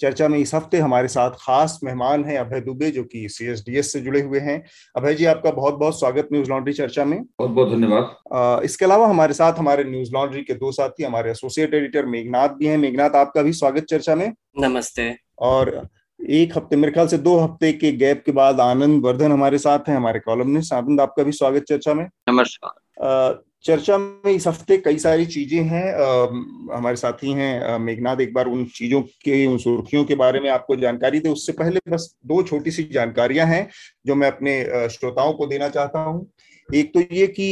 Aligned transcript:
चर्चा 0.00 0.28
में 0.28 0.38
इस 0.38 0.54
हफ़्ते 0.54 0.78
हमारे 0.78 1.08
साथ 1.08 1.30
खास 1.40 1.78
मेहमान 1.84 2.24
हैं 2.24 2.38
अभय 2.38 2.60
दुबे 2.60 2.90
जो 2.90 3.02
कि 3.04 3.28
सीएसडीएस 3.28 3.92
से 3.92 4.00
जुड़े 4.00 4.20
हुए 4.20 4.38
हैं। 4.40 4.62
अभय 4.96 5.14
जी 5.14 5.24
आपका 5.24 5.50
बहुत 5.50 5.74
बहुत 5.74 5.98
स्वागत 6.00 6.28
न्यूज़ 6.32 6.50
लॉन्ड्री 6.50 6.72
चर्चा 6.72 7.04
में। 7.04 7.20
बहुत 7.38 7.50
बहुत 7.50 7.70
धन्यवाद 7.70 8.62
इसके 8.64 8.84
अलावा 8.84 9.06
हमारे 9.06 9.34
साथ 9.34 9.58
हमारे 9.58 9.84
न्यूज़ 9.84 10.12
लॉन्ड्री 10.12 10.42
के 10.42 10.54
दो 10.54 10.72
साथी 10.72 11.04
हमारे 11.04 11.30
एसोसिएट 11.30 11.74
एडिटर 11.74 12.06
मेघनाथ 12.06 12.48
भी 12.48 12.66
हैं। 12.66 12.78
मेघनाथ 12.78 13.16
आपका 13.16 13.42
भी 13.42 13.52
स्वागत 13.52 13.84
चर्चा 13.84 14.14
में। 14.14 14.32
नमस्ते। 14.58 15.14
और 15.40 15.88
एक 16.20 16.56
हफ़्ते 16.56 16.76
मेरे 16.76 16.92
ख्याल 16.92 17.06
से 17.06 17.18
दो 17.18 17.36
हफ़्ते 17.38 17.72
के 17.72 17.92
गैप 17.92 18.22
के 18.26 18.32
बाद 18.32 18.60
आनंद 18.60 19.04
वर्धन 19.04 19.32
हमारे 19.32 19.58
साथ 19.58 19.88
हैं 19.88 19.96
हमारे 19.96 20.20
कॉलमनिस्ट 20.20 20.72
आनंद 20.72 21.00
आपका 21.00 21.22
भी 21.22 21.32
स्वागत 21.32 21.64
चर्चा 21.68 21.94
में। 21.94 22.08
नमस्कार। 22.28 23.42
चर्चा 23.64 23.96
में 23.98 24.30
इस 24.32 24.46
हफ़्ते 24.46 24.76
कई 24.78 24.98
सारी 24.98 25.26
चीज़ें 25.26 25.62
हैं 25.64 25.92
हमारे 26.74 26.96
साथी 26.96 27.32
हैं 27.32 27.78
मेघनाथ 27.80 28.20
एक 28.20 28.32
बार 28.34 28.46
उन 28.46 28.64
चीज़ों 28.66 29.00
के, 29.02 29.46
उन 29.46 29.56
सुर्खियों 29.58 30.04
के 30.04 30.14
बारे 30.14 30.40
में 30.40 30.48
आपको 30.50 30.76
जानकारी 30.76 31.20
दे, 31.20 31.28
उससे 31.28 31.52
पहले 31.52 31.80
बस 31.90 32.14
दो 32.26 32.42
छोटी 32.42 32.70
सी 32.70 32.82
जानकारियाँ 32.92 33.46
हैं, 33.46 33.68
जो 34.06 34.14
मैं 34.14 34.30
अपने 34.30 34.88
श्रोताओं 34.90 35.32
को 35.32 35.46
देना 35.46 35.68
चाहता 35.68 36.00
हूँ। 36.00 36.26
एक 36.68 36.92
तो 36.94 37.00
ये 37.12 37.26
कि 37.28 37.48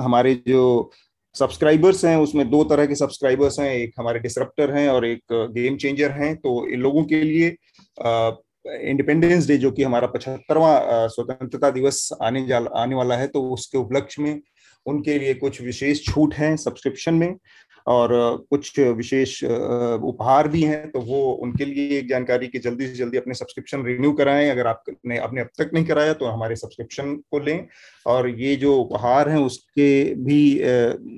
हमारे 0.00 0.34
जो 0.48 0.90
सब्सक्राइबर्स 1.34 2.04
हैं, 2.04 2.16
उसमें 2.16 2.48
दो 2.50 2.62
तरह 2.64 2.86
के 2.86 2.94
सब्सक्राइबर्स 2.94 3.60
हैं, 3.60 3.70
एक 3.70 3.92
हमारे 3.98 4.20
डिसरप्टर 4.20 4.74
हैं 4.74 4.88
और 4.88 5.06
एक 5.06 5.32
गेम 5.54 5.76
चेंजर 5.76 6.10
हैं 6.12 6.34
तो 6.36 6.66
इन 6.68 6.80
लोगों 6.80 7.04
के 7.04 7.22
लिए 7.22 7.56
इंडिपेंडेंस 8.66 9.46
डे, 9.48 9.56
जो 9.58 9.70
कि 9.70 9.82
हमारा 9.82 10.06
पचहत्तरवा 10.08 11.06
स्वतंत्रता 11.08 11.70
दिवस 11.70 12.08
आने 12.22 12.46
जा, 12.46 12.58
आने 12.58 12.94
वाला 12.94 13.16
है 13.16 13.26
तो 13.28 13.48
उसके 13.50 13.78
उपलक्ष्य 13.78 14.22
में 14.22 14.40
उनके 14.86 15.18
लिए 15.18 15.34
कुछ 15.36 15.60
विशेष 15.62 16.04
छूट 16.04 16.34
हैं 16.34 16.56
सब्सक्रिप्शन 16.56 17.14
में 17.14 17.34
और 17.86 18.10
कुछ 18.50 18.78
विशेष 18.78 19.42
उपहार 19.44 20.48
भी 20.48 20.62
हैं 20.62 20.90
तो 20.90 21.00
वो 21.00 21.20
उनके 21.42 21.64
लिए 21.64 21.98
एक 21.98 22.08
जानकारी 22.08 22.46
कि 22.48 22.58
जल्दी 22.58 22.86
से 22.86 22.94
जल्दी 22.94 23.18
अपने 23.18 23.34
सब्सक्रिप्शन 23.34 23.84
रिन्यू 23.84 24.12
कराएँ। 24.12 24.48
अगर 24.50 24.66
आपने 24.66 25.18
अपने 25.18 25.40
अब 25.40 25.48
तक 25.58 25.70
नहीं 25.74 25.84
कराया 25.84 26.12
तो 26.12 26.26
हमारे 26.26 26.56
सब्सक्रिप्शन 26.56 27.14
को 27.30 27.38
लें 27.38 27.66
और 28.06 28.28
ये 28.30 28.56
जो 28.56 28.76
उपहार 28.76 29.28
हैं, 29.28 29.38
उसके 29.38 30.14
भी 30.16 30.40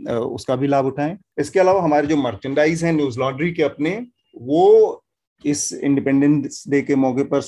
उसका 0.09 0.57
भी 0.57 0.67
लाभ 0.67 0.87
उठाएँ। 0.87 1.17
इसके 1.41 1.61
अलावा 1.61 1.83
हमारे 1.83 2.07
जो 2.07 2.17
मर्चेंडाइज 2.17 2.85
हैं 2.85 2.93
न्यूज़ 2.93 3.19
लॉन्ड्री 3.19 3.53
के 3.53 3.63
अपने, 3.63 3.91
वो 4.37 5.05
इस 5.45 5.73
इंडिपेंडेंस 5.75 6.65
डे 6.69 6.83
के 6.83 6.95
मौके 6.97 7.25
पर 7.25 7.41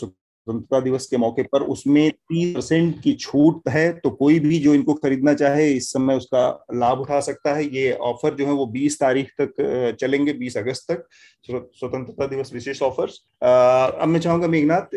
स्वतंत्रता 0.50 0.80
दिवस 0.80 1.06
के 1.06 1.16
मौके 1.16 1.42
पर 1.42 1.62
उसमें 1.64 2.10
तीस 2.10 2.54
परसेंट 2.54 3.00
की 3.02 3.12
छूट 3.14 3.68
है 3.68 3.92
तो 3.94 4.10
कोई 4.12 4.38
भी 4.40 4.58
जो 4.58 4.74
इनको 4.74 4.94
खरीदना 4.94 5.34
चाहे, 5.34 5.70
इस 5.70 5.92
समय 5.92 6.16
उसका 6.16 6.46
लाभ 6.74 7.00
उठा 7.00 7.20
सकता 7.20 7.54
है। 7.54 7.64
ये 7.66 7.92
ऑफ़र 7.92 8.34
जो 8.34 8.46
है 8.46 8.52
वो 8.52 8.66
20 8.68 8.98
तारीख 9.00 9.30
तक 9.40 9.96
चलेंगे 10.00 10.32
20 10.34 10.56
अगस्त 10.56 10.90
तक। 10.90 11.06
स्वतंत्रता 11.44 12.26
दिवस 12.26 12.52
विशेष 12.54 12.82
ऑफर्स। 12.82 13.20
अब 13.42 14.08
मैं 14.08 14.20
चाहूँगा 14.20 14.48
मेघनाथ 14.48 14.96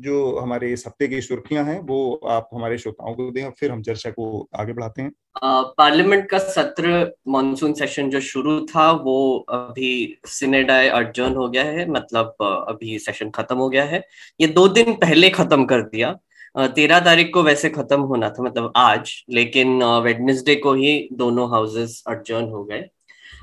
जो 0.00 0.38
हमारे 0.38 0.72
इस 0.72 0.86
हफ़्ते 0.86 1.08
की 1.08 1.20
सुर्खियाँ 1.22 1.64
हैं, 1.64 1.78
वो 1.80 2.20
आप 2.28 2.48
हमारे 2.54 2.78
श्रोताओं 2.78 3.14
को 3.14 3.30
दें 3.30 3.50
फिर 3.50 3.70
हम 3.70 3.82
चर्चा 3.82 4.10
को 4.10 4.48
आगे 4.54 4.72
बढ़ाते 4.72 5.02
हैं। 5.02 5.12
पार्लियामेंट 5.78 6.28
का 6.28 6.38
सत्र 6.40 7.12
मानसून 7.28 7.72
सेशन 7.74 8.10
जो 8.10 8.20
शुरू 8.22 8.58
था, 8.66 8.90
वो 8.92 9.46
अभी 9.50 10.18
अर्जन 10.26 11.34
हो 11.34 11.48
गया 11.48 11.64
है 11.64 11.88
मतलब 11.90 12.36
अभी 12.42 12.98
सेशन 12.98 13.30
खत्म 13.30 13.56
हो 13.56 13.68
गया 13.68 13.84
है। 13.84 14.02
ये 14.40 14.46
दो 14.48 14.66
दिन 14.68 14.85
पहले 14.88 15.30
खत्म 15.30 15.64
कर 15.64 15.82
दिया। 15.82 16.16
तेरह 16.56 17.00
तारीख 17.00 17.30
को 17.34 17.42
वैसे 17.42 17.68
खत्म 17.70 18.00
होना 18.00 18.28
था 18.30 18.42
मतलब 18.42 18.72
आज, 18.76 19.24
लेकिन 19.30 19.82
वेडनेसडे 19.84 20.54
को 20.54 20.72
ही 20.74 21.08
दोनों 21.12 21.50
हाउसेस 21.50 22.02
अडजर्न 22.08 22.44
हो 22.44 22.64
गए। 22.64 22.84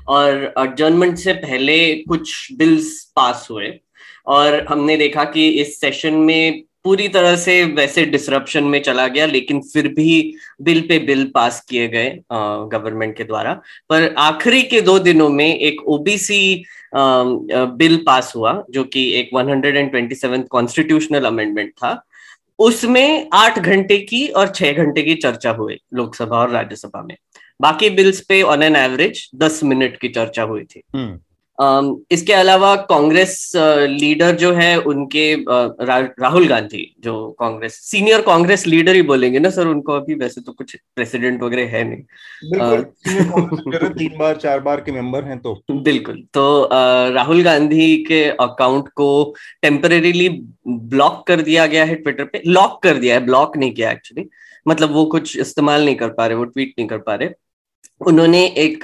और 0.08 0.54
अडजर्नमेंट 0.58 1.18
से 1.18 1.32
पहले 1.32 1.94
कुछ 1.94 2.52
बिल्स 2.52 3.12
पास 3.16 3.48
हुए। 3.50 3.72
और 4.26 4.66
हमने 4.68 4.96
देखा 4.96 5.24
कि 5.24 5.48
इस 5.50 5.80
सेशन 5.80 6.14
में 6.14 6.62
पूरी 6.84 7.06
तरह 7.08 7.36
से 7.36 7.62
वैसे 7.64 8.04
डिसरप्शन 8.06 8.64
में 8.64 8.80
चला 8.82 9.06
गया, 9.08 9.26
लेकिन 9.26 9.60
फिर 9.72 9.88
भी 9.88 10.34
बिल 10.62 10.80
पे 10.80 10.98
बिल 10.98 11.24
पास 11.34 11.60
किए 11.68 11.86
गए 11.88 12.10
गवर्नमेंट 12.32 13.16
के 13.16 13.24
द्वारा। 13.24 13.52
पर 13.90 14.14
आखिरी 14.18 14.62
के 14.62 14.80
दो 14.80 14.98
दिनों 14.98 15.28
में 15.28 15.46
एक 15.46 15.80
ओबीसी 15.88 16.64
बिल 16.94 17.96
पास 18.06 18.32
हुआ, 18.36 18.62
जो 18.70 18.84
कि 18.84 19.10
एक 19.12 19.30
127 19.34 20.46
कॉन्स्टिट्यूशनल 20.50 21.24
अमेंडमेंट 21.24 21.70
था। 21.72 22.00
उसमें 22.58 23.28
आठ 23.32 23.58
घंटे 23.58 23.96
की 23.98 24.26
और 24.28 24.48
छह 24.48 24.72
घंटे 24.72 25.02
की 25.02 25.14
चर्चा 25.14 25.50
हुई 25.50 25.78
लोकसभा 25.94 26.38
और 26.38 26.50
राज्यसभा 26.50 27.02
में। 27.02 27.16
बाकी 27.60 27.90
बिल्स 27.90 28.20
पे 28.20 28.42
ऑन 28.42 28.62
एन 28.62 28.76
एवरेज 28.76 29.28
दस 29.34 29.60
मिनट 29.64 29.96
की 29.96 30.08
चर्चा 30.08 30.42
हुई 30.42 30.64
थी। 30.64 30.82
हम्म। 30.94 31.18
इसके 31.58 32.32
अलावा 32.32 32.76
कांग्रेस 32.76 33.52
लीडर 33.56 34.36
जो 34.36 34.52
है 34.52 34.76
उनके 34.76 35.34
रा, 35.34 35.98
राहुल 35.98 36.46
गांधी 36.48 36.94
जो 37.00 37.30
कांग्रेस 37.30 37.74
सीनियर 37.90 38.20
कांग्रेस 38.20 38.66
लीडर 38.66 38.94
ही 38.94 39.02
बोलेंगे 39.02 39.38
ना 39.38 39.50
सर 39.50 39.66
उनको 39.66 39.92
अभी 39.92 40.14
वैसे 40.14 40.40
तो 40.40 40.52
कुछ 40.52 40.76
प्रेसिडेंट 40.96 41.42
वगैरह 41.42 41.66
है 41.66 41.84
नहीं। 41.84 42.02
तीन 43.98 44.18
बार 44.18 44.36
चार 44.36 44.60
बार 44.60 44.80
के 44.80 44.92
मेंबर 44.92 45.24
हैं 45.24 45.38
तो। 45.38 45.54
बिल्कुल 45.70 46.22
तो 46.34 46.68
राहुल 47.14 47.42
गांधी 47.42 47.96
के 48.04 48.24
अकाउंट 48.24 48.88
को 48.88 49.34
टेम्परेरीली 49.62 50.28
ब्लॉक 50.68 51.26
कर 51.26 51.40
दिया 51.40 51.66
गया 51.66 51.84
है 51.84 51.94
ट्विटर 51.94 52.24
पे 52.24 52.42
लॉक 52.46 52.82
कर 52.82 52.96
दिया 52.96 53.14
है 53.14 53.24
ब्लॉक 53.24 53.56
नहीं 53.56 53.72
किया 53.72 53.90
एक्चुअली 53.90 54.28
मतलब 54.68 54.92
वो 54.92 55.04
कुछ 55.04 55.36
इस्तेमाल 55.38 55.84
नहीं 55.84 55.96
कर 55.96 56.08
पा 56.08 56.26
रहे 56.26 56.36
वो 56.36 56.44
ट्वीट 56.44 56.74
नहीं 56.78 56.88
कर 56.88 56.98
पा 56.98 57.14
रहे। 57.14 57.28
उन्होंने 58.00 58.46
एक 58.46 58.80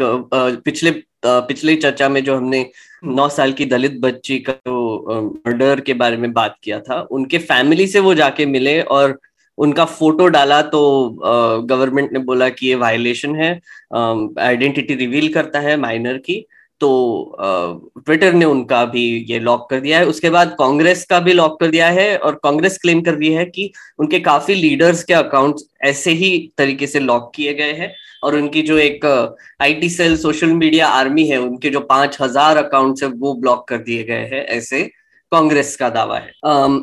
पिछले 0.64 0.90
पिछले 1.24 1.74
चर्चा 1.76 2.08
में 2.08 2.24
जो 2.24 2.36
हमने 2.36 2.70
नौ 3.04 3.28
साल 3.28 3.52
की 3.52 3.64
दलित 3.64 3.98
बच्ची 4.00 4.38
का 4.38 4.52
जो 4.52 5.32
मर्डर 5.46 5.80
के 5.80 5.94
बारे 5.94 6.16
में 6.16 6.32
बात 6.32 6.56
किया 6.64 6.80
था 6.80 7.00
उनके 7.10 7.38
फैमिली 7.38 7.86
से 7.86 8.00
वो 8.00 8.14
जाके 8.14 8.46
मिले 8.46 8.80
और 8.80 9.18
उनका 9.58 9.84
फ़ोटो 9.84 10.26
डाला 10.26 10.60
तो 10.62 10.80
गवर्नमेंट 11.70 12.12
ने 12.12 12.18
बोला 12.18 12.48
कि 12.48 12.66
ये 12.66 12.74
वायलेशन 12.74 13.34
है 13.36 13.50
आइडेंटिटी 14.44 14.94
रिवील 14.94 15.32
करता 15.32 15.60
है 15.60 15.76
माइनर 15.76 16.18
की 16.18 16.44
तो 16.80 16.90
ट्विटर 17.40 18.32
ने 18.32 18.44
उनका 18.44 18.84
भी 18.84 19.02
ये 19.30 19.38
लॉक 19.38 19.68
कर 19.70 19.80
दिया 19.80 19.98
है। 19.98 20.06
उसके 20.06 20.30
बाद 20.30 20.54
कांग्रेस 20.58 21.04
का 21.04 21.18
भी 21.20 21.32
लॉक 21.32 21.58
कर 21.60 21.66
दिया 21.66 21.88
है 21.88 22.16
और 22.16 22.40
कांग्रेस 22.42 22.78
क्लेम 22.78 23.00
कर 23.00 23.14
रही 23.14 23.32
है 23.32 23.44
कि 23.44 23.70
उनके 23.98 24.20
काफ़ी 24.20 24.54
लीडर्स 24.54 25.02
के 25.04 25.14
अकाउंट 25.14 25.56
ऐसे 25.82 26.10
ही 26.12 26.30
तरीके 26.58 26.86
से 26.86 27.00
लॉक 27.00 27.30
किए 27.34 27.54
गए 27.54 27.72
हैं। 27.72 27.92
और 28.22 28.36
उनकी 28.36 28.62
जो 28.62 28.78
एक 28.78 29.04
IT 29.62 29.88
cell 29.90 30.16
social 30.16 30.52
media 30.52 30.88
army 30.88 31.26
है, 31.26 31.36
उनके 31.36 31.70
जो 31.70 31.80
पाँच 31.80 32.18
हज़ार 32.20 32.56
अकाउंट 32.56 33.02
है, 33.02 33.08
वो 33.08 33.34
ब्लॉक 33.34 33.68
कर 33.68 33.78
दिए 33.78 34.02
गए 34.04 34.26
हैं, 34.32 34.44
ऐसे 34.46 34.82
कांग्रेस 35.32 35.76
का 35.76 35.88
दावा 35.88 36.18
है 36.18 36.32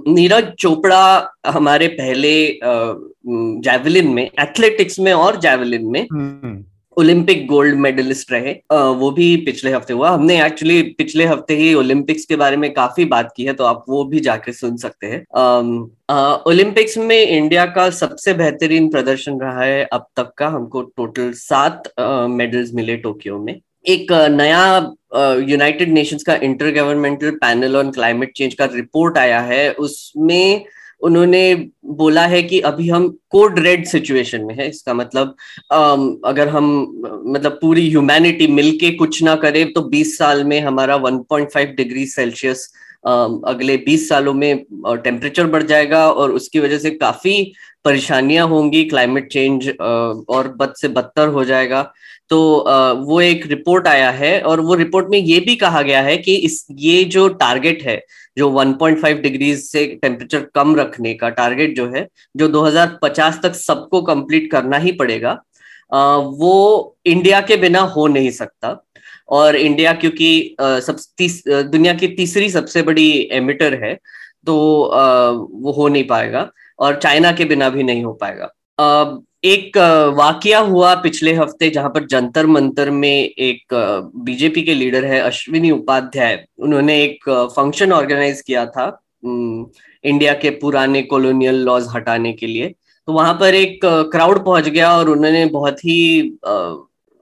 नीरज 0.08 0.52
चोपड़ा 0.59 1.31
हमारे 1.48 1.88
पहले 1.98 2.34
जैवलिन 3.62 4.08
में 4.08 4.24
एथलेटिक्स 4.24 5.00
में 5.00 5.12
और 5.14 5.40
जैवलिन 5.40 5.86
में 5.86 6.02
हम्म। 6.14 6.64
ओलंपिक 6.97 7.46
गोल्ड 7.47 7.75
मेडलिस्ट 7.78 8.31
रहे। 8.31 8.53
वो 8.72 9.09
भी 9.12 9.35
पिछले 9.46 9.72
हफ़्ते 9.72 9.94
हुआ। 9.94 10.09
हमने 10.09 10.41
एक्चुअली 10.46 10.81
पिछले 10.97 11.25
हफ़्ते 11.25 11.56
ही 11.56 11.74
ओलंपिक्स 11.74 12.25
के 12.25 12.35
बारे 12.35 12.58
में 12.58 12.72
काफ़ी 12.74 13.06
बात 13.08 13.31
की 13.38 13.46
है 13.46 13.53
तो 13.53 13.63
आप 13.63 13.84
वो 13.90 14.03
भी 14.06 14.19
जाके 14.19 14.53
सुन 14.53 14.78
सकते 14.78 15.07
हैं। 15.07 15.19
ओलंपिक्स 16.47 16.97
में 16.97 17.19
इंडिया 17.19 17.66
का 17.68 17.90
सबसे 17.91 18.34
बेहतरीन 18.34 18.90
प्रदर्शन 18.90 19.40
रहा 19.41 19.63
है 19.63 19.84
अब 19.86 20.07
तक 20.18 20.31
का। 20.38 20.47
हमको 20.47 20.81
टोटल 20.81 21.31
सात 21.36 21.91
मेडल्स 22.00 22.74
मिले 22.74 22.96
टोक्यो 22.97 23.40
में। 23.40 23.59
एक 23.86 24.12
नया 24.31 24.63
यूनाइटेड 25.50 25.89
नेशंस 25.89 26.24
का 26.24 26.36
intergovernmental 26.74 27.31
panel 27.42 27.75
on 27.77 27.92
climate 27.92 28.31
change 28.38 28.54
का 28.54 28.66
रिपोर्ट 28.74 29.18
आया 29.18 29.39
है। 29.42 29.69
उसमें 29.74 30.66
उन्होंने 31.02 31.70
बोला 31.96 32.26
है 32.28 32.42
कि 32.44 32.60
अभी 32.60 32.88
हम 32.90 33.08
कोड 33.30 33.60
रेड 33.60 33.86
सिचुएशन 33.86 34.44
में 34.44 34.56
है। 34.56 34.68
इसका 34.70 34.94
मतलब 34.94 35.36
अगर 36.26 36.48
हम 36.48 36.66
मतलब 37.28 37.58
पूरी 37.62 37.88
ह्यूमैनिटी 37.90 38.48
मिलके 38.48 38.92
कुछ 38.92 39.22
ना 39.24 39.36
करे 39.36 39.64
तो 39.66 39.90
20 39.90 40.16
साल 40.18 40.44
में 40.44 40.60
हमारा 40.62 40.96
1.5 41.04 41.76
डिग्री 41.78 42.06
सेल्सियस 42.08 42.72
अगले 43.04 43.78
20 43.78 44.08
सालों 44.10 44.34
में 44.34 44.66
टेम्परेचर 44.86 45.48
बढ़ 45.48 45.64
जाएगा 45.64 46.10
और 46.12 46.32
उसकी 46.32 46.60
वजह 46.60 46.78
से 46.78 46.90
काफ़ी 46.92 47.42
परेशानियाँ 47.86 48.48
होंगी 48.48 48.84
क्लाइमेट 48.86 49.32
चेंज 49.32 49.70
और 49.80 50.48
बद 50.60 50.74
से 50.78 50.88
बदतर 50.90 51.28
हो 51.28 51.44
जाएगा। 51.46 51.82
तो 52.30 52.38
वो 53.00 53.20
एक 53.22 53.46
रिपोर्ट 53.48 53.88
आया 53.88 54.10
है 54.12 54.40
और 54.42 54.60
वो 54.60 54.74
रिपोर्ट 54.76 55.08
में 55.10 55.18
ये 55.18 55.40
भी 55.40 55.56
कहा 55.56 55.82
गया 55.82 56.02
है 56.02 56.18
कि 56.18 56.36
इस, 56.36 56.66
ये 56.72 57.04
जो 57.06 57.28
टारगेट 57.36 57.84
है, 57.84 58.02
जो 58.38 58.50
1.5 58.52 59.22
डिग्रीज 59.22 59.60
से 59.62 59.86
टेम्परेचर 60.02 60.48
कम 60.56 60.76
रखने 60.76 61.14
का 61.14 61.30
टारगेट 61.32 61.76
जो 61.76 61.88
है, 61.96 62.08
जो 62.36 62.48
2050 62.50 63.40
तक 63.44 63.56
सबको 63.56 64.02
कंप्लीट 64.04 64.52
करना 64.52 64.78
ही 64.78 64.92
पड़ेगा 64.94 65.40
वो 65.92 66.98
इंडिया 67.06 67.40
के 67.42 67.56
बिना 67.58 67.80
हो 67.80 68.08
नहीं 68.08 68.32
सकता। 68.32 68.72
और 69.29 69.56
इंडिया 69.56 69.94
क्योंकि 69.94 70.56
सब 70.59 70.97
तीस, 71.18 71.44
दुनिया 71.47 71.94
की 71.94 72.07
तीसरी 72.07 72.50
सबसे 72.50 72.81
बड़ी 72.81 73.09
एमिटर 73.31 73.74
है 73.83 73.94
तो 74.45 74.56
वो 75.53 75.71
हो 75.71 75.88
नहीं 75.88 76.03
पाएगा 76.07 76.50
और 76.79 76.95
चाइना 76.95 77.31
के 77.31 77.45
बिना 77.45 77.69
भी 77.69 77.83
नहीं 77.83 78.03
हो 78.03 78.13
पाएगा। 78.13 78.51
एक 79.45 79.77
वाकया 80.18 80.59
हुआ 80.59 80.94
पिछले 81.01 81.33
हफ़्ते 81.33 81.69
जहाँ 81.69 81.89
पर 81.89 82.06
जंतर 82.07 82.45
मंतर 82.45 82.89
में 82.91 83.09
एक 83.09 83.74
बीजेपी 84.25 84.62
के 84.62 84.74
लीडर 84.74 85.06
है 85.06 85.19
अश्विनी 85.19 85.71
उपाध्याय 85.71 86.44
उन्होंने 86.59 87.01
एक 87.03 87.29
फ़ंक्शन 87.56 87.91
ऑर्गेनाइज 87.94 88.41
किया 88.41 88.65
था 88.68 88.88
इंडिया 89.25 90.33
के 90.33 90.50
पुराने 90.59 91.01
कॉलोनियल 91.03 91.56
लॉज 91.65 91.88
हटाने 91.95 92.33
के 92.33 92.47
लिए। 92.47 92.74
तो 93.07 93.13
वहाँ 93.13 93.33
पर 93.33 93.56
एक 93.56 93.79
क्राउड 93.85 94.44
पहुँच 94.45 94.68
गया 94.69 94.91
और 94.97 95.09
उन्होंने 95.09 95.45
बहुत 95.47 95.85
ही 95.85 96.21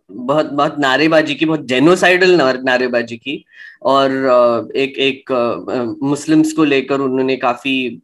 बहुत 0.10 0.52
बहुत 0.52 0.76
नारेबाजी 0.80 1.36
की, 1.36 1.46
बहुत 1.46 1.66
जेनोसाइडल 1.66 2.42
नारेबाजी 2.64 3.18
की। 3.18 3.44
और 3.84 4.72
एक 4.76 4.98
एक 5.00 5.32
मुस्लिम्स 6.04 6.52
को 6.54 6.64
लेकर 6.64 7.02
उन्होंने 7.02 7.36
काफ़ी 7.36 8.02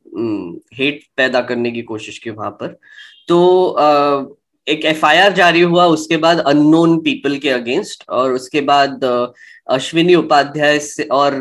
हेट 0.73 1.03
पैदा 1.17 1.41
करने 1.41 1.71
की 1.71 1.81
कोशिश 1.81 2.17
की 2.17 2.29
वहाँ 2.29 2.51
पर। 2.51 2.77
तो 3.27 3.37
एक 4.67 4.85
एफआईआर 4.85 5.33
जारी 5.33 5.61
हुआ, 5.61 5.85
उसके 5.85 6.17
बाद 6.17 6.39
अननोन 6.39 6.97
पीपल 7.01 7.37
के 7.37 7.49
अगेंस्ट 7.49 8.03
और 8.09 8.31
उसके 8.31 8.61
बाद 8.61 9.03
अश्विनी 9.69 10.15
उपाध्याय 10.15 10.79
से 10.79 11.03
और 11.03 11.33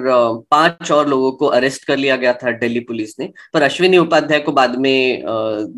पाँच 0.51 0.91
और 0.93 1.09
लोगों 1.09 1.33
को 1.33 1.47
अरेस्ट 1.47 1.85
कर 1.85 1.97
लिया 1.97 2.17
गया 2.17 2.33
था 2.33 2.53
दिल्ली 2.53 2.81
पुलिस 2.81 3.19
ने। 3.21 3.31
पर 3.55 3.63
अश्विनी 3.63 3.99
उपाध्याय 3.99 4.41
को 4.41 4.53
बाद 4.53 4.79
में 4.79 5.23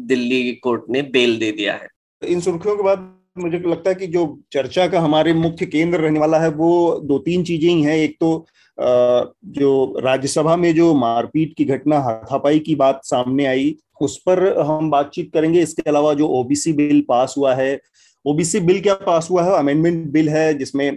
दिल्ली 0.06 0.52
कोर्ट 0.62 0.84
ने 0.90 1.02
बेल 1.02 1.38
दे 1.38 1.50
दिया 1.52 1.74
है। 1.74 1.88
इन 2.22 2.40
सुर्खियों 2.40 2.76
के 2.76 2.82
बाद 2.82 3.10
मुझे 3.36 3.58
लगता 3.58 3.90
है 3.90 3.94
कि 3.94 4.06
जो 4.06 4.38
चर्चा 4.52 4.86
का 4.88 5.00
हमारे 5.00 5.32
मुख्य 5.34 5.66
केंद्र 5.66 5.98
रहने 5.98 6.20
वाला 6.20 6.38
है, 6.38 6.48
वो 6.48 7.00
दो 7.04 7.18
तीन 7.18 7.44
चीज़ें 7.44 7.68
ही 7.70 7.82
हैं। 7.82 7.96
एक 7.96 8.16
तो 8.20 8.44
जो 8.78 10.00
राज्यसभा 10.00 10.56
में 10.56 10.74
जो 10.74 10.92
मारपीट 10.94 11.54
की 11.56 11.64
घटना, 11.64 11.98
हाथापाई 12.00 12.58
की 12.58 12.74
बात 12.74 13.00
सामने 13.04 13.46
आई, 13.46 13.74
उस 14.00 14.16
पर 14.26 14.60
हम 14.60 14.90
बातचीत 14.90 15.30
करेंगे। 15.34 15.62
इसके 15.62 15.88
अलावा 15.90 16.14
जो 16.14 16.28
ओबीसी 16.40 16.72
बिल 16.72 17.04
पास 17.08 17.34
हुआ 17.38 17.54
है, 17.54 17.80
ओबीसी 18.24 18.60
बिल 18.60 18.80
क्या 18.80 18.94
पास 18.96 19.28
हुआ 19.30 19.42
है? 19.44 19.58
अमेंडमेंट 19.58 20.06
बिल 20.12 20.28
है, 20.28 20.52
जिसमें 20.58 20.90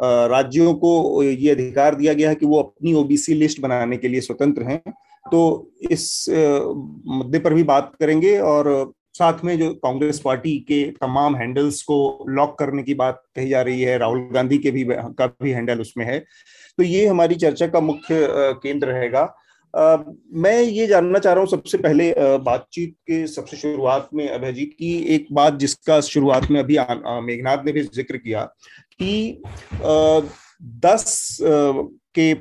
राज्यों 0.00 0.74
को 0.74 1.22
ये 1.22 1.50
अधिकार 1.50 1.94
दिया 1.94 2.12
गया 2.12 2.28
है 2.28 2.34
कि 2.34 2.46
वो 2.46 2.58
अपनी 2.58 2.92
ओबीसी 2.94 3.34
लिस्ट 3.34 3.60
बनाने 3.60 3.96
के 3.96 4.08
लिए 4.08 4.20
स्वतंत्र 4.20 4.62
हैं। 4.62 4.82
तो 5.26 5.70
इस 5.90 6.26
मुद्दे 6.28 7.38
पर 7.38 7.54
भी 7.54 7.62
बात 7.64 7.92
करेंगे 8.00 8.38
और 8.38 8.92
साथ 9.14 9.44
में 9.44 9.56
जो 9.58 9.72
कांग्रेस 9.74 10.18
पार्टी 10.20 10.56
के 10.68 10.82
तमाम 10.92 11.36
हैंडल्स 11.36 11.82
को 11.82 12.26
लॉक 12.30 12.58
करने 12.58 12.82
की 12.82 12.94
बात 12.94 13.22
कही 13.36 13.48
जा 13.48 13.62
रही 13.62 13.82
है, 13.82 13.96
राहुल 13.98 14.28
गांधी 14.32 14.58
के 14.58 14.70
भी 14.70 14.84
का 14.88 15.26
भी 15.42 15.50
हैंडल 15.50 15.80
उसमें 15.80 16.04
है। 16.04 16.18
तो 16.18 16.82
ये 16.82 17.06
हमारी 17.06 17.34
चर्चा 17.36 17.66
का 17.66 17.80
मुख्य 17.82 18.28
केंद्र 18.62 18.86
रहेगा। 18.88 19.22
मैं 19.74 20.60
ये 20.60 20.86
जानना 20.86 21.18
चाह 21.18 21.32
रहा 21.32 21.40
हूँ 21.40 21.48
सबसे 21.50 21.78
पहले 21.78 22.12
बातचीत 22.40 22.94
के 23.06 23.26
सबसे 23.26 23.56
शुरुआत 23.56 24.08
में 24.14 24.28
अभय 24.28 24.52
जी 24.52 24.64
की 24.64 24.92
एक 25.14 25.26
बात 25.32 25.54
जिसका 25.58 26.00
शुरुआत 26.02 26.50
में 26.50 26.58
अभी 26.60 26.78
मेघनाथ 27.26 27.64
ने 27.64 27.72
भी 27.72 27.82
ज़िक्र 27.84 28.16
किया 28.16 28.42
कि 28.92 29.42
दस 30.84 31.38
के 32.18 32.32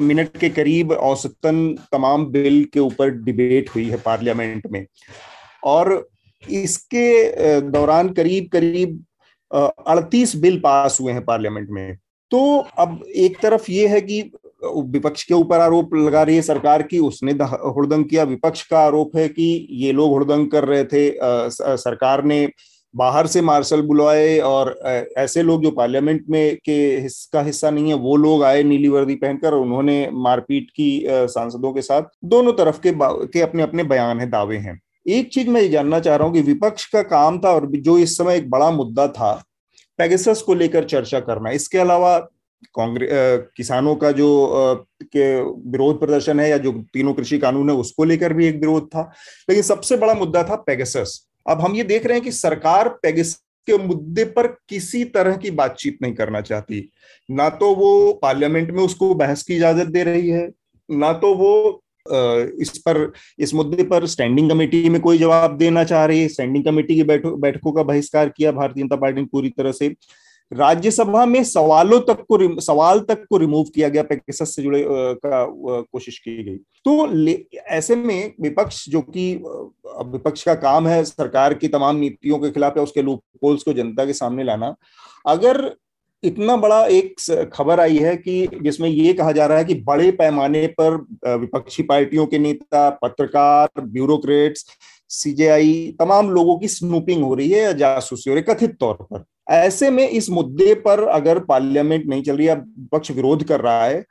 मिनट 0.00 0.36
के 0.36 0.48
करीब 0.50 0.92
औसतन 0.92 1.74
तमाम 1.92 2.26
बिल 2.32 2.64
के 2.64 2.80
ऊपर 2.80 3.10
डिबेट 3.20 3.70
हुई 3.74 3.88
है 3.90 3.96
पार्लियामेंट 4.00 4.66
में। 4.70 4.86
और 5.62 5.94
इसके 6.50 7.60
दौरान 7.62 8.08
करीब 8.10 8.48
करीब 8.52 9.04
अड़तीस 9.50 10.36
बिल 10.36 10.58
पास 10.58 10.98
हुए 11.00 11.12
हैं 11.12 11.24
पार्लियामेंट 11.24 11.68
में। 11.70 11.96
तो 12.30 12.58
अब 12.78 13.02
एक 13.06 13.38
तरफ़ 13.40 13.70
ये 13.70 13.86
है 13.88 14.00
कि 14.00 14.20
विपक्ष 14.64 15.22
के 15.24 15.34
ऊपर 15.34 15.60
आरोप 15.60 15.94
लगा 15.94 16.22
रही 16.22 16.36
है 16.36 16.42
सरकार 16.42 16.82
की, 16.82 16.98
उसने 16.98 17.32
हुड़दंग 17.32 18.04
किया। 18.04 18.22
विपक्ष 18.24 18.62
का 18.66 18.78
आरोप 18.78 19.16
है 19.16 19.28
कि 19.28 19.66
ये 19.72 19.92
लोग 19.92 20.10
हुड़दंग 20.10 20.50
कर 20.50 20.64
रहे 20.64 20.84
थे। 20.84 21.10
सरकार 21.76 22.24
ने 22.24 22.48
बाहर 22.94 23.26
से 23.26 23.40
मार्शल 23.40 23.82
बुलवाए 23.82 24.38
और 24.38 24.74
ऐसे 25.18 25.42
लोग 25.42 25.62
जो 25.62 25.70
पार्लियामेंट 25.70 26.24
में 26.28 26.56
के 26.58 27.08
का 27.32 27.42
हिस्सा 27.42 27.70
नहीं 27.70 27.88
है, 27.88 27.94
वो 27.94 28.16
लोग 28.16 28.44
आए 28.44 28.62
नीली 28.62 28.88
वर्दी 28.88 29.14
पहनकर 29.14 29.54
उन्होंने 29.54 30.08
मारपीट 30.12 30.70
की 30.70 31.04
सांसदों 31.06 31.72
के 31.72 31.82
साथ। 31.82 32.02
दोनों 32.24 32.52
तरफ़ 32.52 32.80
के 32.80 32.92
के 33.28 33.40
अपने 33.40 33.62
अपने 33.62 33.84
बयान 33.84 34.20
है, 34.20 34.30
दावे 34.30 34.56
हैं। 34.58 34.80
एक 35.06 35.32
चीज़ 35.32 35.48
मैं 35.50 35.60
ये 35.62 35.68
जानना 35.68 36.00
चाह 36.00 36.16
रहा 36.16 36.26
हूँ 36.26 36.34
कि 36.34 36.40
विपक्ष 36.42 36.84
का 36.86 37.02
काम 37.04 37.38
था 37.38 37.52
और 37.52 37.66
जो 37.68 37.98
इस 37.98 38.16
समय 38.18 38.36
एक 38.36 38.50
बड़ा 38.50 38.70
मुद्दा 38.70 39.06
था 39.08 39.32
पेगसस 39.98 40.42
को 40.42 40.54
लेकर 40.54 40.84
चर्चा 40.84 41.20
करना। 41.20 41.50
इसके 41.50 41.78
अलावा 41.78 42.18
कांग्रेस 42.76 43.48
किसानों 43.56 43.94
का 43.96 44.10
जो 44.12 44.28
के 45.04 45.24
विरोध 45.70 45.98
प्रदर्शन 46.00 46.40
है 46.40 46.48
या 46.50 46.58
जो 46.58 46.72
तीनों 46.94 47.14
कृषि 47.14 47.38
कानून 47.38 47.70
है, 47.70 47.76
उसको 47.76 48.04
लेकर 48.04 48.32
भी 48.32 48.46
एक 48.46 48.56
विरोध 48.56 48.86
था। 48.86 49.02
लेकिन 49.48 49.62
सबसे 49.62 49.96
बड़ा 49.96 50.14
मुद्दा 50.14 50.42
था 50.44 50.56
पेगसस 50.56 51.20
अब 51.46 51.60
हम 51.60 51.74
ये 51.76 51.84
देख 51.84 52.06
रहे 52.06 52.16
हैं 52.16 52.24
कि 52.24 52.32
सरकार 52.32 52.88
पेगस 53.02 53.34
के 53.68 53.78
मुद्दे 53.78 54.24
पर 54.26 54.46
किसी 54.68 55.04
तरह 55.06 55.36
की 55.36 55.50
बातचीत 55.52 55.98
नहीं 56.02 56.14
करना 56.14 56.40
चाहती। 56.40 56.88
ना 57.28 57.48
तो 57.50 57.74
वो 57.74 58.12
पार्लियामेंट 58.12 58.70
में 58.70 58.82
उसको 58.82 59.14
बहस 59.14 59.42
की 59.42 59.56
इजाज़त 59.56 59.86
दे 59.88 60.02
रही 60.04 60.28
है, 60.28 60.50
ना 60.88 61.12
तो 61.14 61.34
वो 61.34 61.81
इस 62.06 62.78
पर, 62.78 63.12
इस 63.38 63.54
मुद्दे 63.54 63.82
पर 63.84 64.06
स्टैंडिंग 64.06 64.50
कमेटी 64.50 64.88
में 64.88 65.00
कोई 65.00 65.18
जवाब 65.18 65.56
देना 65.58 65.84
चाह 65.84 66.04
रही 66.04 66.20
है? 66.20 66.28
स्टैंडिंग 66.28 66.64
कमेटी 66.64 66.94
की 66.94 67.02
बैठकों 67.04 67.72
का 67.72 67.82
बहिष्कार 67.82 68.28
किया 68.28 68.52
भारतीय 68.52 68.82
जनता 68.82 68.96
पार्टी 68.96 69.20
ने 69.20 69.26
पूरी 69.26 69.48
तरह 69.50 69.72
से। 69.72 69.94
राज्यसभा 70.52 71.24
में 71.26 71.42
सवालों 71.44 72.00
तक 72.00 72.24
को 72.28 72.60
सवाल 72.60 72.98
तक 73.00 73.24
को 73.30 73.36
रिमूव 73.36 73.64
किया 73.74 73.88
गया 73.88 74.02
पेगासस 74.02 74.54
से 74.56 74.62
जुड़े 74.62 74.84
का 74.88 75.44
कोशिश 75.82 76.18
की 76.18 76.42
गई। 76.44 76.56
तो 76.84 77.46
ऐसे 77.70 77.96
में 77.96 78.32
विपक्ष 78.40 78.88
जो 78.88 79.00
कि 79.02 79.34
विपक्ष 80.06 80.42
का 80.42 80.54
काम 80.56 80.86
है 80.88 81.02
सरकार 81.04 81.54
की 81.54 81.68
तमाम 81.68 81.96
नीतियों 81.96 82.38
के 82.38 82.50
खिलाफ 82.50 82.76
या 82.76 82.82
उसके 82.82 83.02
लूप 83.02 83.22
होल्स 83.44 83.62
को 83.62 83.72
जनता 83.72 84.04
के 84.04 84.12
सामने 84.12 84.44
लाना, 84.44 84.74
अगर 85.26 85.64
इतना 86.22 86.56
बड़ा 86.56 86.84
एक 86.86 87.50
खबर 87.52 87.80
आई 87.80 87.96
है 87.98 88.16
कि 88.16 88.46
जिसमें 88.62 88.88
ये 88.88 89.12
कहा 89.12 89.32
जा 89.32 89.46
रहा 89.46 89.58
है 89.58 89.64
कि 89.64 89.74
बड़े 89.82 90.10
पैमाने 90.10 90.66
पर 90.80 90.96
विपक्षी 91.38 91.82
पार्टियों 91.82 92.26
के 92.26 92.38
नेता, 92.38 92.88
पत्रकार, 92.92 93.80
ब्यूरोक्रेट्स, 93.80 94.64
सीजेआई, 95.10 95.94
तमाम 96.00 96.30
लोगों 96.30 96.58
की 96.58 96.68
स्नूपिंग 96.68 97.22
हो 97.24 97.34
रही 97.34 97.50
है 97.50 97.62
या 97.62 97.72
जासूसी 97.74 98.30
हो 98.30 98.34
रही 98.34 98.44
है, 98.48 98.54
कथित 98.54 98.76
तौर 98.80 98.94
पर। 99.02 99.24
ऐसे 99.50 99.90
में 99.90 100.08
इस 100.08 100.28
मुद्दे 100.30 100.74
पर 100.74 101.02
अगर 101.08 101.38
पार्लियामेंट 101.44 102.06
नहीं 102.06 102.22
चल 102.22 102.36
रही 102.36 102.46
है 102.46 102.54
विपक्ष 102.54 103.10
विरोध 103.10 103.44
कर 103.44 103.60
रहा 103.60 103.84
है 103.84 104.04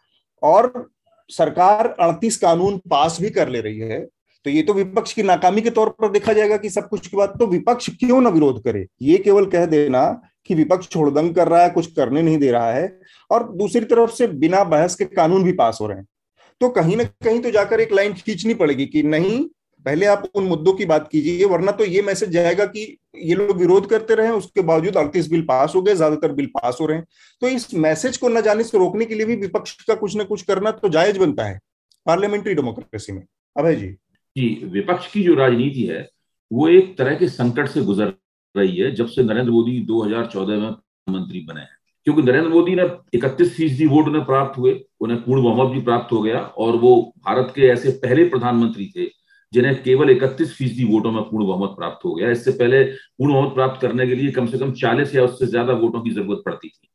और 0.43 0.89
सरकार 1.29 1.87
अड़तीस 1.99 2.37
कानून 2.37 2.77
पास 2.89 3.17
भी 3.21 3.29
कर 3.29 3.49
ले 3.49 3.59
रही 3.61 3.79
है 3.79 3.99
तो 4.45 4.49
ये 4.49 4.61
तो 4.63 4.73
विपक्ष 4.73 5.13
की 5.13 5.23
नाकामी 5.23 5.61
के 5.61 5.69
तौर 5.69 5.89
पर 5.91 6.11
देखा 6.11 6.33
जाएगा 6.33 6.57
कि 6.57 6.69
सब 6.69 6.87
कुछ 6.89 7.07
के 7.07 7.17
बाद 7.17 7.33
तो 7.39 7.47
विपक्ष 7.47 7.89
क्यों 7.99 8.21
ना 8.21 8.29
विरोध 8.29 8.63
करे? 8.63 8.85
ये 9.01 9.17
केवल 9.17 9.45
कह 9.45 9.65
देना 9.65 10.21
कि 10.45 10.55
विपक्ष 10.55 10.87
छोड़दंग 10.87 11.33
कर 11.35 11.47
रहा 11.47 11.63
है, 11.63 11.69
कुछ 11.69 11.91
करने 11.93 12.21
नहीं 12.21 12.37
दे 12.37 12.51
रहा 12.51 12.71
है 12.71 12.99
और 13.29 13.51
दूसरी 13.53 13.85
तरफ़ 13.85 14.11
से 14.11 14.27
बिना 14.27 14.63
बहस 14.65 14.95
के 14.95 15.05
कानून 15.07 15.43
भी 15.43 15.51
पास 15.53 15.77
हो 15.81 15.87
रहे 15.87 15.97
हैं। 15.97 16.07
तो 16.61 16.69
कहीं 16.71 16.97
ना 16.97 17.03
कहीं 17.03 17.39
तो 17.41 17.51
जाकर 17.51 17.79
एक 17.79 17.91
लाइन 17.93 18.13
खींचनी 18.15 18.53
पड़ेगी 18.53 18.85
कि 18.85 19.03
नहीं, 19.03 19.43
पहले 19.85 20.05
आप 20.05 20.23
उन 20.35 20.43
मुद्दों 20.43 20.73
की 20.73 20.85
बात 20.85 21.07
कीजिए, 21.11 21.45
वरना 21.45 21.71
तो 21.71 21.85
ये 21.85 22.01
मैसेज 22.01 22.29
जाएगा 22.29 22.65
कि 22.65 22.81
ये 23.17 23.35
लोग 23.35 23.57
विरोध 23.57 23.89
करते 23.89 24.15
रहे, 24.15 24.29
उसके 24.31 24.61
बावजूद 24.61 24.97
अड़तीस 24.97 25.29
बिल 25.29 25.41
पास 25.41 25.73
हो 25.75 25.81
गए, 25.81 25.95
ज़्यादातर 25.95 26.31
बिल 26.31 26.45
पास 26.55 26.77
हो 26.81 26.85
रहे 26.85 26.97
हैं। 26.97 27.05
तो 27.41 27.47
इस 27.47 27.73
मैसेज 27.75 28.17
को 28.17 28.29
न 28.29 28.41
जाने 28.41 28.63
से 28.63 28.77
रोकने 28.77 29.05
के 29.05 29.15
लिए 29.15 29.25
भी 29.25 29.35
विपक्ष 29.37 29.75
का 29.83 29.95
कुछ 29.95 30.15
ना 30.15 30.23
कुछ 30.23 30.41
करना 30.43 30.71
तो 30.73 30.89
जायज़ 30.89 31.19
बनता 31.19 31.43
है, 31.43 31.59
पार्लियामेंट्री 32.05 32.53
डेमोक्रेसी 32.53 33.13
में। 33.13 33.23
अभय 33.55 33.75
जी। 33.75 33.87
जी, 33.87 34.47
विपक्ष 34.65 35.11
की 35.11 35.23
जो 35.23 35.35
राजनीति 35.35 35.83
है, 35.83 36.07
वो 36.51 36.67
एक 36.69 36.97
तरह 36.97 37.15
के 37.15 37.27
संकट 37.29 37.67
से 37.67 37.81
गुजर 37.81 38.13
रही 38.55 38.75
है 38.77 38.91
जब 38.95 39.07
से 39.07 39.23
नरेंद्र 39.23 39.51
मोदी 39.51 39.79
2014 39.85 40.59
में 40.59 40.71
प्रधानमंत्री 40.71 41.39
बने 41.49 41.61
हैं। 41.61 41.77
क्योंकि 42.07 42.21
नरेंद्र 42.21 42.49
मोदी 42.49 42.75
ने 42.75 42.83
इकतीस 43.13 43.55
फ़ीसदी 43.55 43.85
वोट 43.85 44.07
उन्हें 44.07 44.23
प्राप्त 44.25 44.57
हुए 44.57 44.79
उन्हें 45.01 45.21
पूर्ण 45.23 45.43
बहुमत 45.43 45.71
भी 45.73 45.81
प्राप्त 45.81 46.11
हो 46.13 46.21
गया 46.21 46.39
और 46.39 46.75
वो 46.75 46.93
भारत 47.25 47.51
के 47.55 47.67
ऐसे 47.67 47.89
पहले 48.03 48.23
प्रधानमंत्री 48.29 48.91
थे 48.95 49.05
जिन्हें 49.53 49.81
केवल 49.83 50.09
इकतीस 50.09 50.55
फ़ीसदी 50.57 50.83
वोटों 50.85 51.11
में 51.11 51.21
पूर्ण 51.23 51.45
बहुमत 51.47 51.75
प्राप्त 51.77 52.05
हो 52.05 52.13
गया। 52.15 52.29
इससे 52.31 52.51
पहले 52.51 52.83
पूर्ण 52.83 53.33
बहुमत 53.33 53.53
प्राप्त 53.53 53.81
करने 53.81 54.07
के 54.07 54.15
लिए 54.15 54.31
कम 54.31 54.45
से 54.45 54.57
कम 54.59 54.71
चालीस 54.73 55.15
या 55.15 55.23
उससे 55.23 55.45
ज़्यादा 55.45 55.73
वोटों 55.73 56.01
की 56.01 56.09
ज़रूरत 56.09 56.41
पड़ती 56.45 56.67
थी। 56.67 56.87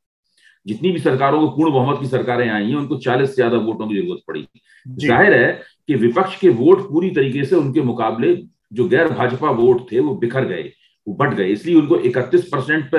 जितनी 0.66 0.90
भी 0.92 0.98
सरकारों 0.98 1.40
को 1.40 1.56
पूर्ण 1.56 1.72
बहुमत 1.72 2.00
की 2.00 2.06
सरकारें 2.06 2.48
आई 2.48 2.68
हैं 2.68 2.76
उनको 2.76 2.96
चालीस 2.98 3.28
से 3.28 3.34
ज़्यादा 3.34 3.58
वोटों 3.58 3.88
की 3.88 3.96
ज़रूरत 3.96 4.22
पड़ी। 4.28 4.46
ज़ाहिर 4.86 5.34
है 5.34 5.52
कि 5.88 5.94
विपक्ष 5.96 6.38
के 6.40 6.48
वोट 6.54 6.88
पूरी 6.88 7.10
तरीके 7.10 7.44
से 7.44 7.56
उनके 7.56 7.82
मुकाबले 7.82 8.34
जो 8.72 8.88
गैर 8.88 9.08
भाजपा 9.08 9.50
वोट 9.52 9.90
थे 9.92 10.00
वो 10.00 10.14
बिखर 10.16 10.44
गए। 10.44 10.62
बट 11.06 11.34
गए 11.34 11.48
इसलिए 11.48 11.76
उनको 11.76 12.02
इकतीस 12.02 12.48
परसेंट 12.48 12.90
पे 12.90 12.98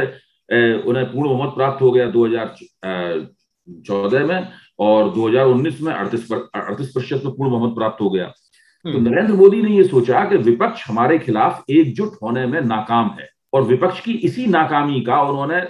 उन्हें 0.82 1.06
पूर्ण 1.06 1.30
बहुमत 1.30 1.56
प्राप्त 1.56 1.82
हो 1.82 1.92
गया 1.92 2.12
2014 2.12 4.26
में 4.26 4.48
और 4.80 5.14
2019 5.14 5.82
में 5.82 5.94
अड़तीस 5.94 6.32
अड़तीस 6.32 6.90
प्रतिशत 6.90 7.22
में 7.26 7.34
पूर्ण 7.34 7.52
बहुमत 7.52 7.76
प्राप्त 7.76 8.02
हो 8.02 8.10
गया 8.10 8.34
तो 8.86 8.90
हम्म। 8.90 9.04
नरेंद्र 9.04 9.34
मोदी 9.34 9.62
ने 9.62 9.70
यह 9.70 9.88
सोचा 9.88 10.26
कि 10.26 10.42
विपक्ष 10.42 10.88
हमारे 10.88 11.20
खिलाफ 11.20 11.64
एकजुट 11.70 12.18
होने 12.22 12.46
में 12.46 12.64
नाकाम 12.64 13.16
है 13.20 13.30
और 13.54 13.64
विपक्ष 13.64 14.00
की 14.00 14.20
इसी 14.24 14.48
नाकामी 14.48 15.02
का 15.02 15.24
उन्होंने 15.24 15.62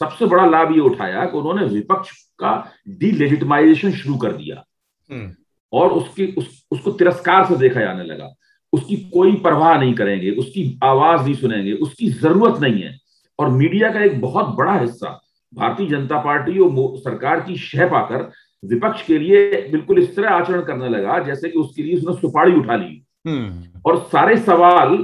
सबसे 0.00 0.26
बड़ा 0.26 0.46
लाभ 0.46 0.72
ये 0.72 0.82
उठाया 0.82 1.24
कि 1.24 1.38
उन्होंने 1.38 1.68
विपक्ष 1.68 2.10
का 2.38 2.72
डिलेजिटमाइजेशन 3.00 3.92
शुरू 3.92 4.16
कर 4.16 4.32
दिया 4.32 4.64
हम्म। 5.10 5.34
और 5.72 5.92
उसकी 5.92 6.34
उस, 6.34 6.66
उसको 6.70 6.92
तिरस्कार 6.92 7.44
से 7.44 7.58
देखा 7.58 7.80
जाने 7.80 8.04
लगा 8.04 8.34
उसकी 8.72 8.96
कोई 9.12 9.34
परवाह 9.44 9.78
नहीं 9.78 9.94
करेंगे 9.94 10.30
उसकी 10.36 10.64
आवाज़ 10.84 11.22
नहीं 11.22 11.34
सुनेंगे 11.34 11.72
उसकी 11.80 12.08
ज़रूरत 12.14 12.60
नहीं 12.60 12.82
है 12.82 12.96
और 13.38 13.48
मीडिया 13.52 13.92
का 13.92 14.00
एक 14.00 14.20
बहुत 14.20 14.54
बड़ा 14.56 14.78
हिस्सा 14.78 15.20
भारतीय 15.52 15.88
जनता 15.88 16.18
पार्टी 16.20 16.58
और 16.58 16.98
सरकार 16.98 17.40
की 17.40 17.56
शह 17.58 17.86
पाकर 17.88 18.30
विपक्ष 18.62 19.02
के 19.02 19.18
लिए 19.18 19.68
बिल्कुल 19.70 19.98
इस 19.98 20.14
तरह 20.16 20.30
आचरण 20.30 20.62
करने 20.62 20.88
लगा 20.88 21.18
जैसे 21.18 21.48
कि 21.48 21.58
उसके 21.58 21.82
लिए 21.82 21.96
उसने 21.96 22.14
सुपारी 22.14 22.54
उठा 22.54 22.76
ली 22.76 23.02
हम्म। 23.26 23.80
और 23.86 23.98
सारे 24.02 24.36
सवाल 24.38 24.98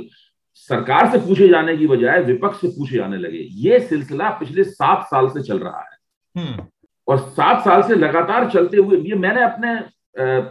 सरकार 0.71 1.11
से 1.11 1.19
पूछे 1.19 1.49
जाने 1.49 1.77
की 1.77 1.87
बजाय 1.87 2.21
विपक्ष 2.23 2.61
से 2.61 2.69
पूछे 2.69 2.97
जाने 2.97 3.17
लगे 3.17 3.47
ये 3.61 3.79
सिलसिला 3.81 4.31
पिछले 4.41 4.65
सात 4.65 5.07
साल 5.07 5.29
से 5.29 5.43
चल 5.43 5.59
रहा 5.59 5.81
है 5.81 6.43
हम्म। 6.43 6.67
और 7.09 7.19
सात 7.31 7.65
साल 7.65 7.83
से 7.83 7.95
लगातार 7.95 8.49
चलते 8.51 8.77
हुए 8.77 8.99
ये 9.01 9.15
मैंने 9.17 9.43
अपने 9.43 9.75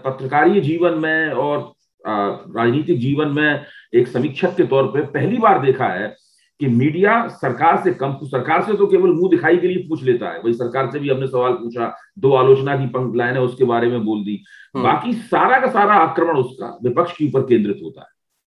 पत्रकारीय 0.03 0.61
जीवन 0.61 0.97
में 0.99 1.31
और 1.33 1.71
राजनीतिक 2.05 2.99
जीवन 2.99 3.27
में 3.27 3.65
एक 3.93 4.07
समीक्षक 4.07 4.55
के 4.57 4.63
तौर 4.63 4.87
पे 4.87 5.01
पहली 5.13 5.37
बार 5.37 5.61
देखा 5.61 5.87
है 5.87 6.15
कि 6.59 6.67
मीडिया 6.67 7.27
सरकार 7.27 7.77
से 7.83 7.91
कम 7.93 8.17
सरकार 8.23 8.63
से 8.63 8.73
तो 8.73 8.87
केवल 8.87 9.11
मुँह 9.11 9.29
दिखाई 9.29 9.57
के 9.57 9.67
लिए 9.67 9.87
पूछ 9.89 10.03
लेता 10.03 10.29
है। 10.29 10.39
वही 10.39 10.53
सरकार 10.53 10.89
से 10.91 10.99
भी 10.99 11.09
हमने 11.09 11.27
सवाल 11.27 11.53
पूछा 11.53 11.95
दो 12.19 12.33
आलोचना 12.33 12.75
की 12.77 12.87
पंक्ति 12.87 13.17
लाइन 13.17 13.33
है 13.33 13.41
उसके 13.41 13.63
बारे 13.63 13.87
में 13.87 14.03
बोल 14.05 14.23
दी। 14.23 14.43
हम्म। 14.75 14.83
बाकी 14.83 15.13
सारा 15.13 15.59
का 15.59 15.71
सारा 15.71 15.93
आक्रमण 15.93 16.37
उसका 16.37 16.77
विपक्ष 16.83 17.17
के 17.17 17.25
ऊपर 17.27 17.41
केंद्रित 17.41 17.79
होता 17.83 18.01
है 18.01 18.07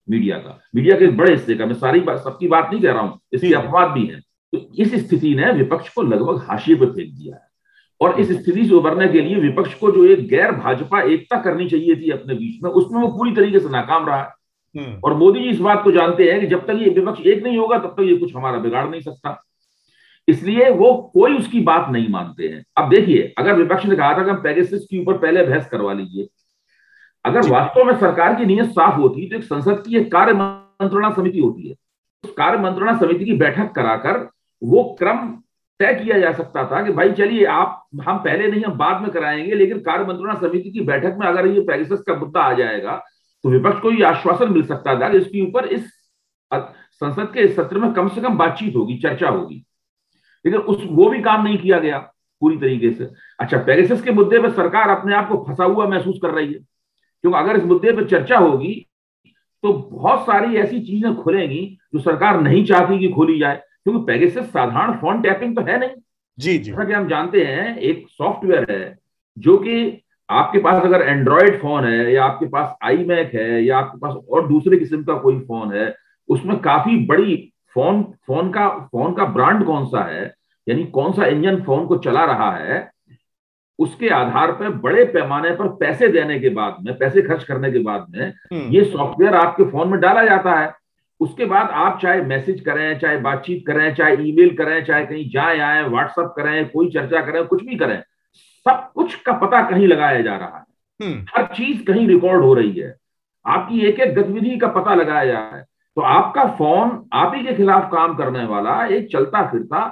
मीडिया 0.08 0.38
का। 0.38 0.58
मीडिया 0.74 0.96
के 0.96 1.06
बड़े 1.06 1.32
हिस्से 1.32 1.54
का 1.54 1.66
मैं 1.66 1.74
सारी 1.74 2.00
बात 2.00 2.18
सबकी 2.18 2.48
बात 2.48 2.70
नहीं 2.72 2.82
कह 2.82 2.92
रहा 2.92 3.02
हूँ 3.02 3.18
इसके 3.32 3.54
अपवाद 3.54 3.90
भी 3.90 4.06
है। 4.06 4.20
तो 4.52 4.66
इस 4.78 4.94
स्थिति 5.06 5.34
ने 5.34 5.52
विपक्ष 5.52 5.88
को 5.88 6.02
लगभग 6.02 6.42
हाशिए 6.48 6.74
पर 6.74 6.86
फेंक 6.86 7.14
दिया 7.14 7.34
है। 7.34 7.51
और 8.02 8.20
इस 8.20 8.30
स्थिति 8.32 8.64
से 8.66 8.74
उभरने 8.74 9.08
के 9.08 9.20
लिए 9.20 9.36
विपक्ष 9.36 9.74
को 9.74 9.90
जो 9.90 10.04
एक 10.04 10.28
गैर 10.28 10.52
भाजपा 10.52 11.00
एकता 11.00 11.36
करनी 11.40 11.68
चाहिए 11.68 11.96
थी 11.96 12.10
अपने 12.10 12.34
बीच 12.34 12.62
में 12.64 12.70
उसमें 12.70 13.00
वो 13.02 13.08
पूरी 13.08 13.32
तरीके 13.32 13.60
से 13.60 13.68
नाकाम 13.68 14.06
रहा। 14.06 14.22
है 14.76 14.84
हम्म। 14.84 15.00
और 15.04 15.14
मोदी 15.14 15.40
जी 15.40 15.48
इस 15.48 15.58
बात 15.58 15.82
को 15.84 15.92
जानते 15.92 16.30
हैं 16.30 16.40
कि 16.40 16.46
जब 16.46 16.66
तक 16.66 16.78
ये 16.80 16.90
विपक्ष 16.90 17.20
एक 17.20 17.42
नहीं 17.42 17.58
होगा 17.58 17.78
तब 17.78 17.94
तक 17.96 18.02
ये 18.02 18.16
कुछ 18.16 18.36
हमारा 18.36 18.58
बिगाड़ 18.58 18.88
नहीं 18.88 19.00
सकता। 19.00 19.42
इसलिए 20.28 20.70
वो 20.70 21.10
कोई 21.14 21.36
उसकी 21.38 21.60
बात 21.60 21.88
नहीं 21.90 22.08
मानते 22.08 22.48
हैं। 22.48 22.64
अब 22.76 22.88
देखिए 22.90 23.34
अगर 23.38 23.56
विपक्ष 23.56 23.84
ने 23.84 23.96
कहा 23.96 24.18
था 24.18 24.24
कि 24.24 24.30
हम 24.30 24.42
पैगेसिस 24.42 24.84
के 24.84 24.98
ऊपर 25.02 25.18
पहले 25.18 25.42
बहस 25.42 25.68
करवा 25.68 25.92
लीजिए 25.92 26.28
अगर 27.24 27.48
वास्तव 27.48 27.84
में 27.84 27.94
सरकार 27.96 28.34
की 28.34 28.44
नीयत 28.44 28.70
साफ़ 28.70 28.94
होती 28.94 29.28
तो 29.28 29.36
एक 29.36 29.44
संसद 29.44 29.82
की 29.86 29.96
एक 29.96 30.12
कार्य 30.12 30.32
मंत्रणा 30.32 31.10
समिति 31.10 31.40
होती 31.40 31.68
है। 31.68 31.74
उस 32.24 32.32
कार्य 32.32 32.58
मंत्रणा 32.58 32.96
समिति 32.98 33.24
की 33.24 33.32
बैठक 33.32 33.72
कराकर 33.72 34.28
वो 34.62 34.96
क्रम 34.98 35.41
तय 35.82 35.94
किया 35.94 36.18
जा 36.18 36.32
सकता 36.32 36.64
था 36.66 36.82
कि 36.82 36.92
भाई 36.92 37.12
चलिए, 37.12 37.44
आप, 37.46 37.86
हम 38.02 38.18
पहले 38.18 38.48
नहीं, 38.48 38.62
हम 38.64 38.76
बाद 38.78 39.00
में 39.02 39.10
कराएँगे, 39.10 39.54
लेकिन 39.54 39.80
कार्य 39.82 40.04
मंत्रणा 40.04 40.34
समिति 40.40 40.70
की 40.70 40.80
बैठक 40.82 41.16
में 41.20 41.26
अगर 41.28 41.46
ये 41.46 41.60
पैगेसिस 41.62 42.00
का 42.00 42.14
मुद्दा 42.16 42.40
आ 42.40 42.52
जाएगा 42.54 43.02
तो 43.44 43.50
विपक्ष 43.50 43.80
को 43.80 43.90
ये 43.90 44.02
आश्वासन 44.04 44.52
मिल 44.52 44.62
सकता 44.64 44.94
था 45.00 45.08
कि 45.08 45.18
इसके 45.18 45.40
ऊपर 45.42 45.64
इस 45.68 45.90
संसद 46.52 47.30
के 47.34 47.40
इस 47.40 47.54
सत्र 47.56 47.78
में 47.78 47.92
कम 47.92 48.08
से 48.08 48.20
कम 48.20 48.36
बातचीत 48.38 48.76
होगी, 48.76 48.96
चर्चा 48.98 49.28
होगी। 49.28 49.64
लेकिन 50.44 50.60
उस, 50.60 50.82
वो 50.84 51.08
भी 51.10 51.20
काम 51.22 51.42
नहीं 51.44 51.58
किया 51.58 51.78
गया 51.78 51.98
पूरी 52.42 52.56
तरीके 52.58 52.90
से। 52.92 53.08
अच्छा 53.40 53.58
पैगेसिस 53.58 54.02
के 54.02 54.10
मुद्दे 54.12 54.38
पर 54.38 54.52
सरकार 54.52 54.90
अपने 54.90 55.14
आप 55.14 55.28
को 55.28 55.44
फंसा 55.48 55.64
हुआ 55.64 55.86
महसूस 55.86 56.18
कर 56.22 56.30
रही 56.30 56.46
है, 56.46 56.58
क्योंकि 57.24 57.38
अगर 57.38 57.56
इस 57.56 57.64
मुद्दे 57.64 57.92
पर 57.92 58.08
चर्चा 58.08 58.38
होगी 58.38 58.74
तो 59.64 59.72
बहुत 59.72 60.24
सारी 60.26 60.56
ऐसी 60.56 60.80
चीज़ें 60.80 61.14
खुलेंगी 61.16 61.78
जो 61.94 62.00
सरकार 62.00 62.40
नहीं 62.40 62.64
चाहती 62.64 62.98
कि 62.98 63.08
खोली 63.08 63.38
जाए। 63.38 63.60
क्योंकि 63.86 64.04
पैगेसिस 64.06 64.44
साधारण 64.44 64.92
फ़ोन 64.92 65.22
टैपिंग 65.22 65.56
तो 65.56 65.62
है 65.62 65.78
नहीं। 65.78 65.90
जी 66.38 66.58
जी। 66.58 66.70
जैसा 66.70 66.84
कि 66.84 66.92
हम 66.92 67.08
जानते 67.08 67.44
हैं 67.44 67.76
एक 67.78 68.06
सॉफ्टवेयर 68.08 68.66
है 68.70 68.98
जो 69.38 69.56
कि 69.58 70.02
आपके 70.28 70.58
पास 70.58 70.82
अगर 70.82 71.02
एंड्रॉयड 71.02 71.60
फ़ोन 71.60 71.84
है 71.84 72.12
या 72.12 72.24
आपके 72.24 72.46
पास 72.46 72.74
आई 72.82 72.96
मैक 72.96 73.34
है 73.34 73.64
या 73.64 73.78
आपके 73.78 73.98
पास 73.98 74.14
और 74.30 74.48
दूसरे 74.48 74.76
किस्म 74.76 75.02
का 75.02 75.14
कोई 75.14 75.38
फ़ोन 75.38 75.74
है 75.74 75.94
उसमें 76.28 76.58
काफ़ी 76.58 76.96
बड़ी 77.06 77.52
फ़ोन 77.74 78.02
फ़ोन 78.26 78.50
का 78.50 78.68
फ़ोन 78.68 79.12
का 79.12 79.24
ब्रांड 79.24 79.64
कौन 79.64 79.86
सा 79.86 80.04
है 80.04 80.24
यानी 80.68 80.84
कौन 80.84 81.12
सा 81.12 81.26
इंजन 81.26 81.62
फ़ोन 81.62 81.86
को 81.86 81.96
चला 81.96 82.24
रहा 82.24 82.50
है 82.56 82.90
उसके 83.78 84.08
आधार 84.08 84.52
पर 84.52 84.68
बड़े 84.68 85.04
पैमाने 85.04 85.50
पर 85.50 85.68
पैसे 85.68 86.08
देने 86.08 86.38
के 86.40 86.48
बाद 86.48 86.76
में 86.80 86.98
पैसे 86.98 87.22
खर्च 87.22 87.44
करने 87.44 87.72
के 87.72 87.78
बाद 87.78 88.06
में 88.10 88.26
हम्म। 88.26 88.70
ये 88.70 88.84
सॉफ्टवेयर 88.84 89.34
आपके 89.34 89.64
फ़ोन 89.64 89.88
में 89.88 90.00
डाला 90.00 90.24
जाता 90.24 90.58
है। 90.60 90.74
उसके 91.22 91.44
बाद 91.44 91.70
आप 91.78 91.98
चाहे 92.02 92.22
मैसेज 92.24 92.60
करें 92.60 92.98
चाहे 92.98 93.16
बातचीत 93.20 93.64
करें 93.66 93.94
चाहे 93.94 94.14
ईमेल 94.28 94.54
करें 94.56 94.84
चाहे 94.84 95.04
कहीं 95.06 95.28
जाए 95.30 95.58
आए 95.60 95.82
व्हाट्सअप 95.84 96.34
करें 96.36 96.68
कोई 96.70 96.90
चर्चा 96.90 97.20
करें 97.20 97.44
कुछ 97.46 97.64
भी 97.64 97.76
करें 97.76 98.00
सब 98.66 98.90
कुछ 98.94 99.14
का 99.22 99.32
पता 99.38 99.62
कहीं 99.70 99.86
लगाया 99.88 100.20
जा 100.20 100.36
रहा 100.36 100.58
है 100.58 100.64
हम्म। 101.00 101.24
हर 101.30 101.46
चीज़ 101.54 101.82
कहीं 101.84 102.06
रिकॉर्ड 102.08 102.42
हो 102.42 102.54
रही 102.54 102.72
है 102.72 102.94
आपकी 103.46 103.80
एक 103.86 104.00
एक 104.00 104.14
गतिविधि 104.14 104.56
का 104.58 104.68
पता 104.70 104.94
लगाया 104.94 105.24
जा 105.24 105.38
रहा 105.38 105.56
है 105.56 105.64
तो 105.96 106.02
आपका 106.10 106.44
फ़ोन 106.56 107.02
आप 107.12 107.34
ही 107.34 107.44
के 107.44 107.54
खिलाफ 107.54 107.90
काम 107.92 108.14
करने 108.16 108.44
वाला 108.46 108.84
एक 108.88 109.08
चलता 109.12 109.46
फिरता 109.50 109.82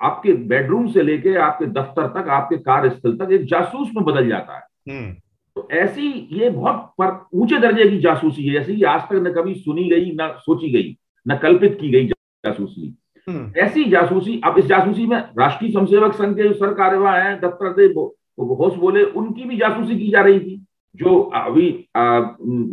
आपके 0.00 0.32
बेडरूम 0.48 0.86
से 0.92 1.02
लेके 1.02 1.34
आपके 1.40 1.66
दफ्तर 1.72 2.06
तक 2.12 2.28
आपके 2.32 2.56
कार्यस्थल 2.60 3.16
तक 3.16 3.32
एक 3.32 3.44
जासूस 3.46 3.90
में 3.96 4.04
बदल 4.04 4.28
जाता 4.28 4.54
है 4.54 4.62
हम्म। 4.88 5.14
तो 5.56 5.68
ऐसी 5.72 6.08
ये 6.32 6.48
बहुत 6.50 7.24
ऊँचे 7.34 7.58
दर्जे 7.58 7.88
की 7.90 7.98
जासूसी 7.98 8.46
है 8.46 8.52
जैसे 8.52 8.74
कि 8.74 8.82
आज 8.84 9.00
तक 9.02 9.20
न 9.22 9.32
कभी 9.32 9.54
सुनी 9.54 9.88
गई 9.90 10.10
न 10.12 10.32
सोची 10.38 10.70
गई 10.70 10.96
न 11.26 11.36
कल्पित 11.38 11.76
की 11.80 11.90
गई 11.90 12.06
जासूसी 12.08 12.94
हम्म। 13.28 13.60
ऐसी 13.60 13.84
जासूसी 13.84 14.40
अब 14.44 14.58
इस 14.58 14.64
जासूसी 14.66 15.06
में 15.06 15.16
राष्ट्रीय 15.38 15.70
स्वयंसेवक 15.72 16.14
संघ 16.14 16.36
के 16.36 16.42
जो 16.42 16.52
सर 16.54 16.72
कार्यवाह 16.74 17.18
है 17.18 17.34
दफ्तर 17.40 17.72
से 17.72 17.86
होश 18.54 18.74
बोले 18.74 19.02
उनकी 19.12 19.44
भी 19.44 19.56
जासूसी 19.56 19.98
की 19.98 20.10
जा 20.10 20.22
रही 20.22 20.40
थी 20.40 20.60
जो 20.94 21.20
अभी 21.34 21.68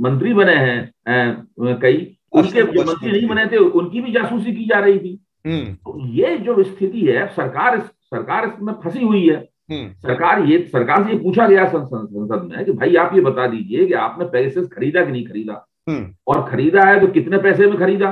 मंत्री 0.01 0.33
बने 0.33 0.55
हैं 0.55 1.77
कई 1.81 2.15
उनके 2.33 2.63
जो 2.63 2.83
मंत्री 2.83 3.11
नहीं 3.11 3.27
बने 3.27 3.45
थे 3.47 3.57
उनकी 3.57 4.01
भी 4.01 4.11
जासूसी 4.11 4.53
की 4.53 4.65
जा 4.65 4.79
रही 4.79 4.99
थी 4.99 5.19
हम्म। 5.47 5.73
तो 5.75 5.99
ये 6.07 6.37
जो 6.37 6.63
स्थिति 6.63 7.01
है 7.01 7.27
सरकार 7.27 7.79
सरकार 7.79 8.47
इसमें 8.47 8.73
फंसी 8.83 9.03
हुई 9.03 9.27
है। 9.27 9.37
सरकार 9.71 10.43
ये 10.43 10.65
सरकार 10.67 11.03
से 11.03 11.11
ये 11.11 11.19
पूछा 11.19 11.47
गया 11.47 11.65
संसद 11.65 12.49
में 12.51 12.65
कि 12.65 12.71
भाई 12.71 12.95
आप 12.95 13.15
ये 13.15 13.21
बता 13.21 13.47
दीजिए 13.47 13.85
कि 13.85 13.93
आपने 13.93 14.25
पैसे 14.25 14.61
खरीदा 14.61 15.05
कि 15.05 15.11
नहीं 15.11 15.25
खरीदा? 15.25 15.67
हम्म। 15.89 16.15
और 16.27 16.49
खरीदा 16.49 16.83
है 16.83 16.99
तो 16.99 17.07
कितने 17.07 17.37
पैसे 17.37 17.67
में 17.67 17.77
खरीदा? 17.79 18.09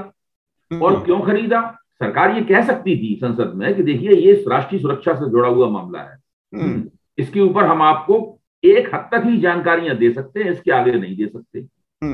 और 0.82 1.06
क्यों 1.06 1.22
खरीदा? 1.22 1.80
सरकार 1.94 2.32
ये 2.32 2.42
कह 2.42 2.62
सकती 2.62 2.98
थी 2.98 3.16
संसद 3.16 3.52
में 3.56 3.76
कि 3.76 3.84
देखिए 3.84 4.12
ये 4.12 4.46
राष्ट्रीय 4.48 4.82
सुरक्षा 4.82 5.14
से 5.14 5.30
जुड़ा 5.30 5.50
हुआ 5.50 5.70
मामला 5.70 6.00
है। 6.00 6.18
इसके 7.18 7.42
ऊपर 7.42 7.64
हम 7.64 7.82
आपको 7.82 8.40
एक 8.64 8.96
हद 8.96 9.10
तक 9.12 9.22
ही 9.26 9.38
जानकारियाँ 9.38 9.96
दे 9.96 10.12
सकते 10.12 10.44
हैं 10.44 10.52
इसके 10.52 10.72
आगे 10.72 10.92
नहीं 10.92 11.18
दे 11.18 11.28
सकते। 11.28 11.62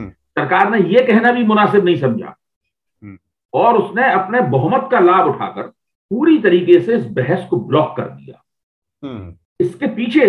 सरकार 0.10 0.70
ने 0.70 0.80
यह 0.80 1.08
कहना 1.08 1.32
भी 1.32 1.44
मुनासिब 1.44 1.86
नहीं 1.86 1.98
समझा। 1.98 2.38
और 3.54 3.78
उसने 3.78 4.12
अपने 4.12 4.42
बहुमत 4.42 4.90
का 4.92 5.00
लाभ 5.00 5.26
उठाकर 5.28 5.62
पूरी 6.10 6.38
तरीके 6.38 6.80
से 6.80 6.96
इस 6.96 7.06
बहस 7.06 7.48
को 7.50 7.58
ब्लॉक 7.58 7.94
कर 7.98 8.04
दिया। 8.04 8.36
हम्म। 8.36 8.43
इसके 9.60 9.88
पीछे 9.96 10.26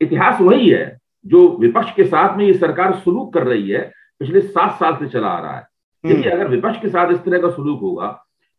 इतिहास 0.00 0.40
वही 0.40 0.68
है 0.68 0.86
जो 1.24 1.48
विपक्ष 1.60 1.92
के 1.92 2.04
साथ 2.04 2.36
में 2.36 2.44
ये 2.46 2.52
सरकार 2.54 2.98
सुलूक 2.98 3.32
कर 3.34 3.46
रही 3.46 3.70
है 3.70 3.80
पिछले 4.20 4.40
सात 4.40 4.78
साल 4.78 4.96
से 4.96 5.08
चला 5.08 5.28
आ 5.28 5.40
रहा 5.40 5.52
है 5.52 5.62
हम्म। 6.04 6.14
देखिए 6.14 6.32
अगर 6.32 6.48
विपक्ष 6.48 6.80
के 6.82 6.88
साथ 6.88 7.12
इस 7.12 7.18
तरह 7.18 7.38
का 7.38 7.50
सुलूक 7.50 7.80
होगा 7.80 8.06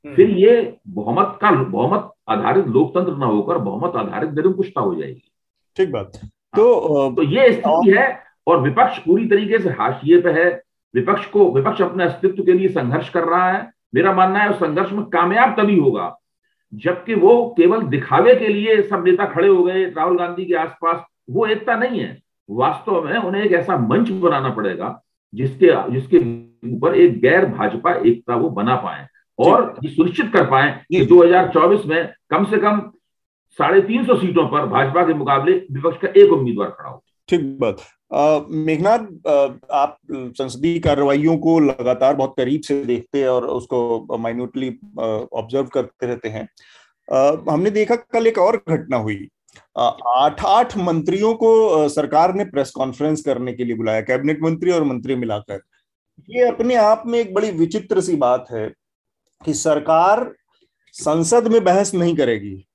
हम्म। 0.06 0.16
फिर 0.16 0.30
ये 0.38 0.56
बहुमत 0.90 1.38
का 1.42 1.52
बहुमत 1.52 2.12
आधारित 2.30 2.68
लोकतंत्र 2.68 3.16
न 3.16 3.24
होकर 3.26 3.58
बहुमत 3.60 3.96
आधारित 3.98 4.32
निरंकुशता 4.32 4.82
हो 4.82 4.96
जाएगी 4.96 5.22
ठीक 5.78 5.92
बात 5.92 6.12
हाँ। 6.16 6.30
तो 6.56 7.10
तो 7.16 7.24
ये 7.24 7.52
स्थिति 7.52 7.92
है 7.92 8.08
और 8.48 8.62
विपक्ष 8.62 8.98
पूरी 9.00 9.28
तरीके 9.28 9.60
से 9.60 9.70
हाशिए 9.80 10.22
पे 10.22 10.32
है 10.34 10.50
विपक्ष 10.94 11.26
को 11.26 11.52
विपक्ष 11.52 11.82
अपने 11.82 12.04
अस्तित्व 12.04 12.44
के 12.44 12.54
लिए 12.54 12.70
संघर्ष 12.70 13.10
कर 13.10 13.24
रहा 13.24 13.52
है 13.52 13.70
मेरा 13.96 14.14
मानना 14.14 14.40
है 14.40 14.50
उस 14.50 14.58
संघर्ष 14.58 14.92
में 14.92 15.04
कामयाब 15.08 15.56
तभी 15.60 15.78
होगा 15.80 16.08
जबकि 16.74 17.14
वो 17.14 17.56
केवल 17.58 17.82
दिखावे 17.82 18.36
के 18.36 18.48
लिए 18.48 18.82
सब 18.82 19.04
नेता 19.06 19.26
खड़े 19.26 19.48
हो 19.48 19.64
गए 19.64 19.84
राहुल 19.86 20.18
गांधी 20.18 20.46
के 20.46 20.54
आसपास 20.54 21.04
वो 21.30 21.46
एकता 21.46 21.76
नहीं 21.76 22.00
है। 22.00 22.18
वास्तव 22.50 23.04
में 23.04 23.18
उन्हें 23.18 23.44
एक 23.44 23.52
ऐसा 23.52 23.78
मंच 23.78 24.10
बनाना 24.10 24.50
पड़ेगा 24.50 25.02
जिसके 25.34 25.92
जिसके 25.92 26.18
ऊपर 26.70 26.96
एक 26.96 27.20
गैर 27.22 27.46
भाजपा 27.46 27.94
एकता 27.94 28.36
वो 28.36 28.50
बना 28.50 28.76
पाए 28.76 29.08
और 29.40 29.76
ये 29.84 29.90
सुनिश्चित 29.90 30.32
कर 30.34 30.46
पाए 30.46 30.72
कि 30.92 31.06
2024 31.06 31.86
में 31.86 32.14
कम 32.30 32.46
से 32.46 32.58
कम 32.58 32.80
साढ़े 33.60 33.82
तीन 33.82 34.06
सौ 34.06 34.16
सीटों 34.16 34.48
पर 34.48 34.66
भाजपा 34.66 35.06
के 35.08 35.14
मुकाबले 35.14 35.54
विपक्ष 35.72 35.98
का 36.02 36.08
एक 36.18 36.32
उम्मीदवार 36.32 36.70
खड़ा 36.70 36.90
हो। 36.90 37.04
ठीक 37.30 37.58
बात। 37.60 37.78
मेघनाथ 38.12 39.28
आप 39.74 39.98
संसदीय 40.12 40.80
कार्रवाइयों 40.80 41.38
को 41.38 41.60
लगातार 41.60 42.16
बहुत 42.16 42.34
करीब 42.38 42.62
से 42.62 42.84
देखते 42.86 43.22
हैं 43.22 43.30
और 43.30 43.46
उसको 43.48 44.18
माइन्यूटली 44.18 44.70
ऑब्ज़र्व 45.00 45.68
करते 45.74 46.08
रहते 46.08 46.30
हैं। 46.30 46.48
हमने 47.50 47.72
देखा 47.72 47.96
कल 47.96 48.28
एक 48.28 48.38
और 48.38 48.62
घटना 48.70 48.98
हुई। 48.98 49.28
आठ 49.78 50.44
आठ 50.46 50.78
मंत्रियों 50.78 51.34
को 51.34 51.88
सरकार 51.90 52.34
ने 52.36 52.46
प्रेस 52.46 52.72
कॉन्फ्रेंस 52.72 53.22
करने 53.22 53.54
के 53.54 53.64
लिए 53.64 53.76
बुलाया 53.76 54.02
कैबिनेट 54.02 54.42
मंत्री 54.44 54.72
और 54.72 54.84
मंत्री 54.84 55.16
मिलाकर। 55.16 55.62
ये 56.30 56.48
अपने 56.48 56.76
आप 56.76 57.04
में 57.08 57.20
एक 57.20 57.34
बड़ी 57.34 57.52
विचित्र 57.52 58.02
सी 58.02 58.16
बात 58.16 58.48
है 58.52 58.68
कि 59.42 59.54
सरकार 59.54 60.32
संसद 60.96 61.48
में 61.48 61.64
बहस 61.64 61.94
नहीं 61.94 62.16
करेगी। 62.16 62.66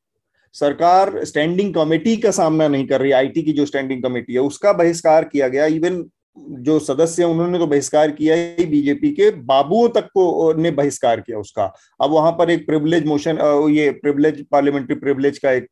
सरकार 0.55 1.25
स्टैंडिंग 1.25 1.75
कमेटी 1.75 2.17
का 2.17 2.31
सामना 2.31 2.69
नहीं 2.69 2.87
कर 2.87 3.01
रही 3.01 3.13
आईटी 3.13 3.43
की 3.43 3.53
जो 3.53 3.67
स्टैंडिंग 3.67 4.03
कमेटी 4.03 4.33
है, 4.33 4.41
उसका 4.41 4.73
बहिष्कार 4.73 5.25
किया 5.25 5.49
गया 5.49 5.67
इवन 5.69 6.03
जो 6.37 6.79
सदस्य 6.79 7.25
उन्होंने 7.25 7.59
तो 7.59 7.67
बहिष्कार 7.67 8.11
किया 8.11 8.35
ही 8.35 8.65
बीजेपी 8.67 9.11
के 9.11 9.31
बाबुओं 9.45 9.89
तक 9.89 10.07
को 10.15 10.53
ने 10.53 10.71
बहिष्कार 10.71 11.21
किया 11.21 11.39
उसका। 11.39 11.65
अब 12.01 12.11
वहाँ 12.11 12.33
पर 12.33 12.51
एक 12.51 12.67
प्रिविलेज 12.67 13.07
मोशन 13.07 13.39
ये 13.71 13.91
प्रिविलेज 13.93 14.45
पार्लियामेंट्री 14.53 14.97
प्रिविलेज 14.97 15.39
का 15.39 15.51
एक 15.53 15.67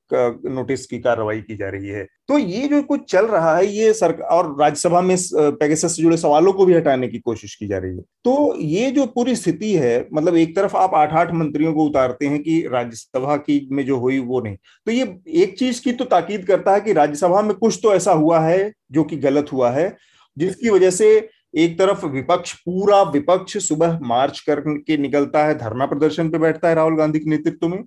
नोटिस 0.47 0.87
की 0.87 0.99
कार्रवाई 0.99 1.41
की 1.41 1.57
जा 1.57 1.69
रही 1.69 1.89
है। 1.89 2.05
तो 2.29 2.39
ये 2.39 2.69
जो 2.69 2.83
कुछ 2.83 3.11
चल 3.11 3.27
रहा 3.27 3.57
है, 3.57 3.67
ये 3.67 3.93
सरकार 3.93 4.29
और 4.29 4.57
राज्यसभा 4.61 5.01
में 5.01 5.17
पैगेसस 5.33 5.97
से 5.97 6.03
जुड़े 6.03 6.17
सवालों 6.17 6.53
को 6.53 6.67
भी 6.67 6.75
हटाने 6.75 7.09
की 7.09 7.19
कोशिश 7.19 7.55
की 7.55 7.67
जा 7.69 7.79
रही 7.79 7.97
है। 7.97 8.03
तो 8.25 8.55
ये 8.59 8.91
जो 8.91 9.07
पूरी 9.07 9.35
स्थिति 9.37 9.73
है 9.75 10.07
मतलब 10.13 10.37
एक 10.37 10.55
तरफ़ 10.57 10.77
आप 10.77 10.95
आठ 10.95 11.13
आठ 11.15 11.33
मंत्रियों 11.35 11.73
को 11.73 11.85
उतारते 11.87 12.27
हैं 12.27 12.43
कि 12.43 12.61
राज्यसभा 12.73 13.37
की 13.39 13.67
में 13.73 13.85
जो 13.87 13.99
हुई 13.99 14.19
वो 14.21 14.41
नहीं। 14.41 14.57
तो 14.87 14.93
ये 14.93 15.15
एक 15.43 15.59
चीज़ 15.59 15.83
की 15.83 15.93
तो 15.93 16.05
ताकीद 16.07 16.47
करता 16.47 16.75
है 16.75 16.81
कि 16.81 16.93
राज्यसभा 16.93 17.43
में 17.43 17.55
कुछ 17.55 17.79
तो 17.83 17.95
ऐसा 17.95 18.13
हुआ 18.13 18.41
है, 18.41 18.73
जो 18.93 19.05
कि 19.05 19.17
गलत 19.19 19.53
हुआ 19.53 19.71
है। 19.71 19.95
जिसकी 20.37 20.71
वजह 20.71 20.91
से 20.91 21.29
एक 21.55 21.79
तरफ़ 21.79 22.07
विपक्ष 22.07 22.53
पूरा 22.55 23.03
विपक्ष 23.03 23.57
सुबह 23.59 23.99
मार्च 24.03 24.41
करके 24.41 24.97
निकलता 24.97 25.45
है 25.45 25.59
धरना 25.59 25.87
प्रदर्शन 25.87 26.31
पे 26.31 26.39
बैठता 26.39 26.69
है 26.69 26.75
राहुल 26.75 26.97
गांधी 26.97 27.19
के 27.19 27.31
नेतृत्व 27.31 27.69
में। 27.69 27.83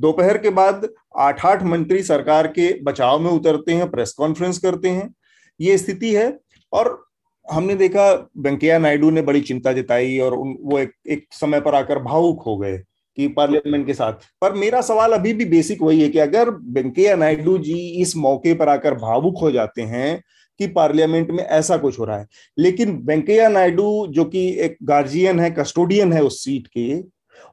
दोपहर 0.00 0.38
के 0.38 0.50
बाद 0.50 0.88
आठ 1.18 1.44
आठ 1.46 1.62
मंत्री 1.62 2.02
सरकार 2.02 2.46
के 2.48 2.72
बचाव 2.82 3.18
में 3.18 3.30
उतरते 3.30 3.72
हैं 3.72 3.90
प्रेस 3.90 4.12
कॉन्फ्रेंस 4.12 4.58
करते 4.58 4.88
हैं। 4.88 5.12
ये 5.60 5.78
स्थिति 5.78 6.14
है 6.14 6.38
और 6.72 7.04
हमने 7.52 7.74
देखा 7.74 8.10
वेंकैया 8.38 8.78
नायडू 8.78 9.10
ने 9.10 9.22
बड़ी 9.22 9.40
चिंता 9.40 9.72
जताई 9.72 10.18
और 10.18 10.34
वो 10.36 10.78
एक, 10.78 10.92
एक 11.08 11.26
समय 11.32 11.60
पर 11.60 11.74
आकर 11.74 11.98
भावुक 11.98 12.42
हो 12.46 12.56
गए 12.56 12.78
कि 13.18 13.28
पार्लियामेंट 13.28 13.86
के 13.86 13.94
साथ। 13.94 14.12
पर 14.40 14.52
मेरा 14.52 14.80
सवाल 14.80 15.12
अभी 15.12 15.32
भी 15.32 15.44
बेसिक 15.44 15.82
वही 15.82 16.02
है 16.02 16.08
कि 16.08 16.18
अगर 16.18 16.50
वेंकैया 16.50 17.16
नायडू 17.16 17.58
जी 17.58 17.78
इस 18.02 18.16
मौके 18.16 18.54
पर 18.54 18.68
आकर 18.68 18.94
भावुक 18.94 19.38
हो 19.40 19.50
जाते 19.50 19.82
हैं 19.82 20.22
कि 20.60 20.66
पार्लियामेंट 20.72 21.30
में 21.30 21.44
ऐसा 21.44 21.76
कुछ 21.76 21.98
हो 21.98 22.04
रहा 22.04 22.18
है 22.18 22.26
लेकिन 22.58 22.96
वेंकैया 23.04 23.48
नायडू 23.48 24.06
जो 24.10 24.24
कि 24.26 24.48
एक 24.60 24.76
गार्जियन 24.84 25.40
है 25.40 25.50
कस्टोडियन 25.52 26.12
है 26.12 26.22
उस 26.22 26.44
सीट 26.44 26.66
के 26.68 26.88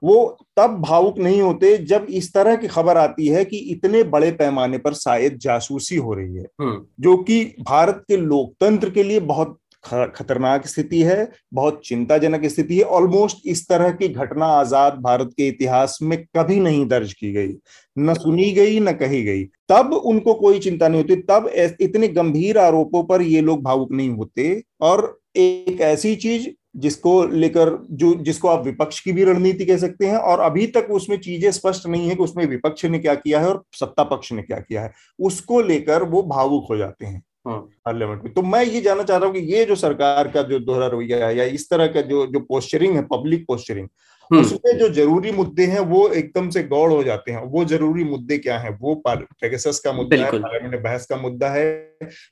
वो 0.04 0.16
तब 0.58 0.82
भावुक 0.82 1.18
नहीं 1.18 1.42
होते 1.42 1.78
जब 1.86 2.06
इस 2.12 2.34
तरह 2.34 2.56
की 2.56 2.68
खबर 2.68 2.98
आती 2.98 3.28
है 3.28 3.44
कि 3.46 3.58
इतने 3.72 4.04
बड़े 4.08 4.32
पैमाने 4.34 4.78
पर 4.78 4.94
शायद 4.96 5.38
जासूसी 5.38 5.96
हो 5.98 6.14
रही 6.14 6.36
है 6.36 6.46
हम्म। 6.62 6.86
जो 7.00 7.16
कि 7.20 7.44
भारत 7.62 8.04
के 8.08 8.18
लोकतंत्र 8.18 8.90
के 8.90 9.04
लिए 9.04 9.20
बहुत 9.30 9.58
खतरनाक 9.88 10.67
स्थिति 10.67 11.01
है, 11.01 11.29
बहुत 11.53 11.82
चिंताजनक 11.86 12.46
स्थिति 12.46 12.77
है। 12.77 12.84
ऑलमोस्ट 12.84 13.48
इस 13.48 13.67
तरह 13.70 13.91
की 13.91 14.08
घटना 14.08 14.46
आज़ाद 14.46 15.00
भारत 15.01 15.34
के 15.38 15.48
इतिहास 15.48 15.98
में 16.01 16.17
कभी 16.38 16.60
नहीं 16.60 16.86
दर्ज 16.88 17.13
की 17.13 17.32
गई। 17.34 17.53
न 17.98 18.13
सुनी 18.13 18.51
गई, 18.51 18.79
न 18.79 18.91
कही 18.94 19.24
गई। 19.24 19.44
तब 19.70 19.94
उनको 19.96 20.34
कोई 20.34 20.60
चिंता 20.60 20.88
नहीं 20.88 21.01
होती। 21.01 21.15
तब 21.24 21.51
इतने 21.82 22.08
गंभीर 22.10 22.58
आरोपों 22.58 23.03
पर 23.03 23.22
ये 23.22 23.41
लोग 23.41 23.63
भावुक 23.63 23.91
नहीं 23.91 24.10
होते। 24.10 24.63
और 24.82 25.17
एक 25.38 25.82
ऐसी 25.82 26.15
चीज़ 26.15 26.48
जिसको 26.75 27.12
लेकर, 27.25 27.70
जो, 27.91 28.13
जिसको 28.15 28.48
आप 28.48 28.65
विपक्ष 28.65 29.00
की 29.00 29.12
भी 29.12 29.24
रणनीति 29.24 29.65
कह 29.65 29.77
सकते 29.77 30.06
हैं, 30.06 30.17
और 30.17 30.39
अभी 30.39 30.65
तक 30.67 30.88
उसमें 30.91 31.17
चीज़ें 31.17 31.51
स्पष्ट 31.51 31.88
नहीं 31.88 32.10
है 32.10 32.15
कि 32.15 32.24
उसमें 32.24 32.46
विपक्ष 32.46 32.86
ने 32.86 33.00
क्या 33.00 33.15
किया 33.15 33.39
है 33.39 33.48
और 33.48 33.63
सत्ता 33.74 34.03
पक्ष 34.06 34.32
ने 34.32 34.41
क्या 34.41 34.58
किया 34.60 34.82
है, 34.82 34.91
उसको 35.20 35.62
लेकर 35.62 36.03
वो 36.03 36.22
भावुक 36.25 36.67
हो 36.70 36.77
जाते 36.77 37.06
हैं। 37.06 37.22
पार्लियामेंट 37.48 38.24
में। 38.24 38.34
तो 38.34 38.42
मैं 38.44 38.63
ये 38.63 38.82
जानना 38.82 39.04
चाह 39.04 39.18
रहा 39.18 39.27
हूँ 39.27 39.36
कि 39.36 39.54
ये 39.54 39.66
जो 39.66 39.75
सरकार 39.75 40.27
का 40.27 40.42
जो 40.42 40.60
दोहरा 40.60 40.88
रवैया 40.88 41.25
है 41.27 41.36
या 41.38 41.44
इस 41.56 41.70
तरह 41.70 41.88
का 41.88 42.01
जो 42.04 42.25
जो 42.27 42.39
पोस्चरिंग 42.39 42.96
है 42.96 43.01
पब्लिक 43.08 43.46
पोस्चरिंग 43.48 43.88
हम्म। 44.32 44.42
उसमें 44.42 44.77
जो 44.77 44.88
ज़रूरी 44.89 45.32
मुद्दे 45.32 45.66
हैं 45.66 45.80
वो 45.80 46.08
एकदम 46.10 46.50
से 46.50 46.63
गौड़ 46.63 46.92
हो 46.92 47.04
जाते 47.04 47.32
हैं। 47.32 47.44
वो 47.44 47.63
ज़रूरी 47.66 48.04
मुद्दे 48.04 48.38
क्या 48.38 48.58
हैं? 48.60 48.77
वो 48.82 48.96
पेगसस 49.06 49.80
का 49.80 49.92
मुद्दा 49.92 50.18
है 50.18 50.32
पार्लियामेंट 50.32 50.74
में 50.74 50.82
बहस 50.84 51.06
का 51.06 51.18
मुद्दा 51.18 51.50
है। 51.50 51.72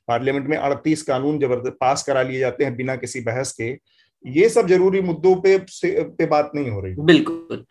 पार्लियामेंट 0.08 0.48
में 0.48 0.56
अड़तीस 0.56 1.02
कानून 1.02 1.38
ज़बरदस्त 1.38 1.76
पास 1.80 2.02
करा 2.02 2.22
लिए 2.22 2.38
जाते 2.38 2.64
हैं 2.64 2.76
बिना 2.76 2.96
किसी 2.96 3.20
बहस 3.20 3.52
के। 3.52 3.70
ये 4.24 4.48
सब 4.48 4.66
ज़रूरी 4.68 5.00
मुद्दों 5.00 5.34
पे 5.36 5.56
पे 5.86 6.26
बात 6.26 6.50
नहीं 6.54 6.70
हो 6.70 6.80
रही। 6.80 6.94
बिल्कुल। 6.98 7.64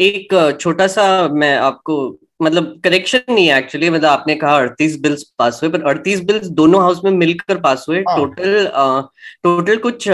एक 0.00 0.56
छोटा 0.60 0.86
सा 0.86 1.06
मैं 1.28 1.54
आपको 1.56 1.96
मतलब 2.40 2.80
करेक्शन 2.84 3.20
नहीं 3.30 3.46
है 3.48 3.58
एक्चुअली 3.58 3.90
मतलब 3.90 4.08
आपने 4.08 4.34
कहा 4.34 4.56
अड़तीस 4.56 4.98
बिल्स 5.00 5.22
पास 5.38 5.60
हुए 5.62 5.70
पर 5.70 5.82
अड़तीस 5.82 6.20
बिल्स 6.24 6.46
दोनों 6.60 6.80
हाउस 6.82 7.00
में 7.04 7.10
मिलकर 7.10 7.60
पास 7.60 7.84
हुए 7.88 8.00
टोटल 8.02 8.70
हाँ। 8.74 9.10
टोटल 9.42 9.76
कुछ 9.76 10.08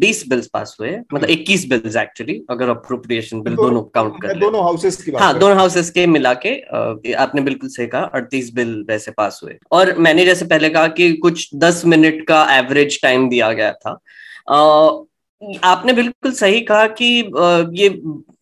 बीस 0.00 0.24
बिल्स 0.28 0.46
पास 0.46 0.76
हुए 0.80 0.96
मतलब 1.14 1.30
इक्कीस 1.30 1.68
बिल्स 1.68 1.96
एक्चुअली 1.96 2.40
अगर 2.50 2.68
अप्रोप्रिएशन 2.68 3.42
बिल 3.42 3.56
दोनों 3.56 3.82
काउंट 3.94 4.20
कर 4.22 4.38
दोनों 4.38 4.62
हाउसेस 4.64 5.02
की 5.02 5.12
हाँ 5.12 5.32
दोनों 5.38 5.56
हाउसेस 5.56 5.90
के 5.90 6.06
मिला 6.06 6.34
के 6.46 7.12
आपने 7.14 7.40
बिल्कुल 7.42 7.68
सही 7.68 7.86
कहा 7.86 8.02
अड़तीस 8.14 8.52
बिल 8.54 8.74
वैसे 8.88 9.10
पास 9.10 9.40
हुए। 9.44 9.58
और 9.72 9.96
मैंने 9.98 10.24
जैसे 10.24 10.44
पहले 10.44 10.68
कहा 10.68 10.86
कि 10.88 11.12
कुछ 11.16 11.48
दस 11.54 11.82
मिनट 11.86 12.26
का 12.28 12.46
एवरेज 12.56 13.00
टाइम 13.02 13.28
दिया 13.28 13.52
गया 13.52 13.72
था। 13.72 13.90
आपने 15.64 15.92
बिल्कुल 15.92 16.32
सही 16.32 16.60
कहा 16.60 16.86
कि 17.00 17.06
ये 17.80 17.88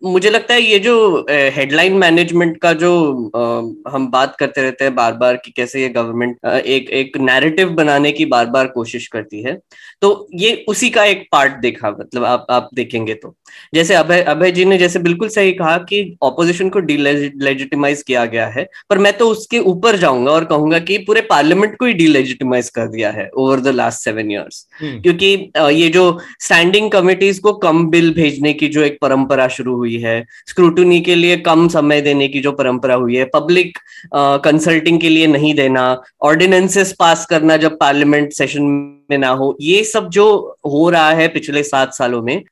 मुझे 0.05 0.31
लगता 0.31 0.55
है 0.55 0.63
ये 0.63 0.79
जो 0.79 0.95
हेडलाइन 1.31 1.93
मैनेजमेंट 1.93 2.57
का 2.57 2.73
जो 2.73 2.91
आ, 3.37 3.93
हम 3.93 4.11
बात 4.11 4.37
करते 4.37 4.63
रहते 4.63 4.85
हैं 4.85 4.95
बार 4.95 5.13
बार 5.13 5.37
कि 5.37 5.51
कैसे 5.51 5.83
ये 5.83 5.89
गवर्नमेंट 5.89 6.45
एक 6.45 6.91
एक 6.91 7.17
नैरेटिव 7.21 7.69
बनाने 7.75 8.13
की 8.13 8.25
बार 8.27 8.47
बार 8.47 8.67
कोशिश 8.67 9.07
करती 9.07 9.43
है 9.43 9.59
तो 10.03 10.11
ये 10.35 10.53
उसी 10.69 10.91
का 10.91 11.05
एक 11.05 11.27
पार्ट 11.33 11.57
देखा 11.61 11.91
मतलब 11.91 12.25
आप 12.25 12.47
आप 12.51 12.69
देखेंगे 12.75 13.15
तो। 13.15 13.35
जैसे 13.75 13.95
अभय 13.95 14.23
अभय 14.23 14.51
जी 14.51 14.65
ने 14.65 14.79
जैसे 14.79 14.99
बिल्कुल 14.99 15.29
सही 15.29 15.53
कहा 15.53 15.77
कि 15.79 16.17
ऑपोजिशन 16.23 16.69
को 16.69 16.81
डिलेजिटिमाइज 16.81 18.03
किया 18.03 18.25
गया 18.25 18.47
है 18.49 18.67
पर 18.91 18.99
मैं 18.99 19.17
तो 19.19 19.29
उसके 19.29 19.59
ऊपर 19.67 19.97
जाऊँगा 19.97 20.33
और 20.33 20.45
कहूँगा 20.45 20.79
कि 20.81 20.99
पूरे 20.99 21.21
पार्लियामेंट 21.21 21.77
को 21.77 21.87
ही 21.87 21.93
डिलेजिटिमाइज 21.93 22.71
कर 22.71 22.89
दिया 22.89 23.11
है 23.11 23.29
over 23.37 23.61
the 23.61 23.75
last 23.75 24.05
seven 24.05 24.31
years 24.31 24.67
क्योंकि 24.83 25.35
ये 25.57 25.89
जो 25.89 26.07
स्टैंडिंग 26.41 26.91
कमिटीज 26.91 27.39
को 27.39 27.53
कम 27.59 27.87
बिल 27.91 28.13
भेजने 28.15 28.53
की 28.53 28.69
जो 28.69 28.83
एक 28.83 28.99
परंपरा 29.03 29.49
शुरू 29.49 29.77
हुई 29.77 29.94
हुई 29.95 30.03
है। 30.03 30.27
स्क्रूटनी 30.49 31.01
के 31.01 31.15
लिए 31.15 31.37
कम 31.37 31.69
समय 31.69 32.01
देने 32.01 32.29
की 32.29 32.41
जो 32.41 32.53
परंपरा 32.53 32.95
हुई 32.95 33.17
है 33.17 33.25
पब्लिक 33.25 33.79
कंसल्टिंग 34.17 35.01
के 35.01 35.09
लिए 35.09 35.27
नहीं 35.27 35.55
देना 35.55 36.03
ऑर्डिनेंसेस 36.23 36.95
पास 36.99 37.27
करना 37.27 37.57
जब 37.57 37.79
पार्लियामेंट 37.79 38.33
सेशन 38.33 38.63
में 39.11 39.17
ना 39.19 39.29
हो। 39.31 39.57
ये 39.61 39.83
सब 39.85 40.09
जो 40.11 40.27
हो 40.67 40.89
रहा 40.91 41.11
है 41.11 41.29
पिछले 41.29 41.63
सात 41.63 41.95
सालों 41.95 42.23
में 42.23 42.43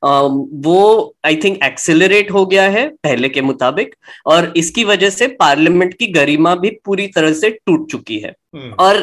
वो 0.63 1.15
आई 1.25 1.35
थिंक 1.35 1.63
एक्सेलरेट 1.63 2.31
हो 2.31 2.45
गया 2.45 2.67
है 2.69 2.87
पहले 3.03 3.29
के 3.29 3.41
मुताबिक 3.41 3.95
और 4.25 4.51
इसकी 4.57 4.83
वजह 4.83 5.09
से 5.09 5.27
पार्लियामेंट 5.39 5.93
की 5.93 6.07
गरिमा 6.07 6.55
भी 6.55 6.69
पूरी 6.85 7.07
तरह 7.07 7.33
से 7.33 7.49
टूट 7.49 7.89
चुकी 7.91 8.17
है। 8.19 8.33
हम्म। 8.55 8.73
और 8.79 8.95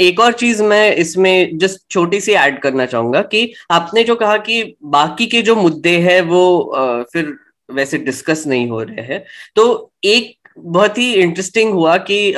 एक 0.00 0.20
और 0.20 0.32
चीज़ 0.32 0.62
मैं 0.62 0.94
इसमें 0.96 1.58
जस्ट 1.58 1.80
छोटी 1.90 2.20
सी 2.20 2.32
ऐड 2.32 2.60
करना 2.60 2.86
चाहूँगा 2.86 3.22
कि 3.24 3.52
आपने 3.70 4.04
जो 4.04 4.14
कहा 4.16 4.36
कि 4.38 4.62
बाकी 4.82 5.26
के 5.26 5.42
जो 5.42 5.56
मुद्दे 5.56 5.96
हैं 6.00 6.20
वो 6.22 7.06
फिर 7.12 7.32
वैसे 7.68 7.98
डिस्कस 7.98 8.44
नहीं 8.46 8.68
हो 8.68 8.82
रहे 8.82 9.04
हैं। 9.04 9.24
तो 9.56 9.90
एक 10.04 10.36
बहुत 10.58 10.98
ही 10.98 11.12
इंटरेस्टिंग 11.14 11.72
हुआ 11.72 11.96
कि 12.10 12.32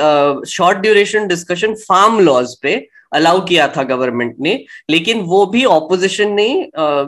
short 0.49 0.77
duration 0.77 1.27
discussion 1.27 1.73
farm 1.77 2.19
laws 2.19 2.55
पे 2.61 2.75
अलाउ 3.13 3.43
किया 3.45 3.67
था 3.67 3.83
गवर्नमेंट 3.85 4.35
ने, 4.39 4.53
लेकिन 4.89 5.21
वो 5.21 5.45
भी 5.45 5.63
ऑपोजिशन 5.67 6.31
ने 6.33 6.47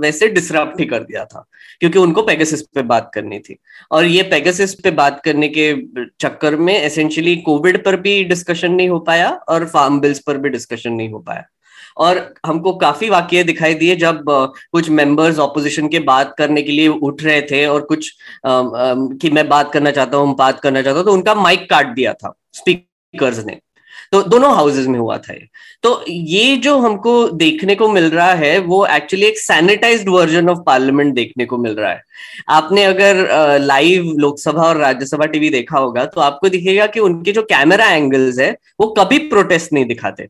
वैसे 0.01 0.27
डिसरप्ट 0.29 0.79
ही 0.79 0.85
कर 0.85 1.03
दिया 1.03 1.25
था, 1.25 1.45
क्योंकि 1.81 1.99
उनको 1.99 2.21
पेगासिस 2.23 2.61
पे 2.65 2.81
बात 2.83 3.11
करनी 3.13 3.39
थी। 3.39 3.57
और 3.91 4.05
ये 4.05 4.23
पेगासिस 4.25 4.73
पे 4.75 4.91
बात 4.93 5.21
करने 5.25 5.47
के 5.49 5.73
चक्कर 6.19 6.55
में 6.57 6.73
एसेंशियली 6.75 7.35
कोविड 7.41 7.83
पर 7.85 7.95
भी 8.01 8.23
डिस्कशन 8.25 8.71
नहीं 8.71 8.89
हो 8.89 8.99
पाया 9.01 9.29
और 9.49 9.65
फार्म 9.67 9.99
बिल्स 9.99 10.19
पर 10.19 10.37
भी 10.37 10.49
डिस्कशन 10.49 10.93
नहीं 10.93 11.09
हो 11.09 11.19
पाया। 11.19 11.43
और 11.97 12.17
हमको 12.45 12.73
काफ़ी 12.77 13.09
वाक्य 13.09 13.43
दिखाई 13.43 13.73
दिए 13.73 13.95
जब 13.95 14.23
कुछ 14.71 14.89
मेंबर्स 14.89 15.37
ऑपोजिशन 15.39 15.87
के 15.87 15.99
बात 16.05 16.33
करने 16.37 16.61
के 16.61 16.71
लिए 16.71 16.87
उठ 16.87 17.23
रहे 17.23 17.41
थे 17.51 17.65
और 17.65 17.81
कुछ 17.83 18.11
कि 18.45 19.29
मैं 19.29 19.47
बात 19.49 19.71
करना 19.73 19.91
चाहता 19.91 20.17
हूँ 20.17 20.35
बात 20.37 20.59
करना 20.59 20.81
चाहता 20.81 20.99
हूँ 20.99 21.05
तो 21.05 21.13
उनका 21.13 21.35
माइक 21.35 21.69
काट 21.69 21.93
दिया 21.95 22.13
था 22.13 22.33
स्पीकर्स 22.53 23.45
ने। 23.45 23.59
तो 24.11 24.21
दोनों 24.23 24.53
हाउसेज 24.55 24.87
में 24.87 24.99
हुआ 24.99 25.17
था 25.17 25.33
ये। 25.33 25.47
तो 25.83 26.03
ये 26.07 26.55
जो 26.57 26.77
हमको 26.79 27.27
देखने 27.29 27.75
को 27.75 27.87
मिल 27.89 28.09
रहा 28.09 28.31
है, 28.33 28.57
वो 28.59 28.85
एक्चुअली 28.87 29.25
एक 29.25 29.37
सैनिटाइज 29.39 30.05
वर्जन 30.07 30.49
ऑफ़ 30.49 30.59
पार्लियामेंट 30.65 31.13
देखने 31.15 31.45
को 31.45 31.57
मिल 31.57 31.75
रहा 31.75 31.91
है। 31.91 32.01
आपने 32.49 32.83
अगर 32.83 33.59
लाइव 33.61 34.13
लोकसभा 34.17 34.63
और 34.63 34.77
राज्यसभा 34.77 35.25
टीवी 35.25 35.49
देखा 35.49 35.77
होगा 35.77 36.05
तो 36.05 36.21
आपको 36.21 36.49
दिखेगा 36.49 36.87
कि 36.87 36.99
उनके 36.99 37.31
जो 37.31 37.41
कैमरा 37.43 37.89
एंगल्स 37.89 38.39
है, 38.39 38.51
वो 38.79 38.87
कभी 38.99 39.17
प्रोटेस्ट 39.29 39.73
नहीं 39.73 39.85
दिखाते। 39.85 40.27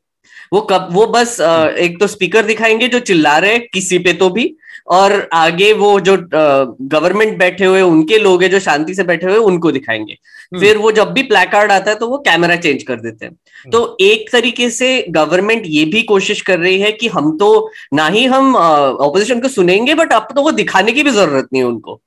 वो 0.54 0.62
कब 0.62 0.88
वो 0.92 1.06
बस 1.08 1.38
एक 1.80 2.00
तो 2.00 2.08
स्पीकर 2.08 2.46
दिखाएँगे 2.46 2.88
जो 2.88 3.00
चिल्ला 3.00 3.38
रहे 3.38 3.58
किसी 3.60 4.00
पे 4.00 4.14
तो 4.14 4.30
भी 4.30 4.56
और 4.88 5.30
आगे 5.34 5.72
वो 5.74 6.00
जो 6.00 6.18
गवर्नमेंट 6.28 7.38
बैठे 7.38 7.66
हुए 7.66 7.82
उनके 7.82 8.18
लोग 8.18 8.44
हैं 8.44 8.50
जो 8.52 8.60
शांति 8.60 8.96
से 8.96 9.04
बैठे 9.04 9.26
हुए 9.26 9.38
उनको 9.38 9.72
दिखाएँगे। 9.72 10.14
हम्म। 10.14 10.60
फिर 10.60 10.78
वो 10.78 10.92
जब 10.92 11.12
भी 11.12 11.24
प्लेकार्ड 11.24 11.72
आता 11.72 11.92
है 11.92 11.98
तो 11.98 12.08
वो 12.08 12.18
कैमरा 12.18 12.56
चेंज 12.56 12.84
कर 12.84 12.96
देते 12.96 13.26
हैं। 13.26 13.32
हम्म। 13.32 13.72
तो 13.72 13.98
एक 14.02 14.30
तरीके 14.32 14.70
से 14.70 15.06
गवर्नमेंट 15.10 15.64
ये 15.66 15.86
भी 15.86 16.02
कोशिश 16.04 16.42
कर 16.42 16.60
रही 16.60 16.80
है 16.80 16.92
कि 16.92 17.08
हम 17.08 17.38
तो 17.38 17.72
ना 17.94 18.08
ही 18.08 18.26
हम 18.26 18.56
ऑपोजिशन 18.56 19.40
को 19.40 19.48
सुनेंगे 19.48 19.96
बट 19.96 20.14
अब 20.14 20.28
तो 20.36 20.42
वो 20.42 20.52
दिखाने 20.52 20.92
की 20.92 21.04
भी 21.04 21.12
ज़रूरत 21.12 21.48
नहीं 21.54 21.64
है 21.64 21.70
उनको। 21.70 22.02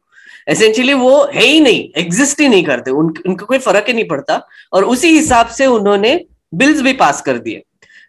एसेंशियली 0.49 0.95
वो 0.95 1.31
है 1.35 1.45
ही 1.45 1.61
नहीं 1.61 1.89
एग्जिस्ट 2.01 2.41
ही 2.41 2.49
नहीं 2.49 2.65
करते। 2.65 2.91
उन, 2.91 3.15
उनको 3.27 3.47
कोई 3.47 3.59
फ़र्क 3.59 3.85
ही 3.89 3.93
नहीं 3.93 4.09
पड़ता। 4.09 4.41
और 4.73 4.85
उसी 4.85 5.09
हिसाब 5.09 5.47
से 5.47 5.67
उन्होंने 5.67 6.25
बिल्स 6.55 6.81
भी 6.83 6.93
पास 6.93 7.21
कर 7.23 7.39
दिए। 7.39 7.63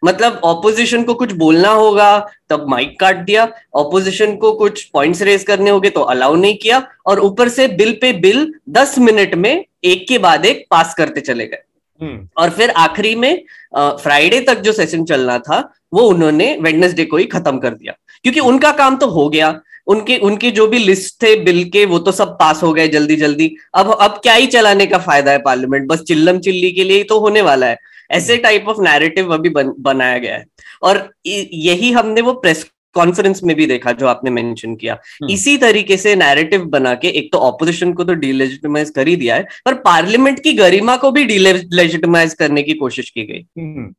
मतलब 0.06 0.40
ऑपोजिशन 0.44 1.04
को 1.04 1.14
कुछ 1.14 1.32
बोलना 1.32 1.70
होगा 1.70 2.28
तब 2.50 2.66
माइक 2.70 3.00
काट 3.00 3.18
दिया। 3.18 3.48
ऑपोजिशन 3.76 4.36
को 4.36 4.52
कुछ 4.52 4.84
पॉइंट्स 4.84 5.22
रेस 5.22 5.44
करने 5.44 5.70
होंगे 5.70 5.90
तो 5.90 6.02
अलाउ 6.02 6.36
नहीं 6.36 6.58
किया। 6.58 6.82
और 7.06 7.20
ऊपर 7.20 7.50
से 7.50 7.68
बिल 7.68 7.98
पे 8.02 8.14
बिल 8.14 8.54
दस 8.70 8.98
मिनट 9.00 9.36
में 9.36 9.66
एक 9.84 10.08
के 10.08 10.18
बाद 10.18 10.46
एक 10.46 10.66
पास 10.72 10.94
करते 10.94 11.22
चले 11.22 11.46
गए। 11.46 11.64
हम्म। 12.02 12.28
और 12.38 12.50
फिर 12.50 12.70
आखिरी 12.70 13.16
में 13.16 13.44
फ्राइडे 13.76 14.40
तक 14.42 14.60
जो 14.60 14.74
सेशन 14.74 15.04
चलना 15.06 15.38
था 15.40 15.58
वो 15.94 16.02
उन्होंने 16.02 16.56
वेडनेसडे 16.62 17.06
को 17.06 17.18
ही 17.18 17.26
खत्म 17.26 17.60
कर 17.60 17.70
दिया। 17.70 17.94
क्योंकि 18.24 18.40
उनका 18.40 18.72
काम 18.72 18.96
तो 18.98 19.08
हो 19.08 19.28
गया। 19.30 19.60
उनके 19.90 20.18
उनके 20.18 20.52
जो 20.52 20.68
भी 20.68 20.78
लिस्ट 20.78 21.22
थे 21.24 21.36
बिल 21.36 21.64
के 21.70 21.86
वो 21.86 22.00
तो 22.00 22.12
सब 22.12 22.38
पास 22.40 22.64
हो 22.64 22.74
गए 22.74 22.88
जल्दी 22.88 23.16
जल्दी। 23.16 23.52
अब 23.76 23.92
अब 23.92 24.20
क्या 24.24 24.34
ही 24.34 24.48
चलाने 24.48 24.86
का 24.86 24.98
फ़ायदा 24.98 25.32
है 25.32 25.38
पार्लियामेंट 25.38 25.88
बस 25.88 26.02
चिल्लम 26.02 26.40
चिल्ली 26.40 26.72
के 26.72 26.84
लिए 26.84 26.98
ही 26.98 27.04
तो 27.04 27.20
होने 27.20 27.42
वाला 27.42 27.68
है। 27.68 27.78
ऐसे 28.12 28.38
टाइप 28.38 28.68
ऑफ़ 28.68 28.82
नैरेटिव 28.82 29.34
अभी 29.34 29.50
बन, 29.50 29.74
बनाया 29.80 30.18
गया 30.18 30.36
है। 30.36 30.46
और 30.84 31.10
यही 31.26 31.92
हमने 31.92 32.22
वो 32.22 32.34
प्रेस 32.34 32.70
कॉन्फ्रेंस 32.94 33.44
में 33.44 33.56
भी 33.56 33.66
देखा 33.66 33.92
जो 33.92 34.08
आपने 34.08 34.32
मेंशन 34.32 34.76
किया। 34.76 34.94
हम्म। 34.94 35.32
इसी 35.32 35.58
तरीके 35.58 35.98
से 35.98 36.16
नैरेटिव 36.16 36.64
बना 36.66 36.94
के 36.94 37.08
एक 37.08 37.32
तो 37.32 37.38
ऑपोजिशन 37.38 37.94
को 37.94 38.04
तो 38.04 38.14
डिलेजिटिमाइज 38.14 38.90
कर 38.90 39.08
ही 39.08 39.16
दिया 39.16 39.36
है 39.36 39.48
पर 39.66 39.74
पार्लियामेंट 39.74 40.40
की 40.44 40.54
गरिमा 40.54 40.96
को 40.98 41.12
भी 41.12 41.24
डिलेजिटिमाइज 41.24 42.34
करने 42.34 42.64
की 42.64 42.74
कोशिश 42.74 43.10
की 43.10 43.24
गई। 43.24 43.46
हम्म। 43.62 43.94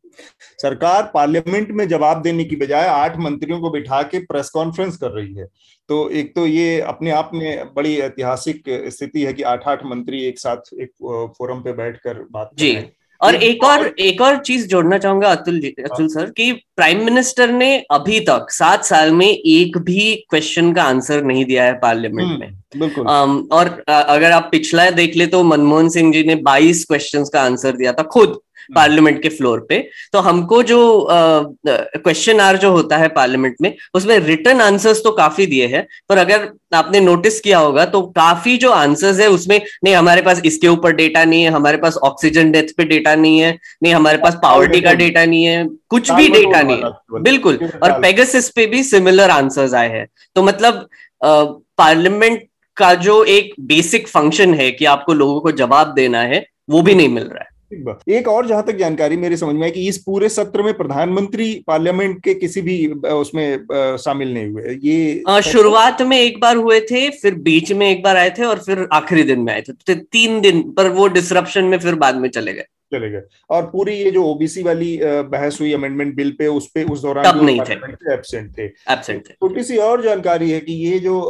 सरकार 0.63 1.11
पार्लियामेंट 1.15 1.71
में 1.71 1.89
जवाब 1.89 2.23
देने 2.23 2.45
की 2.45 2.57
बजाय 2.57 2.87
आठ 2.87 3.19
मंत्रियों 3.19 3.61
को 3.61 3.71
बिठा 3.71 4.03
के 4.03 4.19
प्रेस 4.19 4.51
कॉन्फ्रेंस 4.51 4.97
कर 4.97 5.11
रही 5.11 5.35
है। 5.35 5.47
तो 5.91 6.11
एक 6.11 6.35
तो 6.35 6.47
ये 6.47 6.81
अपने 6.81 7.11
आप 7.11 7.31
में 7.35 7.75
बड़ी 7.75 7.97
ऐतिहासिक 7.97 8.63
स्थिति 8.69 9.23
है 9.23 9.33
कि 9.33 9.43
आठ 9.43 9.69
आठ 9.69 9.85
मंत्री 9.85 10.23
एक 10.25 10.39
साथ 10.39 10.57
एक 10.81 10.91
फोरम 11.39 11.61
पे 11.61 11.73
बैठकर 11.73 12.27
बात 12.33 12.51
जी। 12.59 12.79
और 13.21 13.35
एक 13.35 13.65
और 13.65 13.87
एक 13.99 14.21
और 14.21 14.37
चीज़ 14.37 14.67
जोड़ना 14.69 14.99
चाहूँगा 14.99 15.29
अतुल 15.29 15.61
जी 15.61 15.69
अतुल 15.69 16.09
सर 16.09 16.31
कि 16.31 16.53
प्राइम 16.53 17.05
मिनिस्टर 17.05 17.51
ने 17.51 17.85
अभी 17.91 18.21
तक 18.21 18.47
सात 18.51 18.85
साल 18.85 19.11
में 19.11 19.27
एक 19.27 19.79
भी 19.79 20.15
क्वेश्चन 20.31 20.73
का 20.73 20.83
आंसर 20.83 21.25
नहीं 21.25 21.45
दिया 21.45 21.65
है 21.65 21.73
पार्लियामेंट 21.73 22.29
हम्म, 22.29 22.41
में 22.41 22.55
बिल्कुल। 22.77 23.05
um, 23.05 23.53
और 23.53 23.85
अगर 23.89 24.33
आप 24.33 24.49
पिछला 24.53 24.91
देख 24.91 25.17
ले 25.17 25.27
तो 25.27 25.43
मनमोहन 25.45 25.89
सिंह 25.89 26.13
जी 26.13 26.25
ने 26.25 26.37
22 26.37 26.85
क्वेश्चंस 26.85 27.29
का 27.29 27.43
आंसर 27.43 27.73
दिया 27.73 27.93
था 27.93 28.03
खुद। 28.03 28.41
पार्लियामेंट 28.75 29.23
के 29.23 29.29
फ्लोर 29.29 29.67
पे 29.69 29.79
तो 30.13 30.19
हमको 30.21 30.63
जो 30.63 30.79
क्वेश्चन 31.09 32.41
आर 32.41 32.57
जो 32.57 32.71
होता 32.73 32.97
है 32.97 33.09
पार्लियामेंट 33.11 33.57
में 33.63 33.75
उसमें 33.95 34.19
रिटर्न 34.19 34.61
आंसर्स 34.61 35.03
तो 35.05 35.13
काफ़ी 35.13 35.47
दिए 35.47 35.67
हैं 35.67 35.87
पर 36.09 36.19
अगर 36.19 36.49
आपने 36.75 37.01
नोटिस 37.01 37.41
किया 37.41 37.59
होगा 37.59 37.85
तो 37.85 38.03
काफ़ी 38.17 38.57
जो 38.57 38.71
आंसर्स 38.71 39.21
है 39.21 39.29
उसमें 39.31 39.61
नहीं 39.85 39.95
हमारे 39.95 40.23
पास 40.23 40.43
इसके 40.45 40.69
ऊपर 40.69 40.93
डेटा 40.93 41.25
नहीं 41.25 41.43
है 41.43 41.51
हमारे 41.51 41.77
पास 41.77 41.97
ऑक्सीजन 42.05 42.51
डेथ 42.53 42.75
पे 42.77 42.85
डेटा 42.85 43.15
नहीं 43.15 43.39
है 43.39 43.59
नहीं 43.83 43.95
हमारे 43.95 44.19
पास 44.19 44.39
पावर्टी 44.43 44.81
का 44.81 44.93
डेटा 44.95 45.25
नहीं 45.25 45.45
है 45.45 45.65
कुछ 45.91 46.11
भी 46.13 46.29
डेटा 46.29 46.63
नहीं 46.63 46.83
है। 46.85 47.23
बिल्कुल 47.23 47.59
और 47.83 48.01
पेगसिस 48.03 48.49
पे 48.51 48.67
भी 48.67 48.83
सिमिलर 48.85 49.31
आंसर्स 49.31 49.75
आए 49.75 49.89
हैं। 49.89 50.07
तो 50.37 50.43
मतलब 50.43 50.89
पार्लियामेंट 51.21 52.43
का 52.77 52.93
जो 52.97 53.23
एक 53.27 53.55
बेसिक 53.69 54.09
फ़ंक्शन 54.09 54.55
है 54.55 54.71
कि 54.71 54.85
आपको 54.87 55.15
लोगों 55.15 55.41
को 55.41 55.53
जवाब 55.53 55.93
देना 55.95 56.21
है 56.23 56.45
वो 56.71 56.83
भी 56.83 56.95
नहीं 56.95 57.09
मिल 57.09 57.25
रहा 57.25 57.43
है। 57.43 57.50
एक 57.73 58.29
और 58.29 58.47
जहाँ 58.47 58.63
तक 58.67 58.77
जानकारी 58.77 59.17
मेरे 59.17 59.37
समझ 59.37 59.55
में 59.55 59.63
है 59.63 59.71
कि 59.71 59.87
इस 59.89 59.99
पूरे 59.99 60.29
सत्र 60.29 60.63
में 60.63 60.73
प्रधानमंत्री 60.75 61.53
पार्लियामेंट 61.67 62.23
के 62.25 62.35
किसी 62.35 62.63
भी 62.63 62.87
उसमें 62.87 63.97
शामिल 63.99 64.33
नहीं 64.35 64.47
हुए। 64.47 64.77
ये 64.83 65.43
शुरुआत 65.43 66.03
में 66.03 66.17
एक 66.19 66.41
बार 66.41 66.57
हुए 66.57 66.81
थे 66.81 67.09
फिर 67.13 67.35
बीच 67.41 67.73
में 67.73 67.89
एक 67.91 68.03
बार 68.03 68.17
आए 68.17 68.31
थे 68.39 68.45
और 68.45 68.59
फिर 68.59 68.87
आखिरी 68.93 69.23
दिन 69.23 69.41
में 69.41 69.53
आए 69.53 69.61
थे। 69.61 69.73
तो 69.73 69.95
तीन 70.13 70.41
दिन 70.41 70.63
पर 70.73 70.89
वो 70.91 71.07
डिसरप्शन 71.09 71.65
में 71.65 71.79
फिर 71.79 71.95
बाद 71.95 72.17
में 72.17 72.29
चले 72.29 72.53
गए। 72.53 72.65
चले 72.93 73.11
गए। 73.11 73.23
और 73.51 73.63
पूरी 73.63 73.95
ये 73.95 74.11
जो 74.11 74.23
ओबीसी 74.25 74.63
वाली 74.63 74.99
बहस 75.03 75.61
हुई 75.61 75.73
अमेंडमेंट 75.73 76.15
बिल 76.15 76.31
पे 76.39 76.47
उस 76.49 76.69
पे 76.75 76.85
उस 76.85 77.03
दौरान 77.03 77.25
तब 77.25 77.43
नहीं 77.43 77.61
थे। 77.61 77.75
एबसेंट 78.15 78.51
थे। 78.59 78.65
एबसेंट 78.65 79.21
थे। 79.29 79.33
छोटी 79.33 79.63
सी 79.63 79.77
और 79.79 80.03
जानकारी 80.03 80.51
है 80.51 80.61
कि 80.61 80.73
ये 80.85 80.99
जो 80.99 81.21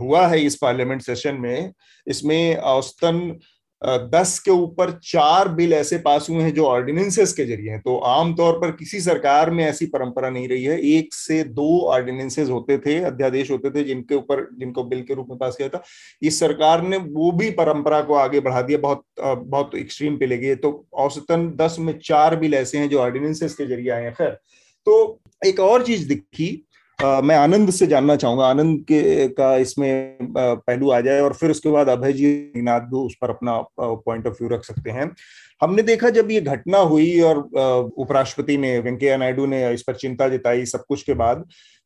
हुआ 0.00 0.26
है 0.26 0.40
इस 0.40 0.56
पार्लियामेंट 0.56 1.02
सेशन 1.02 1.36
में 1.40 1.72
इसमें 2.06 2.56
औसतन 2.56 3.20
दस 3.84 4.38
के 4.38 4.50
ऊपर 4.50 4.90
चार 5.04 5.48
बिल 5.48 5.72
ऐसे 5.72 5.96
पास 5.98 6.26
हुए 6.30 6.42
हैं 6.42 6.52
जो 6.54 6.64
ऑर्डिनेंसेस 6.66 7.32
के 7.32 7.44
ज़रिए 7.44 7.70
हैं। 7.70 7.80
तो 7.80 7.96
आमतौर 7.98 8.58
पर 8.58 8.70
किसी 8.72 9.00
सरकार 9.00 9.50
में 9.50 9.64
ऐसी 9.64 9.86
परंपरा 9.86 10.30
नहीं 10.30 10.48
रही 10.48 10.64
है। 10.64 10.78
एक 10.90 11.14
से 11.14 11.42
दो 11.44 11.80
ऑर्डिनेंसेस 11.88 12.48
होते 12.50 12.78
थे, 12.78 12.98
अध्यादेश 13.00 13.50
होते 13.50 13.70
थे, 13.70 13.84
जिनके 13.84 14.14
ऊपर, 14.14 14.46
जिनको 14.58 14.84
बिल 14.84 15.02
के 15.02 15.14
रूप 15.14 15.26
में 15.30 15.38
पास 15.38 15.56
किया 15.56 15.68
था। 15.68 15.82
इस 16.22 16.40
सरकार 16.40 16.82
ने 16.82 16.96
वो 16.96 17.30
भी 17.32 17.50
परंपरा 17.52 18.00
को 18.00 18.14
आगे 18.14 18.40
बढ़ा 18.40 18.62
दिया। 18.62 18.78
बहुत 18.78 19.04
बहुत 19.20 19.74
एक्सट्रीम 19.74 20.16
पे 20.16 20.26
ले 20.26 20.38
गए 20.38 20.54
तो 20.56 20.86
औसतन 20.94 21.48
दस 21.56 21.76
में 21.80 21.98
चार 22.04 22.36
बिल 22.36 22.54
ऐसे 22.54 22.78
हैं 22.78 22.88
जो 22.88 22.98
ऑर्डिनेंसेस 23.00 23.54
के 23.54 23.66
ज़रिए 23.66 23.90
आए 23.90 24.02
हैं। 24.02 24.12
खैर 24.12 24.30
तो 24.86 25.20
एक 25.46 25.60
और 25.60 25.82
चीज़ 25.82 26.08
दिखी 26.08 26.48
मैं 26.98 27.36
आनंद 27.36 27.70
से 27.70 27.86
जानना 27.86 28.14
चाहूँगा। 28.16 28.46
आनंद 28.46 28.80
के, 28.82 29.28
का 29.28 29.56
इसमें 29.56 30.16
पहलू 30.36 30.90
आ 30.90 31.00
जाए 31.00 31.20
और 31.20 31.32
फिर 31.32 31.50
उसके 31.50 31.70
बाद 31.70 31.88
अभय 31.88 32.12
जी 32.12 32.62
नाथ 32.62 32.80
भी 32.82 32.96
उस 32.96 33.16
पर 33.22 33.30
अपना 33.30 33.58
पॉइंट 33.78 34.26
ऑफ़ 34.26 34.34
व्यू 34.34 34.48
रख 34.48 34.64
सकते 34.64 34.90
हैं। 34.90 35.10
हमने 35.62 35.82
देखा 35.82 36.10
जब 36.10 36.30
ये 36.30 36.40
घटना 36.40 36.78
हुई 36.78 37.20
और 37.20 37.38
उपराष्ट्रपति 37.38 38.56
ने, 38.56 38.78
वेंकैया 38.78 39.16
नायडू 39.16 39.46
ने 39.46 39.72
इस 39.74 39.82
पर 39.82 39.94
चिंता 39.96 40.28
जताई 40.28 40.64
सब 40.66 40.84
कुछ 40.88 41.02
के 41.02 41.14
बाद, 41.14 41.44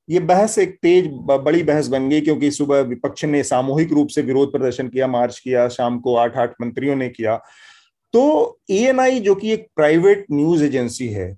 ये 0.09 0.21
बहस 0.21 0.59
एक 0.59 0.79
तेज 0.83 1.09
बड़ी 1.25 1.63
बहस 1.63 1.89
बन 1.89 2.09
गई 2.09 2.21
क्योंकि 2.21 2.51
सुबह 2.51 2.81
विपक्ष 2.83 3.25
ने 3.25 3.43
सामूहिक 3.45 3.93
रूप 3.93 4.09
से 4.09 4.23
विरोध 4.23 4.53
प्रदर्शन 4.53 4.89
किया, 4.89 5.07
मार्च 5.07 5.39
किया, 5.39 5.69
शाम 5.69 5.99
को 5.99 6.15
आठ 6.17 6.37
आठ 6.37 6.55
मंत्रियों 6.63 6.97
ने 6.97 7.09
किया। 7.09 7.37
तो 8.15 8.59
ए 8.71 9.21
जो 9.21 9.35
कि 9.35 9.53
एक 9.53 9.67
प्राइवेट 9.77 10.25
न्यूज़ 10.33 10.65
एजेंसी 10.65 11.09
है 11.09 11.37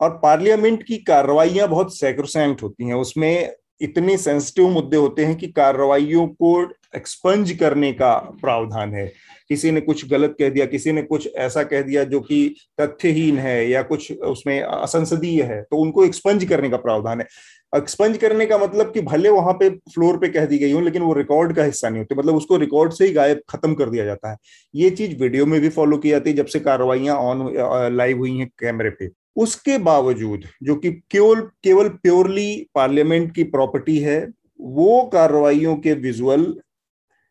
और 0.00 0.18
पार्लियामेंट 0.22 0.82
की 0.82 0.96
कार्रवाइयाँ 0.98 1.68
बहुत 1.68 1.96
सैक्रोसैंक्ट 1.96 2.62
होती 2.62 2.86
हैं। 2.86 2.94
उसमें 2.96 3.52
इतने 3.80 4.16
सेंसिटिव 4.18 4.68
मुद्दे 4.68 4.96
होते 4.96 5.24
हैं 5.24 5.36
कि 5.36 5.46
कार्रवाइयों 5.48 6.26
को 6.28 6.60
एक्सपंज 6.96 7.52
करने 7.52 7.92
का 7.92 8.14
प्रावधान 8.40 8.94
है। 8.94 9.06
किसी 9.48 9.70
ने 9.70 9.80
कुछ 9.80 10.08
गलत 10.10 10.34
कह 10.38 10.48
दिया, 10.48 10.66
किसी 10.66 10.92
ने 10.92 11.02
कुछ 11.02 11.28
ऐसा 11.36 11.62
कह 11.62 11.82
दिया 11.82 12.02
जो 12.04 12.20
कि 12.20 12.54
तथ्यहीन 12.80 13.38
है 13.38 13.68
या 13.70 13.82
कुछ 13.82 14.10
उसमें 14.12 14.60
असंसदीय 14.60 15.42
है 15.42 15.60
तो 15.62 15.76
उनको 15.76 16.04
एक्सपंज 16.04 16.44
करने 16.44 16.70
का 16.70 16.76
प्रावधान 16.76 17.20
है। 17.20 17.26
एक्सपंज 17.72 18.16
करने 18.16 18.46
का 18.46 18.58
मतलब 18.58 18.92
कि 18.92 19.00
भले 19.02 19.28
वहाँ 19.28 19.52
पे 19.52 19.68
फ्लोर 19.70 20.18
पे 20.18 20.28
कह 20.28 20.46
दी 20.46 20.58
गई 20.58 20.72
हो, 20.72 20.80
लेकिन 20.80 21.02
वो 21.02 21.12
रिकॉर्ड 21.14 21.54
का 21.56 21.64
हिस्सा 21.64 21.88
नहीं 21.88 21.98
होते। 21.98 22.14
मतलब 22.14 22.36
उसको 22.36 22.56
रिकॉर्ड 22.56 22.92
से 22.92 23.06
ही 23.06 23.12
गायब, 23.12 23.40
खत्म 23.50 23.74
कर 23.74 23.90
दिया 23.90 24.04
जाता 24.04 24.30
है। 24.30 24.36
ये 24.74 24.90
चीज़ 24.90 25.16
वीडियो 25.22 25.46
में 25.46 25.60
भी 25.60 25.68
फॉलो 25.68 25.98
की 25.98 26.10
जाती 26.10 26.30
है 26.30 26.36
जब 26.36 26.46
से 26.46 26.60
कार्रवाइयाँ 26.60 27.16
ऑन 27.16 27.48
लाइव 27.96 28.18
हुई 28.18 28.36
हैं 28.38 28.48
कैमरे 28.58 28.90
पे। 28.90 29.08
उसके 29.36 29.78
बावजूद, 29.78 30.44
जो 30.62 30.74
कि 30.74 30.90
केवल 31.10 31.40
केवल 31.64 31.88
प्योरली 31.88 32.66
पार्लियामेंट 32.74 33.34
की 33.34 33.44
प्रॉपर्टी 33.46 33.98
है, 33.98 34.20
वो 34.60 35.02
कार्रवाइयों 35.12 35.76
के 35.76 35.92
विजुअल, 35.96 36.54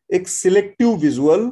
एक 0.10 0.28
सिलेक्टिव 0.28 0.96
विजुअल 0.98 1.52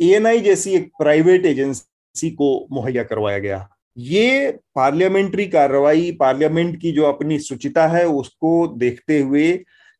एएनआई 0.00 0.40
जैसी 0.40 0.70
एक 0.70 0.90
प्राइवेट 0.98 1.46
एजेंसी 1.46 2.30
को 2.30 2.66
मुहैया 2.72 3.02
करवाया 3.02 3.38
गया। 3.38 3.68
ये 3.96 4.50
पार्लियामेंट्री 4.74 5.46
कार्रवाई, 5.46 6.10
पार्लियामेंट 6.12 6.80
की 6.80 6.92
जो 6.92 7.04
अपनी 7.04 7.38
सुचिता 7.38 7.86
है, 7.86 8.06
उसको 8.06 8.66
देखते 8.68 9.18
हुए 9.20 9.52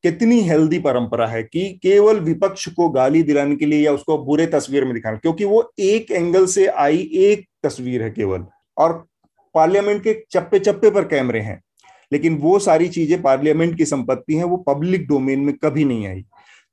कितनी 0.04 0.40
हेल्दी 0.40 0.78
परंपरा 0.78 1.26
है 1.26 1.42
कि 1.42 1.68
केवल 1.82 2.18
विपक्ष 2.20 2.68
को 2.68 2.88
गाली 2.88 3.22
दिलाने 3.22 3.56
के 3.56 3.66
लिए 3.66 3.84
या 3.84 3.92
उसको 3.92 4.18
बुरे 4.18 4.46
तस्वीर 4.46 4.84
में 4.84 4.94
दिखाना, 4.94 5.16
क्योंकि 5.16 5.44
वो 5.44 5.72
एक 5.78 6.10
एंगल 6.10 6.46
से 6.46 6.66
आई 6.66 6.98
एक 7.14 7.46
तस्वीर 7.62 8.02
है 8.02 8.10
केवल। 8.10 8.44
और 8.76 9.06
पार्लियामेंट 9.54 10.02
के 10.02 10.14
चप्पे 10.30 10.58
चप्पे 10.58 10.90
पर 10.90 11.04
कैमरे 11.06 11.40
हैं, 11.40 11.60
लेकिन 12.12 12.36
वो 12.38 12.58
सारी 12.60 12.88
चीज़ें 12.88 13.20
पार्लियामेंट 13.22 13.76
की 13.78 13.84
संपत्ति 13.86 14.34
हैं, 14.34 14.44
वो 14.44 14.56
पब्लिक 14.58 15.06
डोमेन 15.08 15.40
में 15.40 15.54
कभी 15.56 15.84
नहीं 15.84 16.06
आई। 16.06 16.24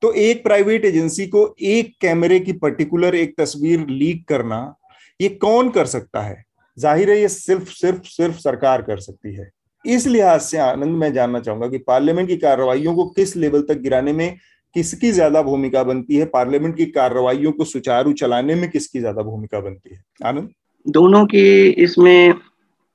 तो 0.03 0.11
एक 0.13 0.43
प्राइवेट 0.43 0.85
एजेंसी 0.85 1.25
को 1.27 1.43
एक 1.61 1.93
कैमरे 2.01 2.39
की 2.39 2.53
पर्टिकुलर 2.53 3.15
एक 3.15 3.33
तस्वीर 3.37 3.85
लीक 3.89 4.27
करना, 4.27 4.73
ये 5.19 5.29
कौन 5.31 5.69
कर 5.71 5.85
सकता 5.87 6.21
है? 6.21 6.43
ज़ाहिर 6.77 7.09
है 7.09 7.19
ये 7.19 7.27
सिर्फ़ 7.29 7.69
सिर्फ़ 7.71 8.07
सिर्फ़ 8.07 8.37
सरकार 8.39 8.81
कर 8.81 8.99
सकती 8.99 9.35
है। 9.35 9.49
इस 9.85 10.07
लिहाज 10.07 10.41
से 10.41 10.57
आनंद 10.59 10.97
मैं 10.97 11.11
जानना 11.13 11.39
चाहूँगा 11.39 11.67
कि 11.67 11.77
पार्लियामेंट 11.77 12.27
की 12.27 12.35
कार्रवाइयों 12.37 12.93
को 12.95 13.05
किस 13.09 13.35
लेवल 13.37 13.61
तक 13.61 13.77
गिराने 13.79 14.13
में 14.13 14.37
किसकी 14.75 15.11
ज़्यादा 15.11 15.41
भूमिका 15.41 15.83
बनती 15.83 16.15
है? 16.15 16.25
पार्लियामेंट 16.27 16.75
की 16.77 16.85
कार्रवाइयों 16.87 17.51
को 17.51 17.65
सुचारू 17.65 18.13
चलाने 18.13 18.55
में 18.55 18.69
किसकी 18.71 18.99
ज़्यादा 18.99 19.21
भूमिका 19.21 19.59
बनती 19.59 19.93
है? 19.95 20.01
आनंद? 20.23 20.49
दोनों 20.85 21.25
की 21.25 21.69
इसमें 21.83 22.33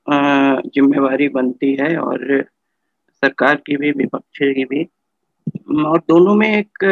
जिम्मेवारी 0.09 1.27
बनती 1.29 1.73
है 1.81 1.97
और 1.97 2.45
सरकार 3.23 3.55
की 3.55 3.77
भी, 3.77 3.91
विपक्ष 3.91 4.39
की 4.43 4.65
भी। 4.65 4.83
और 5.83 5.99
दोनों 5.99 6.35
में 6.35 6.57
एक, 6.57 6.85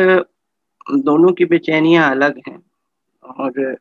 दोनों 0.96 1.34
की 1.34 1.46
बेचैनियाँ 1.46 2.12
अलग 2.12 2.42
हैं। 2.48 2.60
और 3.24 3.78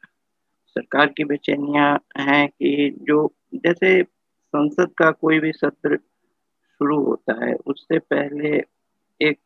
सरकार 0.67 1.07
की 1.07 1.25
बेचैनियाँ 1.25 2.01
हैं 2.19 2.49
कि 2.49 2.97
जो, 3.03 3.35
जैसे 3.55 4.03
संसद 4.03 4.91
का 4.99 5.11
कोई 5.11 5.39
भी 5.39 5.53
सत्र 5.53 5.97
शुरू 5.97 7.05
होता 7.05 7.47
है, 7.47 7.55
उससे 7.67 7.99
पहले 7.99 8.63
एक 9.21 9.39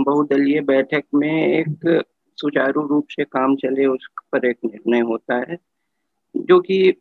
बहुदलीय 0.00 0.60
बैठक 0.60 1.02
में 1.14 1.46
एक 1.46 2.02
सुचारू 2.38 2.86
रूप 2.86 3.06
से 3.10 3.24
काम 3.24 3.56
चले, 3.56 3.86
उस 3.86 4.08
पर 4.32 4.46
एक 4.46 4.58
निर्णय 4.64 5.00
होता 5.00 5.36
है, 5.36 5.56
जो 6.36 6.60
कि 6.60 6.92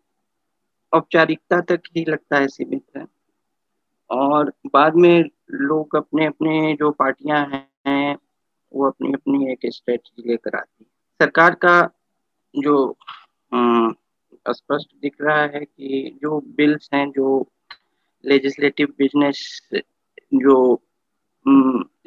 औपचारिकता 0.93 1.61
तक 1.61 1.81
ही 1.97 2.05
लगता 2.09 2.37
है 2.37 2.47
सीमित 2.47 2.83
है। 2.97 3.05
और 4.09 4.53
बाद 4.73 4.95
में 4.95 5.23
लोग 5.51 5.95
अपने 5.95 6.25
अपने 6.25 6.73
जो 6.73 6.91
पार्टियाँ 6.91 7.45
हैं, 7.87 8.17
वो 8.73 8.87
अपनी 8.87 9.13
अपनी 9.13 9.51
एक 9.51 9.59
स्ट्रेटजी 9.65 10.29
लेकर 10.29 10.57
आती 10.57 10.83
है। 10.83 10.89
सरकार 11.21 11.55
का 11.55 11.89
जो 12.55 12.97
स्पष्ट 14.49 14.95
दिख 15.01 15.15
रहा 15.21 15.41
है 15.41 15.59
कि 15.59 16.19
जो 16.21 16.39
बिल्स 16.39 16.89
हैं, 16.93 17.11
जो 17.11 17.47
लेजिस्लेटिव 18.25 18.93
बिज़नेस 18.97 19.69
जो 20.33 20.81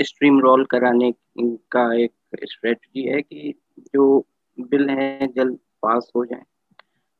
स्ट्रीम 0.00 0.40
रोल 0.40 0.64
कराने 0.64 1.14
का 1.40 1.94
एक 1.98 2.12
स्ट्रेटजी 2.44 3.02
है 3.02 3.22
कि 3.22 3.54
जो 3.78 4.26
बिल 4.60 4.90
है, 4.90 5.26
जल्द 5.26 5.58
पास 5.82 6.12
हो 6.16 6.24
जाए। 6.24 6.42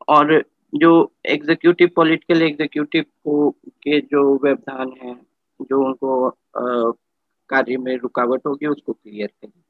और 0.09 0.45
जो 0.77 1.13
एग्जीक्यूटिव 1.27 1.91
पॉलिटिकल 1.97 2.43
एग्जीक्यूटिव 2.43 3.05
को 3.25 3.51
के 3.83 4.01
जो 4.01 4.23
व्यवधान 4.45 4.93
है 5.03 5.15
जो 5.63 5.85
उनको 5.85 6.31
कार्य 7.51 7.77
में 7.77 7.97
रुकावट 7.97 8.47
होगी 8.47 8.67
उसको 8.67 8.93
क्लियर 8.93 9.27
करें। 9.27 9.63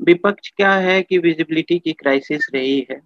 विपक्ष 0.00 0.50
क्या 0.56 0.72
है 0.74 1.02
कि 1.02 1.18
विजिबिलिटी 1.18 1.78
की 1.78 1.92
क्राइसिस 1.92 2.48
रही 2.54 2.86
है 2.90 3.00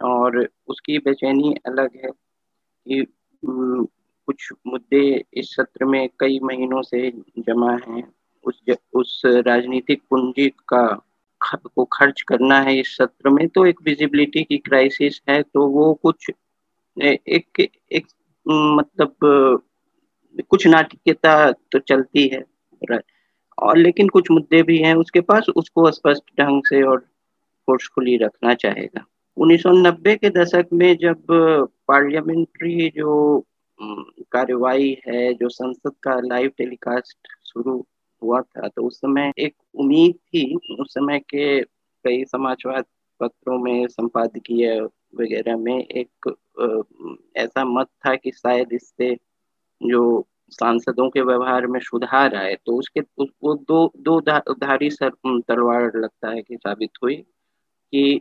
और 0.00 0.48
उसकी 0.68 0.98
बेचैनी 0.98 1.54
अलग 1.66 1.96
है 2.04 2.10
कि 2.86 3.06
कुछ 3.44 4.52
मुद्दे 4.66 5.24
इस 5.34 5.54
सत्र 5.54 5.84
में 5.84 6.08
कई 6.20 6.38
महीनों 6.42 6.82
से 6.82 7.10
जमा 7.38 7.72
हैं। 7.88 8.12
उस 8.44 8.60
ज, 8.68 8.76
उस 8.94 9.22
राजनीतिक 9.26 10.02
पूंजी 10.10 10.48
का 10.48 11.04
को 11.74 11.84
खर्च 11.84 12.22
करना 12.22 12.60
है 12.60 12.78
इस 12.78 12.96
सत्र 12.96 13.30
में 13.30 13.48
तो 13.48 13.66
एक 13.66 13.82
विजिबिलिटी 13.82 14.42
की 14.42 14.58
क्राइसिस 14.58 15.20
है 15.28 15.42
तो 15.42 15.66
वो 15.66 15.94
कुछ 15.94 16.30
एक 16.98 17.60
एक 17.92 18.06
मतलब 18.46 19.16
कुछ 20.50 20.66
नाटकीयता 20.66 21.50
तो 21.52 21.78
चलती 21.80 22.26
है, 22.28 22.42
और 23.58 23.76
लेकिन 23.76 24.08
कुछ 24.08 24.30
मुद्दे 24.30 24.62
भी 24.62 24.78
हैं 24.78 24.94
उसके 24.96 25.20
पास, 25.20 25.46
उसको 25.56 25.90
स्पष्ट 25.90 26.30
ढंग 26.40 26.62
से 26.66 26.82
और 26.82 26.98
फोर्सफुली 27.68 28.16
रखना 28.16 28.54
चाहेगा। 28.54 29.04
1990 29.36 30.16
के 30.16 30.30
दशक 30.30 30.68
में 30.72 30.96
जब 30.96 31.24
पार्लियामेंट्री 31.88 32.88
जो 32.96 33.44
कार्यवाही 34.32 34.90
है, 35.08 35.32
जो 35.34 35.48
संसद 35.48 35.92
का 36.02 36.18
लाइव 36.20 36.50
टेलीकास्ट 36.58 37.28
शुरू 37.46 37.84
हुआ 38.22 38.40
था 38.42 38.68
तो 38.68 38.86
उस 38.86 38.96
समय 38.96 39.32
एक 39.38 39.54
उम्मीद 39.74 40.14
थी, 40.14 40.54
उस 40.80 40.94
समय 40.94 41.18
के 41.20 41.60
कई 41.60 42.24
समाचार 42.24 42.82
पत्रों 43.20 43.58
में 43.58 43.86
संपादकीय 43.88 44.80
वगैरह 45.14 45.56
में 45.56 45.78
एक 45.78 46.34
ऐसा 47.36 47.64
मत 47.64 47.88
था 48.06 48.14
कि 48.16 48.30
शायद 48.32 48.72
इससे 48.72 49.14
जो 49.80 50.02
सांसदों 50.52 51.08
के 51.10 51.22
व्यवहार 51.22 51.66
में 51.66 51.80
सुधार 51.80 52.34
आए 52.36 52.54
तो 52.66 52.78
उसके 52.78 53.00
वो 53.20 53.54
दो 53.68 53.92
दो 53.98 54.20
धारी 54.20 54.90
सर 54.90 55.10
तलवार 55.48 55.90
लगता 55.96 56.30
है 56.30 56.42
कि 56.42 56.56
साबित 56.56 56.90
हुई 57.02 57.16
कि 57.92 58.20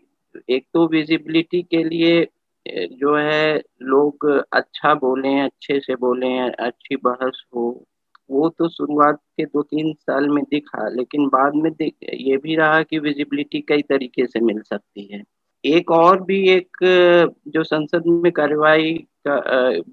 एक 0.50 0.66
तो 0.74 0.88
विजिबिलिटी 0.88 1.62
के 1.64 1.84
लिए 1.84 2.28
जो 2.66 3.16
है 3.16 3.58
लोग 3.84 4.26
अच्छा 4.54 4.94
बोले, 4.96 5.40
अच्छे 5.40 5.80
से 5.80 5.96
बोले, 5.96 6.38
अच्छी 6.50 6.96
बहस 6.98 7.44
हो, 7.56 7.86
वो 8.30 8.50
तो 8.50 8.70
शुरुआत 8.70 9.20
के 9.38 9.46
दो 9.46 9.62
तीन 9.64 9.94
साल 9.94 10.30
में 10.30 10.44
दिखा, 10.44 10.88
लेकिन 10.90 11.28
बाद 11.30 11.56
में 11.56 11.72
ये 12.14 12.38
भी 12.38 12.56
रहा 12.56 12.82
कि 12.84 13.00
विजिबिलिटी 13.00 13.62
कई 13.62 13.82
तरीके 13.82 14.26
से 14.28 14.40
मिल 14.42 14.62
सकती 14.64 15.06
है। 15.14 15.24
एक 15.76 15.92
और 15.92 16.22
भी 16.24 16.38
एक, 16.50 16.78
जो 17.48 17.64
संसद 17.64 18.04
में 18.08 18.32
कार्यवाही 18.32 18.94
का 19.28 19.40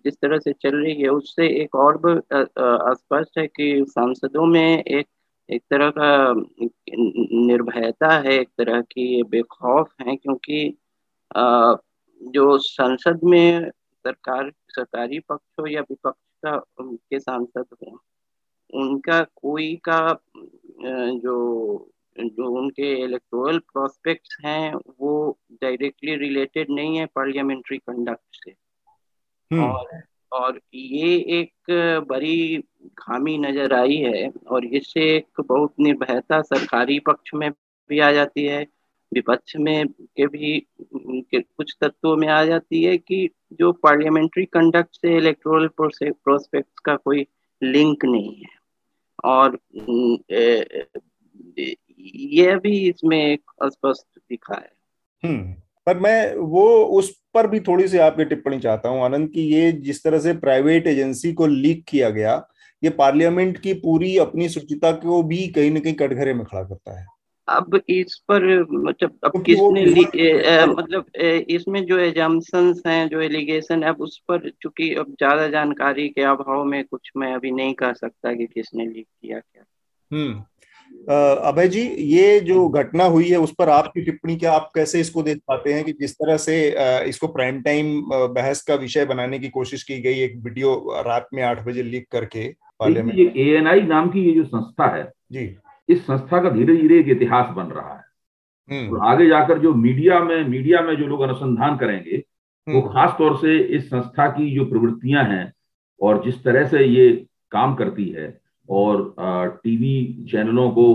जिस 0.05 0.15
तरह 0.15 0.39
से 0.39 0.53
चल 0.53 0.77
रही 0.77 1.01
है, 1.03 1.09
उससे 1.09 1.47
एक 1.63 1.75
और 1.75 2.01
स्पष्ट 2.33 3.39
है 3.39 3.47
कि 3.47 3.85
सांसदों 3.89 4.47
में 4.47 4.83
एक 4.83 5.07
एक 5.49 5.63
तरह 5.71 5.91
का, 5.91 6.33
निर्भयता 7.47 8.11
है, 8.19 8.33
एक 8.33 8.49
तरह 8.59 8.81
की 8.83 9.23
बेखौफ 9.23 9.93
है, 10.01 10.17
क्योंकि 10.17 10.77
जो 12.21 12.57
संसद 12.59 13.21
में 13.25 13.71
सरकार, 13.71 14.51
सरकारी 14.69 15.19
पक्ष 15.29 15.61
हो 15.61 15.67
या 15.67 15.81
विपक्ष 15.81 16.21
का 16.45 16.57
के 16.85 17.19
सांसद 17.21 17.65
हो, 17.73 17.99
उनका 18.75 19.21
कोई 19.37 19.75
का 19.89 20.01
जो 20.83 21.35
जो 22.17 22.51
उनके 22.59 22.93
इलेक्टोरल 23.05 23.59
प्रोस्पेक्ट्स 23.73 24.37
हैं 24.45 24.75
वो 24.75 25.15
डायरेक्टली 25.63 26.17
रिलेटेड 26.17 26.71
नहीं 26.71 26.97
है 26.99 27.07
पार्लियामेंट्री 27.07 27.79
कंडक्ट 27.79 28.45
से 28.45 28.55
हम्म। 29.51 29.65
और 29.65 30.03
और 30.33 30.61
ये 30.75 31.15
एक 31.31 31.71
बड़ी 32.09 32.59
खामी 32.99 33.37
नज़र 33.39 33.75
आई 33.75 33.97
है 33.97 34.31
और 34.49 34.65
इससे 34.67 35.01
एक 35.17 35.41
बहुत 35.41 35.75
निर्भयता 35.81 36.41
सरकारी 36.43 36.99
पक्ष 36.99 37.35
में 37.35 37.51
भी 37.91 37.99
आ 37.99 38.11
जाती 38.13 38.47
है 38.47 38.67
विपक्ष 39.13 39.57
में 39.57 39.87
के 39.89 40.27
भी 40.27 40.59
के 40.95 41.41
कुछ 41.41 41.77
तत्वों 41.81 42.17
में 42.17 42.29
आ 42.29 42.45
जाती 42.45 42.83
है 42.85 42.97
कि 42.99 43.29
जो 43.53 43.73
पार्लियामेंट्री 43.73 44.45
कंडक्ट 44.45 44.97
से 44.97 45.17
इलेक्टोरल 45.17 45.69
प्रोस्पेक्ट 45.79 46.81
का 46.85 46.97
कोई 46.97 47.27
लिंक 47.63 48.05
नहीं 48.05 48.35
है 48.37 48.59
और 49.25 49.59
ये 52.05 52.57
भी 52.57 52.79
इसमें 52.89 53.39
स्पष्ट 53.65 54.19
दिखा 54.19 54.55
है। 54.55 54.71
हम्म 55.23 55.53
पर 55.87 55.99
मैं 55.99 56.35
वो 56.37 56.65
उस 56.99 57.11
पर 57.35 57.47
भी 57.47 57.61
थोड़ी 57.61 57.89
सी 57.89 57.99
आपकी 58.01 58.25
टिप्पणी 58.25 58.59
चाहता 58.61 58.89
हूँ 58.89 59.03
आनंद 59.05 59.29
की 59.31 59.43
ये 59.47 59.71
जिस 59.81 60.03
तरह 60.05 60.19
से 60.19 60.33
प्राइवेट 60.39 60.87
एजेंसी 60.87 61.33
को 61.33 61.47
लीक 61.47 61.85
किया 61.89 62.11
गया 62.11 62.37
ये 62.83 62.91
पार्लियामेंट 62.93 63.59
की 63.59 63.73
पूरी 63.81 64.17
अपनी 64.19 64.49
शुचिता 64.49 64.93
को 65.01 65.23
भी 65.23 65.47
कहीं 65.49 65.71
ना 65.71 65.81
कहीं 65.81 65.95
कटघरे 65.95 66.35
में 66.35 66.45
खड़ा 66.47 66.63
करता 66.63 66.99
है। 67.01 67.07
अब 67.49 67.81
इस 67.89 68.15
पर 68.29 68.45
मतलब 68.71 69.19
अब 69.25 69.43
किसने 69.47 69.85
मतलब 70.67 71.05
इसमें 71.51 71.85
जो 71.87 71.99
एजम्पन्स 71.99 72.83
हैं 72.87 73.09
जो 73.09 73.21
एलिगेशन 73.21 73.83
है 73.83 73.89
अब 73.89 74.01
उस 74.01 74.19
पर 74.29 74.49
चूँकि 74.63 74.93
अब 74.95 75.11
ज़्यादा 75.13 75.49
जानकारी 75.49 76.09
के 76.09 76.23
अभाव 76.23 76.65
में 76.65 76.83
कुछ 76.85 77.11
मैं 77.17 77.35
अभी 77.35 77.51
नहीं 77.51 77.75
कह 77.75 77.93
सकता 77.93 78.33
कि 78.35 78.47
किसने 78.47 78.87
लीक 78.87 79.07
किया 79.07 79.39
क्या। 79.39 79.65
हम्म 80.11 80.43
अभय 81.03 81.69
जी 81.69 81.81
ये 82.09 82.39
जो 82.41 82.69
घटना 82.71 83.05
हुई 83.07 83.29
है 83.29 83.39
उस 83.39 83.53
पर 83.55 83.69
आपकी 83.69 84.03
टिप्पणी 84.03 84.37
क्या 84.37 84.53
आप 84.53 84.71
कैसे 84.75 85.01
इसको 85.01 85.23
देख 85.23 85.39
पाते 85.49 85.73
हैं 85.73 85.85
कि 85.85 85.93
जिस 85.93 86.15
तरह 86.15 86.37
से 86.37 86.57
इसको 87.09 87.29
प्राइम 87.29 87.61
टाइम 87.63 88.01
बहस 88.11 88.63
का 88.63 88.75
विषय 88.77 89.05
बनाने 89.05 89.39
की 89.39 89.49
कोशिश 89.51 89.83
की 89.83 90.01
गई 90.03 90.21
एक 90.21 90.37
वीडियो 90.45 91.03
रात 91.07 91.29
में 91.35 91.43
आठ 91.43 91.65
बजे 91.65 91.83
लीक 91.83 92.07
करके 92.13 92.49
पार्लियामेंट 92.81 93.19
ये 93.19 93.33
एएनआई 93.45 93.83
नाम 93.83 94.09
की 94.11 94.21
ये 94.21 94.33
जो 94.33 94.45
संस्था 94.47 94.87
है 94.97 95.05
जी 95.33 95.45
इस 95.89 96.03
संस्था 96.03 96.43
का 96.43 96.51
धीरे 96.51 96.77
धीरे 96.77 96.99
एक 97.01 97.09
इतिहास 97.11 97.55
बन 97.57 97.67
रहा 97.71 97.95
है 97.95 98.03
हम्म। 98.71 98.97
और 98.97 99.07
आगे 99.07 99.27
जाकर 99.29 99.59
जो 99.59 99.73
मीडिया 99.77 100.21
में 100.21 100.43
मीडिया 100.45 100.81
में 100.81 100.95
जो 100.97 101.07
लोग 101.07 101.21
अनुसंधान 101.21 101.77
करेंगे 101.77 102.23
वो 102.67 102.81
हम्म। 102.81 102.93
खास 102.93 103.15
तौर 103.19 103.37
से 103.37 103.59
इस 103.77 103.87
संस्था 103.87 104.29
की 104.31 104.55
जो 104.55 104.65
प्रवृत्तियाँ 104.65 105.25
हैं 105.25 105.53
और 106.01 106.23
जिस 106.25 106.43
तरह 106.45 106.67
से 106.69 106.85
ये 106.85 107.11
काम 107.53 107.75
करती 107.75 108.09
है 108.11 108.27
और 108.69 109.15
टीवी 109.65 110.27
चैनलों 110.31 110.71
को 110.71 110.87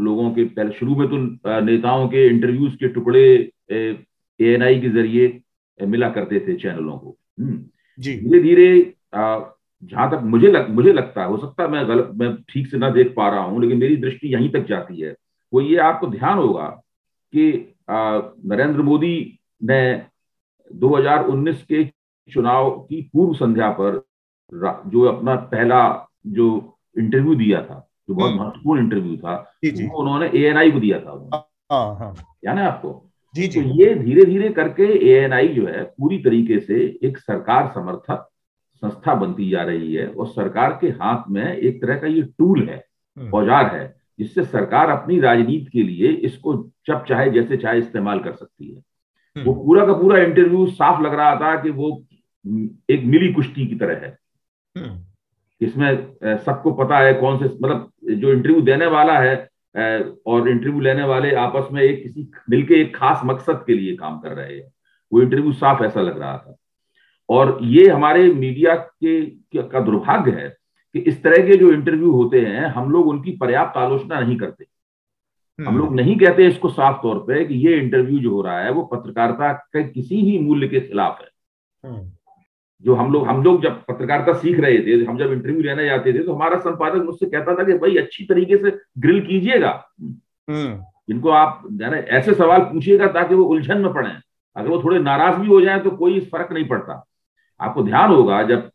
लोगों 0.00 0.30
के 0.30 0.44
पहले 0.44 0.72
शुरू 0.72 0.94
में 0.96 1.08
तो 1.08 1.60
नेताओं 1.60 2.08
के 2.08 2.26
इंटरव्यूज़ 2.26 2.74
के 2.74 2.88
टुकड़े 2.88 3.22
एएनआई 3.70 4.80
के 4.80 4.88
ज़रिए 4.88 5.40
मिला 5.80 6.08
करते 6.10 6.40
थे 6.40 6.56
चैनलों 6.56 6.98
को। 6.98 7.16
धीरे 7.98 8.40
धीरे 8.40 8.94
जहाँ 9.14 10.10
तक 10.10 10.20
मुझे 10.24 10.48
लग, 10.48 10.70
मुझे 10.70 10.92
लगता 10.92 11.22
है 11.22 11.28
हो 11.28 11.36
सकता 11.38 11.62
है 11.62 11.70
मैं 11.70 11.86
गलत 11.88 12.10
मैं 12.14 12.34
ठीक 12.48 12.66
से 12.66 12.78
ना 12.78 12.90
देख 12.90 13.12
पा 13.16 13.28
रहा 13.30 13.40
हूँ 13.40 13.60
लेकिन 13.62 13.78
मेरी 13.78 13.96
दृष्टि 13.96 14.32
यहीं 14.34 14.50
तक 14.50 14.66
जाती 14.68 15.00
है। 15.00 15.14
वो 15.52 15.60
ये 15.60 15.76
आपको 15.80 16.06
ध्यान 16.06 16.38
होगा 16.38 16.68
कि 17.32 17.74
नरेंद्र 17.90 18.82
मोदी 18.82 19.38
ने 19.60 19.80
2019 20.70 21.62
के 21.62 21.84
चुनाव 22.28 22.70
की 22.80 23.00
पूर्व 23.12 23.32
संध्या 23.34 23.70
पर 23.80 24.02
जो 24.52 25.04
अपना 25.04 25.34
पहला 25.52 25.80
जो 26.26 26.48
इंटरव्यू 26.98 27.34
दिया 27.34 27.62
था 27.62 27.84
जो 28.08 28.14
बहुत 28.14 28.30
हम्म। 28.30 28.42
महत्वपूर्ण 28.42 28.80
इंटरव्यू 28.80 29.16
था 29.16 29.34
वो 29.64 29.98
उन्होंने 29.98 30.26
ए 30.26 30.70
को 30.70 30.80
दिया 30.80 31.00
था 31.00 31.46
हाँ, 31.72 31.96
हाँ। 31.96 32.14
यानी 32.44 32.60
आपको 32.60 33.04
जी 33.34 33.46
जी 33.48 33.62
तो 33.62 33.68
ये 33.74 33.94
धीरे 33.94 34.24
धीरे 34.24 34.48
करके 34.50 34.84
एएनआई 35.08 35.48
जो 35.48 35.66
है 35.66 35.82
पूरी 35.84 36.18
तरीके 36.18 36.58
से 36.60 36.74
एक 37.04 37.18
सरकार 37.18 37.70
समर्थक 37.74 38.28
संस्था 38.82 39.14
बनती 39.14 39.48
जा 39.50 39.62
रही 39.62 39.94
है 39.94 40.06
और 40.08 40.26
सरकार 40.26 40.78
के 40.80 40.88
हाथ 40.96 41.30
में 41.30 41.44
एक 41.44 41.80
तरह 41.82 41.96
का 41.96 42.06
ये 42.06 42.22
टूल 42.38 42.68
है 42.68 42.84
हम्म। 43.16 43.30
औज़ार 43.34 43.74
है 43.76 43.86
जिससे 44.18 44.44
सरकार 44.44 44.90
अपनी 44.90 45.18
राजनीति 45.20 45.70
के 45.72 45.82
लिए 45.82 46.12
इसको 46.26 46.54
जब 46.86 47.04
चाहे 47.04 47.30
जैसे 47.30 47.56
चाहे 47.56 47.78
इस्तेमाल 47.78 48.20
कर 48.20 48.32
सकती 48.32 48.66
है 48.66 48.76
हम्म। 48.76 49.44
वो 49.46 49.54
पूरा 49.54 49.86
का 49.86 49.92
पूरा 49.92 50.18
इंटरव्यू 50.18 50.66
साफ़ 50.72 51.02
लग 51.02 51.14
रहा 51.14 51.34
था 51.36 51.54
कि 51.62 51.70
वो 51.72 51.90
एक 52.90 53.04
मिली 53.04 53.32
कुश्ती 53.32 53.66
की 53.66 53.74
तरह 53.74 54.06
है 54.06 54.16
इसमें 55.60 56.36
सबको 56.38 56.72
पता 56.74 56.98
है 56.98 57.12
कौन 57.14 57.38
से 57.38 57.44
मतलब 57.44 57.90
जो 58.12 58.32
इंटरव्यू 58.32 58.60
देने 58.60 58.86
वाला 58.86 59.18
है 59.18 59.36
और 60.26 60.48
इंटरव्यू 60.48 60.80
लेने 60.80 61.04
वाले 61.04 61.34
आपस 61.36 61.68
में 61.72 61.82
एक 61.82 62.02
किसी 62.02 62.30
मिलके 62.50 62.80
एक 62.80 62.96
खास 62.96 63.20
मकसद 63.24 63.64
के 63.66 63.74
लिए 63.74 63.96
काम 63.96 64.18
कर 64.20 64.32
रहे 64.32 64.56
हैं 64.56 64.70
वो 65.12 65.22
इंटरव्यू 65.22 65.52
साफ़ 65.54 65.82
ऐसा 65.84 66.00
लग 66.00 66.18
रहा 66.18 66.36
था 66.38 66.56
और 67.28 67.58
ये 67.64 67.88
हमारे 67.88 68.30
मीडिया 68.32 68.74
के 68.74 69.20
का 69.62 69.80
दुर्भाग्य 69.80 70.32
है 70.32 70.48
कि 70.94 70.98
इस 71.00 71.22
तरह 71.22 71.46
के 71.46 71.56
जो 71.56 71.72
इंटरव्यू 71.72 72.10
होते 72.12 72.40
हैं 72.40 72.66
हम 72.70 72.90
लोग 72.90 73.08
उनकी 73.08 73.36
पर्याप्त 73.36 73.76
आलोचना 73.76 74.20
नहीं 74.20 74.36
करते 74.36 74.64
हम 75.58 75.66
हम्म। 75.66 75.78
लोग 75.78 75.94
नहीं 75.94 76.16
कहते 76.18 76.46
इसको 76.46 76.68
साफ़ 76.68 76.96
तौर 76.96 77.18
पे 77.18 77.44
कि 77.44 77.54
ये 77.66 77.78
इंटरव्यू 77.78 78.18
जो 78.18 78.30
हो 78.30 78.42
रहा 78.42 78.60
है 78.60 78.70
वो 78.70 78.82
पत्रकारिता 78.84 79.52
के 79.52 79.82
किसी 79.84 80.20
ही 80.20 80.38
मूल्य 80.38 80.68
के 80.68 80.80
खिलाफ 80.80 81.20
है 81.20 81.28
हम्म। 81.84 82.10
जो 82.84 82.94
हम 82.94 83.12
लोग 83.12 83.26
हम 83.28 83.42
लोग 83.42 83.62
जब 83.62 83.80
पत्रकारिता 83.84 84.32
सीख 84.32 84.58
रहे 84.60 84.78
थे 84.78 85.04
हम 85.04 85.18
जब 85.18 85.32
इंटरव्यू 85.32 85.62
लेने 85.62 85.84
जाते 85.84 86.12
थे 86.12 86.18
तो 86.18 86.34
हमारा 86.34 86.58
संपादक 86.58 87.04
मुझसे 87.04 87.26
कहता 87.26 87.54
था 87.54 87.64
कि 87.64 87.72
भाई 87.78 87.96
अच्छी 87.96 88.24
तरीके 88.24 88.56
से 88.56 88.76
ग्रिल 88.98 89.20
कीजिएगा। 89.26 89.72
हम्म। 90.00 90.84
जिनको 91.08 91.30
आप 91.30 91.62
ऐसे 91.82 92.34
सवाल 92.34 92.60
पूछिएगा 92.62 93.06
ताकि 93.08 93.34
वो 93.34 93.44
उलझन 93.44 93.78
में 93.78 93.92
पड़े। 93.92 94.10
अगर 94.56 94.68
वो 94.68 94.82
थोड़े 94.84 94.98
नाराज़ 94.98 95.38
भी 95.40 95.46
हो 95.48 95.60
जाए 95.60 95.80
तो 95.80 95.90
कोई 95.90 96.20
फ़र्क 96.32 96.52
नहीं 96.52 96.64
पड़ता। 96.68 97.04
आपको 97.60 97.82
ध्यान 97.82 98.10
होगा 98.10 98.42
जब 98.42 98.70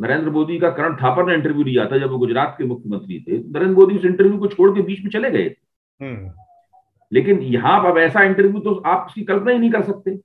नरेंद्र 0.00 0.30
मोदी 0.30 0.58
का 0.58 0.70
करण 0.70 0.94
थापर 0.96 1.26
ने 1.26 1.34
इंटरव्यू 1.34 1.64
लिया 1.64 1.86
था 1.86 1.98
जब 1.98 2.10
वो 2.10 2.18
गुजरात 2.18 2.54
के 2.58 2.64
मुख्यमंत्री 2.64 3.18
थे 3.20 3.38
नरेंद्र 3.38 3.74
मोदी 3.74 3.96
उस 3.96 4.04
इंटरव्यू 4.04 4.38
को 4.38 4.46
छोड़ 4.46 4.70
के 4.70 4.82
बीच 4.82 5.02
में 5.04 5.10
चले 5.10 5.30
गए। 5.30 5.48
थे 5.48 6.04
हम्म। 6.04 6.30
लेकिन 7.12 7.38
यहाँ 7.54 7.90
अब 7.90 7.98
ऐसा 7.98 8.22
इंटरव्यू 8.22 8.60
तो 8.60 8.74
आप 8.86 9.06
उसकी 9.08 9.22
कल्पना 9.24 9.52
ही 9.52 9.58
नहीं 9.58 9.70
कर 9.70 9.82
सकते। 9.82 10.18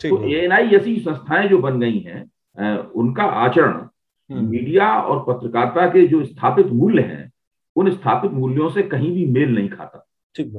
तो 0.00 0.22
एएनआई 0.26 0.68
ऐसी 0.76 0.96
संस्थाएँ 1.00 1.48
जो 1.48 1.58
बन 1.58 1.80
गई 1.80 1.98
हैं 1.98 2.76
उनका 2.92 3.22
आचरण 3.22 3.72
हम्म। 4.30 4.48
मीडिया 4.50 4.92
और 4.92 5.24
पत्रकारिता 5.28 5.86
के 5.86 6.06
जो 6.06 6.24
स्थापित 6.24 6.66
मूल्य 6.72 7.02
हैं 7.02 7.30
उन 7.76 7.90
स्थापित 7.90 8.30
मूल्यों 8.32 8.68
से 8.70 8.82
कहीं 8.82 9.12
भी 9.14 9.26
मेल 9.26 9.54
नहीं 9.54 9.68
खाता। 9.68 10.06
ठीक 10.36 10.52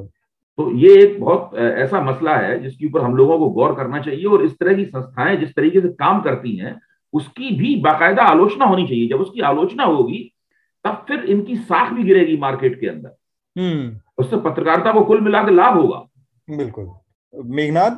तो 0.57 0.71
ये 0.71 0.91
एक 1.03 1.19
बहुत 1.19 1.55
ऐसा 1.55 2.01
मसला 2.01 2.35
है 2.37 2.59
जिसके 2.63 2.85
ऊपर 2.85 3.01
हम 3.01 3.15
लोगों 3.15 3.37
को 3.39 3.49
गौर 3.49 3.73
करना 3.75 3.99
चाहिए 3.99 4.25
और 4.25 4.43
इस 4.45 4.57
तरह 4.59 4.73
की 4.73 4.85
संस्थाएँ 4.85 5.37
जिस 5.37 5.53
तरीके 5.55 5.81
से 5.81 5.87
काम 5.89 6.21
करती 6.21 6.55
हैं 6.55 6.79
उसकी 7.13 7.55
भी 7.57 7.75
बाकायदा 7.81 8.23
आलोचना 8.23 8.65
होनी 8.65 8.87
चाहिए। 8.87 9.07
जब 9.07 9.21
उसकी 9.21 9.41
आलोचना 9.41 9.83
होगी 9.83 10.19
तब 10.85 11.05
फिर 11.07 11.23
इनकी 11.25 11.55
साख 11.55 11.91
भी 11.93 12.03
गिरेगी 12.03 12.37
मार्केट 12.37 12.79
के 12.79 12.87
अंदर। 12.87 13.15
हम्म। 13.55 13.99
उससे 14.17 14.37
पत्रकारिता 14.39 14.91
को 14.91 15.03
कुल 15.05 15.21
मिलाकर 15.21 15.51
लाभ 15.51 15.77
होगा। 15.77 16.05
बिल्कुल। 16.47 16.89
मेघनाथ 17.33 17.97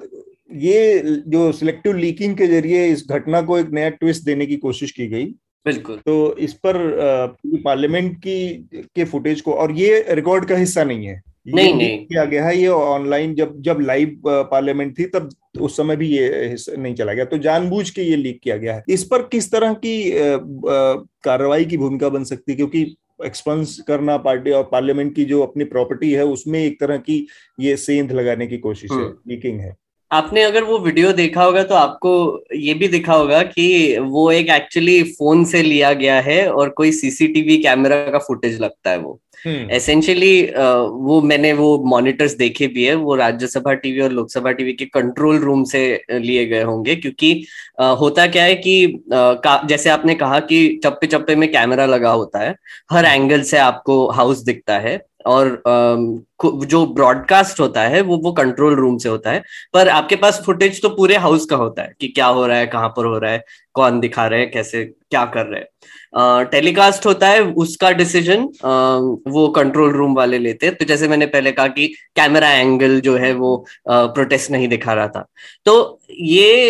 ये 0.51 1.01
जो 1.27 1.51
सिलेक्टिव 1.51 1.93
लीकिंग 1.93 2.35
के 2.37 2.47
ज़रिए 2.47 2.85
इस 2.87 3.05
घटना 3.09 3.41
को 3.41 3.57
एक 3.59 3.69
नया 3.69 3.89
ट्विस्ट 3.89 4.23
देने 4.23 4.45
की 4.45 4.55
कोशिश 4.57 4.91
की 4.91 5.07
गई। 5.07 5.25
बिल्कुल। 5.65 5.95
तो 5.95 6.35
इस 6.37 6.53
पर 6.53 6.77
पार्लियामेंट 7.45 8.17
की 8.17 8.69
के 8.95 9.03
फुटेज 9.03 9.41
को 9.41 9.53
और 9.53 9.71
ये 9.71 10.05
रिकॉर्ड 10.09 10.45
का 10.45 10.55
हिस्सा 10.57 10.83
नहीं 10.83 11.05
है। 11.05 11.21
नहीं 11.47 11.73
नहीं। 11.75 11.97
किया 12.05 12.23
गया 12.25 12.45
है 12.45 12.57
ये 12.57 12.67
ऑनलाइन 12.67 13.33
जब 13.35 13.55
जब 13.61 13.79
लाइव 13.81 14.21
पार्लियामेंट 14.25 14.97
थी 14.99 15.05
तब 15.05 15.29
उस 15.61 15.77
समय 15.77 15.95
भी 15.95 16.07
ये 16.07 16.55
नहीं 16.77 16.93
चला 16.95 17.13
गया। 17.13 17.25
तो 17.25 17.37
जानबूझ 17.37 17.89
के 17.89 18.01
ये 18.01 18.15
लीक 18.15 18.39
किया 18.43 18.57
गया 18.57 18.75
है। 18.75 18.83
इस 18.89 19.03
पर 19.03 19.21
किस 19.21 19.51
तरह 19.51 19.73
की 19.73 20.11
कार्रवाई 21.23 21.65
की 21.65 21.77
भूमिका 21.77 22.09
बन 22.09 22.23
सकती 22.23 22.51
है? 22.51 22.55
क्योंकि 22.55 22.95
एक्सपेंस 23.25 23.79
करना 23.87 24.17
पार्टी 24.17 24.51
और 24.51 24.63
पार्लियामेंट 24.71 25.15
की 25.15 25.25
जो 25.25 25.41
अपनी 25.41 25.63
प्रॉपर्टी 25.65 26.11
है 26.11 26.25
उसमें 26.25 26.59
एक 26.59 26.79
तरह 26.79 26.97
की 26.97 27.25
ये 27.59 27.75
सेंध 27.77 28.11
लगाने 28.11 28.47
की 28.47 28.57
कोशिश 28.57 28.91
है 28.91 29.07
लीकिंग 29.27 29.59
हम्म। 29.59 29.67
है। 29.67 29.75
आपने 30.13 30.43
अगर 30.43 30.63
वो 30.63 30.79
वीडियो 30.79 31.11
देखा 31.13 31.43
होगा 31.43 31.63
तो 31.63 31.75
आपको 31.75 32.43
ये 32.55 32.73
भी 32.73 32.87
दिखा 32.87 33.13
होगा 33.13 33.41
कि 33.43 33.97
वो 33.99 34.31
एक 34.31 34.49
एक्चुअली 34.49 35.03
फ़ोन 35.03 35.43
से 35.45 35.61
लिया 35.61 35.93
गया 35.93 36.19
है 36.21 36.51
और 36.51 36.69
कोई 36.69 36.91
सीसीटीवी 36.91 37.57
कैमरा 37.57 37.95
का 37.95 38.17
फुटेज 38.17 38.59
लगता 38.61 38.89
है 38.89 38.97
वो। 38.97 39.19
एसेंशियली 39.47 40.45
हम्म। 40.57 41.05
वो 41.05 41.21
मैंने 41.21 41.53
वो 41.53 41.77
मॉनिटर्स 41.85 42.33
देखे 42.33 42.67
भी 42.67 42.83
है 42.83 42.95
वो 42.95 43.15
राज्यसभा 43.15 43.73
टीवी 43.73 43.99
और 43.99 44.11
लोकसभा 44.11 44.51
टीवी 44.51 44.73
के 44.73 44.85
कंट्रोल 44.85 45.37
रूम 45.37 45.63
से 45.63 46.03
लिए 46.11 46.45
गए 46.45 46.61
होंगे 46.63 46.95
क्योंकि 46.95 47.45
होता 47.81 48.27
क्या 48.27 48.43
है 48.43 48.55
कि 48.55 49.03
जैसे 49.65 49.89
आपने 49.89 50.15
कहा 50.15 50.39
कि 50.39 50.79
चप्पे 50.83 51.07
चप्पे 51.07 51.35
में 51.35 51.51
कैमरा 51.51 51.85
लगा 51.85 52.11
होता 52.11 52.39
है 52.39 52.55
हर 52.91 53.05
एंगल 53.05 53.41
से 53.41 53.57
आपको 53.57 54.09
हाउस 54.09 54.37
दिखता 54.39 54.77
है। 54.79 55.01
और 55.25 55.61
जो 56.65 56.85
ब्रॉडकास्ट 56.85 57.59
होता 57.59 57.81
है, 57.81 58.01
वो 58.01 58.17
वो 58.17 58.31
कंट्रोल 58.33 58.75
रूम 58.75 58.97
से 58.97 59.09
होता 59.09 59.31
है। 59.31 59.43
पर 59.73 59.89
आपके 59.89 60.15
पास 60.15 60.41
फुटेज 60.45 60.81
तो 60.81 60.89
पूरे 60.89 61.15
हाउस 61.17 61.45
का 61.45 61.55
होता 61.55 61.81
है 61.81 61.93
कि 61.99 62.07
क्या 62.07 62.25
हो 62.27 62.45
रहा 62.47 62.57
है, 62.57 62.67
कहाँ 62.67 62.89
पर 62.89 63.05
हो 63.05 63.17
रहा 63.17 63.31
है। 63.31 63.43
कौन 63.75 63.99
दिखा 63.99 64.27
रहे 64.27 64.39
हैं, 64.39 64.51
कैसे, 64.51 64.83
क्या 64.85 65.23
कर 65.33 65.45
रहे 65.45 65.59
हैं। 65.59 65.67
टेलीकास्ट 66.51 67.05
होता 67.05 67.27
है, 67.27 67.41
उसका 67.43 67.91
डिसीज़न 67.91 68.41
वो 69.27 69.47
कंट्रोल 69.55 69.91
रूम 69.91 70.13
वाले 70.15 70.37
लेते 70.39 70.65
हैं। 70.65 70.75
तो 70.75 70.85
जैसे 70.85 71.07
मैंने 71.07 71.25
पहले 71.27 71.51
कहा 71.51 71.67
कि 71.67 71.87
कैमरा 72.15 72.49
एंगल 72.51 72.99
जो 73.01 73.15
है 73.17 73.31
वो 73.33 73.55
प्रोटेस्ट 73.87 74.51
नहीं 74.51 74.67
दिखा 74.67 74.93
रहा 74.93 75.07
था। 75.07 75.25
तो 75.65 75.99
ये 76.11 76.69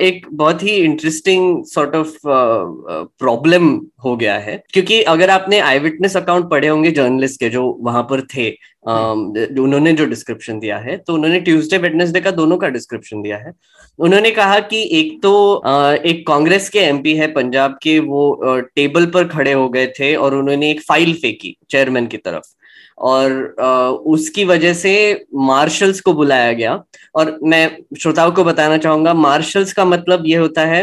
एक 0.00 0.26
बहुत 0.32 0.62
ही 0.62 0.76
इंटरेस्टिंग 0.76 1.64
सॉर्ट 1.64 1.94
ऑफ़ 1.96 2.16
प्रॉब्लम 2.26 3.74
हो 4.04 4.16
गया 4.16 4.38
है। 4.38 4.62
क्योंकि 4.72 5.02
अगर 5.04 5.30
आपने 5.30 5.58
आई 5.60 5.78
विटनेस 5.78 6.16
अकाउंट 6.16 6.50
पढ़े 6.50 6.68
होंगे 6.68 6.90
जर्नलिस्ट 6.90 7.40
के 7.40 7.48
जो 7.50 7.66
वहाँ 7.82 8.02
पर 8.10 8.20
थे 8.36 8.50
उन्होंने 8.86 9.92
जो 9.92 10.04
डिस्क्रिप्शन 10.06 10.58
दिया 10.58 10.78
है 10.78 10.96
तो 10.96 11.14
उन्होंने 11.14 11.40
ट्यूसडे 11.40 11.78
वेडनेसडे 11.78 12.20
का 12.20 12.30
दोनों 12.32 12.56
का 12.56 12.68
डिस्क्रिप्शन 12.68 13.22
दिया 13.22 13.36
है। 13.36 13.52
उन्होंने 13.98 14.30
कहा 14.30 14.58
कि 14.62 14.82
एक 14.98 15.18
तो 15.22 15.32
एक 16.06 16.26
कांग्रेस 16.44 16.68
के 16.68 16.78
एमपी 16.78 17.14
है 17.16 17.26
पंजाब 17.32 17.78
के, 17.82 17.98
वो 17.98 18.60
टेबल 18.76 19.06
पर 19.06 19.28
खड़े 19.28 19.52
हो 19.52 19.68
गए 19.68 19.86
थे 19.98 20.14
और 20.14 20.34
उन्होंने 20.34 20.70
एक 20.70 20.80
फ़ाइल 20.82 21.12
फेंकी 21.14 21.56
चेयरमैन 21.70 22.06
की 22.06 22.16
तरफ़। 22.16 22.52
और 22.98 23.32
उसकी 24.06 24.44
वजह 24.44 24.74
से 24.74 24.92
मार्शल्स 25.34 26.00
को 26.00 26.12
बुलाया 26.14 26.52
गया। 26.52 26.74
और 27.14 27.38
मैं 27.42 27.64
श्रोताओं 28.00 28.32
को 28.32 28.44
बताना 28.44 28.76
चाहूँगा, 28.78 29.14
मार्शल्स 29.14 29.72
का 29.72 29.84
मतलब 29.84 30.24
ये 30.26 30.36
होता 30.36 30.64
है 30.66 30.82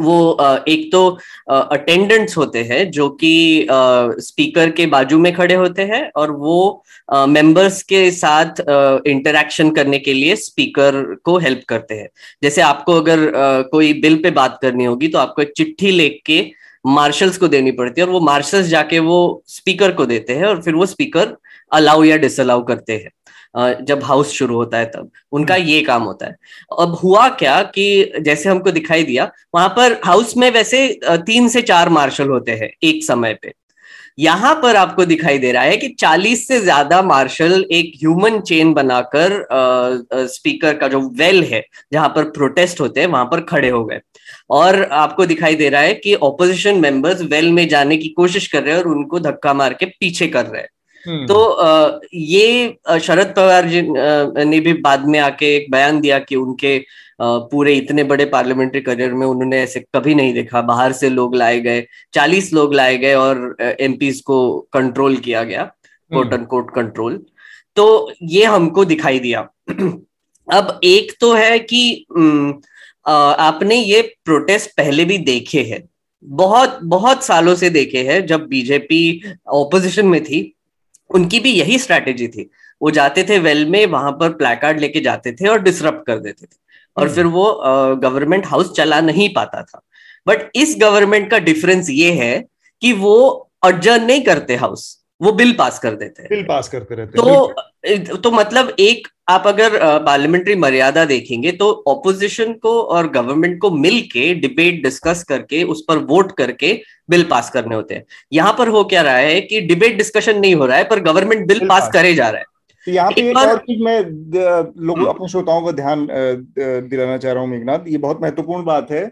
वो 0.00 0.38
एक 0.68 0.90
तो 0.92 1.08
अटेंडेंट्स 1.48 2.36
होते 2.36 2.62
हैं 2.64 2.90
जो 2.90 3.08
कि 3.20 3.66
स्पीकर 3.70 4.70
के 4.70 4.86
बाजू 4.86 5.18
में 5.18 5.32
खड़े 5.34 5.54
होते 5.54 5.82
हैं 5.82 6.10
और 6.16 6.30
वो 6.30 6.84
मेंबर्स 7.10 7.82
के 7.82 8.10
साथ 8.10 8.60
इंटरेक्शन 9.06 9.70
करने 9.70 9.98
के 9.98 10.12
लिए 10.12 10.36
स्पीकर 10.36 11.02
को 11.24 11.38
हेल्प 11.38 11.62
करते 11.68 11.94
हैं। 11.94 12.08
जैसे 12.42 12.60
आपको 12.60 12.92
अगर 12.92 13.30
कोई 13.72 13.92
बिल 14.00 14.16
पे 14.22 14.30
बात 14.30 14.58
करनी 14.62 14.84
होगी 14.84 15.08
तो 15.08 15.18
आपको 15.18 15.42
एक 15.42 15.52
चिट्ठी 15.56 15.90
लिख 15.90 16.20
के 16.26 16.44
मार्शल्स 16.86 17.38
को 17.38 17.48
देनी 17.48 17.70
पड़ती 17.72 18.00
है 18.00 18.06
और 18.06 18.12
वो 18.12 18.20
मार्शल्स 18.20 18.66
जाके 18.66 18.98
वो 18.98 19.42
स्पीकर 19.46 19.92
को 19.92 20.06
देते 20.06 20.32
हैं 20.32 20.44
और 20.44 20.62
फिर 20.62 20.74
वो 20.74 20.86
स्पीकर 20.86 21.36
अलाउ 21.72 22.02
या 22.04 22.16
डिसअलाउ 22.16 22.62
करते 22.64 22.92
हैं। 22.92 23.10
जब 23.56 24.02
हाउस 24.04 24.32
शुरू 24.32 24.56
होता 24.56 24.78
है 24.78 24.86
तब 24.86 25.10
उनका 25.32 25.54
हम्म। 25.54 25.64
ये 25.64 25.80
काम 25.82 26.02
होता 26.02 26.26
है 26.26 26.36
अब 26.80 26.94
हुआ 26.94 27.28
क्या 27.28 27.62
कि 27.74 28.12
जैसे 28.20 28.48
हमको 28.48 28.70
दिखाई 28.70 29.04
दिया 29.04 29.30
वहाँ 29.54 29.68
पर 29.68 30.00
हाउस 30.04 30.36
में 30.36 30.50
वैसे 30.50 30.88
तीन 31.04 31.48
से 31.48 31.62
चार 31.62 31.88
मार्शल 31.88 32.28
होते 32.28 32.52
हैं 32.52 32.70
एक 32.82 33.04
समय 33.04 33.38
पे 33.42 33.52
यहाँ 34.18 34.54
पर 34.54 34.76
आपको 34.76 35.04
दिखाई 35.04 35.38
दे 35.38 35.50
रहा 35.52 35.62
है 35.62 35.76
कि 35.76 35.88
40 36.00 36.36
से 36.38 36.60
ज़्यादा 36.60 37.00
मार्शल 37.02 37.64
एक 37.72 37.92
ह्यूमन 37.96 38.40
चेन 38.40 38.72
बनाकर 38.74 39.46
स्पीकर 40.26 40.76
का 40.78 40.88
जो 40.88 41.00
वेल 41.18 41.42
है 41.44 41.62
जहाँ 41.92 42.08
पर 42.08 42.30
प्रोटेस्ट 42.30 42.80
होते 42.80 43.00
हैं 43.00 43.06
वहाँ 43.06 43.24
पर 43.24 43.40
खड़े 43.40 43.68
हो 43.68 43.84
गए 43.84 44.00
और 44.50 44.82
आपको 44.82 45.26
दिखाई 45.26 45.54
दे 45.54 45.68
रहा 45.68 45.80
है 45.80 45.94
कि 45.94 46.14
ऑपोजिशन 46.14 46.80
मेंबर्स 46.80 47.20
वेल 47.22 47.50
में 47.52 47.66
जाने 47.68 47.96
की 47.96 48.08
कोशिश 48.08 48.46
कर 48.46 48.62
रहे 48.62 48.74
हैं 48.74 48.82
और 48.82 48.88
उनको 48.88 49.20
धक्का 49.20 49.54
मार 49.54 49.74
के 49.74 49.86
पीछे 49.86 50.28
कर 50.28 50.46
रहे 50.46 50.62
हैं। 50.62 50.68
तो 51.28 52.00
ये 52.14 52.76
शरद 53.02 53.32
पवार 53.36 53.68
जी 53.68 53.82
ने 54.44 54.60
भी 54.60 54.72
बाद 54.82 55.06
में 55.08 55.18
आके 55.20 55.54
एक 55.56 55.70
बयान 55.70 56.00
दिया 56.00 56.18
कि 56.18 56.36
उनके 56.36 56.78
पूरे 57.20 57.74
इतने 57.74 58.04
बड़े 58.04 58.24
पार्लियामेंट्री 58.26 58.80
करियर 58.80 59.12
में 59.14 59.26
उन्होंने 59.26 59.60
ऐसे 59.62 59.80
कभी 59.94 60.14
नहीं 60.14 60.32
देखा। 60.34 60.60
बाहर 60.62 60.92
से 60.92 61.10
लोग 61.10 61.34
लाए 61.36 61.60
गए 61.60 61.86
चालीस 62.14 62.52
लोग 62.52 62.74
लाए 62.74 62.96
गए 62.98 63.14
और 63.14 63.56
एमपीज 63.60 64.20
को 64.20 64.38
कंट्रोल 64.72 65.16
किया 65.16 65.42
गया 65.44 65.64
कोट 66.10 66.32
एंड 66.32 66.46
कोट 66.46 66.74
कंट्रोल 66.74 67.24
तो 67.76 68.12
ये 68.22 68.44
हमको 68.44 68.84
दिखाई 68.84 69.18
दिया। 69.18 69.40
अब 70.48 70.78
एक 70.84 71.12
तो 71.20 71.32
है 71.34 71.58
कि 71.58 72.06
आपने 73.06 73.76
ये 73.76 74.00
प्रोटेस्ट 74.24 74.70
पहले 74.76 75.04
भी 75.04 75.18
देखे 75.18 75.62
हैं। 75.62 75.82
बहुत 76.24 76.78
बहुत 76.84 77.24
सालों 77.24 77.54
से 77.54 77.70
देखे 77.70 78.02
हैं 78.04 78.24
जब 78.26 78.46
बीजेपी 78.48 79.00
ऑपोजिशन 79.54 80.06
में 80.06 80.22
थी। 80.24 80.55
उनकी 81.10 81.40
भी 81.40 81.52
यही 81.52 81.78
स्ट्रैटेजी 81.78 82.28
थी। 82.28 82.50
वो 82.82 82.90
जाते 82.90 83.22
थे 83.28 83.38
वेल 83.38 83.66
में 83.66 83.86
वहाँ 83.86 84.12
पर 84.12 84.32
प्लेकार्ड 84.32 84.80
लेके 84.80 85.00
जाते 85.00 85.32
थे 85.32 85.48
और 85.48 85.62
डिसरप्ट 85.62 86.06
कर 86.06 86.18
देते 86.18 86.46
थे। 86.46 86.56
और 86.96 87.04
हम्म। 87.04 87.14
फिर 87.14 87.26
वो 87.26 87.62
गवर्नमेंट 87.96 88.46
हाउस 88.46 88.72
चला 88.72 89.00
नहीं 89.00 89.34
पाता 89.34 89.62
था। 89.62 89.80
बट 90.28 90.50
इस 90.54 90.76
गवर्नमेंट 90.78 91.30
का 91.30 91.38
डिफरेंस 91.38 91.90
ये 91.90 92.12
है 92.12 92.46
कि 92.80 92.92
वो 92.92 93.50
अर्जन 93.62 94.04
नहीं 94.04 94.22
करते 94.22 94.56
हाउस 94.56 95.05
वो 95.20 95.32
बिल 95.32 95.52
पास 95.58 95.78
कर 95.78 95.94
देते 95.96 96.22
हैं। 96.22 96.28
बिल 96.30 96.42
पास 96.44 96.68
करते 96.68 96.94
रहते 96.94 97.18
तो 97.18 98.16
तो 98.16 98.30
मतलब 98.30 98.74
एक 98.80 99.08
आप 99.28 99.46
अगर 99.46 99.76
पार्लियामेंट्री 100.04 100.54
मर्यादा 100.56 101.04
देखेंगे 101.04 101.52
तो 101.52 101.70
ऑपोजिशन 101.88 102.52
को 102.62 102.80
और 102.80 103.08
गवर्नमेंट 103.10 103.58
को 103.60 103.70
मिल 103.72 104.00
के 104.12 104.32
डिबेट 104.36 104.82
डिस्कस 104.82 105.22
करके 105.24 105.62
उस 105.64 105.84
पर 105.88 105.98
वोट 106.06 106.32
करके 106.38 106.72
बिल 107.10 107.24
पास 107.30 107.50
करने 107.50 107.74
होते 107.74 107.94
हैं। 107.94 108.04
यहाँ 108.32 108.54
पर 108.58 108.68
हो 108.68 108.84
क्या 108.84 109.02
रहा 109.02 109.16
है 109.16 109.40
कि 109.42 109.60
डिबेट 109.62 109.96
डिस्कशन 109.96 110.38
नहीं 110.38 110.54
हो 110.54 110.66
रहा 110.66 110.76
है 110.76 110.84
पर 110.84 111.00
गवर्नमेंट 111.02 111.46
बिल 111.48 111.58
बिल 111.58 111.68
पास 111.68 111.90
करे 111.92 112.14
जा 112.14 112.28
रहा 112.28 112.40
है। 112.40 112.44
तो 112.86 112.92
यहाँ 112.92 113.10
पे 113.10 113.28
एक 113.30 113.36
और 113.36 113.58
चीज़ 113.58 113.82
मैं 113.84 114.00
लोगों 114.00 114.98
हम्म। 114.98 115.08
अपने 115.08 115.28
श्रोताओं 115.28 115.62
को 115.62 115.72
ध्यान 115.72 116.06
दिलाना 116.08 117.16
चाह 117.18 117.32
रहा 117.32 117.42
हूँ 117.42 117.50
मेघनाथ 117.50 117.88
ये 117.88 117.98
बहुत 117.98 118.22
महत्वपूर्ण 118.22 118.64
बात 118.64 118.90
है 118.90 119.04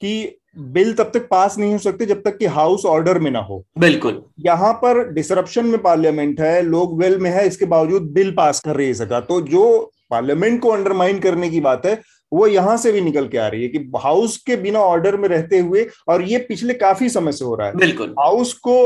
कि 0.00 0.38
बिल 0.56 0.92
तब 0.94 1.10
तक 1.14 1.26
पास 1.28 1.56
नहीं 1.58 1.72
हो 1.72 1.78
सकते 1.78 2.06
जब 2.06 2.22
तक 2.22 2.36
कि 2.38 2.46
हाउस 2.48 2.84
ऑर्डर 2.86 3.18
में 3.18 3.30
ना 3.30 3.40
हो। 3.40 3.64
बिल्कुल। 3.78 4.22
यहाँ 4.40 4.72
पर 4.74 5.02
डिसरप्शन 5.12 5.66
में 5.66 5.80
पार्लियामेंट 5.82 6.40
है 6.40 6.60
लोग 6.62 6.98
वेल 7.02 7.18
में 7.18 7.30
है 7.30 7.46
इसके 7.46 7.64
बावजूद 7.66 8.10
बिल 8.12 8.32
पास 8.32 8.60
कर 8.60 8.76
रही 8.76 8.94
सका 8.94 9.20
तो 9.22 9.40
जो 9.42 9.92
पार्लियामेंट 10.10 10.60
को 10.62 10.68
अंडरमाइन 10.68 11.18
करने 11.18 11.50
की 11.50 11.60
बात 11.60 11.86
है 11.86 12.00
वो 12.32 12.46
यहाँ 12.46 12.76
से 12.76 12.92
भी 12.92 13.00
निकल 13.00 13.26
के 13.28 13.38
आ 13.38 13.46
रही 13.46 13.62
है 13.62 13.68
कि 13.68 13.78
हाउस 13.96 14.36
के 14.36 14.56
बिना 14.56 14.80
ऑर्डर 14.80 15.16
में 15.16 15.28
रहते 15.28 15.58
हुए 15.58 15.86
और 16.08 16.22
ये 16.22 16.38
पिछले 16.48 16.74
काफ़ी 16.74 17.08
समय 17.08 17.32
से 17.32 17.44
हो 17.44 17.54
रहा 17.54 17.66
है। 17.66 17.76
बिल्कुल। 17.76 18.14
हाउस 18.18 18.52
को 18.58 18.76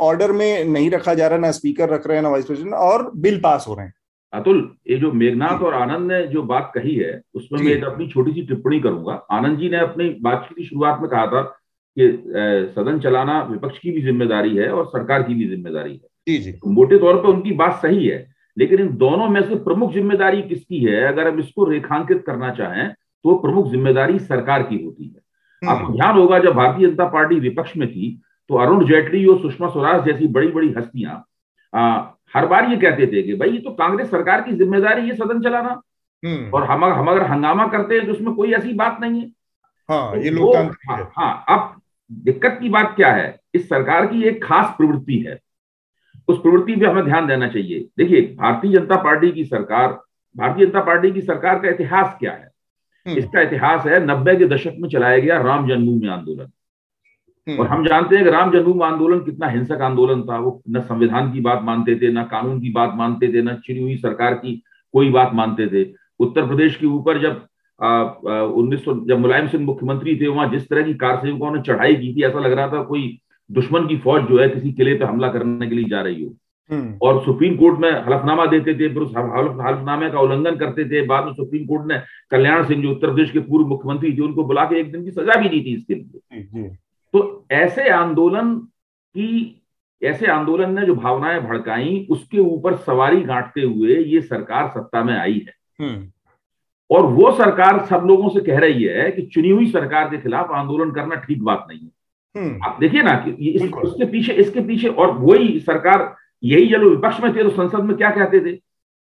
ऑर्डर 0.00 0.32
में 0.32 0.64
नहीं 0.64 0.90
रखा 0.90 1.14
जा 1.14 1.26
रहा 1.26 1.38
ना 1.38 1.50
स्पीकर 1.50 1.88
रख 1.88 2.06
रहे 2.06 2.16
हैं 2.16 2.22
ना 2.22 2.28
वाइस 2.28 2.44
प्रेसिडेंट 2.44 2.74
और 2.74 3.10
बिल 3.16 3.40
पास 3.40 3.64
हो 3.68 3.74
रहे 3.74 3.86
हैं। 3.86 3.92
अतुल 4.34 4.68
ये 4.90 4.96
जो 4.98 5.10
मेघनाथ 5.14 5.62
और 5.62 5.74
आनंद 5.74 6.10
ने 6.12 6.22
जो 6.28 6.42
बात 6.44 6.70
कही 6.74 6.94
है 6.94 7.20
उसमें 7.34 7.60
मैं 7.60 7.72
एक 7.72 7.84
अपनी 7.84 8.06
छोटी 8.08 8.32
सी 8.32 8.42
टिप्पणी 8.46 8.80
करूँगा। 8.80 9.14
आनंद 9.32 9.58
जी 9.58 9.68
ने 9.70 9.78
अपनी 9.78 10.08
बातचीत 10.22 10.56
की 10.56 10.64
शुरुआत 10.64 11.00
में 11.00 11.08
कहा 11.10 11.26
था 11.26 11.42
कि 11.96 12.08
सदन 12.76 12.98
चलाना 13.00 13.40
विपक्ष 13.44 13.78
की 13.78 13.90
भी 13.90 14.02
ज़िम्मेदारी 14.02 14.56
है 14.56 14.70
और 14.70 14.86
सरकार 14.86 15.22
की 15.22 15.34
भी 15.34 15.48
ज़िम्मेदारी 15.48 15.92
है। 15.92 16.08
जी 16.26 16.38
जी। 16.38 16.52
तो 16.52 16.70
मोटे 16.70 16.98
तौर 16.98 17.16
पर 17.16 17.28
उनकी 17.28 17.52
बात 17.54 17.80
सही 17.82 18.06
है 18.06 18.26
लेकिन 18.56 18.80
इन 18.80 18.88
दोनों 18.96 19.28
में 19.28 19.40
से 19.42 19.54
प्रमुख 19.62 19.92
ज़िम्मेदारी 19.92 20.42
किसकी 20.44 20.78
है 20.80 21.02
अगर 21.06 21.28
हम 21.28 21.38
इसको 21.40 21.64
रेखांकित 21.64 22.22
करना 22.26 22.50
चाहें 22.54 22.88
तो 22.88 23.34
प्रमुख 23.38 23.70
ज़िम्मेदारी 23.70 24.18
सरकार 24.20 24.62
की 24.62 24.82
होती 24.84 25.04
है। 25.04 25.68
आपको 25.70 25.84
हम्म। 25.84 25.94
ध्यान 25.94 26.16
होगा 26.18 26.38
जब 26.38 26.54
भारतीय 26.54 26.86
जनता 26.86 27.04
पार्टी 27.10 27.38
विपक्ष 27.40 27.76
में 27.76 27.88
थी 27.90 28.10
तो 28.50 28.54
अरुण 28.56 28.84
जेटली 28.86 29.24
और 29.26 29.38
सुषमा 29.40 29.68
स्वराज 29.68 30.04
जैसी 30.04 30.26
बड़ी 30.28 30.48
बड़ी 30.48 30.72
हस्तियाँ 30.72 31.14
हर 32.34 32.46
बार 32.46 32.70
ये 32.70 32.76
कहते 32.76 33.06
थे 33.06 33.22
कि 33.22 33.34
भाई 33.34 33.50
ये 33.50 33.58
तो 33.58 33.70
कांग्रेस 33.74 34.10
सरकार 34.10 34.40
की 34.40 34.52
ज़िम्मेदारी 34.52 35.08
है 35.08 35.14
सदन 35.16 35.40
चलाना। 35.40 35.80
हम्म। 36.22 36.50
और 36.50 36.64
हम 36.64 36.84
हम 36.84 37.08
अगर 37.08 37.22
हंगामा 37.22 37.66
करते 37.66 37.94
हैं 37.94 38.06
तो 38.06 38.12
उसमें 38.12 38.34
कोई 38.34 38.52
ऐसी 38.52 38.72
बात 38.74 38.98
नहीं 39.00 39.20
है। 39.20 39.30
हाँ 39.88 40.12
तो 40.12 40.20
ये 40.20 40.30
लोकतंत्र 40.30 40.90
हाँ, 40.90 41.12
हाँ 41.16 41.44
अब 41.48 41.80
दिक्कत 42.10 42.58
की 42.60 42.68
बात 42.68 42.92
क्या 42.96 43.12
है? 43.12 43.38
इस 43.54 43.68
सरकार 43.68 44.06
की 44.06 44.22
एक 44.22 44.44
खास 44.44 44.74
प्रवृत्ति 44.76 45.18
है। 45.18 45.38
उस 46.28 46.38
प्रवृत्ति 46.38 46.76
पे 46.76 46.86
हमें 46.86 47.04
ध्यान 47.04 47.26
देना 47.26 47.48
चाहिए। 47.48 47.80
देखिए 47.98 48.20
भारतीय 48.34 48.72
जनता 48.72 48.96
पार्टी 48.96 49.30
की 49.32 49.44
सरकार 49.44 49.88
भारतीय 50.36 50.66
जनता 50.66 50.80
पार्टी 50.80 51.10
की 51.12 51.20
सरकार 51.20 51.58
का 51.58 51.68
इतिहास 51.68 52.16
क्या 52.20 52.32
है? 52.32 52.50
हम्म। 53.06 53.18
इसका 53.18 53.40
इतिहास 53.40 53.86
है 53.86 54.04
नब्बे 54.06 54.36
के 54.36 54.44
दशक 54.46 54.76
में 54.78 54.88
चलाया 54.88 55.18
गया 55.18 55.40
राम 55.42 55.68
जन्मभूमि 55.68 56.08
आंदोलन। 56.08 56.50
और 57.48 57.66
हम 57.66 57.84
जानते 57.86 58.16
हैं 58.16 58.24
कि 58.24 58.30
राम 58.30 58.52
जन्मभूमि 58.52 58.84
आंदोलन 58.84 59.18
कितना 59.20 59.48
हिंसक 59.48 59.80
आंदोलन 59.82 60.22
था। 60.22 60.38
वो 60.38 60.60
न 60.68 60.80
संविधान 60.82 61.32
की 61.32 61.40
बात 61.40 61.62
मानते 61.62 61.94
थे 62.00 62.12
न 62.12 62.22
कानून 62.24 62.60
की 62.60 62.70
बात 62.72 62.92
मानते 62.96 63.28
थे 63.32 63.42
न 63.42 63.54
चुनी 63.64 63.80
हुई 63.80 63.96
सरकार 63.96 64.34
की 64.34 64.54
कोई 64.94 65.10
बात 65.10 65.34
मानते 65.34 65.66
थे। 65.68 65.84
उत्तर 66.20 66.46
प्रदेश 66.46 66.76
के 66.76 66.86
ऊपर 66.86 67.18
जब 67.22 67.42
उन्नीस 67.80 68.84
सौ 68.84 68.94
जब 69.06 69.18
मुलायम 69.18 69.48
सिंह 69.48 69.64
मुख्यमंत्री 69.64 70.14
थे 70.16 70.26
वहाँ 70.28 70.48
जिस 70.50 70.68
तरह 70.68 70.82
की 70.82 70.94
कार 70.94 71.16
सेवकों 71.16 71.54
ने 71.54 71.60
चढ़ाई 71.62 71.94
की 71.94 72.14
थी 72.14 72.22
ऐसा 72.24 72.40
लग 72.40 72.52
रहा 72.52 72.68
था 72.68 72.82
कोई 72.84 73.18
दुश्मन 73.50 73.86
की 73.86 73.96
फौज 73.98 74.22
जो 74.28 74.38
है 74.38 74.48
किसी 74.48 74.72
किले 74.72 74.94
पे 74.94 75.04
हमला 75.04 75.28
करने 75.28 75.66
के 75.68 75.74
लिए 75.74 75.84
जा 75.84 76.00
रही 76.00 76.24
हो। 76.24 76.34
हम्म। 76.70 76.98
और 77.02 77.20
सुप्रीम 77.24 77.56
कोर्ट 77.56 77.78
में 77.80 77.90
हलफनामा 77.90 78.46
देते 78.46 78.74
थे 78.74 78.88
फिर 78.88 79.02
उस 79.02 79.12
हलफनामे 79.16 80.10
का 80.10 80.20
उल्लंघन 80.20 80.56
करते 80.56 80.84
थे। 80.84 81.04
बाद 81.06 81.24
में 81.24 81.32
सुप्रीम 81.32 81.66
कोर्ट 81.66 81.86
ने 81.88 81.98
कल्याण 82.30 82.64
सिंह 82.64 82.82
जो 82.82 82.90
उत्तर 82.90 83.06
प्रदेश 83.06 83.30
के 83.30 83.38
पूर्व 83.40 83.66
मुख्यमंत्री 83.68 84.12
थे 84.12 84.22
उनको 84.22 84.44
बुला 84.44 84.64
के 84.64 84.80
एक 84.80 84.90
दिन 84.92 85.04
की 85.04 85.10
सजा 85.10 85.40
भी 85.40 85.48
दी 85.48 85.60
थी 85.60 85.74
इसके 85.74 85.94
लिए 85.94 86.68
तो 87.16 87.46
ऐसे 87.50 87.88
आंदोलन 87.88 88.54
की 89.14 89.60
ऐसे 90.02 90.26
आंदोलन 90.26 90.80
ने 90.80 90.86
जो 90.86 90.94
भावनाएँ 90.94 91.40
भड़काई 91.40 92.06
उसके 92.10 92.38
ऊपर 92.38 92.76
सवारी 92.76 93.20
गांठते 93.20 93.60
हुए 93.60 93.96
ये 93.96 94.20
सरकार 94.20 94.68
सत्ता 94.68 95.04
में 95.04 95.18
आई 95.18 95.46
है। 95.48 95.54
हम्म। 95.80 96.10
और 96.90 97.06
वो 97.06 97.30
सरकार 97.32 97.84
सब 97.86 98.02
लोगों 98.06 98.28
से 98.28 98.40
कह 98.40 98.58
रही 98.58 98.84
है 98.84 99.10
कि 99.10 99.22
चुनी 99.22 99.50
हुई 99.50 99.70
सरकार 99.70 100.08
के 100.08 100.18
खिलाफ 100.18 100.50
आंदोलन 100.50 100.90
करना 100.90 101.14
ठीक 101.14 101.42
बात 101.42 101.66
नहीं 101.70 101.80
है। 101.80 101.90
हम्म। 102.36 102.64
आप 102.64 102.76
देखिए 102.80 103.02
ना 103.02 103.12
कि 103.12 103.30
इस, 103.30 103.62
इसके 103.62 104.04
पीछे 104.04 104.32
इसके 104.32 104.60
पीछे 104.60 104.88
और 104.88 105.10
वही 105.10 105.60
सरकार 105.60 106.16
यही 106.44 106.66
जब 106.66 106.82
विपक्ष 106.82 107.20
में 107.20 107.36
थे 107.36 107.42
तो 107.42 107.50
संसद 107.50 107.84
में 107.84 107.96
क्या 107.96 108.10
कहते 108.10 108.40
थे? 108.40 108.56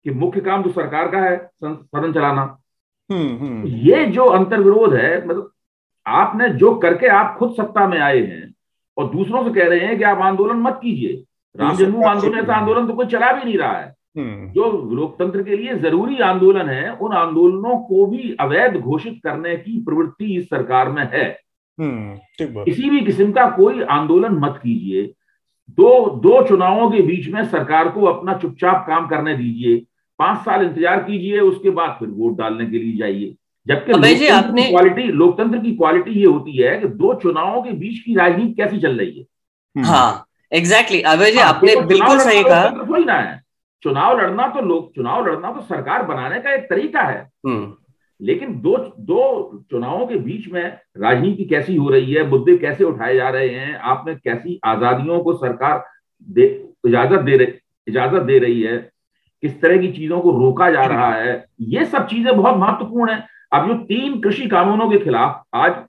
कि 0.05 0.11
मुख्य 0.11 0.41
काम 0.41 0.63
तो 0.63 0.71
सरकार 0.71 1.09
का 1.09 1.19
है 1.19 1.37
सदन 1.65 2.13
चलाना। 2.13 2.59
हम्म, 3.11 3.67
ये 3.67 4.05
जो 4.07 4.25
अंतर्विरोध 4.25 4.95
है 4.95 5.27
मतलब 5.27 5.51
आपने 6.09 6.49
जो 6.49 6.75
करके 6.75 7.07
आप 7.07 7.35
खुद 7.39 7.53
सत्ता 7.53 7.87
में 7.89 7.99
आए 7.99 8.21
हैं 8.21 8.53
और 8.97 9.11
दूसरों 9.11 9.43
से 9.45 9.51
कह 9.51 9.69
रहे 9.69 9.81
हैं 9.81 9.97
कि 9.99 10.05
आप 10.05 10.19
आंदोलन 10.19 10.57
मत 10.57 10.79
कीजिए। 10.83 11.25
राम 11.55 11.77
जन्मभूमि 11.77 12.05
आंदोलन 12.05 12.39
ऐसा 12.39 12.55
आंदोलन 12.55 12.87
तो 12.87 12.95
कोई 12.95 13.07
चला 13.07 13.33
भी 13.33 13.45
नहीं 13.45 13.59
रहा 13.59 13.77
है। 13.79 13.95
हम्म। 14.19 14.51
जो 14.53 14.71
लोकतंत्र 14.95 15.43
के 15.43 15.57
लिए 15.57 15.75
ज़रूरी 15.75 16.19
आंदोलन 16.19 16.69
है 16.69 16.93
उन 16.93 17.13
आंदोलनों 17.13 17.77
को 17.79 18.07
भी 18.07 18.37
अवैध 18.41 18.77
घोषित 18.77 19.21
करने 19.25 19.57
की 19.57 19.79
प्रवृत्ति 19.81 20.35
इस 20.37 20.47
सरकार 20.47 20.89
में 20.89 21.03
है। 21.13 21.27
हम्म, 21.79 22.17
किसी 22.65 22.91
भी 22.91 23.01
किस्म 23.01 23.33
का 23.33 23.49
कोई 23.51 23.83
आंदोलन 23.83 24.39
मत 24.39 24.61
कीजिए। 24.63 25.03
दो 25.69 26.21
दो 26.23 26.43
चुनावों 26.49 26.91
के 26.91 27.03
बीच 27.03 27.29
में 27.29 27.45
सरकार 27.45 27.89
को 27.89 28.05
अपना 28.07 28.35
चुपचाप 28.35 28.85
काम 28.87 29.07
करने 29.07 29.35
दीजिए। 29.35 29.77
पाँच 30.19 30.39
साल 30.39 30.63
इंतज़ार 30.63 31.03
कीजिए 31.03 31.41
उसके 31.41 31.71
बाद 31.71 31.97
फिर 31.99 32.09
वोट 32.09 32.39
डालने 32.39 32.67
के 32.67 32.79
लिए 32.79 32.97
जाइए। 32.97 33.35
जबकि 33.69 34.27
आपने... 34.29 34.63
क्वालिटी 34.65 35.03
लोकतंत्र 35.15 35.59
की 35.59 35.75
क्वालिटी 35.77 36.11
ये 36.11 36.27
होती 36.27 36.57
है 36.57 36.79
कि 36.81 36.89
दो 36.97 37.15
चुनावों 37.15 37.63
के 37.63 37.73
बीच 37.73 37.99
की 37.99 38.15
राजनीति 38.15 38.53
कैसी 38.53 38.81
चल 38.81 38.97
रही 38.99 39.19
है 39.19 39.25
हम्म। 39.77 39.87
हाँ 39.87 40.25
एग्जैक्टली 40.53 40.99
exactly. 40.99 41.15
अभय 41.15 41.31
जी 41.31 41.39
हाँ, 41.39 41.49
आपने 41.49 41.75
तो 41.75 41.81
बिल्कुल 41.83 42.19
सही 42.21 42.43
कहा 42.45 42.71
थोड़ी 42.71 43.05
ना 43.05 43.15
है 43.15 43.43
चुनाव 43.83 44.19
लड़ना 44.21 44.47
तो 44.47 44.61
लोग 44.61 44.95
चुनाव 44.95 45.27
लड़ना 45.27 45.53
तो 45.53 45.61
सरकार 45.61 46.03
बनाने 46.03 46.41
का 46.41 46.55
एक 46.55 46.65
तरीका 46.71 47.03
है 47.03 47.21
हम्म। 47.47 47.75
लेकिन 48.21 48.61
दो 48.61 48.77
दो 49.01 49.65
चुनावों 49.71 50.07
के 50.07 50.17
बीच 50.19 50.49
में 50.53 50.65
राजनीति 50.99 51.45
कैसी 51.45 51.77
हो 51.77 51.89
रही 51.89 52.13
है 52.13 52.27
मुद्दे 52.29 52.57
कैसे 52.57 52.85
उठाए 52.85 53.15
जा 53.17 53.29
रहे 53.29 53.49
हैं 53.49 53.79
आपने 53.87 54.15
कैसी 54.15 54.59
आजादियों 54.65 55.21
को 55.21 55.35
सरकार 55.37 55.85
दे 56.29 56.47
इजाज़त 56.87 57.21
दे 57.21 57.37
रही 57.37 57.53
इजाज़त 57.87 58.23
दे 58.23 58.39
रही 58.39 58.61
है 58.63 58.77
किस 59.43 59.61
तरह 59.61 59.77
की 59.77 59.93
चीज़ों 59.93 60.21
को 60.21 60.31
रोका 60.39 60.71
जा 60.71 60.85
रहा 60.85 61.13
है 61.15 61.45
ये 61.69 61.85
सब 61.87 62.07
चीज़ें 62.07 62.37
बहुत 62.37 62.57
महत्वपूर्ण 62.57 63.13
है 63.13 63.27
अब 63.53 63.67
जो 63.67 63.75
तीन 63.85 64.21
कृषि 64.21 64.47
कानूनों 64.47 64.89
के 64.91 64.99
खिलाफ 64.99 65.45
आज 65.55 65.85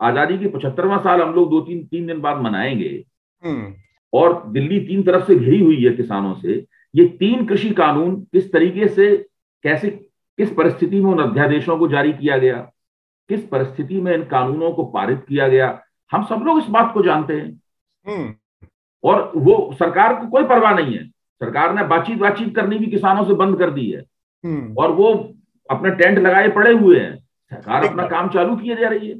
आज़ादी 0.00 0.38
के 0.38 0.48
पचहत्तरवा 0.48 0.98
साल 0.98 1.20
हम 1.22 1.34
लोग 1.34 1.50
दो 1.50 1.60
तीन 1.60 1.84
तीन 1.86 2.06
दिन 2.06 2.20
बाद 2.20 2.40
मनाएँगे 2.42 3.04
हम्म। 3.44 3.74
और 4.12 4.42
दिल्ली 4.48 4.80
तीन 4.80 5.02
तरफ़ 5.02 5.26
से 5.26 5.34
घिरी 5.34 5.60
हुई 5.60 5.84
है 5.84 5.92
किसानों 5.96 6.34
से 6.34 6.64
ये 6.94 7.04
तीन 7.18 7.46
कृषि 7.46 7.70
कानून 7.70 8.14
किस 8.32 8.52
तरीके 8.52 8.88
से 8.88 9.16
कैसे 9.64 9.90
किस 10.38 10.50
परिस्थिति 10.50 11.00
में 11.00 11.10
उन 11.10 11.22
अध्यादेशों 11.22 11.78
को 11.78 11.88
जारी 11.88 12.12
किया 12.12 12.38
गया 12.38 12.56
किस 13.30 13.46
परिस्थिति 13.48 14.00
में 14.00 14.12
इन 14.14 14.24
कानूनों 14.24 14.70
को 14.72 14.84
पारित 14.84 15.24
किया 15.28 15.48
गया 15.48 15.78
हम 16.12 16.24
सब 16.24 16.42
लोग 16.46 16.58
इस 16.58 16.66
बात 16.68 16.92
को 16.94 17.02
जानते 17.02 17.34
हैं 17.34 17.60
हम्म। 18.04 18.34
और 19.04 19.32
वो 19.36 19.56
सरकार 19.78 20.14
को 20.14 20.26
कोई 20.26 20.44
परवाह 20.44 20.74
नहीं 20.74 20.96
है 20.96 21.04
सरकार 21.40 21.74
ने 21.74 21.82
बातचीत 21.84 22.18
बातचीत 22.18 22.54
करनी 22.56 22.78
भी 22.78 22.86
किसानों 22.86 23.24
से 23.24 23.34
बंद 23.34 23.58
कर 23.58 23.70
दी 23.70 23.90
है 23.90 24.02
हम्म। 24.44 24.74
और 24.78 24.92
वो 24.92 25.12
अपने 25.68 25.90
टेंट 25.92 26.18
लगाए 26.18 26.48
पड़े 26.50 26.72
हुए 26.72 26.98
हैं। 26.98 27.14
सरकार 27.52 27.86
अपना 27.86 28.06
काम 28.08 28.28
चालू 28.28 28.56
किए 28.56 28.76
जा 28.76 28.88
रही 28.88 29.08
है। 29.08 29.14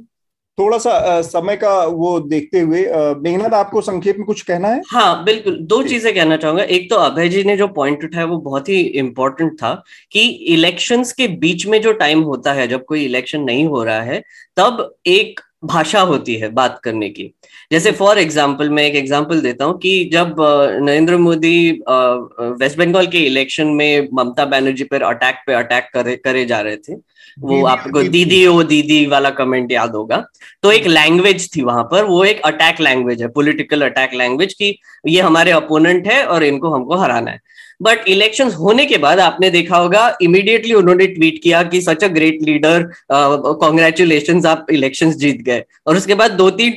थोड़ा 0.57 0.77
सा 0.77 0.91
आ, 0.91 1.21
समय 1.21 1.55
का 1.55 1.71
वो 1.85 2.19
देखते 2.19 2.59
हुए 2.59 2.85
मेघनाथ 3.17 3.53
आपको 3.53 3.81
संक्षेप 3.81 4.17
में 4.17 4.25
कुछ 4.25 4.41
कहना 4.41 4.67
है? 4.67 4.81
हाँ 4.87 5.23
बिल्कुल। 5.23 5.57
दो 5.63 5.81
चीज़ें 5.83 6.13
कहना 6.15 6.37
चाहूँगा। 6.37 6.63
एक 6.63 6.89
तो 6.89 6.95
अभय 6.97 7.29
जी 7.29 7.43
ने 7.43 7.57
जो 7.57 7.67
पॉइंट 7.67 8.03
उठाया 8.03 8.25
वो 8.25 8.37
बहुत 8.41 8.69
ही 8.69 8.79
इम्पोर्टेंट 9.01 9.53
था 9.53 9.73
कि 10.11 10.27
इलेक्शंस 10.53 11.11
के 11.13 11.27
बीच 11.37 11.65
में 11.67 11.81
जो 11.81 11.91
टाइम 11.95 12.21
होता 12.21 12.53
है 12.53 12.67
जब 12.67 12.85
कोई 12.85 13.05
इलेक्शन 13.05 13.41
नहीं 13.41 13.65
हो 13.65 13.83
रहा 13.83 14.01
है 14.01 14.21
तब 14.57 14.95
एक 15.07 15.39
भाषा 15.63 15.99
होती 16.01 16.35
है 16.35 16.49
बात 16.51 16.79
करने 16.83 17.09
की। 17.09 17.31
जैसे 17.71 17.91
फॉर 17.91 18.19
एग्ज़ाम्पल 18.19 18.69
मैं 18.69 18.83
एक 18.83 18.95
एग्ज़ाम्पल 18.95 19.41
देता 19.41 19.65
हूँ 19.65 19.77
कि 19.79 20.09
जब 20.13 20.35
नरेंद्र 20.81 21.17
मोदी 21.17 21.71
वेस्ट 21.81 22.77
बंगाल 22.77 23.07
के 23.07 23.25
इलेक्शन 23.25 23.67
में 23.77 24.07
ममता 24.13 24.45
बनर्जी 24.47 24.83
पर 24.83 25.01
अटैक 25.03 25.41
पे 25.47 25.53
अटैक 25.55 25.89
करे 25.93 26.15
करे 26.17 26.45
जा 26.45 26.59
रहे 26.61 26.77
थे 26.77 26.95
वो 27.39 27.63
आपको 27.67 28.01
दीदी 28.03 28.45
ओ 28.47 28.61
दीदी 28.63 29.05
वाला 29.07 29.29
कमेंट 29.31 29.71
याद 29.71 29.95
होगा। 29.95 30.23
तो 30.63 30.71
एक 30.71 30.87
लैंग्वेज 30.87 31.49
थी 31.55 31.61
वहाँ 31.63 31.83
पर 31.91 32.03
वो 32.05 32.23
एक 32.25 32.41
अटैक 32.45 32.79
लैंग्वेज 32.81 33.21
है 33.21 33.27
पॉलिटिकल 33.31 33.81
अटैक 33.85 34.13
लैंग्वेज 34.13 34.53
की 34.53 34.77
ये 35.07 35.21
हमारे 35.21 35.51
अपोनेंट 35.51 36.07
है 36.07 36.23
और 36.25 36.43
इनको 36.43 36.69
हमको 36.69 36.95
हराना 36.97 37.31
है। 37.31 37.39
बट 37.81 38.07
इलेक्शंस 38.07 38.55
होने 38.55 38.85
के 38.85 38.97
बाद 38.97 39.19
आपने 39.19 39.49
देखा 39.49 39.77
होगा 39.77 40.17
इमीडिएटली 40.21 40.73
उन्होंने 40.73 41.07
ट्वीट 41.07 41.41
किया 41.43 41.63
कि 41.63 41.81
such 41.81 42.03
a 42.03 42.07
great 42.07 42.41
leader 42.41 42.83
congratulation 43.11 44.45
आप 44.45 44.67
इलेक्शंस 44.71 45.15
जीत 45.15 45.41
गए। 45.41 45.63
और 45.87 45.97
उसके 45.97 46.15
बाद 46.15 46.31
दो 46.31 46.49
तीन 46.49 46.71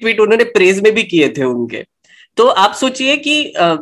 ट्वीट 0.00 0.20
उन्होंने 0.20 0.44
प्रेज 0.44 0.80
में 0.80 0.92
भी 0.94 1.02
किए 1.02 1.28
थे 1.28 1.44
उनके। 1.44 1.84
तो 2.36 2.46
आप 2.46 2.74
सोचिए 2.74 3.16
कि 3.16 3.52
uh, 3.60 3.76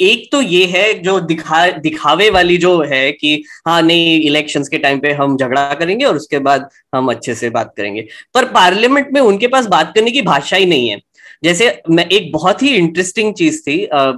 एक 0.00 0.28
तो 0.32 0.40
ये 0.42 0.64
है 0.66 0.92
जो 0.94 1.18
दिखा 1.20 1.66
दिखावे 1.80 2.28
वाली 2.30 2.56
जो 2.58 2.80
है 2.82 3.12
कि 3.12 3.42
हाँ 3.66 3.80
नहीं 3.82 4.20
इलेक्शंस 4.20 4.68
के 4.68 4.78
टाइम 4.78 4.98
पे 5.00 5.12
हम 5.12 5.36
झगड़ा 5.36 5.74
करेंगे 5.74 6.04
और 6.04 6.16
उसके 6.16 6.38
बाद 6.38 6.68
हम 6.94 7.08
अच्छे 7.10 7.34
से 7.34 7.50
बात 7.50 7.72
करेंगे। 7.76 8.06
पर 8.34 8.44
पार्लियामेंट 8.44 9.08
में 9.12 9.20
उनके 9.20 9.48
पास 9.48 9.66
बात 9.66 9.92
करने 9.94 10.10
की 10.10 10.22
भाषा 10.22 10.56
ही 10.56 10.66
नहीं 10.66 10.88
है। 10.88 11.00
जैसे 11.42 11.70
मैं 11.90 12.06
एक 12.08 12.30
बहुत 12.32 12.62
ही 12.62 12.74
इंटरेस्टिंग 12.76 13.34
चीज़ 13.34 13.60
थी 13.60 13.76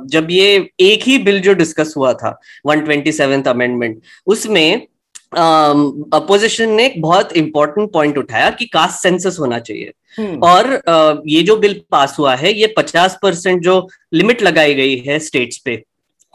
जब 0.08 0.30
ये 0.30 0.68
एक 0.80 1.02
ही 1.02 1.18
बिल 1.18 1.40
जो 1.40 1.52
डिस्कस 1.54 1.94
हुआ 1.96 2.12
था 2.14 2.38
वन 2.66 2.80
ट्वेंटी 2.80 3.10
अमेंडमेंट 3.48 4.00
उसमें 4.26 4.86
अपोजिशन 5.32 6.70
ने 6.70 6.86
एक 6.86 7.00
बहुत 7.02 7.32
इंपॉर्टेंट 7.32 7.90
पॉइंट 7.92 8.18
उठाया 8.18 8.50
कि 8.50 8.66
कास्ट 8.66 9.02
सेंसस 9.02 9.36
होना 9.40 9.58
चाहिए 9.58 9.92
हम्म। 10.18 10.38
और 10.42 11.22
ये 11.28 11.42
जो 11.42 11.56
बिल 11.56 11.80
पास 11.90 12.16
हुआ 12.18 12.34
है 12.34 12.52
ये 12.52 12.72
पचास 12.76 13.18
परसेंट 13.22 13.62
जो 13.62 13.76
लिमिट 14.12 14.42
लगाई 14.42 14.74
गई 14.74 14.96
है 14.98 15.18
स्टेट्स 15.18 15.58
पे 15.58 15.76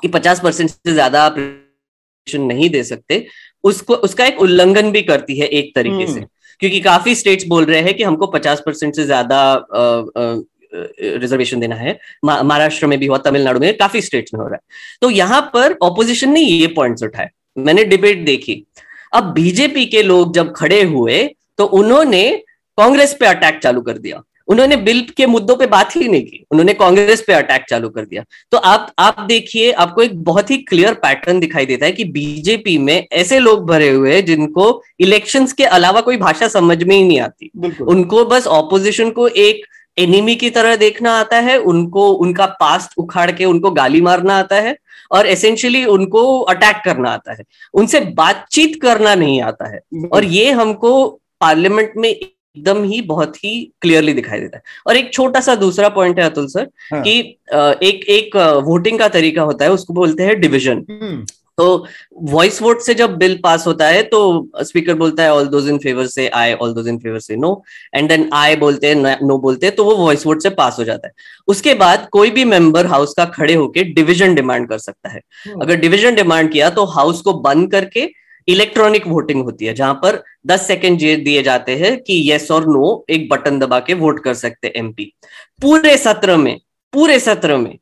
कि 0.03 0.07
पचास 0.07 0.39
परसेंट 0.39 0.69
से 0.69 0.93
ज़्यादा 0.93 1.23
आप 1.23 1.35
नहीं 2.27 2.69
दे 2.69 2.83
सकते 2.83 3.25
उसको 3.63 3.95
उसका 4.05 4.25
एक 4.25 4.39
उल्लंघन 4.41 4.91
भी 4.91 5.01
करती 5.01 5.37
है 5.39 5.47
एक 5.49 5.75
तरीके 5.75 6.07
से 6.07 6.13
हम्म। 6.13 6.27
क्योंकि 6.61 6.79
काफ़ी 6.79 7.15
स्टेट्स 7.15 7.45
बोल 7.47 7.65
रहे 7.65 7.81
हैं 7.81 7.93
कि 7.93 8.03
हमको 8.03 8.27
पचास 8.27 8.61
परसेंट 8.65 8.95
से 8.95 9.05
ज़्यादा 9.05 9.39
रिजर्वेशन 10.73 11.59
देना 11.59 11.75
है। 11.75 11.97
महाराष्ट्र 12.25 12.87
में 12.87 12.97
भी 12.99 13.05
हुआ 13.05 13.17
तमिलनाडु 13.19 13.59
में 13.59 13.75
काफ़ी 13.77 14.01
स्टेट्स 14.01 14.33
में 14.33 14.41
हो 14.41 14.47
रहा 14.47 14.55
है। 14.55 14.61
तो 15.01 15.09
यहाँ 15.11 15.41
पर 15.53 15.77
ऑपोजिशन 15.83 16.31
ने 16.31 16.41
ये 16.41 16.67
पॉइंट्स 16.75 17.03
उठाए। 17.03 17.29
मैंने 17.57 17.83
डिबेट 17.85 18.25
देखी। 18.25 18.63
अब 19.13 19.23
बीजेपी 19.33 19.85
के 19.85 20.03
लोग 20.03 20.33
जब 20.33 20.53
खड़े 20.55 20.81
हुए 20.83 21.23
तो 21.57 21.65
उन्होंने 21.65 22.29
कांग्रेस 22.77 23.13
पे 23.19 23.25
अटैक 23.25 23.59
चालू 23.63 23.81
कर 23.81 23.97
दिया। 23.97 24.21
उन्होंने 24.47 24.75
बिल 24.77 25.01
के 25.17 25.25
मुद्दों 25.25 25.55
पे 25.55 25.65
बात 25.67 25.95
ही 25.95 26.07
नहीं 26.07 26.21
की। 26.21 26.43
उन्होंने 26.51 26.73
कांग्रेस 26.73 27.21
पे 27.27 27.33
अटैक 27.33 27.65
चालू 27.69 27.89
कर 27.89 28.05
दिया। 28.05 28.23
तो 28.51 28.57
आप 28.59 28.91
आप 28.99 29.19
देखिए 29.19 29.71
आपको 29.73 30.01
एक 30.01 30.15
बहुत 30.23 30.49
ही 30.51 30.57
क्लियर 30.59 30.93
पैटर्न 30.93 31.39
दिखाई 31.39 31.65
देता 31.65 31.85
है 31.85 31.91
कि 31.91 32.03
बीजेपी 32.05 32.77
में 32.77 33.07
ऐसे 33.11 33.39
लोग 33.39 33.65
भरे 33.67 33.89
हुए 33.89 34.13
हैं 34.15 34.25
जिनको 34.25 34.81
इलेक्शंस 34.99 35.53
के 35.53 35.65
अलावा 35.67 36.01
कोई 36.01 36.17
भाषा 36.17 36.47
समझ 36.47 36.83
में 36.83 36.95
ही 36.95 37.03
नहीं 37.03 37.19
आती। 37.19 37.51
उनको 37.81 38.25
बस 38.25 38.47
ऑपोजिशन 38.49 39.11
को 39.11 39.27
एक 39.27 39.65
एनिमी 39.97 40.35
की 40.35 40.49
तरह 40.49 40.75
देखना 40.75 41.11
आता 41.11 41.39
है 41.39 41.57
उनको 41.57 42.11
उनका 42.11 42.45
पास्ट 42.59 42.93
उखाड़ 42.97 43.31
के 43.31 43.45
उनको 43.45 43.71
गाली 43.71 44.01
मारना 44.01 44.37
आता 44.39 44.55
है 44.55 44.77
और 45.11 45.27
एसेंशियली 45.27 45.83
उनको 45.85 46.39
अटैक 46.39 46.81
करना 46.85 47.09
आता 47.09 47.33
है। 47.33 47.43
उनसे 47.73 47.99
बातचीत 47.99 48.81
करना 48.81 49.15
नहीं 49.15 49.41
आता 49.41 49.73
है। 49.73 49.79
और 50.13 50.23
ये 50.23 50.51
हमको 50.51 51.07
पार्लियामेंट 51.41 51.93
में 51.97 52.09
एकदम 52.09 52.83
ही 52.83 53.01
बहुत 53.01 53.37
ही 53.37 53.53
क्लियरली 53.81 54.13
दिखाई 54.13 54.39
देता 54.39 54.57
है। 54.57 54.63
और 54.87 54.97
एक 54.97 55.13
छोटा 55.13 55.39
सा 55.39 55.55
दूसरा 55.55 55.89
पॉइंट 55.89 56.19
है 56.19 56.25
अतुल 56.25 56.47
सर 56.47 56.67
हाँ. 56.93 57.01
कि 57.01 57.19
एक 57.87 58.05
एक 58.09 58.35
वोटिंग 58.65 58.99
का 58.99 59.07
तरीका 59.07 59.41
होता 59.41 59.65
है 59.65 59.71
उसको 59.71 59.93
बोलते 59.93 60.23
हैं 60.23 60.39
डिविजन। 60.41 60.85
तो 61.57 61.85
वॉइस 62.31 62.61
वोट 62.61 62.81
से 62.81 62.93
जब 62.93 63.17
बिल 63.17 63.39
पास 63.43 63.67
होता 63.67 63.87
है 63.87 64.01
तो 64.03 64.49
स्पीकर 64.63 64.93
बोलता 64.93 65.23
है 65.23 65.33
all 65.33 65.47
those 65.47 65.67
in 65.69 65.77
favour 65.77 66.05
say 66.05 66.27
aye 66.27 66.53
all 66.53 66.73
those 66.73 66.87
in 66.87 66.97
favour 66.97 67.19
say 67.19 67.35
no 67.35 67.63
and 67.95 68.09
then 68.09 68.29
aye 68.33 68.55
बोलते 68.55 68.87
हैं 68.87 68.95
नो 68.95 69.37
बोलते 69.37 69.65
हैं 69.65 69.75
तो 69.75 69.85
वो 69.85 69.95
वॉइस 69.95 70.25
वोट 70.25 70.41
से 70.41 70.49
पास 70.49 70.79
हो 70.79 70.83
जाता 70.83 71.07
है। 71.07 71.13
उसके 71.47 71.73
बाद 71.73 72.07
कोई 72.11 72.31
भी 72.31 72.45
मेंबर 72.45 72.85
हाउस 72.85 73.13
का 73.13 73.25
खड़े 73.25 73.53
होकर 73.53 73.83
डिविजन 73.83 74.35
डिमांड 74.35 74.67
कर 74.69 74.77
सकता 74.77 75.09
है। 75.09 75.21
हम्म। 75.45 75.61
अगर 75.61 75.75
डिविजन 75.75 76.15
डिमांड 76.15 76.51
किया 76.51 76.69
तो 76.69 76.85
हाउस 76.85 77.21
को 77.21 77.33
बंद 77.33 77.71
करके 77.71 78.09
इलेक्ट्रॉनिक 78.47 79.07
वोटिंग 79.07 79.43
होती 79.43 79.65
है 79.65 79.73
जहाँ 79.73 79.93
पर 79.93 80.23
10 80.47 80.61
सेकेंड 80.61 80.99
दिए 80.99 81.43
जाते 81.43 81.75
हैं 81.75 81.97
कि 82.03 82.31
यस 82.31 82.51
और 82.51 82.65
नो 82.65 83.05
एक 83.09 83.29
बटन 83.29 83.59
दबा 83.59 83.79
के 83.79 83.93
वोट 83.93 84.23
कर 84.23 84.33
सकते 84.33 84.73
एमपी 84.75 85.13
पूरे 85.61 85.97
सत्र 85.97 86.37
में 86.37 86.59
पूरे 86.93 87.19
सत्र 87.19 87.57
में 87.57 87.77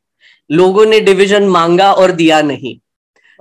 लोगों 0.50 0.86
ने 0.86 1.00
डिवीज़न 1.00 1.48
मांगा 1.48 1.92
और 1.92 2.12
दिया 2.12 2.42
नहीं। 2.42 2.78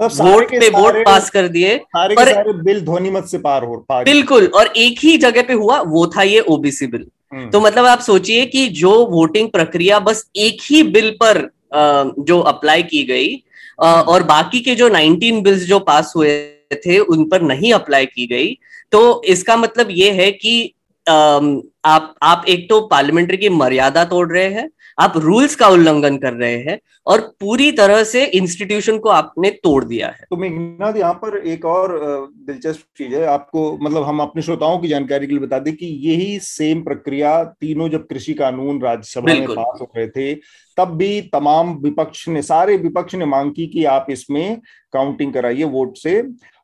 वोट 0.01 0.51
पे 0.51 0.69
वोट 0.69 0.95
पास 1.05 1.29
कर 1.29 1.47
दिए 1.47 1.77
पर 1.95 2.51
बिल 2.63 2.81
ध्वनि 2.81 3.09
मत 3.09 3.25
से 3.25 3.37
पार 3.37 3.63
हो 3.63 3.75
पार 3.89 4.03
बिल्कुल 4.03 4.45
और 4.55 4.67
एक 4.77 4.99
ही 4.99 5.17
जगह 5.17 5.41
पे 5.41 5.53
हुआ 5.53 5.79
वो 5.81 6.05
था 6.07 6.23
ये 6.23 6.39
ओबीसी 6.39 6.87
बिल। 6.87 7.05
हम्म। 7.33 7.49
तो 7.49 7.59
मतलब 7.61 7.85
आप 7.85 7.99
सोचिए 7.99 8.45
कि 8.45 8.67
जो 8.67 8.91
वोटिंग 9.05 9.49
प्रक्रिया 9.49 9.99
बस 9.99 10.25
एक 10.35 10.57
ही 10.63 10.83
बिल 10.83 11.09
पर 11.23 11.49
जो 12.19 12.39
अप्लाई 12.39 12.83
की 12.83 13.03
गई 13.03 13.43
और 13.79 14.23
बाकी 14.23 14.59
के 14.59 14.75
जो 14.75 14.89
19 14.89 15.41
बिल्स 15.43 15.61
जो 15.61 15.79
पास 15.79 16.13
हुए 16.15 16.39
थे 16.85 16.97
उन 16.99 17.23
पर 17.29 17.41
नहीं 17.41 17.73
अप्लाई 17.73 18.05
की 18.05 18.25
गई। 18.27 18.57
तो 18.91 19.21
इसका 19.25 19.57
मतलब 19.57 19.87
ये 19.91 20.11
है 20.11 20.31
कि 20.31 20.73
आप 21.07 22.13
आप 22.23 22.43
एक 22.49 22.69
तो 22.69 22.79
पार्लियामेंट्री 22.87 23.37
की 23.37 23.49
मर्यादा 23.49 24.03
तोड़ 24.05 24.31
रहे 24.31 24.47
हैं 24.49 24.69
आप 24.97 25.13
रूल्स 25.17 25.55
का 25.55 25.67
उल्लंघन 25.67 26.17
कर 26.17 26.33
रहे 26.33 26.57
हैं 26.59 26.79
और 27.07 27.21
पूरी 27.39 27.71
तरह 27.71 28.03
से 28.03 28.23
इंस्टीट्यूशन 28.25 28.97
को 28.97 29.09
आपने 29.09 29.49
तोड़ 29.63 29.83
दिया 29.83 30.07
है। 30.07 30.25
तो 30.29 30.37
मेघनाथ 30.37 30.97
यहाँ 30.97 31.13
पर 31.13 31.37
एक 31.37 31.65
और 31.65 31.97
दिलचस्प 32.47 32.83
चीज़ 32.97 33.15
है 33.15 33.25
आपको 33.25 33.71
मतलब 33.81 34.03
हम 34.03 34.19
अपने 34.19 34.41
श्रोताओं 34.41 34.77
की 34.79 34.87
जानकारी 34.87 35.27
के 35.27 35.33
लिए 35.33 35.41
बता 35.41 35.59
दें 35.59 35.75
कि 35.75 35.85
यही 36.03 36.37
सेम 36.39 36.81
प्रक्रिया 36.81 37.43
तीनों 37.43 37.89
जब 37.89 38.05
कृषि 38.07 38.33
कानून 38.33 38.81
राज्यसभा 38.81 39.33
में 39.33 39.47
पास 39.47 39.81
हो 39.81 39.91
रहे 39.97 40.07
थे 40.07 40.33
तब 40.77 40.95
भी 40.97 41.21
तमाम 41.33 41.73
विपक्ष 41.77 42.27
ने 42.27 42.41
सारे 42.41 42.77
विपक्ष 42.77 43.15
ने 43.15 43.25
मांग 43.25 43.51
की 43.51 43.67
कि 43.67 43.85
आप 43.87 44.05
इसमें 44.09 44.61
काउंटिंग 44.93 45.33
कराइए 45.33 45.63
वोट 45.65 45.97
से। 45.97 46.21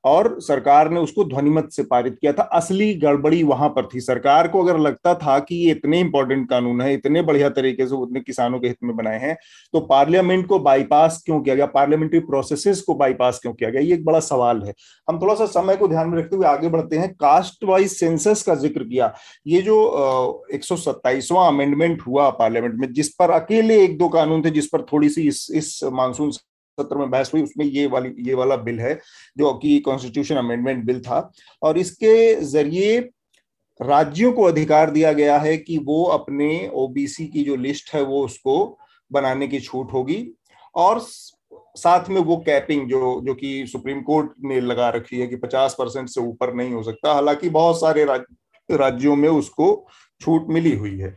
और 0.08 0.36
सरकार 0.42 0.90
ने 0.92 1.00
उसको 1.00 1.24
ध्वनिमत 1.26 1.70
से 1.72 1.84
पारित 1.86 2.18
किया 2.22 2.34
था। 2.34 2.44
असली 2.54 2.94
गड़बड़ी 2.96 3.42
वहाँ 3.44 3.70
पर 3.70 3.88
थी। 3.88 4.00
सरकार 4.02 4.48
को 4.48 4.64
अगर 4.64 4.80
लगता 4.80 5.14
था 5.16 5.38
कि 5.40 5.56
ये 5.58 5.72
इतने 5.72 6.00
इंपॉर्टेंट 6.00 6.50
कानून 6.50 6.82
है, 6.82 6.94
इतने 6.94 7.22
बढ़िया 7.24 7.50
तरीके 7.52 7.88
से 7.88 7.96
उतने 7.96 8.20
किसानों 8.22 8.60
के 8.60 8.68
हित 8.68 8.78
में 8.84 8.96
बनाए 8.96 9.20
हैं 9.20 9.36
तो 9.74 9.80
पार्लियामेंट 9.82 10.46
को 10.48 10.60
बाईपास 10.62 11.22
क्यों 11.26 11.40
किया 11.42 11.56
गया? 11.56 11.66
पार्लियामेंट्री 11.68 12.20
प्रोसेसेस 12.22 12.82
को 12.82 12.94
बाईपास 12.96 13.40
क्यों 13.42 13.54
किया 13.54 13.70
गया? 13.70 13.82
ये 13.82 13.94
एक 13.94 14.06
बड़ा 14.06 14.20
सवाल 14.22 14.62
है। 14.64 14.74
हम 15.08 15.20
थोड़ा 15.22 15.36
सा 15.36 15.46
समय 15.48 15.76
को 15.76 15.88
ध्यान 15.88 16.10
में 16.10 16.18
रखते 16.18 16.36
हुए 16.36 16.48
आगे 16.48 16.70
बढ़ते 16.70 16.98
हैं। 16.98 17.14
कास्ट 17.16 17.64
वाइज 17.64 17.92
सेंसस 17.92 18.44
का 18.44 18.56
ज़िक्र 18.58 18.84
किया। 18.84 19.14
ये 19.48 19.62
जो 19.62 20.46
एक 20.54 20.64
सौ 20.64 21.36
अमेंडमेंट 21.38 22.02
हुआ 22.02 22.30
पार्लियामेंट 22.32 22.76
में, 22.76 22.92
जिस 22.94 23.10
पर 23.12 23.32
अकेले 23.32 23.84
एक 23.84 23.98
दो 23.98 24.08
कानून 24.10 24.42
थे, 24.42 24.50
जिस 24.52 24.68
पर 24.68 24.82
थोड़ी 24.84 25.10
सी 25.10 25.28
इस 25.28 25.48
इस 25.54 25.80
मानसून 25.94 26.32
सत्र 26.80 26.98
में 26.98 27.10
बहस 27.10 27.32
हुई 27.34 27.42
उसमें 27.42 27.66
ये 27.66 27.86
वाली 27.88 28.14
ये 28.20 28.34
वाला 28.34 28.56
बिल 28.56 28.80
है 28.80 28.94
जो 29.38 29.54
कि 29.54 29.80
कॉन्स्टिट्यूशन 29.80 30.36
अमेंडमेंट 30.36 30.84
बिल 30.86 31.00
था। 31.02 31.32
और 31.64 31.78
इसके 31.78 32.36
ज़रिए 32.36 33.00
राज्यों 33.80 34.32
को 34.34 34.44
अधिकार 34.44 34.92
दिया 34.92 35.14
गया 35.14 35.38
है 35.38 35.58
कि 35.58 35.78
वो 35.78 36.04
अपने 36.04 36.50
ओबीसी 36.74 37.28
की 37.28 37.44
जो 37.44 37.56
लिस्ट 37.56 37.94
है 37.94 38.02
वो 38.02 38.24
उसको 38.26 38.78
बनाने 39.12 39.48
की 39.48 39.60
छूट 39.60 39.94
होगी। 39.94 40.28
और 40.76 41.00
साथ 41.78 42.10
में 42.10 42.22
वो 42.22 42.38
कैपिंग 42.38 42.90
जो 42.90 43.22
जो 43.26 43.34
कि 43.34 43.68
सुप्रीम 43.68 44.02
कोर्ट 44.02 44.32
ने 44.44 44.60
लगा 44.62 44.90
रखी 44.90 45.20
है 45.20 45.28
कि 45.28 45.36
50 45.36 45.76
परसेंट 45.80 46.10
से 46.10 46.22
ऊपर 46.22 46.54
नहीं 46.54 46.74
हो 46.74 46.84
सकता। 46.84 47.14
हालाँकि 47.14 47.50
बहुत 47.50 47.80
सारे 47.80 48.06
राज, 48.06 48.22
राज्यों 48.72 49.16
में 49.16 49.30
उसको 49.30 49.88
छूट 50.22 50.48
मिली 50.50 50.76
हुई 50.76 50.98
है। 51.00 51.16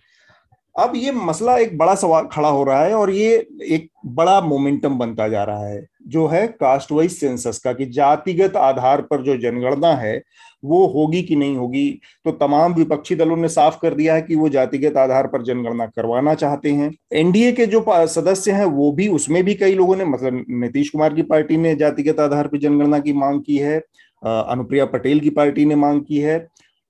अब 0.80 0.92
ये 0.96 1.12
मसला 1.12 1.56
एक 1.58 1.76
बड़ा 1.78 1.94
सवाल 1.94 2.26
खड़ा 2.32 2.48
हो 2.48 2.62
रहा 2.64 2.84
है 2.84 2.94
और 2.94 3.10
ये 3.10 3.34
एक 3.64 3.88
बड़ा 4.06 4.40
मोमेंटम 4.40 4.98
बनता 4.98 5.26
जा 5.28 5.42
रहा 5.44 5.66
है, 5.66 5.86
जो 6.06 6.26
है 6.26 6.46
कास्ट 6.50 6.92
वाइज 6.92 7.12
सेंसस 7.12 7.58
का, 7.58 7.72
कि 7.72 7.86
जातिगत 7.86 8.56
आधार 8.56 9.00
पर 9.02 9.22
जो 9.22 9.36
जनगणना 9.38 9.92
है, 9.94 10.22
वो 10.62 10.86
होगी 10.86 11.22
कि 11.22 11.36
नहीं 11.36 11.56
होगी? 11.56 11.90
तो 12.24 12.32
तमाम 12.32 12.74
विपक्षी 12.74 13.14
दलों 13.14 13.36
ने 13.36 13.48
साफ़ 13.48 13.78
कर 13.82 13.94
दिया 13.94 14.14
है 14.14 14.22
कि 14.22 14.36
वो 14.36 14.48
जातिगत 14.48 14.96
आधार 14.96 15.26
पर 15.26 15.42
जनगणना 15.42 15.86
करवाना 15.86 16.34
चाहते 16.34 16.70
हैं। 16.70 16.90
एनडीए 17.14 17.52
के 17.52 17.66
जो 17.66 17.84
सदस्य 18.08 18.52
हैं, 18.52 18.64
वो 18.64 18.90
भी, 18.92 19.08
उसमें 19.08 19.42
भी 19.44 19.54
कई 19.54 19.74
लोगों 19.74 19.96
ने 19.96 20.04
मतलब 20.04 20.44
नीतीश 20.50 20.90
कुमार 20.90 21.14
की 21.14 21.22
पार्टी 21.24 21.56
ने 21.56 21.74
जातिगत 21.76 22.20
आधार 22.20 22.48
पर 22.48 22.58
जनगणना 22.58 22.98
की 22.98 23.12
मांग 23.12 23.40
की 23.42 23.56
है 23.58 23.78
अनुप्रिया 24.22 24.84
पटेल 24.84 25.20
की 25.20 25.30
पार्टी 25.30 25.64
ने 25.64 25.74
मांग 25.76 26.00
की 26.00 26.18
है 26.18 26.38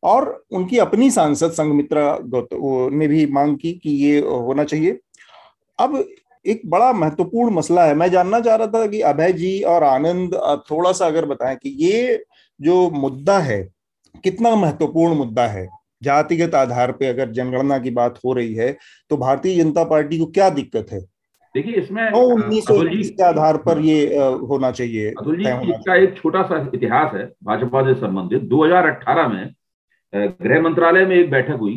और 0.03 0.45
उनकी 0.51 0.79
अपनी 0.79 1.11
सांसद 1.11 1.51
संगमित्रा 1.51 2.13
संघमित्रा 2.15 2.97
ने 2.99 3.09
भी 3.09 3.27
मांग 3.27 3.57
की 3.59 3.73
कि 3.73 3.91
ये 4.05 4.19
होना 4.21 4.65
चाहिए। 4.65 4.99
अब 5.79 6.05
एक 6.47 6.63
बड़ा 6.67 6.93
महत्वपूर्ण 6.93 7.55
मसला 7.55 7.85
है। 7.85 7.95
मैं 7.95 8.11
जानना 8.11 8.41
चाह 8.41 8.57
रहा 8.57 8.67
था 8.67 8.87
कि 8.87 9.01
अभय 9.01 9.33
जी 9.33 9.61
और 9.63 9.85
आनंद 9.85 10.35
थोड़ा 10.71 10.93
सा 10.93 11.07
अगर 11.07 11.27
बताएँ 11.27 11.57
कि 11.57 11.71
ये 11.81 12.25
जो 12.61 12.89
मुद्दा 12.91 13.39
है 13.39 13.63
कितना 14.25 14.55
महत्वपूर्ण 14.57 15.15
मुद्दा 15.15 15.47
है? 15.47 15.69
जातिगत 16.03 16.55
आधार 16.55 16.93
पे 16.93 17.07
अगर 17.07 17.31
जनगणना 17.31 17.79
की 17.79 17.91
बात 17.91 18.19
हो 18.25 18.33
रही 18.33 18.55
है 18.55 18.77
तो 19.11 19.17
भारतीय 19.17 19.63
जनता 19.63 19.85
पार्टी 19.85 20.19
को 20.19 20.27
क्या 20.27 20.49
दिक्कत 20.51 20.87
है? 20.93 21.01
देखिए 21.55 21.75
इसमें 21.75 22.11
तो 22.13 22.19
उन्नीस 22.27 22.65
सौ 22.65 22.75
के 22.83 23.23
आधार 23.23 23.57
पर 23.59 23.79
ये 23.81 24.17
होना 24.49 24.71
चाहिए 24.71 25.11
अतुल 25.11 25.37
जी 25.37 25.73
इसका 25.73 25.95
एक 25.95 26.17
छोटा 26.17 26.43
सा 26.43 26.59
इतिहास 26.75 27.15
है 27.15 27.25
भाजपा 27.45 27.83
से 27.83 27.95
संबंधित। 28.01 28.43
2018 28.51 29.29
में 29.29 29.55
गृह 30.13 30.61
मंत्रालय 30.63 31.05
में 31.07 31.17
एक 31.17 31.31
बैठक 31.31 31.57
हुई 31.61 31.77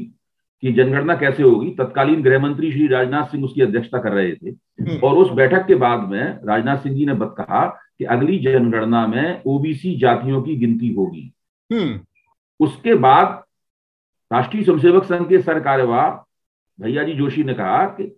कि 0.63 0.71
जनगणना 0.73 1.15
कैसे 1.15 1.43
होगी 1.43 1.69
तत्कालीन 1.69 2.21
गृह 2.23 2.39
मंत्री 2.39 2.71
श्री 2.71 2.87
राजनाथ 2.87 3.25
सिंह 3.27 3.43
उसकी 3.45 3.61
अध्यक्षता 3.61 3.99
कर 3.99 4.11
रहे 4.11 4.31
थे 4.33 4.49
हम्म। 4.49 4.97
और 4.99 5.17
उस 5.17 5.31
बैठक 5.31 5.65
के 5.67 5.75
बाद 5.75 6.07
में 6.09 6.21
राजनाथ 6.45 6.77
सिंह 6.77 6.95
जी 6.95 7.05
ने 7.05 7.13
बत 7.15 7.33
कहा 7.37 7.65
कि 7.99 8.05
अगली 8.07 8.37
जनगणना 8.41 9.05
में 9.07 9.41
ओबीसी 9.47 9.95
जातियों 9.99 10.41
की 10.41 10.55
गिनती 10.55 10.93
होगी 10.93 11.31
हम्म। 11.69 11.99
उसके 12.59 12.95
बाद 12.97 13.43
राष्ट्रीय 14.31 14.63
स्वयंसेवक 14.63 15.03
संघ 15.03 15.27
के 15.29 15.41
सर 15.41 15.59
कार्यवाह 15.59 16.09
भैया 16.79 17.03
जी 17.03 17.13
जोशी 17.13 17.43
ने 17.43 17.53
कहा 17.53 17.85
कि 17.91 18.11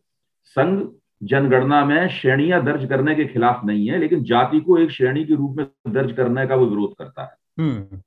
संघ 0.57 0.79
जनगणना 1.23 1.83
में 1.85 2.07
श्रेणियाँ 2.11 2.63
दर्ज 2.65 2.87
करने 2.89 3.15
के 3.15 3.25
खिलाफ 3.25 3.63
नहीं 3.65 3.87
है 3.87 3.99
लेकिन 3.99 4.23
जाति 4.23 4.59
को 4.59 4.77
एक 4.77 4.91
श्रेणी 4.91 5.23
के 5.25 5.35
रूप 5.35 5.57
में 5.57 5.93
दर्ज 5.93 6.11
करने 6.11 6.45
का 6.47 6.55
वो 6.55 6.65
विरोध 6.65 6.93
करता 6.95 7.23
है 7.23 7.35
हम्म। 7.59 8.01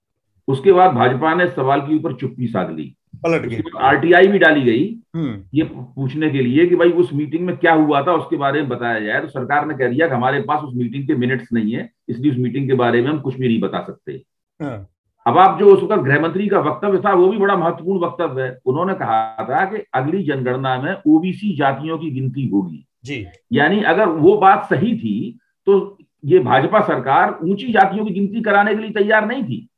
उसके 0.48 0.72
बाद 0.72 0.92
भाजपा 0.92 1.34
ने 1.34 1.46
सवाल 1.48 1.80
के 1.80 1.96
ऊपर 1.96 2.12
चुप्पी 2.12 2.46
साध 2.46 2.70
ली। 2.70 2.94
पलट 3.16 3.42
गई। 3.42 3.62
आरटीआई 3.78 4.26
भी 4.26 4.38
डाली 4.38 4.62
गई 4.62 4.84
हम्म। 5.16 5.42
ये 5.54 5.64
पूछने 5.64 6.30
के 6.30 6.42
लिए 6.42 6.66
कि 6.66 6.76
भाई 6.76 6.90
उस 6.92 7.12
मीटिंग 7.14 7.46
में 7.46 7.56
क्या 7.56 7.72
हुआ 7.72 8.02
था 8.02 8.12
उसके 8.12 8.36
बारे 8.36 8.60
में 8.60 8.68
बताया 8.68 9.00
जाए। 9.00 9.20
तो 9.20 9.28
सरकार 9.28 9.66
ने 9.66 9.74
कह 9.74 9.88
दिया 9.88 10.08
कि 10.08 10.14
हमारे 10.14 10.40
पास 10.40 10.62
उस 10.62 10.74
मीटिंग 10.76 11.06
के 11.06 11.14
मिनट्स 11.14 11.52
नहीं 11.52 11.72
है 11.72 11.90
इसलिए 12.08 12.32
उस 12.32 12.38
मीटिंग 12.38 12.68
के 12.68 12.74
बारे 12.74 13.02
में 13.02 13.10
हम 13.10 13.20
कुछ 13.20 13.38
भी 13.38 13.48
नहीं 13.48 13.60
बता 13.60 13.80
सकते। 13.80 14.22
हाँ। 14.60 14.88
अब 15.26 15.38
आप 15.38 15.58
जो 15.58 15.66
उस 15.66 15.82
वक्त 15.82 16.02
गृह 16.02 16.20
मंत्री 16.20 16.46
का 16.48 16.60
वक्तव्य 16.60 16.98
था 16.98 17.12
वो 17.12 17.28
भी 17.28 17.38
बड़ा 17.38 17.56
महत्वपूर्ण 17.56 18.00
वक्तव्य 18.00 18.42
है। 18.42 18.58
उन्होंने 18.66 18.94
कहा 18.94 19.46
था 19.50 19.64
कि 19.64 19.82
अगली 19.94 20.22
जनगणना 20.22 20.76
में 20.82 20.94
ओबीसी 21.06 21.54
जातियों 21.56 21.98
की 21.98 22.10
गिनती 22.10 22.46
होगी। 22.48 22.84
जी। 23.04 23.26
यानी 23.52 23.82
अगर 23.82 24.08
वो 24.08 24.36
बात 24.36 24.64
सही 24.64 24.96
थी 24.98 25.38
तो 25.66 25.98
ये 26.24 26.38
भाजपा 26.38 26.80
सरकार 26.80 27.38
ऊँची 27.42 27.72
जातियों 27.72 28.04
की 28.06 28.12
गिनती 28.12 28.40
कराने 28.40 28.74
के 28.74 28.80
लिए 28.80 28.90
तैयार 28.90 29.26
नहीं 29.26 29.44
थी। 29.44 29.68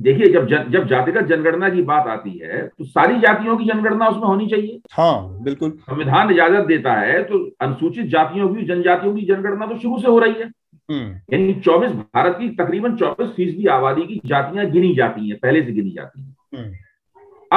देखिए 0.00 0.32
जब 0.32 0.46
जब 0.46 0.86
जातिगत 0.86 1.24
जनगणना 1.24 1.68
की 1.68 1.82
बात 1.82 2.06
आती 2.06 2.38
है 2.38 2.66
तो 2.68 2.84
सारी 2.84 3.18
जातियों 3.18 3.56
की 3.56 3.64
जनगणना 3.64 4.08
उसमें 4.08 4.22
होनी 4.22 4.46
चाहिए। 4.46 4.80
हाँ 4.92 5.42
बिल्कुल। 5.42 5.70
संविधान 5.70 6.30
इजाज़त 6.30 6.66
देता 6.66 6.92
है 6.92 7.22
तो 7.22 7.50
अनुसूचित 7.60 8.06
जातियों 8.06 8.54
की 8.54 8.62
जनजातियों 8.62 9.14
की 9.14 9.22
जनगणना 9.22 9.66
तो 9.66 9.78
शुरू 9.78 9.98
से 9.98 10.08
हो 10.08 10.18
रही 10.18 10.32
है। 10.32 10.50
हम्म। 10.90 11.36
यानी 11.36 11.54
24 11.54 11.90
भारत 11.90 12.36
की 12.40 12.48
तकरीबन 12.48 12.96
24 12.96 13.28
फ़ीसदी 13.28 13.66
आबादी 13.66 14.02
की 14.02 14.20
जातियाँ 14.26 14.66
गिनी 14.66 14.94
जाती 14.94 15.28
हैं 15.28 15.38
पहले 15.38 15.62
से 15.62 15.72
गिनी 15.72 15.90
जाती 15.90 16.22
हैं। 16.22 16.36
हम्म। 16.56 16.72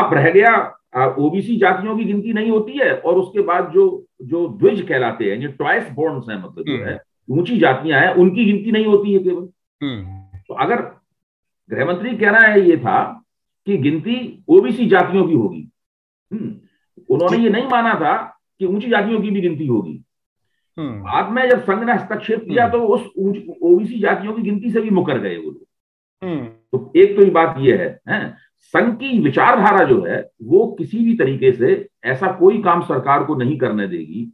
अब 0.01 0.13
रह 0.13 0.29
गया 0.29 0.77
ओबीसी 1.19 1.57
जातियों 1.57 1.97
की 1.97 2.03
गिनती 2.03 2.33
नहीं 2.33 2.51
होती 2.51 2.73
है 2.73 2.93
और 2.93 3.15
उसके 3.15 3.41
बाद 3.41 3.71
जो 3.73 4.05
जो 4.21 4.47
द्विज 4.47 4.81
कहलाते 4.81 5.25
हैं 5.25 5.51
ट्वाइस 5.51 5.91
बॉन्ड्स 5.91 6.29
हैं 6.29 6.37
मतलब 6.37 6.63
जो 6.67 6.85
है 6.85 7.01
ऊँची 7.29 7.57
जातियाँ 7.57 8.01
हैं 8.01 8.13
उनकी 8.13 8.45
गिनती 8.45 8.71
नहीं 8.71 8.85
होती 8.85 9.13
है 9.13 9.19
केवल। 9.19 9.49
हम्म। 9.83 10.05
तो 10.47 10.53
अगर 10.53 11.00
गृह 11.71 11.85
मंत्री 11.85 12.15
कहना 12.17 12.39
है 12.39 12.61
ये 12.61 12.77
था 12.77 13.01
कि 13.67 13.77
गिनती 13.77 14.43
ओबीसी 14.49 14.85
जातियों 14.89 15.27
की 15.27 15.33
होगी। 15.33 15.67
हम्म, 16.31 16.55
उन्होंने 17.09 17.43
ये 17.43 17.49
नहीं 17.49 17.67
माना 17.67 17.93
था 17.95 18.15
कि 18.61 18.65
ऊँची 18.65 18.89
जातियों 18.89 19.21
की 19.21 19.29
भी 19.29 19.41
गिनती 19.41 19.67
होगी। 19.67 20.03
हम्म। 20.77 21.01
बाद 21.01 21.31
में 21.31 21.49
जब 21.49 21.61
संघ 21.61 21.83
ने 21.83 21.93
हस्तक्षेप 21.93 22.43
किया 22.43 22.67
तो 22.69 22.79
उस 22.85 23.05
ओबीसी 23.63 23.99
जातियों 23.99 24.33
की 24.33 24.41
गिनती 24.41 24.71
से 24.71 24.81
भी 24.81 24.89
मुकर 24.89 25.19
गए 25.19 25.35
वो 25.37 25.51
लोग। 25.51 25.65
हम्म। 26.23 26.45
तो 26.45 26.91
एक 26.95 27.15
तो 27.15 27.23
ये 27.23 27.29
बात 27.31 27.55
ये 27.59 27.77
है, 27.77 27.99
है 28.09 28.35
संघ 28.73 28.93
की 28.95 29.19
विचारधारा 29.19 29.83
जो 29.85 30.01
है 30.03 30.19
वो 30.43 30.65
किसी 30.77 31.03
भी 31.05 31.15
तरीके 31.17 31.51
से 31.51 31.87
ऐसा 32.05 32.31
कोई 32.31 32.61
काम 32.63 32.81
सरकार 32.81 33.23
को 33.23 33.35
नहीं 33.35 33.57
करने 33.57 33.87
देगी 33.87 34.31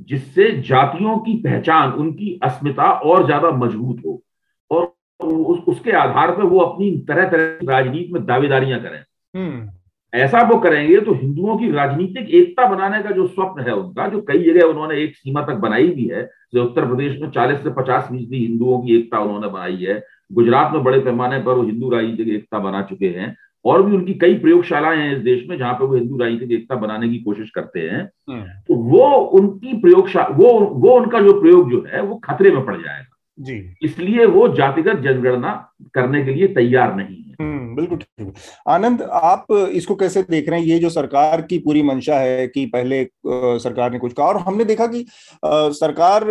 जिससे 0.00 0.50
जातियों 0.62 1.18
की 1.18 1.36
पहचान 1.36 1.92
उनकी 1.92 2.38
अस्मिता 2.42 2.90
और 2.90 3.24
ज़्यादा 3.26 3.50
मज़बूत 3.56 4.02
हो। 4.06 4.22
और 4.70 4.84
उस, 5.24 5.58
उसके 5.58 5.90
आधार 5.90 6.30
पर 6.30 6.42
वो 6.42 6.60
अपनी 6.60 6.90
तरह 7.08 7.28
तरह 7.28 7.46
की 7.46 7.66
राजनीति 7.66 8.12
में 8.12 8.26
दावेदारियाँ 8.26 8.80
करें। 8.80 9.04
हम्म। 9.36 9.70
ऐसा 10.14 10.42
वो 10.42 10.58
करेंगे 10.58 11.00
तो 11.00 11.12
हिंदुओं 11.12 11.58
की 11.58 11.70
राजनीतिक 11.70 12.30
एकता 12.30 12.66
बनाने 12.66 13.02
का 13.02 13.10
जो 13.10 13.26
स्वप्न 13.26 13.62
है 13.62 13.74
उनका 13.74 14.08
जो 14.08 14.20
कई 14.20 14.44
जगह 14.44 14.66
उन्होंने 14.66 14.98
एक 14.98 15.16
सीमा 15.16 15.42
तक 15.42 15.54
बनाई 15.54 15.88
भी 15.88 16.06
है 16.06 16.30
जो 16.54 16.64
उत्तर 16.64 16.86
प्रदेश 16.86 17.20
में 17.20 17.30
40 17.30 17.62
से 17.62 17.70
50 17.70 18.00
फ़ीसदी 18.00 18.46
हिंदुओं 18.46 18.78
की 18.78 18.96
एकता 18.96 19.18
उन्होंने 19.18 19.48
बनाई 19.48 19.76
है 19.76 20.04
गुजरात 20.32 20.72
में 20.72 20.84
बड़े 20.84 20.98
पैमाने 20.98 21.38
पर 21.38 21.52
वो 21.52 21.62
हिंदू 21.62 21.90
राजनीतिक 21.90 22.28
एकता 22.28 22.58
बना 22.58 22.82
चुके 22.82 23.06
हैं 23.06 23.36
और 23.64 23.82
भी 23.82 23.96
उनकी 23.96 24.14
कई 24.14 24.34
प्रयोगशालाएँ 24.34 24.98
हैं 24.98 25.16
इस 25.16 25.22
देश 25.22 25.46
में 25.48 25.58
जहाँ 25.58 25.74
पर 25.74 25.84
वो 25.84 25.94
हिंदू 25.94 26.16
राजनीतिक 26.16 26.52
एकता 26.52 26.74
बनाने 26.74 27.08
की 27.08 27.18
कोशिश 27.18 27.50
करते 27.50 27.80
हैं 27.80 28.10
हम्म। 28.30 28.42
तो 28.42 28.74
वो 28.74 29.08
उनकी 29.16 29.72
प्रयोगशाला 29.72 30.36
वो 30.36 30.60
वो 30.60 30.90
उनका 30.90 31.20
जो 31.20 31.40
प्रयोग 31.40 31.70
जो 31.70 31.84
है 31.92 32.02
वो 32.02 32.16
खतरे 32.16 32.50
में 32.50 32.64
पड़ 32.64 32.76
जाएगा। 32.76 33.13
जी। 33.38 33.54
इसलिए 33.82 34.24
वो 34.26 34.46
जातिगत 34.48 35.00
जनगणना 35.02 35.52
करने 35.94 36.24
के 36.24 36.34
लिए 36.34 36.48
तैयार 36.48 36.94
नहीं 36.96 37.16
है। 37.16 37.34
हम्म 37.40 37.74
बिल्कुल 37.76 37.98
ठीक। 37.98 38.32
आनंद 38.68 39.02
आप 39.02 39.46
इसको 39.52 39.94
कैसे 39.94 40.22
देख 40.22 40.48
रहे 40.48 40.60
हैं? 40.60 40.66
ये 40.66 40.78
जो 40.78 40.90
सरकार 40.90 41.42
की 41.42 41.58
पूरी 41.58 41.82
मंशा 41.82 42.18
है 42.18 42.46
कि 42.48 42.64
पहले 42.66 43.02
सरकार 43.60 43.92
ने 43.92 43.98
कुछ 43.98 44.12
कहा 44.12 44.26
और 44.26 44.36
हमने 44.38 44.64
देखा 44.64 44.86
कि 44.86 45.04
सरकार 45.44 46.24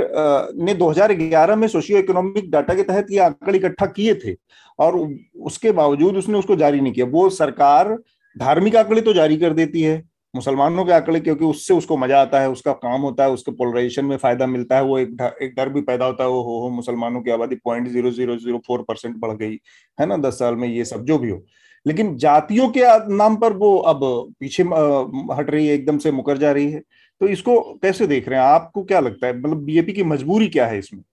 ने 0.58 0.74
2011 0.74 1.56
में 1.56 1.68
सोशियो 1.68 2.00
इकोनॉमिक 2.00 2.50
डाटा 2.52 2.74
के 2.74 2.84
तहत 2.84 3.12
ये 3.12 3.20
आंकड़े 3.20 3.58
इकट्ठा 3.58 3.86
किए 3.88 4.14
थे 4.16 4.36
और 4.80 4.98
उसके 5.42 5.72
बावजूद 5.72 6.18
उसने 6.18 6.38
उसको 6.38 6.56
जारी 6.56 6.82
नहीं 6.82 6.94
किया। 6.94 7.06
वो 7.08 7.30
सरकार 7.32 7.98
धार्मिक 8.36 8.76
आंकड़े 8.76 9.02
तो 9.02 9.14
जारी 9.14 9.38
कर 9.38 9.54
देती 9.54 9.82
है। 9.82 10.02
मुसलमानों 10.34 10.84
के 10.86 10.92
आंकड़े 10.92 11.20
क्योंकि 11.20 11.46
उससे 11.46 11.74
उसको 11.74 11.98
मज़ा 11.98 12.22
आता 12.22 12.40
है 12.42 12.50
उसका 12.50 12.74
काम 12.76 13.02
होता 13.02 13.24
है 13.24 13.32
उसके 13.32 13.52
पोलराइजेशन 13.52 14.06
में 14.06 14.16
फ़ायदा 14.18 14.46
मिलता 14.48 14.76
है 14.76 14.84
वो 14.84 14.98
एक 15.00 15.16
डर, 15.16 15.36
एक 15.42 15.54
डर 15.56 15.70
भी 15.70 15.82
पैदा 15.82 16.06
होता 16.06 16.24
है 16.24 16.30
वो 16.30 16.42
हो, 16.42 16.60
हो 16.60 16.70
मुसलमानों 16.70 17.22
की 17.22 17.32
आबादी 17.32 17.56
point 17.56 17.88
zero 17.88 18.12
zero 18.12 18.38
zero 18.38 18.62
four 18.68 18.82
percent 18.88 19.16
बढ़ 19.18 19.36
गई 19.38 19.60
है 19.98 20.06
ना 20.06 20.18
दस 20.20 20.40
साल 20.40 20.56
में 20.56 20.68
ये 20.68 20.86
सब 20.86 21.04
जो 21.06 21.18
भी 21.18 21.30
हो। 21.30 21.44
लेकिन 21.86 22.16
जातियों 22.18 22.70
के 22.70 22.82
नाम 23.16 23.36
पर 23.36 23.54
वो 23.54 23.76
अब 23.78 24.00
पीछे 24.40 24.64
हट 24.64 25.50
रही 25.50 25.68
है 25.68 25.74
एकदम 25.76 25.98
से 25.98 26.12
मुकर 26.12 26.38
जा 26.38 26.52
रही 26.52 26.72
है। 26.72 26.80
तो 27.22 27.28
इसको 27.28 27.60
कैसे 27.82 28.08
देख 28.08 28.28
रहे 28.30 28.40
हैं? 28.40 28.46
आपको 28.46 28.84
क्या 28.84 29.00
लगता 29.00 29.28
है? 29.28 29.38
मतलब 29.40 29.64
बीजेपी 29.64 29.94
की 29.94 30.04
मजबूरी 30.04 30.48
क्या 30.50 30.68
है 30.68 30.78
इसमें? 30.80 31.04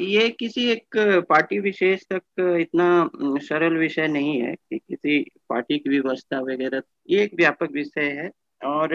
ये 0.00 0.28
किसी 0.30 0.68
एक 0.70 0.96
पार्टी 1.28 1.58
विशेष 1.60 2.02
तक 2.12 2.22
इतना 2.60 3.10
सरल 3.42 3.76
विषय 3.78 4.06
नहीं 4.08 4.40
है 4.40 4.54
कि 4.54 4.78
किसी 4.78 5.18
पार्टी 5.50 5.78
की 5.78 5.90
व्यवस्था 5.90 6.40
वगैरह 6.42 6.82
ये 7.10 7.22
एक 7.24 7.34
व्यापक 7.36 7.72
विषय 7.72 8.10
है। 8.20 8.30
और 8.64 8.94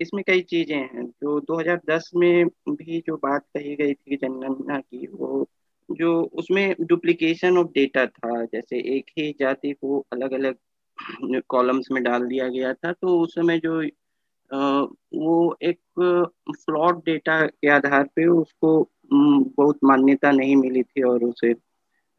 इसमें 0.00 0.22
कई 0.26 0.40
चीज़ें 0.42 0.76
हैं। 0.76 1.06
जो 1.06 1.40
2010 1.40 2.10
में 2.16 2.46
भी 2.68 3.00
जो 3.06 3.16
बात 3.16 3.42
कही 3.56 3.74
गई 3.76 3.94
थी 3.94 4.16
जनगणना 4.16 4.78
की, 4.80 5.06
वो 5.06 5.46
जो 5.88 6.22
उसमें 6.34 6.74
डुप्लीकेशन 6.80 7.58
ऑफ़ 7.58 7.68
डेटा 7.68 8.06
था, 8.06 8.44
जैसे 8.44 8.78
एक 8.96 9.10
ही 9.18 9.30
जाति 9.40 9.72
को 9.72 10.06
अलग 10.12 10.32
अलग 10.32 10.56
कॉलम्स 11.48 11.88
में 11.92 12.02
डाल 12.02 12.26
दिया 12.26 12.48
गया 12.48 12.72
था 12.74 12.92
तो 12.92 13.18
उस 13.20 13.34
समय 13.34 13.58
जो 13.58 13.80
वो 15.20 15.56
एक 15.62 15.78
फ्लॉड 16.50 16.98
डेटा 16.98 17.46
के 17.46 17.68
आधार 17.68 18.04
पे 18.16 18.26
उसको 18.26 18.88
बहुत 19.12 19.78
मान्यता 19.84 20.30
नहीं 20.30 20.56
मिली 20.56 20.82
थी 20.82 21.02
और 21.02 21.24
उसे 21.24 21.54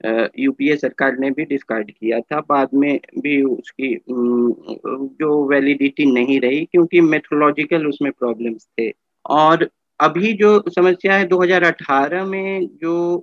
यूपीए 0.03 0.75
सरकार 0.75 1.17
ने 1.17 1.29
भी 1.31 1.45
डिस्कार्ड 1.45 1.91
किया 1.91 2.19
था। 2.21 2.39
बाद 2.49 2.69
में 2.73 2.99
भी 3.19 3.41
उसकी 3.43 3.95
जो 4.09 5.43
वैलिडिटी 5.49 6.05
नहीं 6.11 6.39
रही 6.39 6.65
क्योंकि 6.65 7.01
मेथोलॉजिकल 7.01 7.87
उसमें 7.87 8.11
प्रॉब्लम्स 8.11 8.67
थे। 8.79 8.91
और 9.25 9.69
अभी 9.99 10.33
जो 10.33 10.63
समस्या 10.69 11.15
है 11.15 11.25
2018 11.27 12.25
में 12.25 12.67
जो 12.81 13.17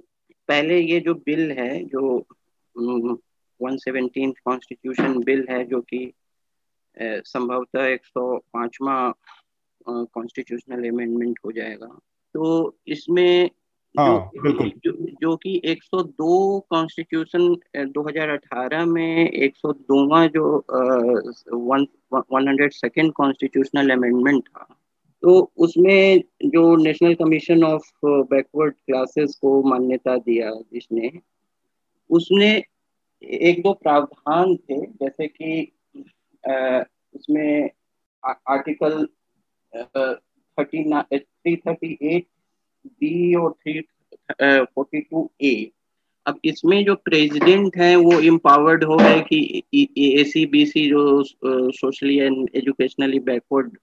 पहले 0.49 0.79
ये 0.81 1.01
जो 1.01 1.15
बिल 1.15 1.51
है, 1.51 1.85
जो 1.85 2.17
वन 3.61 3.77
सेवनटीन 3.77 4.33
कॉन्स्टिट्यूशन 4.45 5.19
बिल 5.25 5.47
है, 5.51 5.65
जो 5.65 5.81
कि 5.81 6.13
संभवतः 6.97 7.87
एक 7.87 8.05
सौ 8.05 8.37
पांचवा 8.53 9.13
कॉन्स्टिट्यूशनल 9.89 10.89
अमेंडमेंट 10.89 11.39
हो 11.45 11.53
जाएगा। 11.53 11.87
तो 12.35 12.77
इसमें 12.87 13.51
हाँ, 13.99 14.31
जो, 14.37 14.69
जो, 14.69 14.93
जो 15.21 15.37
कि 15.37 15.61
102 15.65 16.61
कॉन्स्टिट्यूशन 16.71 17.57
2018 17.77 18.85
में 18.85 19.31
102वां 19.33 20.29
जो 20.29 20.65
one 21.55 22.49
hundred 22.49 22.73
second 22.73 23.13
constitutional 23.13 23.91
amendment 23.91 24.49
था 24.49 24.77
तो 25.23 25.53
उसमें 25.57 26.23
जो 26.45 26.77
national 26.77 27.15
commission 27.15 27.65
of 27.65 27.91
backward 28.07 28.75
classes 28.75 29.39
को 29.43 29.63
मान्यता 29.63 30.17
दिया 30.17 30.51
जिसने 30.73 31.13
उसने 32.11 32.65
एक 33.23 33.63
दो 33.63 33.73
प्रावधान 33.73 34.57
थे 34.57 34.87
जैसे 34.87 35.27
कि 35.27 35.73
आ, 36.49 36.83
उसमें 37.15 37.71
आ, 38.27 38.33
article 38.49 39.09
thirty 39.75 40.85
three 41.19 41.57
thirty 41.57 41.99
eight 42.03 42.27
B 42.87 43.35
और 43.35 43.53
थ्री 43.53 43.81
फोर्टी 44.41 45.01
टू 45.01 45.31
ए 45.43 45.71
अब 46.27 46.39
इसमें 46.45 46.85
जो 46.85 46.95
प्रेसिडेंट 46.95 47.77
हैं, 47.77 47.95
वो 47.97 48.21
इम्पावर्ड 48.21 48.85
हो 48.85 48.97
गए 48.97 49.21
कि 49.29 49.63
ए 49.75 50.25
सी 50.25 50.45
बी 50.47 50.65
सी 50.67 50.87
जो 50.89 51.23
socially 51.73 52.19
and 52.19 52.49
educationally 52.55 53.19
backward 53.21 53.77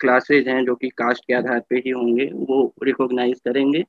classes 0.00 0.48
हैं, 0.48 0.64
जो 0.64 0.74
कि 0.74 0.88
कास्ट 0.88 1.24
के 1.26 1.34
आधार 1.34 1.60
पे 1.70 1.76
ही 1.76 1.90
होंगे, 1.90 2.24
वो 2.26 2.74
रिकॉग्नाइज 2.84 3.40
करेंगे। 3.44 3.84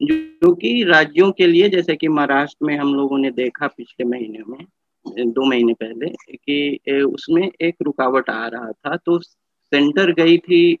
जो 0.00 0.54
कि 0.54 0.82
राज्यों 0.84 1.30
के 1.32 1.46
लिए, 1.46 1.68
जैसे 1.68 1.96
कि 1.96 2.08
महाराष्ट्र 2.08 2.66
में 2.66 2.76
हम 2.76 2.94
लोगों 2.94 3.18
ने 3.18 3.30
देखा 3.30 3.66
पिछले 3.66 4.06
महीने 4.06 4.42
में 4.48 5.32
दो 5.32 5.44
महीने 5.44 5.74
पहले, 5.74 6.06
कि 6.36 7.02
उसमें 7.02 7.50
एक 7.60 7.74
रुकावट 7.82 8.30
आ 8.30 8.46
रहा 8.48 8.70
था 8.72 8.96
तो 8.96 9.18
सेंटर 9.18 10.12
गई 10.12 10.38
थी 10.38 10.78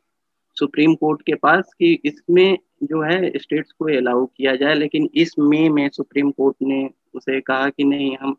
सुप्रीम 0.56 0.94
कोर्ट 0.94 1.22
के 1.22 1.34
पास 1.34 1.72
कि 1.78 1.92
इसमें 2.04 2.58
जो 2.82 3.02
है 3.02 3.38
स्टेट्स 3.38 3.72
को 3.72 3.84
अलाउ 3.96 4.24
किया 4.26 4.54
जाए, 4.56 4.74
लेकिन 4.74 5.08
इस 5.14 5.34
मई 5.38 5.68
में 5.68 5.88
सुप्रीम 5.90 6.30
कोर्ट 6.30 6.56
ने 6.62 6.88
उसे 7.14 7.40
कहा 7.40 7.68
कि 7.70 7.84
नहीं, 7.84 8.16
हम 8.16 8.36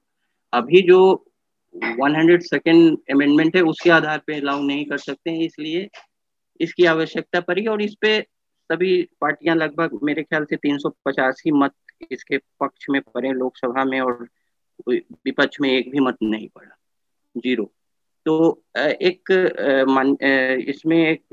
अभी 0.54 0.82
जो 0.82 1.00
100 2.00 2.42
सेकेंड 2.44 2.98
अमेंडमेंट 3.12 3.56
है 3.56 3.62
उसके 3.64 3.90
आधार 3.90 4.22
पे 4.28 4.40
अलाउ 4.40 4.62
नहीं 4.62 4.86
कर 4.86 4.98
सकते 4.98 5.32
हैं 5.32 5.42
इसलिए 5.42 5.88
इसकी 6.60 6.86
आवश्यकता 6.86 7.40
पड़ी 7.42 7.66
और 7.68 7.82
इस 7.82 7.96
पे 8.02 8.20
सभी 8.70 9.02
पार्टियाँ 9.22 9.56
लगभग 9.56 10.00
मेरे 10.04 10.24
ख्याल 10.24 10.46
से 10.46 10.56
तीन 10.58 10.78
मत 11.54 11.74
इसके 12.12 12.38
पक्ष 12.60 12.86
में 12.90 13.02
पड़े 13.04 13.32
लोकसभा 13.32 13.84
में 13.86 14.00
और 14.02 14.28
विपक्ष 14.90 15.58
में 15.62 15.70
एक 15.70 15.90
भी 15.92 16.00
मत 16.00 16.18
नहीं 16.24 16.48
पड़ा, 16.48 16.76
ज़ीरो। 17.36 17.72
तो 18.26 18.64
एक 18.78 19.32
इसमें 20.70 20.98
एक 20.98 21.24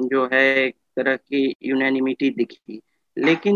जो 0.00 0.28
है 0.32 0.44
एक 0.56 0.74
तरह 0.96 1.16
की 1.16 1.54
यूनानिमिटी 1.62 2.30
दिखी। 2.30 2.80
लेकिन 3.16 3.54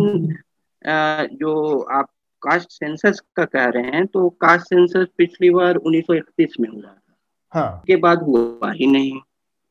जो 1.32 1.78
आप 1.92 2.08
कास्ट 2.42 2.70
सेंसस 2.70 3.20
का 3.36 3.44
कह 3.44 3.66
रहे 3.66 3.90
हैं 3.90 4.06
तो 4.06 4.28
कास्ट 4.40 4.66
सेंसस 4.66 5.06
पिछली 5.18 5.50
बार 5.50 5.76
1931 5.76 6.60
में 6.60 6.68
हुआ 6.68 6.82
था। 6.82 7.16
हाँ. 7.52 7.76
इसके 7.78 7.96
बाद 7.96 8.22
हुआ 8.22 8.72
ही 8.72 8.86
नहीं। 8.86 9.20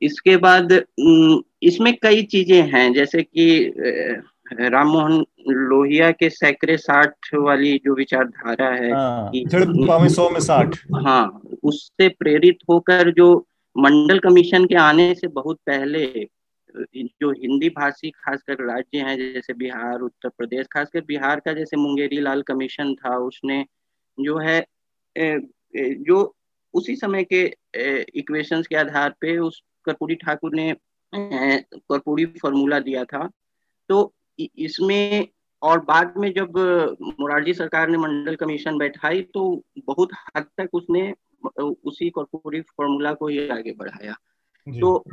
इसके 0.01 0.38
बाद 0.38 0.72
इसमें 1.63 1.93
कई 2.03 2.24
चीज़ें 2.24 2.61
हैं 2.74 2.91
जैसे 2.93 3.24
कि 3.24 3.74
राम 4.51 4.88
मोहन 4.88 5.26
लोहिया 5.47 6.11
के 6.11 6.30
सैकड़े 6.30 6.78
साठ 6.78 7.34
वाली 7.36 7.78
जो 7.86 7.95
विचारधारा 7.95 8.69
है 8.69 8.91
हाँ, 8.91 9.32
सौ 10.09 10.30
में 10.30 10.39
साठ। 10.39 10.76
हाँ 11.05 11.41
उससे 11.63 12.07
प्रेरित 12.09 12.57
होकर 12.69 13.11
जो 13.11 13.28
मंडल 13.76 14.19
कमीशन 14.19 14.65
के 14.65 14.76
आने 14.76 15.13
से 15.15 15.28
बहुत 15.28 15.57
पहले 15.67 16.05
जो 16.95 17.32
हिंदी 17.32 17.69
भाषी 17.69 18.09
खासकर 18.11 18.63
राज्य 18.65 18.99
हैं, 18.99 19.17
जैसे 19.17 19.53
बिहार, 19.53 19.99
उत्तर 20.01 20.30
प्रदेश, 20.30 20.67
खासकर 20.72 21.01
बिहार 21.05 21.39
का 21.39 21.53
जैसे 21.53 21.78
मुंगेरी 21.78 22.19
लाल 22.19 22.41
कमीशन 22.43 22.93
था, 22.95 23.15
उसने 23.17 23.65
जो 24.17 24.38
है 24.39 24.65
जो 25.15 26.36
उसी 26.74 26.95
समय 26.95 27.24
के 27.24 27.43
इक्वेशंस 28.19 28.67
के 28.67 28.76
आधार 28.76 29.15
पे 29.22 29.38
उस 29.39 29.61
कर्पूरी 29.86 30.15
ठाकुर 30.15 30.53
ने 30.55 30.74
कर्पूरी 31.13 32.26
फॉर्मूला 32.41 32.80
दिया 32.80 33.03
था। 33.05 33.30
तो 33.89 34.13
इसमें 34.39 35.28
और 35.61 35.80
बाद 35.86 36.13
में 36.17 36.32
जब 36.34 36.57
मोरारजी 37.19 37.53
सरकार 37.53 37.89
ने 37.89 37.97
मंडल 37.97 38.36
कमीशन 38.36 38.78
बैठाई 38.78 39.22
तो 39.34 39.43
बहुत 39.88 40.09
हद 40.38 40.45
तक 40.57 40.69
उसने, 40.74 41.13
उसी 41.84 42.09
कॉर्पोरेट 42.09 42.65
फॉर्मूला 42.78 43.13
को 43.13 43.28
ही 43.28 43.47
आगे 43.49 43.72
बढ़ाया। 43.74 44.15
तो 44.68 45.03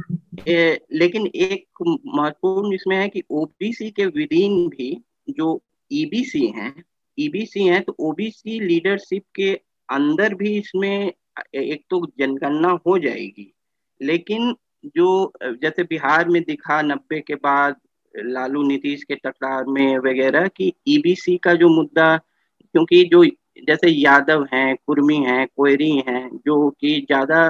ए, 0.49 0.79
लेकिन 0.93 1.27
एक 1.27 1.65
महत्वपूर्ण 1.83 2.75
इसमें 2.75 2.97
है 2.97 3.09
कि 3.09 3.23
ओबीसी 3.31 3.91
के 3.91 4.07
विदिन 4.07 4.69
भी 4.69 4.91
जो 5.31 5.61
ईबीसी 5.91 6.41
e 6.49 6.55
हैं 6.57 6.75
ईबीसी 7.19 7.61
e 7.61 7.71
हैं 7.71 7.83
तो 7.83 7.95
ओबीसी 8.09 8.59
लीडरशिप 8.61 9.23
के 9.35 9.53
अंदर 9.89 10.35
भी 10.35 10.57
इसमें 10.59 11.13
एक 11.55 11.85
तो 11.91 12.05
जनगणना 12.21 12.71
हो 12.87 12.99
जाएगी। 12.99 13.53
लेकिन 14.01 14.55
जो 14.97 15.33
जैसे 15.63 15.83
बिहार 15.85 16.29
में 16.29 16.43
दिखा 16.43 16.81
नब्बे 16.83 17.21
के 17.21 17.35
बाद 17.37 17.77
लालू 18.15 18.63
नीतीश 18.63 19.03
के 19.05 19.15
टकरार 19.17 19.65
में 19.69 19.99
वगैरह 20.01 20.49
कि 20.57 20.73
ईबीसी 20.89 21.35
e 21.37 21.39
का 21.45 21.55
जो 21.55 21.69
मुद्दा 21.69 22.17
क्योंकि 22.17 23.03
जो 23.05 23.25
जैसे 23.69 23.91
यादव 23.91 24.47
हैं 24.53 24.77
कुर्मी 24.87 25.17
हैं 25.25 25.47
कोयरी 25.57 25.91
हैं 26.09 26.29
जो 26.47 26.69
कि 26.71 27.01
ज़्यादा 27.01 27.49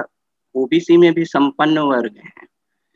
ओबीसी 0.55 0.97
में 0.97 1.13
भी 1.13 1.25
संपन्न 1.25 1.79
वर्ग 1.87 2.17
हैं 2.17 2.47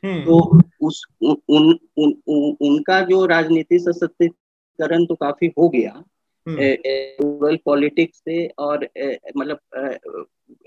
हम्म। 0.04 0.24
तो 0.24 0.60
उस 0.80 1.04
उन, 1.22 1.36
उन, 1.48 1.78
उन, 1.98 2.14
उन 2.28 2.56
उनका 2.60 3.00
जो 3.00 3.24
राजनीति 3.26 3.78
सशक्तिकरण 3.78 5.04
तो 5.06 5.14
काफ़ी 5.14 5.52
हो 5.58 5.68
गया 5.68 6.02
रूरल 6.46 7.48
हम्म। 7.48 7.56
पॉलिटिक्स 7.56 8.18
से 8.18 8.46
और 8.58 8.88
मतलब 9.36 9.58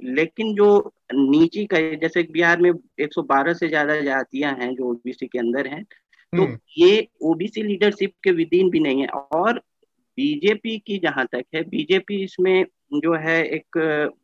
लेकिन 0.04 0.54
जो 0.56 0.70
नीची 1.14 1.66
का 1.66 1.80
जैसे 1.98 2.24
बिहार 2.32 2.62
में 2.62 2.72
112 3.00 3.54
से 3.54 3.68
ज़्यादा 3.68 4.00
जातियाँ 4.02 4.54
हैं 4.54 4.74
जो 4.76 4.90
ओबीसी 4.92 5.28
के 5.28 5.40
अंदर 5.40 5.68
हैं 5.68 5.84
तो 5.84 6.44
हम्म। 6.44 6.58
ये 6.78 7.08
ओबीसी 7.22 7.64
लीडरशिप 7.64 8.14
के 8.24 8.32
विदिन 8.32 8.70
भी 8.70 8.80
नहीं 8.80 9.02
है 9.02 9.08
और 9.08 9.60
बीजेपी 10.18 10.78
की 10.78 10.98
जहाँ 10.98 11.26
तक 11.26 11.44
है 11.56 11.64
बीजेपी 11.64 12.24
इसमें 12.24 12.66
जो 12.94 13.16
है 13.18 13.44
एक 13.48 13.78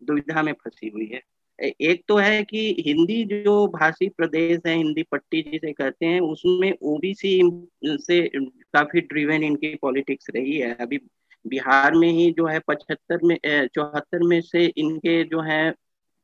दुविधा 0.03 0.41
में 0.43 0.53
फंसी 0.53 0.87
हुई 0.87 1.09
है 1.13 1.21
एक 1.63 2.03
तो 2.07 2.15
है 2.17 2.43
कि 2.43 2.61
हिंदी 2.79 3.23
जो 3.25 3.55
भाषी 3.69 4.07
प्रदेश 4.09 4.59
है 4.67 4.75
हिंदी 4.75 5.03
पट्टी 5.11 5.41
जिसे 5.41 5.71
कहते 5.73 6.05
हैं 6.05 6.19
उसमें 6.21 6.73
ओबीसी 6.83 7.39
से 7.85 8.21
काफ़ी 8.37 9.01
ड्रिवेन 9.01 9.43
इनकी 9.43 9.73
पॉलिटिक्स 9.81 10.29
रही 10.35 10.57
है। 10.57 10.73
अभी 10.75 10.99
बिहार 11.45 11.95
में 11.95 12.07
ही 12.09 12.29
जो 12.31 12.45
है 12.47 12.59
पचहत्तर 12.67 13.19
में 13.23 13.37
चौहत्तर 13.45 14.23
में 14.23 14.39
से 14.41 14.65
इनके 14.67 15.23
जो 15.23 15.41
है 15.41 15.71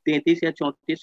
तैतीस 0.05 0.43
या 0.43 0.51
चौतीस 0.51 1.01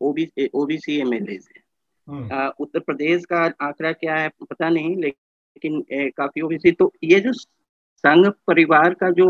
ओबीसी 0.00 0.48
ओबीसी 0.54 0.98
एम 1.00 1.14
एल 1.14 1.28
है 1.28 2.48
उत्तर 2.60 2.80
प्रदेश 2.80 3.24
का 3.24 3.44
आंकड़ा 3.60 3.92
क्या 3.92 4.16
है 4.16 4.28
पता 4.40 4.68
नहीं 4.68 4.96
लेकिन 4.96 5.82
काफ़ी 6.16 6.42
ओबीसी। 6.42 6.72
तो 6.72 6.92
ये 7.04 7.20
जो 7.20 7.32
संघ 7.32 8.26
परिवार 8.46 8.94
का 8.94 9.10
जो 9.10 9.28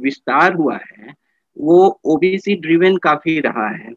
विस्तार 0.00 0.54
हुआ 0.54 0.78
है 0.78 1.14
वो 1.58 2.00
ओबीसी 2.04 2.54
ड्रिवन 2.54 2.96
काफ़ी 2.96 3.40
रहा 3.40 3.68
है 3.68 3.92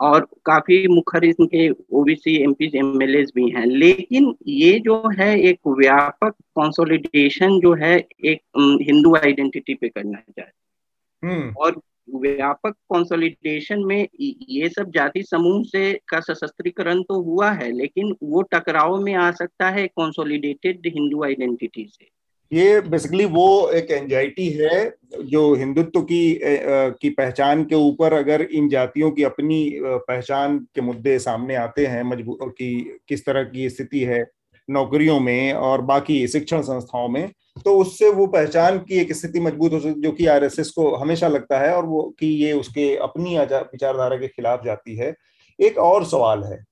और 0.00 0.28
काफ़ी 0.44 0.88
मुखर 0.88 1.24
इनके 1.24 1.70
OBC 1.70 2.36
M 2.42 2.52
P 2.52 2.70
M 2.74 3.02
L 3.02 3.26
भी 3.34 3.50
हैं। 3.50 3.66
लेकिन 3.66 4.34
ये 4.46 4.78
जो 4.78 5.10
है 5.18 5.40
एक 5.40 5.58
व्यापक 5.68 6.32
कंसोलिडेशन 6.32 7.60
जो 7.60 7.74
है 7.74 8.06
एक 8.24 8.40
हिंदू 8.82 9.14
आइडेंटिटी 9.16 9.74
पे 9.74 9.88
करना 9.88 10.18
चाहते 10.18 11.26
हम्म। 11.26 11.54
और 11.58 11.80
व्यापक 12.14 12.70
कंसोलिडेशन 12.70 13.84
में 13.84 14.08
ये 14.20 14.68
सब 14.68 14.90
जाति 14.90 15.22
समूह 15.22 15.62
से 15.64 16.00
का 16.08 16.20
सशस्त्रीकरण 16.20 17.02
तो 17.02 17.22
हुआ 17.22 17.50
है 17.50 17.72
लेकिन 17.72 18.16
वो 18.22 18.42
टकराव 18.42 19.00
में 19.00 19.14
आ 19.14 19.30
सकता 19.30 19.70
है 19.70 19.86
कंसोलिडेटेड 19.86 20.82
हिंदू 20.86 21.24
आइडेंटिटी 21.24 21.86
से। 21.86 22.08
ये 22.54 22.80
बेसिकली 22.80 23.24
वो 23.24 23.68
एक 23.70 23.90
एंजाइटी 23.90 24.48
है 24.50 24.78
जो 25.22 25.54
हिंदुत्व 25.54 26.00
की 26.02 26.38
की 26.42 27.10
पहचान 27.10 27.64
के 27.64 27.74
ऊपर 27.74 28.12
अगर 28.12 28.42
इन 28.42 28.68
जातियों 28.68 29.10
की 29.10 29.22
अपनी 29.22 29.58
पहचान 29.82 30.58
के 30.74 30.80
मुद्दे 30.80 31.18
सामने 31.18 31.54
आते 31.56 31.86
हैं 31.86 32.02
मजबूर 32.02 32.48
की 32.50 32.74
किस 33.08 33.24
तरह 33.26 33.42
की 33.44 33.68
स्थिति 33.70 34.00
है 34.00 34.24
नौकरियों 34.68 35.18
में 35.20 35.52
और 35.52 35.80
बाकी 35.82 36.26
शिक्षण 36.28 36.62
संस्थाओं 36.62 37.08
में 37.08 37.28
तो 37.64 37.76
उससे 37.78 38.10
वो 38.10 38.26
पहचान 38.26 38.78
की 38.78 39.00
एक 39.00 39.12
स्थिति 39.12 39.40
मज़बूत 39.40 39.72
हो 39.72 39.80
सकती, 39.80 40.00
जो 40.00 40.12
कि 40.12 40.26
आरएसएस 40.26 40.70
को 40.70 40.94
हमेशा 40.96 41.28
लगता 41.28 41.58
है 41.58 41.74
और 41.74 41.84
वो 41.86 42.02
कि 42.20 42.26
ये 42.26 42.52
उसके 42.52 42.94
अपनी 42.98 43.36
विचारधारा 43.38 44.16
के 44.16 44.28
खिलाफ 44.28 44.64
जाती 44.64 44.96
है। 44.96 45.14
एक 45.58 45.78
और 45.78 46.04
सवाल 46.04 46.42
है 46.44 46.62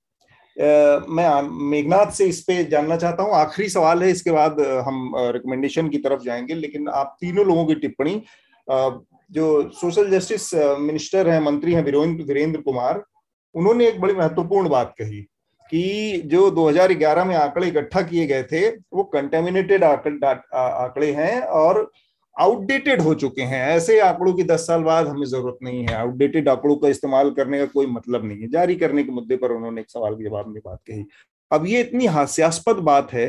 मैं 0.57 1.43
मेघनाथ 1.71 2.11
से 2.13 2.25
इस 2.25 2.41
पे 2.43 2.63
जानना 2.65 2.97
चाहता 2.97 3.23
हूँ। 3.23 3.35
आखिरी 3.35 3.69
सवाल 3.69 4.03
है, 4.03 4.11
इसके 4.11 4.31
बाद 4.31 4.61
हम 4.87 5.13
रिकमेंडेशन 5.17 5.89
की 5.89 5.99
तरफ़ 5.99 6.23
जाएँगे, 6.23 6.55
लेकिन 6.55 6.89
आप 6.91 7.17
तीनों 7.21 7.47
लोगों 7.47 7.65
की 7.67 7.75
टिप्पणी 7.77 8.23
जो 9.31 9.71
सोशल 9.73 10.11
जस्टिस 10.11 10.55
मिनिस्टर 10.55 11.29
हैं, 11.29 11.41
मंत्री 11.41 11.73
हैं 11.73 11.85
वीरेंद्र 11.85 12.25
वीरेंद्र 12.25 12.61
कुमार, 12.61 13.03
उन्होंने 13.55 13.87
एक 13.89 14.01
बड़ी 14.01 14.15
महत्वपूर्ण 14.15 14.69
बात 14.69 14.95
कही 14.99 15.21
कि 15.73 16.23
जो 16.27 16.51
2011 16.51 17.25
में 17.25 17.35
आंकड़े 17.37 17.67
इकट्ठा 17.69 18.01
किए 18.03 18.27
गए 18.27 18.43
थे, 18.43 18.69
वो 18.69 19.03
कंटेमिनेटेड 19.05 19.85
आंकड़े 19.85 21.11
हैं 21.13 21.41
और 21.41 21.91
आउटडेटेड 22.37 23.01
हो 23.01 23.15
चुके 23.15 23.43
हैं। 23.43 23.67
ऐसे 23.69 23.99
आंकड़ों 24.01 24.33
की 24.33 24.43
दस 24.43 24.67
साल 24.67 24.83
बाद 24.83 25.07
हमें 25.07 25.27
ज़रूरत 25.27 25.59
नहीं 25.63 25.83
है। 25.83 25.95
आउटडेटेड 25.95 26.49
आंकड़ों 26.49 26.77
का 26.77 26.89
इस्तेमाल 26.89 27.31
करने 27.31 27.59
का 27.59 27.65
कोई 27.65 27.87
मतलब 27.87 28.25
नहीं 28.25 28.41
है। 28.41 28.49
जारी 28.49 28.77
करने 28.77 29.03
के 29.03 29.13
मुद्दे 29.13 29.37
पर 29.37 29.53
उन्होंने 29.53 29.81
एक 29.81 29.91
सवाल 29.91 30.15
के 30.15 30.25
जवाब 30.25 30.49
में 30.49 30.61
बात 30.67 30.79
कही। 30.89 31.05
अब 31.51 31.67
ये 31.67 31.81
इतनी 31.81 32.07
हास्यास्पद 32.07 32.77
बात 32.77 33.13
है 33.13 33.27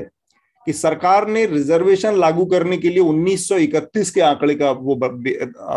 कि 0.68 0.74
सरकार 0.74 1.28
ने 1.28 1.46
रिजर्वेशन 1.46 2.16
लागू 2.16 2.46
करने 2.46 2.78
के 2.78 2.90
लिए 2.90 3.00
1931 3.00 4.12
के 4.12 4.22
आंकड़े 4.22 4.56
का 4.56 4.72
वो 4.72 4.96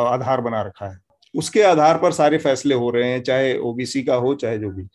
आधार 0.07 0.41
बना 0.41 0.63
रखा 0.63 0.87
है। 0.87 0.99
उसके 1.35 1.63
आधार 1.63 1.99
पर 1.99 2.13
सारे 2.13 2.39
फैसले 2.39 2.75
हो 2.75 2.91
रहे 2.91 3.11
हैं, 3.11 3.23
चाहे 3.23 3.59
ओबीसी 3.59 4.03
का 4.03 4.15
हो, 4.15 4.35
चाहे 4.35 4.59
जो 4.59 4.71
भी। 4.71 4.87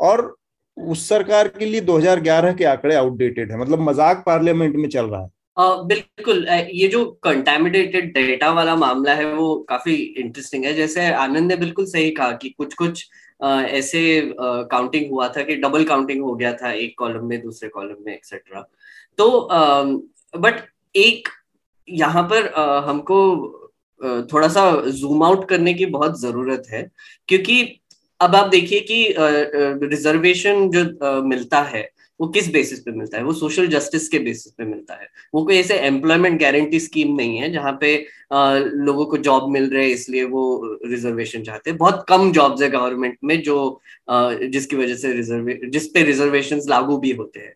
और 0.00 0.36
उस 0.76 1.08
सरकार 1.08 1.48
के 1.48 1.66
लिए 1.66 1.80
2011 1.80 2.52
के 2.52 2.64
आंकड़े 2.64 2.94
आउटडेटेड 2.94 3.52
है। 3.52 3.58
मतलब 3.58 3.80
मज़ाक 3.80 4.22
पार्लियामेंट 4.26 4.76
में 4.76 4.88
चल 4.88 5.06
रहा 5.06 5.22
है। 5.22 5.28
बिल्कुल 5.56 6.46
ये 6.48 6.86
जो 6.88 7.04
कंटेमिनेटेड 7.22 8.12
डेटा 8.14 8.50
वाला 8.52 8.74
मामला 8.76 9.14
है, 9.14 9.24
वो 9.26 9.56
काफ़ी 9.68 9.94
इंटरेस्टिंग 9.94 10.64
है। 10.64 10.74
जैसे 10.74 11.06
आनंद 11.06 11.48
ने 11.48 11.56
बिल्कुल 11.56 11.86
सही 11.86 12.10
कहा 12.10 12.30
कि 12.32 12.48
कुछ 12.50 12.74
कुछ 12.74 13.08
ऐसे 13.40 14.00
काउंटिंग 14.36 15.10
हुआ 15.10 15.28
था 15.28 15.42
कि 15.42 15.56
डबल 15.56 15.84
काउंटिंग 15.84 16.22
हो 16.22 16.34
गया 16.34 16.52
था, 16.52 16.72
एक 16.72 16.94
कॉलम 16.98 17.24
में, 17.26 17.40
दूसरे 17.42 17.68
कॉलम 17.68 18.04
में 18.06 18.12
एक्सेट्रा 18.14 18.66
तो 19.18 19.48
बट 20.34 20.60
एक 20.96 21.28
यहाँ 21.88 22.22
पर 22.24 22.52
हमको 22.88 23.16
थोड़ा 24.32 24.48
सा 24.48 24.70
जूम 24.90 25.22
आउट 25.22 25.48
करने 25.48 25.74
की 25.74 25.86
बहुत 25.88 26.20
ज़रूरत 26.20 26.66
है, 26.70 26.90
क्योंकि 27.28 27.62
अब 28.20 28.34
आप 28.36 28.46
देखिए 28.48 28.80
कि 28.82 29.14
रिजर्वेशन 29.86 30.68
जो 30.70 31.22
मिलता 31.22 31.60
है 31.64 31.82
वो 32.20 32.28
किस 32.28 32.50
बेसिस 32.52 32.80
पे 32.80 32.90
मिलता 32.90 33.18
है? 33.18 33.24
वो 33.24 33.32
सोशल 33.32 33.66
जस्टिस 33.66 34.08
के 34.08 34.18
बेसिस 34.18 34.52
पे 34.52 34.64
मिलता 34.64 34.94
है। 34.94 35.08
वो 35.34 35.44
कोई 35.44 35.56
ऐसे 35.56 35.74
एम्प्लॉयमेंट 35.86 36.40
गारंटी 36.40 36.80
स्कीम 36.80 37.14
नहीं 37.16 37.38
है 37.38 37.52
जहाँ 37.52 37.76
पे 37.80 37.94
आ, 38.32 38.56
लोगों 38.56 39.04
को 39.06 39.16
जॉब 39.18 39.48
मिल 39.50 39.68
रहे 39.70 39.84
हैं 39.84 39.94
इसलिए 39.94 40.24
वो 40.24 40.78
रिजर्वेशन 40.86 41.42
चाहते 41.42 41.70
हैं। 41.70 41.78
बहुत 41.78 42.04
कम 42.08 42.30
जॉब्स 42.32 42.62
है 42.62 42.68
गवर्नमेंट 42.70 43.16
में 43.24 43.40
जो 43.42 43.80
आ, 44.10 44.32
जिसकी 44.32 44.76
वजह 44.76 44.94
से 44.96 45.12
रिजर्वे 45.12 45.60
जिस 45.64 45.86
पे 45.88 46.02
रिजर्वेशन 46.02 46.60
लागू 46.68 46.98
भी 46.98 47.12
होते 47.12 47.40
हैं। 47.40 47.54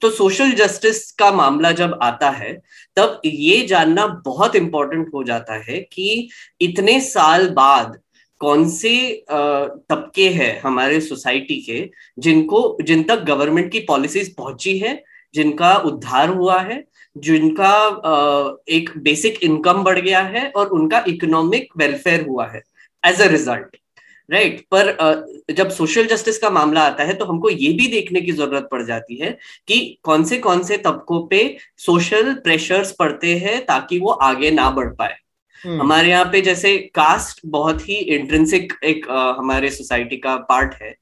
तो 0.00 0.10
सोशल 0.10 0.50
जस्टिस 0.52 1.10
का 1.12 1.30
मामला 1.32 1.70
जब 1.72 1.98
आता 2.02 2.28
है 2.30 2.52
तब 2.96 3.20
ये 3.24 3.60
जानना 3.66 4.06
बहुत 4.24 4.56
इंपॉर्टेंट 4.56 5.08
हो 5.14 5.22
जाता 5.24 5.54
है 5.64 5.78
कि 5.92 6.28
इतने 6.60 7.00
साल 7.00 7.48
बाद 7.50 7.98
कौन 8.40 8.68
से 8.70 8.94
तबके 9.30 10.28
हैं 10.30 10.60
हमारे 10.60 11.00
सोसाइटी 11.00 11.60
के 11.62 11.88
जिनको, 12.18 12.78
जिन 12.82 13.02
तक 13.02 13.24
गवर्नमेंट 13.24 13.70
की 13.72 13.80
पॉलिसीज़ 13.88 14.34
पहुँची 14.38 14.78
है, 14.78 15.02
जिनका 15.34 15.74
उद्धार 15.76 16.28
हुआ 16.28 16.60
है, 16.60 16.84
जिनका 17.16 17.74
एक 18.70 18.90
बेसिक 18.98 19.42
इनकम 19.42 19.82
बढ़ 19.84 19.98
गया 20.00 20.20
है 20.20 20.48
और 20.56 20.68
उनका 20.70 21.04
इकोनॉमिक 21.08 21.68
वेलफेयर 21.78 22.26
हुआ 22.26 22.46
है 22.46 22.62
एज 23.02 23.20
अ 23.22 23.26
रिज़ल्ट 23.26 23.76
राइट 24.28 24.60
पर 24.74 24.90
जब 25.50 25.70
सोशल 25.70 26.06
जस्टिस 26.06 26.38
का 26.38 26.50
मामला 26.50 26.80
आता 26.82 27.04
है 27.04 27.14
तो 27.14 27.24
हमको 27.24 27.50
ये 27.50 27.72
भी 27.72 27.86
देखने 27.88 28.20
की 28.20 28.32
ज़रूरत 28.32 28.68
पड़ 28.72 28.82
जाती 28.82 29.16
है 29.16 29.30
कि 29.68 29.78
कौन 30.04 30.24
से 30.24 30.38
कौन 30.38 30.62
से 30.62 30.76
तबकों 30.78 31.20
पे 31.28 31.40
सोशल 31.76 32.32
प्रेशर्स 32.44 32.92
पड़ते 32.92 33.34
हैं 33.38 33.64
ताकि 33.66 33.98
वो 33.98 34.10
आगे 34.10 34.50
ना 34.50 34.70
बढ़ 34.70 34.88
पाए। 34.94 35.16
हम्म। 35.64 35.80
हमारे 35.80 36.10
यहाँ 36.10 36.24
पे 36.24 36.40
जैसे 36.40 36.76
कास्ट 36.94 37.40
बहुत 37.46 37.88
ही 37.88 37.94
इंट्रेंसिक 37.94 38.72
एक 38.84 39.08
आ, 39.10 39.32
हमारे 39.38 39.70
सोसाइटी 39.70 40.16
का 40.16 40.36
पार्ट 40.48 40.74
है। 40.82 40.94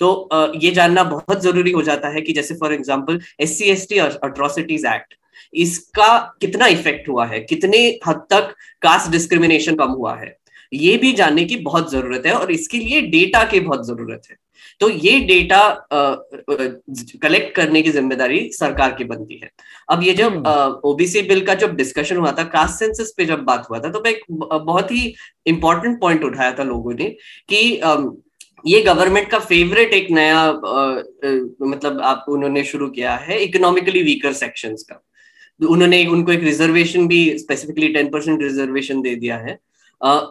तो 0.00 0.12
आ, 0.32 0.46
ये 0.54 0.70
जानना 0.70 1.04
बहुत 1.04 1.42
ज़रूरी 1.42 1.70
हो 1.70 1.82
जाता 1.82 2.08
है 2.08 2.20
कि 2.20 2.32
जैसे 2.32 2.54
for 2.54 2.72
example 2.74 3.20
S 3.40 3.58
C 3.58 3.70
S 3.70 3.86
T 3.88 3.98
atrocities 3.98 4.86
act 4.86 5.14
इसका 5.54 6.18
कितना 6.40 6.66
इफ़ेक्ट 6.66 7.08
हुआ 7.08 7.26
है? 7.26 7.40
कितने 7.40 7.78
हद 8.06 8.26
तक 8.30 8.54
कास्ट 8.82 9.10
डिस्क्रिमिनेशन 9.12 9.74
कम 9.76 9.90
हुआ 9.92 10.14
है? 10.16 10.36
ये 10.72 10.96
भी 10.96 11.12
जानने 11.12 11.44
की 11.44 11.56
बहुत 11.62 11.90
ज़रूरत 11.90 12.26
है 12.26 12.32
और 12.32 12.50
इसके 12.52 12.78
लिए 12.78 13.00
डेटा 13.08 13.42
की 13.44 13.60
बहुत 13.60 13.86
ज़रूरत 13.86 14.22
है। 14.30 14.36
तो 14.80 14.88
ये 14.90 15.18
डेटा 15.26 15.62
कलेक्ट 15.90 17.54
करने 17.54 17.82
की 17.82 17.90
ज़िम्मेदारी 17.90 18.40
सरकार 18.52 18.94
की 18.98 19.04
बनती 19.04 19.40
है। 19.42 19.50
अब 19.90 20.02
ये 20.02 20.12
जब 20.14 20.46
ओबीसी 20.84 21.18
हम्म। 21.18 21.28
बिल 21.28 21.44
का 21.46 21.54
जब 21.56 21.76
डिस्कशन 21.76 22.16
हुआ 22.16 22.32
था 22.32 22.44
कास्ट 22.50 22.78
सेंसस 22.78 23.14
पे 23.16 23.24
जब 23.26 23.44
बात 23.44 23.66
हुआ 23.70 23.78
था 23.78 23.90
तो 23.92 24.00
मैं 24.00 24.10
एक 24.10 24.24
बहुत 24.30 24.92
ही 24.92 25.14
इंपॉर्टेंट 25.46 26.00
पॉइंट 26.00 26.24
उठाया 26.24 26.52
था 26.58 26.62
लोगों 26.64 26.94
ने 26.94 27.08
कि 27.48 27.80
ये 28.66 28.80
गवर्नमेंट 28.82 29.28
का 29.30 29.38
फेवरेट 29.40 29.92
एक 29.94 30.10
नया 30.10 30.38
आ, 30.38 31.02
मतलब 31.62 32.00
आप 32.02 32.24
उन्होंने 32.28 32.62
शुरू 32.64 32.88
किया 32.90 33.14
है 33.18 33.38
इकोनॉमिकली 33.44 34.02
वीकर 34.02 34.32
सेक्शंस 34.34 34.82
का। 34.90 35.02
उन्होंने 35.60 36.04
उनको 36.08 36.32
एक 36.32 36.42
रिजर्वेशन 36.44 37.06
भी 37.08 37.38
स्पेसिफिकली 37.38 37.88
टेन 37.94 38.10
परसेंट 38.10 38.42
रिजर्वेशन 38.42 39.02
दे 39.02 39.14
दिया 39.16 39.36
है। 39.38 39.58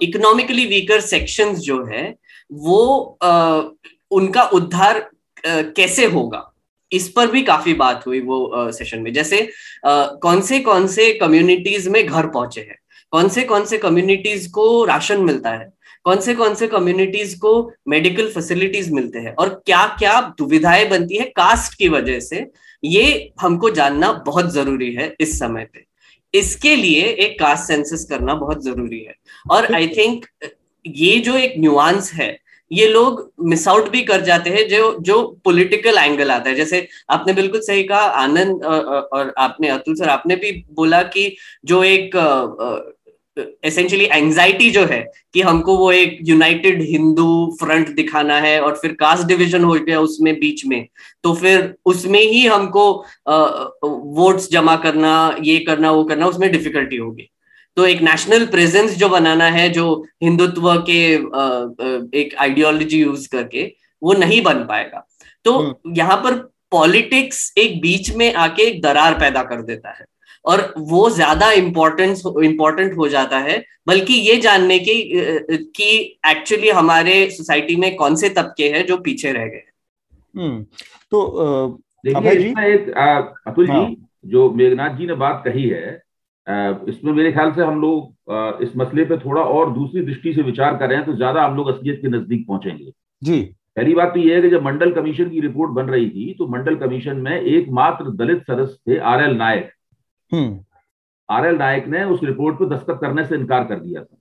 इकोनॉमिकली 0.03 0.65
वीकर 0.65 1.01
सेक्शंस 1.01 1.59
जो 1.61 1.83
है 1.85 2.03
वो 2.51 3.17
uh, 3.23 3.63
उनका 4.11 4.43
उद्धार 4.43 4.99
कैसे 5.45 6.05
होगा? 6.05 6.47
इस 6.91 7.07
पर 7.09 7.27
भी 7.31 7.41
काफ़ी 7.43 7.73
बात 7.73 8.05
हुई 8.07 8.19
वो 8.21 8.71
सेशन 8.71 9.01
में। 9.01 9.11
जैसे 9.13 9.47
कौन 9.85 10.41
से 10.41 10.59
कौन 10.61 10.87
से 10.87 11.11
कम्युनिटीज 11.13 11.87
में 11.87 12.05
घर 12.05 12.27
पहुँचे 12.27 12.61
हैं? 12.61 12.77
कौन 13.13 13.29
से 13.29 13.43
कौन 13.43 13.65
से 13.65 13.77
कम्युनिटीज 13.77 14.47
को 14.47 14.83
राशन 14.85 15.21
मिलता 15.21 15.49
है? 15.51 15.71
कौन 16.05 16.19
से 16.21 16.33
कौन 16.35 16.55
से 16.55 16.67
कम्युनिटीज 16.67 17.33
को 17.35 17.71
मेडिकल 17.89 18.27
फैसिलिटीज़ 18.31 18.91
मिलते 18.93 19.19
हैं? 19.19 19.33
और 19.33 19.49
क्या 19.65 19.85
क्या 19.99 20.19
दुविधाएँ 20.37 20.87
बनती 20.89 21.17
है 21.17 21.25
कास्ट 21.35 21.77
की 21.77 21.89
वजह 21.89 22.19
से? 22.19 22.45
ये 22.83 23.31
हमको 23.41 23.69
जानना 23.71 24.11
बहुत 24.25 24.51
ज़रूरी 24.53 24.93
है 24.93 25.13
इस 25.21 25.37
समय 25.39 25.67
पे। 25.73 25.85
इसके 26.33 26.75
लिए 26.75 27.05
एक 27.05 27.39
कास्ट 27.39 27.63
सेंसस 27.63 28.05
करना 28.09 28.33
बहुत 28.35 28.63
ज़रूरी 28.63 28.99
है। 28.99 29.15
और 29.51 29.73
आई 29.75 29.87
थिंक 29.97 30.25
ये 30.85 31.17
जो 31.19 31.35
एक 31.37 31.53
न्यूआंस 31.59 32.11
है 32.13 32.37
ये 32.71 32.87
लोग 32.87 33.31
मिस 33.49 33.67
आउट 33.67 33.89
भी 33.91 34.01
कर 34.03 34.21
जाते 34.21 34.49
हैं, 34.49 34.67
जो 34.69 34.95
जो 35.01 35.21
पॉलिटिकल 35.45 35.97
एंगल 35.97 36.31
आता 36.31 36.49
है। 36.49 36.55
जैसे 36.55 36.87
आपने 37.09 37.33
बिल्कुल 37.33 37.61
सही 37.61 37.83
कहा, 37.83 37.99
आनंद 37.99 38.63
और 38.63 39.33
आपने, 39.37 39.67
अतुल 39.69 39.95
सर, 39.95 40.09
आपने 40.09 40.35
भी 40.35 40.51
बोला 40.73 41.01
कि 41.15 41.35
जो 41.65 41.83
एक 41.83 42.15
एसेंशियली 43.37 44.05
एंजाइटी 44.05 44.69
जो 44.71 44.83
है 44.85 44.99
कि 45.33 45.41
हमको 45.41 45.75
वो 45.77 45.91
एक 45.91 46.17
यूनाइटेड 46.21 46.81
हिंदू 46.81 47.57
फ्रंट 47.59 47.89
दिखाना 47.95 48.39
है 48.41 48.59
और 48.61 48.75
फिर 48.75 48.93
कास्ट 48.93 49.27
डिवीज़न 49.27 49.63
हो 49.63 49.73
गया 49.75 49.99
उसमें 50.01 50.33
बीच 50.39 50.65
में 50.65 50.85
तो 51.23 51.33
फिर 51.35 51.73
उसमें 51.85 52.19
ही 52.21 52.45
हमको 52.45 52.83
वोट्स 54.17 54.49
जमा 54.51 54.75
करना, 54.77 55.35
ये 55.43 55.57
करना, 55.59 55.91
वो 55.91 56.03
करना 56.03 56.27
उसमें 56.27 56.51
डिफिकल्टी 56.51 56.97
होगी। 56.97 57.29
तो 57.77 57.85
एक 57.85 58.01
नेशनल 58.01 58.45
प्रेजेंस 58.47 58.95
जो 58.97 59.09
बनाना 59.09 59.45
है 59.49 59.67
जो 59.69 59.85
हिंदुत्व 60.23 60.71
के 60.89 61.01
एक 62.19 62.35
आइडियोलॉजी 62.39 62.99
यूज़ 62.99 63.27
करके 63.29 63.71
वो 64.01 64.13
नहीं 64.15 64.41
बन 64.43 64.63
पाएगा 64.65 65.05
तो 65.45 65.57
हम्म। 65.59 65.93
यहाँ 65.95 66.17
पर 66.17 66.35
पॉलिटिक्स 66.71 67.53
एक 67.57 67.81
बीच 67.81 68.11
में 68.15 68.33
आके 68.35 68.63
एक 68.63 68.81
दरार 68.81 69.13
पैदा 69.19 69.43
कर 69.43 69.61
देता 69.61 69.89
है 69.89 70.05
और 70.45 70.73
वो 70.79 71.09
ज़्यादा 71.09 71.51
इम्पोर्टेंस 71.53 72.21
इम्पोर्टेंट 72.43 72.95
हो 72.97 73.07
जाता 73.07 73.39
है 73.39 73.63
बल्कि 73.87 74.13
ये 74.21 74.35
जानने 74.37 74.77
की 74.79 74.95
कि 75.71 75.89
एक्चुअली 76.27 76.69
हमारे 76.71 77.29
सोसाइटी 77.31 77.75
में 77.75 77.95
कौन 77.95 78.15
से 78.15 78.29
तबके 78.31 78.69
हैं 78.69 78.85
जो 78.85 78.97
पीछे 78.99 79.31
रह 79.31 79.45
गए 79.45 79.63
हम्म, 80.35 80.63
तो 81.11 81.81
देखिए 82.05 82.49
एक 82.65 82.89
अतुल 83.47 83.69
हाँ. 83.69 83.85
जी 83.85 83.97
जो 84.25 84.49
मेघनाथ 84.51 84.97
जी 84.97 85.07
ने 85.07 85.13
बात 85.15 85.41
कही 85.45 85.67
है 85.69 85.99
इसमें 86.47 87.11
मेरे 87.13 87.31
ख्याल 87.31 87.51
से 87.53 87.61
हम 87.61 87.81
लोग 87.81 88.61
इस 88.63 88.75
मसले 88.77 89.03
पे 89.05 89.17
थोड़ा 89.17 89.41
और 89.41 89.71
दूसरी 89.73 90.01
दृष्टि 90.01 90.33
से 90.33 90.41
विचार 90.43 90.77
कर 90.77 90.87
रहे 90.87 90.97
हैं 90.97 91.05
तो 91.05 91.13
ज़्यादा 91.15 91.43
हम 91.43 91.55
लोग 91.57 91.67
असलियत 91.69 91.99
के 92.01 92.07
नज़दीक 92.09 92.47
पहुँचेंगे। 92.47 92.91
जी। 93.21 93.41
पहली 93.77 93.93
बात 93.95 94.13
तो 94.13 94.19
यह 94.19 94.35
है 94.35 94.41
कि 94.41 94.49
जब 94.49 94.63
मंडल 94.63 94.91
कमीशन 94.91 95.29
की 95.29 95.41
रिपोर्ट 95.41 95.71
बन 95.71 95.85
रही 95.87 96.09
थी 96.09 96.33
तो 96.39 96.47
मंडल 96.49 96.75
कमीशन 96.77 97.17
में 97.17 97.31
एकमात्र 97.33 98.11
दलित 98.15 98.41
सदस्य 98.43 98.77
थे 98.87 98.97
आर 98.99 99.23
एल 99.23 99.35
नायक। 99.37 99.69
हम्म। 100.31 100.59
आर 101.29 101.45
एल 101.47 101.57
नायक 101.57 101.87
ने 101.87 102.03
उस 102.05 102.23
रिपोर्ट 102.23 102.57
पर 102.59 102.69
दस्तखत 102.69 102.99
करने 103.01 103.25
से 103.25 103.35
इनकार 103.35 103.63
कर 103.65 103.79
दिया 103.79 104.03
था। 104.03 104.17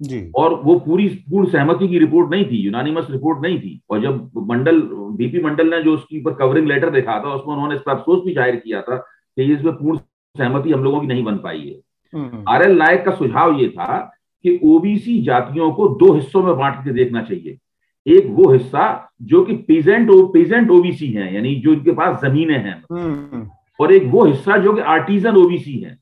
जी। 0.00 0.20
और 0.36 0.54
वो 0.62 0.78
पूरी 0.80 1.08
पूर्ण 1.30 1.48
सहमति 1.50 1.88
की 1.88 1.98
रिपोर्ट 1.98 2.30
नहीं 2.30 2.44
थी 2.44 2.56
यूनानिमस 2.58 3.06
रिपोर्ट 3.10 3.42
नहीं 3.42 3.58
थी। 3.60 3.80
और 3.90 4.00
जब 4.02 4.30
मंडल 4.48 4.80
बीपी 5.18 5.40
मंडल 5.42 5.70
ने 5.70 5.82
जो 5.82 5.94
उसकी 5.94 6.20
ऊपर 6.20 6.34
कवरिंग 6.36 6.66
लेटर 6.68 6.90
देखा 6.90 7.18
था 7.24 7.34
उसमें 7.34 7.54
उन्होंने 7.54 7.74
इस 7.74 7.82
पर 7.86 7.92
अफसोस 7.92 8.24
भी 8.24 8.34
ज़ाहिर 8.34 8.56
किया 8.56 8.80
था 8.82 8.96
कि 8.96 9.52
इसमें 9.54 9.72
पूर्ण 9.74 9.98
सहमति 10.38 10.70
हम 10.72 10.84
लोगों 10.84 11.00
की 11.00 11.06
नहीं 11.06 11.24
बन 11.24 11.36
पाई 11.38 11.60
है 11.60 11.80
हम्म। 12.12 12.44
आर 12.48 12.62
एल 12.62 12.76
नायक 12.78 13.04
का 13.04 13.10
सुझाव 13.10 13.58
ये 13.60 13.68
था 13.68 13.98
कि 14.44 14.60
ओबीसी 14.64 15.20
जातियों 15.22 15.70
को 15.72 15.88
दो 15.88 16.12
हिस्सों 16.14 16.42
में 16.42 16.56
बांट 16.56 16.84
के 16.84 16.92
देखना 16.92 17.22
चाहिए 17.22 17.58
एक 18.06 18.26
वो 18.28 18.50
हिस्सा 18.52 19.10
जो 19.22 19.44
कि 19.44 19.54
पेजेंट 19.68 20.08
पेजेंट 20.32 20.70
ओबीसी 20.70 21.06
हैं 21.06 21.32
यानी 21.32 21.54
जो 21.54 21.72
इनके 21.72 21.92
पास 21.92 22.20
जमीनें 22.22 22.58
हैं 22.58 22.82
हम्म। 22.92 23.48
और 23.80 23.92
एक 23.92 24.02
वो 24.04 24.24
हिस्सा 24.24 24.56
जो 24.56 24.72
कि 24.72 24.80
आर्टिजन 24.80 25.36
ओबीसी 25.36 25.78
है 25.78 25.98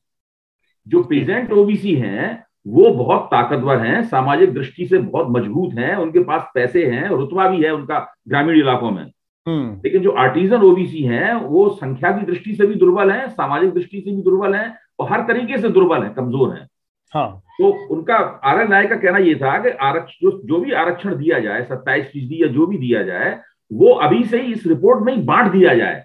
जो 0.87 1.03
पेजेंट 1.03 1.51
ओबीसी 1.51 1.93
हैं 1.95 2.43
वो 2.67 2.89
बहुत 2.93 3.21
ताकतवर 3.31 3.77
हैं 3.77 4.03
सामाजिक 4.03 4.53
दृष्टि 4.53 4.85
से 4.85 4.97
बहुत 4.97 5.27
मज़बूत 5.29 5.73
हैं 5.73 5.95
उनके 5.95 6.19
पास 6.23 6.51
पैसे 6.53 6.85
हैं 6.85 7.07
रुतबा 7.09 7.47
भी 7.47 7.63
है 7.63 7.73
उनका 7.73 8.15
ग्रामीण 8.27 8.59
इलाकों 8.59 8.91
में। 8.91 9.11
लेकिन 9.47 10.01
जो 10.01 10.11
आर्टिजन 10.17 10.61
ओबीसी 10.63 11.01
हैं 11.03 11.33
वो 11.35 11.67
संख्या 11.71 12.11
की 12.11 12.25
दृष्टि 12.25 12.53
से 12.55 12.65
भी 12.65 12.75
दुर्बल 12.75 13.11
है 13.11 13.27
सामाजिक 13.29 13.73
दृष्टि 13.73 14.01
से 14.01 14.11
भी 14.11 14.21
दुर्बल 14.21 14.55
है 14.55 14.73
और 14.99 15.11
हर 15.11 15.21
तरीके 15.23 15.57
से 15.57 15.69
दुर्बल 15.69 16.03
है 16.03 16.09
कमज़ोर 16.09 16.53
है। 16.53 16.67
हाँ। 17.13 17.41
तो 17.57 17.71
उनका 17.95 18.15
आर 18.43 18.61
एन 18.61 18.69
नायक 18.69 18.89
का 18.89 18.95
कहना 18.95 19.17
यह 19.17 19.35
था 19.35 19.57
कि 19.59 19.69
आरक्षण 19.69 20.17
जो, 20.21 20.31
जो 20.45 20.59
भी 20.59 20.71
आरक्षण 20.73 21.15
दिया 21.15 21.39
जाए 21.39 21.63
सत्ताईस 21.63 22.05
फ़ीसदी 22.05 22.41
या 22.43 22.47
जो 22.47 22.65
भी 22.67 22.77
दिया 22.77 23.03
जाए 23.03 23.39
वो 23.71 23.93
अभी 23.99 24.23
से 24.23 24.41
ही 24.41 24.53
इस 24.53 24.65
रिपोर्ट 24.67 25.03
में 25.05 25.13
ही 25.15 25.21
बांट 25.23 25.51
दिया 25.51 25.73
जाए। 25.73 26.03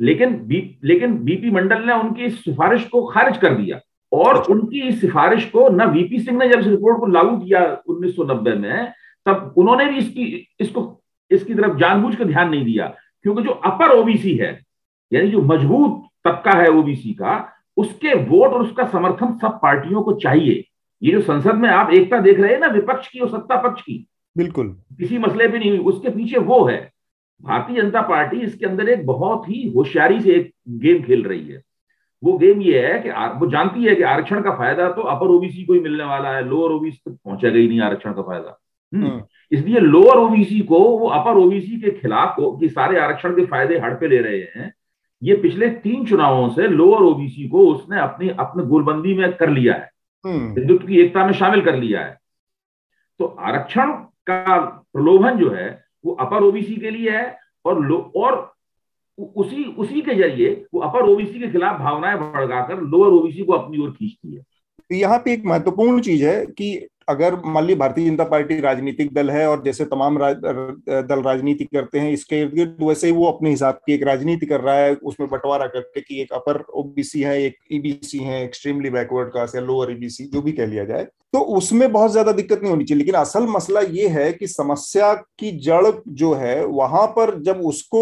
लेकिन 0.00 0.34
बी, 0.46 0.78
लेकिन 0.84 1.16
बीपी 1.24 1.50
मंडल 1.50 1.82
ने 1.86 1.92
उनकी 1.92 2.24
इस 2.24 2.44
सिफारिश 2.44 2.84
को 2.84 3.02
खारिज 3.06 3.36
कर 3.36 3.54
दिया 3.54 3.80
और 4.12 4.36
अच्छा। 4.36 4.52
उनकी 4.52 4.80
इस 4.80 5.00
सिफारिश 5.00 5.44
को 5.44 5.68
न 5.68 5.90
वीपी 5.90 6.18
सिंह 6.18 6.38
ने 6.38 6.48
जब 6.48 6.60
इस 6.60 6.66
रिपोर्ट 6.66 6.98
को 7.00 7.06
लागू 7.06 7.36
किया 7.38 7.60
1990 7.90 8.56
में 8.56 8.92
तब 9.26 9.54
उन्होंने 9.58 9.86
भी 9.86 9.98
इसकी 9.98 10.24
इसको 10.60 10.82
इसकी 11.30 11.54
तरफ़ 11.54 11.76
जानबूझ 11.78 12.14
कर 12.14 12.24
ध्यान 12.24 12.48
नहीं 12.50 12.64
दिया 12.64 12.86
क्योंकि 13.24 13.42
जो 13.42 13.50
अपर 13.50 13.90
ओबीसी 13.92 14.34
है 14.36 14.52
यानी 15.12 15.30
जो 15.30 15.42
मज़बूत 15.44 16.02
तबका 16.24 16.52
है 16.52 16.68
ओबीसी 16.70 17.12
का 17.14 17.38
उसके 17.76 18.14
वोट 18.26 18.52
और 18.52 18.62
उसका 18.62 18.86
समर्थन 18.88 19.36
सब 19.38 19.58
पार्टियों 19.62 20.02
को 20.02 20.12
चाहिए। 20.14 20.64
ये 21.02 21.12
जो 21.12 21.20
संसद 21.22 21.54
में 21.54 21.68
आप 21.70 21.92
एकता 21.92 22.18
देख 22.20 22.40
रहे 22.40 22.52
हैं 22.52 22.60
ना 22.60 22.66
विपक्ष 22.68 23.08
की 23.08 23.20
और 23.20 23.28
सत्ता 23.28 23.56
पक्ष 23.62 23.82
की 23.82 24.06
बिल्कुल। 24.36 24.68
किसी 24.98 25.18
मसले 25.18 25.48
पे 25.48 25.58
नहीं 25.58 25.78
उसके 25.80 26.10
पीछे 26.10 26.38
वो 26.40 26.64
है। 26.64 26.78
भारतीय 27.40 27.80
जनता 27.82 28.00
पार्टी 28.02 28.40
इसके 28.40 28.66
अंदर 28.66 28.88
एक 28.88 29.04
बहुत 29.06 29.48
ही 29.48 29.68
होशियारी 29.76 30.20
से 30.20 30.30
एक 30.30 30.52
गेम 30.78 31.02
खेल 31.02 31.22
रही 31.24 31.46
है। 31.48 31.62
वो 32.22 32.36
गेम 32.38 32.60
ये 32.62 32.86
है 32.86 32.98
कि 33.02 33.10
वो 33.38 33.50
जानती 33.50 33.84
है 33.84 33.94
कि 33.94 34.02
आरक्षण 34.04 34.42
का 34.42 34.54
फ़ायदा 34.56 34.88
तो 34.92 35.02
अपर 35.02 35.26
ओबीसी 35.26 35.64
को 35.64 35.72
ही 35.72 35.80
मिलने 35.80 36.04
वाला 36.04 36.34
है 36.36 36.44
लोअर 36.48 36.72
ओबीसी 36.72 37.00
तक 37.06 37.16
पहुंचेगा 37.24 37.58
ही 37.58 37.68
नहीं 37.68 37.80
आरक्षण 37.80 38.12
का 38.12 38.22
फ़ायदा। 38.22 38.59
इसलिए 38.92 39.80
लोअर 39.80 40.18
ओबीसी 40.18 40.60
को 40.60 40.78
वो 40.98 41.08
अपर 41.08 41.36
ओबीसी 41.36 41.80
के 41.80 41.90
खिलाफ 41.90 42.34
को 42.36 42.50
कि 42.56 42.68
सारे 42.68 42.98
आरक्षण 43.00 43.34
के 43.36 43.46
फ़ायदे 43.46 43.78
हड़पे 43.78 44.08
ले 44.08 44.18
रहे 44.18 44.40
हैं 44.56 44.72
ये 45.22 45.34
पिछले 45.36 45.68
तीन 45.78 46.04
चुनावों 46.06 46.48
से 46.48 46.68
लोअर 46.68 47.02
ओबीसी 47.02 47.48
को 47.48 47.66
उसने 47.66 48.00
अपनी 48.00 48.28
अपने 48.28 48.64
गोलबंदी 48.66 49.14
में 49.14 49.32
कर 49.32 49.50
लिया 49.50 49.74
है। 49.74 49.90
हिंदुत्व 50.24 50.86
की 50.86 51.00
एकता 51.00 51.24
में 51.26 51.32
शामिल 51.32 51.60
कर 51.60 51.76
लिया 51.76 52.00
है। 52.00 52.18
तो 53.20 53.24
आरक्षण 53.40 53.92
का 54.26 54.58
प्रलोभन 54.92 55.38
जो 55.38 55.50
है 55.50 55.68
वो 56.04 56.12
अपर 56.20 56.42
ओबीसी 56.42 56.76
के 56.76 56.90
लिए 56.90 57.10
है 57.10 57.36
और 57.64 57.84
लो 57.84 57.98
और 58.16 58.52
उसी 59.18 59.64
उसी 59.64 60.00
के 60.00 60.14
ज़रिए 60.14 60.52
वो 60.74 60.80
अपर 60.80 61.08
ओबीसी 61.08 61.40
के 61.40 61.50
खिलाफ 61.52 61.78
भावनाएँ 61.80 62.16
भड़काकर 62.18 62.80
लोअर 62.80 63.10
ओबीसी 63.10 63.44
को 63.44 63.52
अपनी 63.52 63.78
ओर 63.78 63.90
खींचती 63.90 64.34
है। 64.34 64.40
तो 64.40 64.94
यहाँ 64.94 65.18
पे 65.18 65.32
एक 65.32 65.42
महत्वपूर्ण 65.46 66.00
चीज़ 66.00 66.24
है 66.24 66.46
कि 66.46 66.74
अगर 67.10 67.34
मान 67.46 67.64
ली 67.64 67.74
भारतीय 67.74 68.08
जनता 68.08 68.24
पार्टी 68.24 68.58
राजनीतिक 68.60 69.12
दल 69.14 69.30
है 69.30 69.46
और 69.48 69.62
जैसे 69.64 69.84
तमाम 69.86 70.18
राज, 70.18 70.36
दल 70.36 71.22
राजनीति 71.22 71.64
करते 71.64 71.98
हैं 71.98 72.12
इसके 72.12 72.40
इर्द 72.40 72.54
गिर्द 72.54 72.76
वैसे 72.82 73.06
ही 73.06 73.12
वो 73.12 73.26
अपने 73.26 73.50
हिसाब 73.50 73.80
की 73.86 73.92
एक 73.92 74.02
राजनीति 74.02 74.46
कर 74.46 74.60
रहा 74.60 74.74
है 74.76 74.94
उसमें 75.04 75.28
बंटवारा 75.30 75.66
करके 75.68 76.00
कि 76.00 76.20
एक 76.22 76.32
अपर 76.32 76.62
ओबीसी 76.74 77.22
है 77.22 77.40
एक 77.42 77.56
ईबीसी 77.72 78.18
है 78.18 78.42
एक्सट्रीमली 78.44 78.90
बैकवर्ड 78.90 79.28
कास्ट 79.28 79.56
या 79.56 79.62
लोअर 79.62 79.92
ईबीसी 79.92 80.24
जो 80.24 80.42
भी 80.42 80.52
कह 80.52 80.66
लिया 80.66 80.84
जाए 80.84 81.06
तो 81.32 81.40
उसमें 81.56 81.90
बहुत 81.92 82.12
ज़्यादा 82.12 82.32
दिक्कत 82.32 82.60
नहीं 82.62 82.70
होनी 82.70 82.84
चाहिए। 82.84 82.98
लेकिन 82.98 83.14
असल 83.14 83.46
मसला 83.48 83.80
ये 83.80 84.06
है 84.08 84.32
कि 84.32 84.46
समस्या 84.46 85.12
की 85.38 85.50
जड़ 85.58 85.86
जो 86.08 86.32
है 86.34 86.64
वहाँ 86.66 87.06
पर 87.16 87.38
जब 87.42 87.60
उसको 87.64 88.00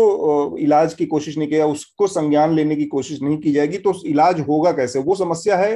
इलाज 0.59 0.95
की 0.95 1.07
कोशिश 1.07 1.37
नहीं 1.39 1.49
किया 1.49 1.67
उसको 1.67 2.07
संज्ञान 2.07 2.55
लेने 2.55 2.77
की 2.77 2.85
कोशिश 2.89 3.21
नहीं 3.23 3.37
की 3.39 3.53
जाएगी 3.53 3.79
तो 3.79 3.93
इलाज 4.07 4.41
होगा 4.41 4.73
कैसे? 4.73 4.99
वो 4.99 5.15
समस्या 5.15 5.57
है 5.57 5.75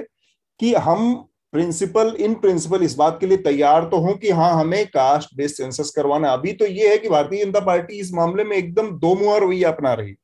कि 0.61 0.72
हम 0.76 1.12
प्रिंसिपल 1.53 2.14
इन 2.20 2.34
प्रिंसिपल 2.34 2.82
इस 2.82 2.94
बात 2.96 3.18
के 3.20 3.26
लिए 3.26 3.36
तैयार 3.38 3.84
तो 3.84 3.96
हूँ 3.96 4.16
कि 4.18 4.30
हाँ 4.30 4.53
हमें 4.55 4.86
कास्ट 4.86 5.36
बेस्ड 5.36 5.57
सेंसस 5.57 5.90
करवाना 5.96 6.28
अभी 6.28 6.53
तो 6.53 6.66
ये 6.66 6.88
है 6.88 6.98
कि 6.98 7.09
भारतीय 7.09 7.44
जनता 7.44 7.61
पार्टी 7.61 7.98
इस 8.00 8.12
मामले 8.14 8.44
में 8.44 8.57
एकदम 8.57 8.90
दो 8.98 9.14
मुआ 9.14 9.36
रवैया 9.38 9.70
अपना 9.70 9.92
रही। 9.94 10.14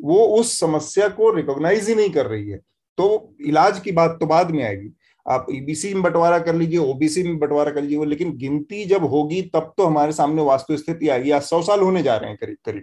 वो 0.00 0.24
उस 0.36 0.58
समस्या 0.60 1.08
को 1.08 1.30
रिकॉग्नाइज 1.30 1.88
ही 1.88 1.94
नहीं 1.94 2.10
कर 2.10 2.26
रही 2.26 2.48
है। 2.48 2.58
तो 2.98 3.34
इलाज 3.46 3.80
की 3.80 3.92
बात 3.92 4.16
तो 4.20 4.26
बाद 4.26 4.50
में 4.50 4.62
आएगी। 4.64 4.90
आप 5.26 5.46
ईबीसी 5.52 5.92
में 5.94 6.02
बंटवारा 6.02 6.38
कर 6.38 6.54
लीजिए 6.54 6.78
ओबीसी 6.80 7.22
में 7.22 7.38
बंटवारा 7.38 7.70
कर 7.70 7.82
लीजिए 7.82 8.04
लेकिन 8.04 8.36
गिनती 8.36 8.84
जब 8.84 9.04
होगी 9.06 9.42
तब 9.54 9.72
तो 9.76 9.86
हमारे 9.86 10.12
सामने 10.12 10.42
वास्तु 10.42 10.76
स्थिति 10.76 11.08
आएगी। 11.08 11.30
आज 11.30 11.42
सौ 11.42 11.60
साल 11.62 11.80
होने 11.80 12.02
जा 12.02 12.16
रहे 12.16 12.30
हैं 12.30 12.38
करीब 12.40 12.56
करीब 12.64 12.82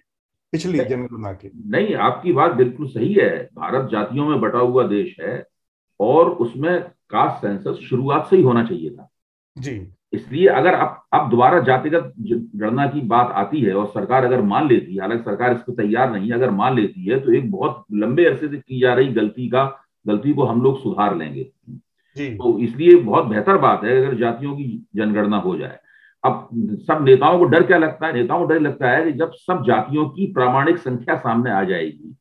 पिछली 0.54 0.80
जनगणना 0.80 1.32
के। 1.34 1.50
नहीं 1.70 1.96
आपकी 1.96 2.34
बात 2.34 2.52
बिल्कुल 2.54 2.88
सही 2.90 3.14
है। 3.14 3.30
भारत 3.56 3.90
जातियों 3.92 4.28
में 4.28 4.40
बटा 4.42 4.60
हुआ 4.60 4.84
देश 4.88 5.16
है 5.22 5.44
और 6.00 6.30
उसमें 6.32 6.84
कास्ट 7.10 7.42
सेंसस 7.42 7.80
शुरुआत 7.80 8.28
से 8.30 8.38
ही 8.38 8.44
होना 8.44 8.64
चाहिए 8.64 8.90
था। 8.90 9.10
जी। 9.58 9.88
इसलिए 10.14 10.48
अगर 10.48 10.74
अब 10.74 11.02
अब 11.14 11.30
दोबारा 11.30 11.60
जातिगत 11.60 12.14
गणना 12.56 12.86
की 12.88 13.02
बात 13.08 13.32
आती 13.36 13.62
है 13.62 13.74
और 13.74 13.86
सरकार 13.88 14.26
अगर 14.26 14.42
मान 14.42 14.68
लेती 14.68 14.94
है 14.96 15.02
हालाँकि 15.02 15.24
सरकार 15.24 15.54
इस 15.54 15.62
पर 15.62 15.74
तैयार 15.74 16.12
नहीं 16.12 16.32
अगर 16.32 16.52
मान 16.52 16.76
लेती 16.76 17.04
है 17.06 17.20
तो 17.20 17.34
एक 17.34 17.50
बहुत 17.52 17.84
लंबे 17.94 18.26
अरसे 18.26 18.48
से 18.48 18.58
की 18.58 18.80
जा 18.80 18.94
रही 18.94 19.08
गलती 19.14 19.48
का 19.50 19.66
गलती 20.06 20.34
को 20.34 20.44
हम 20.44 20.62
लोग 20.62 20.82
सुधार 20.84 21.18
लेंगे। 21.18 21.44
जी। 22.18 22.30
तो 22.30 22.58
इसलिए 22.60 22.96
बहुत 22.96 23.26
बेहतर 23.26 23.58
बात 23.58 23.84
है 23.84 23.98
अगर 23.98 24.16
जातियों 24.16 24.56
की 24.56 24.88
जनगणना 24.96 25.38
हो 25.38 25.58
जाए। 25.58 25.78
अब 26.24 26.48
सब 26.88 27.04
नेताओं 27.04 27.40
को 27.40 27.46
डर 27.46 27.64
क्या 27.64 27.78
लगता 27.78 28.08
है? 28.08 28.14
नेताओं 28.14 28.40
को 28.40 28.46
डर 28.46 28.60
लगता 28.60 28.90
है 28.90 29.04
कि 29.04 29.12
जब 29.12 29.32
सब 29.34 29.64
जातियों 29.68 30.08
की 30.10 30.26
प्रामाणिक 30.34 30.78
संख्या 30.78 31.16
सामने 31.18 31.52
आ 31.52 31.64
जाएगी 31.64 32.16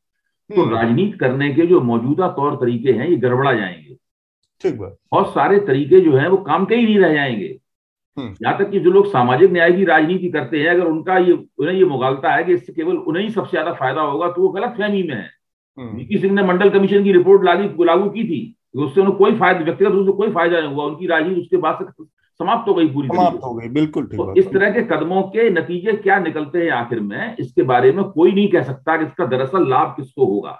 तो 0.49 0.61
हम्म। 0.61 0.75
राजनीति 0.75 1.17
करने 1.17 1.53
के 1.53 1.65
जो 1.67 1.79
मौजूदा 1.81 2.27
तौर 2.31 2.55
तरीके 2.55 2.91
हैं 2.91 3.07
ये 3.07 3.15
गड़बड़ा 3.17 3.53
जाएँगे। 3.53 3.95
ठीक 4.61 4.77
बात 4.77 4.97
बहुत 5.11 5.33
सारे 5.33 5.59
तरीके 5.59 5.99
जो 6.01 6.17
है 6.17 6.29
वो 6.29 6.37
काम 6.43 6.65
के 6.65 6.75
ही 6.75 6.85
नहीं 6.85 6.99
रह 6.99 7.13
जाएँगे 7.13 7.57
हम्म। 8.17 8.35
यहाँ 8.43 8.57
तक 8.57 8.69
कि 8.71 8.79
जो 8.79 8.91
लोग 8.91 9.07
सामाजिक 9.07 9.51
न्याय 9.51 9.71
की 9.71 9.83
राजनीति 9.85 10.29
करते 10.29 10.59
हैं 10.59 10.69
अगर 10.69 10.85
उनका 10.85 11.17
ये 11.17 11.31
उन्हें 11.31 11.75
ये 11.75 11.85
मुगालता 11.85 12.33
है 12.33 12.43
कि 12.43 12.53
इससे 12.53 12.73
केवल 12.73 12.97
उन्हें 12.97 13.23
ही 13.23 13.29
सबसे 13.31 13.51
ज़्यादा 13.51 13.73
फ़ायदा 13.73 14.01
होगा 14.03 14.27
तो 14.27 14.41
वो 14.41 14.49
गलत 14.49 14.75
फहमी 14.77 15.03
में 15.03 15.15
है 15.15 15.29
हम्म। 15.77 15.95
वीपी 15.97 16.17
सिंह 16.17 16.33
ने 16.33 16.43
मंडल 16.43 16.69
कमीशन 16.69 17.03
की 17.03 17.11
रिपोर्ट 17.13 17.43
लागू 17.43 17.83
लागू 17.83 18.09
की 18.09 18.23
थी 18.23 18.39
उससे 18.77 19.01
उन्हें 19.01 19.15
कोई 19.17 19.35
फ़ायदा 19.35 19.59
व्यक्तिगत 19.59 19.91
रूप 19.91 20.05
से 20.05 20.11
कोई 20.11 20.31
फ़ायदा 20.31 20.59
नहीं 20.59 20.73
हुआ 20.73 20.85
उनकी 20.85 21.07
राजनीति 21.07 21.41
उसके 21.41 21.57
बाद 21.57 21.77
से 21.81 22.05
समाप्त 22.39 22.69
हो 22.69 22.73
गई 22.73 22.87
पूरी 22.87 23.07
समाप्त 23.07 23.43
हो 23.43 23.53
गई 23.53 23.69
बिल्कुल 23.69 24.05
ठीक 24.05 24.19
तो 24.19 24.33
इस 24.35 24.47
तरह 24.47 24.71
के 24.71 24.81
कदमों 24.87 25.21
के 25.29 25.49
नतीजे 25.49 25.93
क्या 25.99 26.19
निकलते 26.19 26.63
हैं 26.63 26.71
आखिर 26.73 26.99
में 27.01 27.35
इसके 27.37 27.63
बारे 27.63 27.91
में 27.91 28.03
कोई 28.05 28.31
नहीं 28.31 28.47
कह 28.49 28.63
सकता 28.63 28.97
कि 28.97 29.05
इसका 29.05 29.25
दरअसल 29.25 29.69
लाभ 29.69 29.93
किसको 29.97 30.25
होगा 30.25 30.51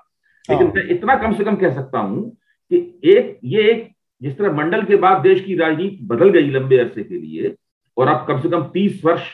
लेकिन 0.49 0.67
हाँ। 0.67 0.73
मैं 0.75 0.87
इतना 0.89 1.15
कम 1.17 1.33
से 1.33 1.43
कम 1.43 1.55
कह 1.55 1.73
सकता 1.73 1.99
हूँ 1.99 2.25
कि 2.71 2.77
एक 3.05 3.37
ये 3.45 3.69
एक 3.71 3.87
जिस 4.21 4.37
तरह 4.37 4.53
मंडल 4.53 4.83
के 4.83 4.95
बाद 4.95 5.21
देश 5.21 5.41
की 5.41 5.55
राजनीति 5.55 6.05
बदल 6.05 6.29
गई 6.29 6.49
लंबे 6.49 6.77
अरसे 6.77 7.03
के 7.03 7.17
लिए 7.17 7.55
और 7.97 8.07
अब 8.07 8.25
कम 8.27 8.39
से 8.41 8.49
कम 8.49 8.63
तीस 8.73 9.01
वर्ष 9.05 9.29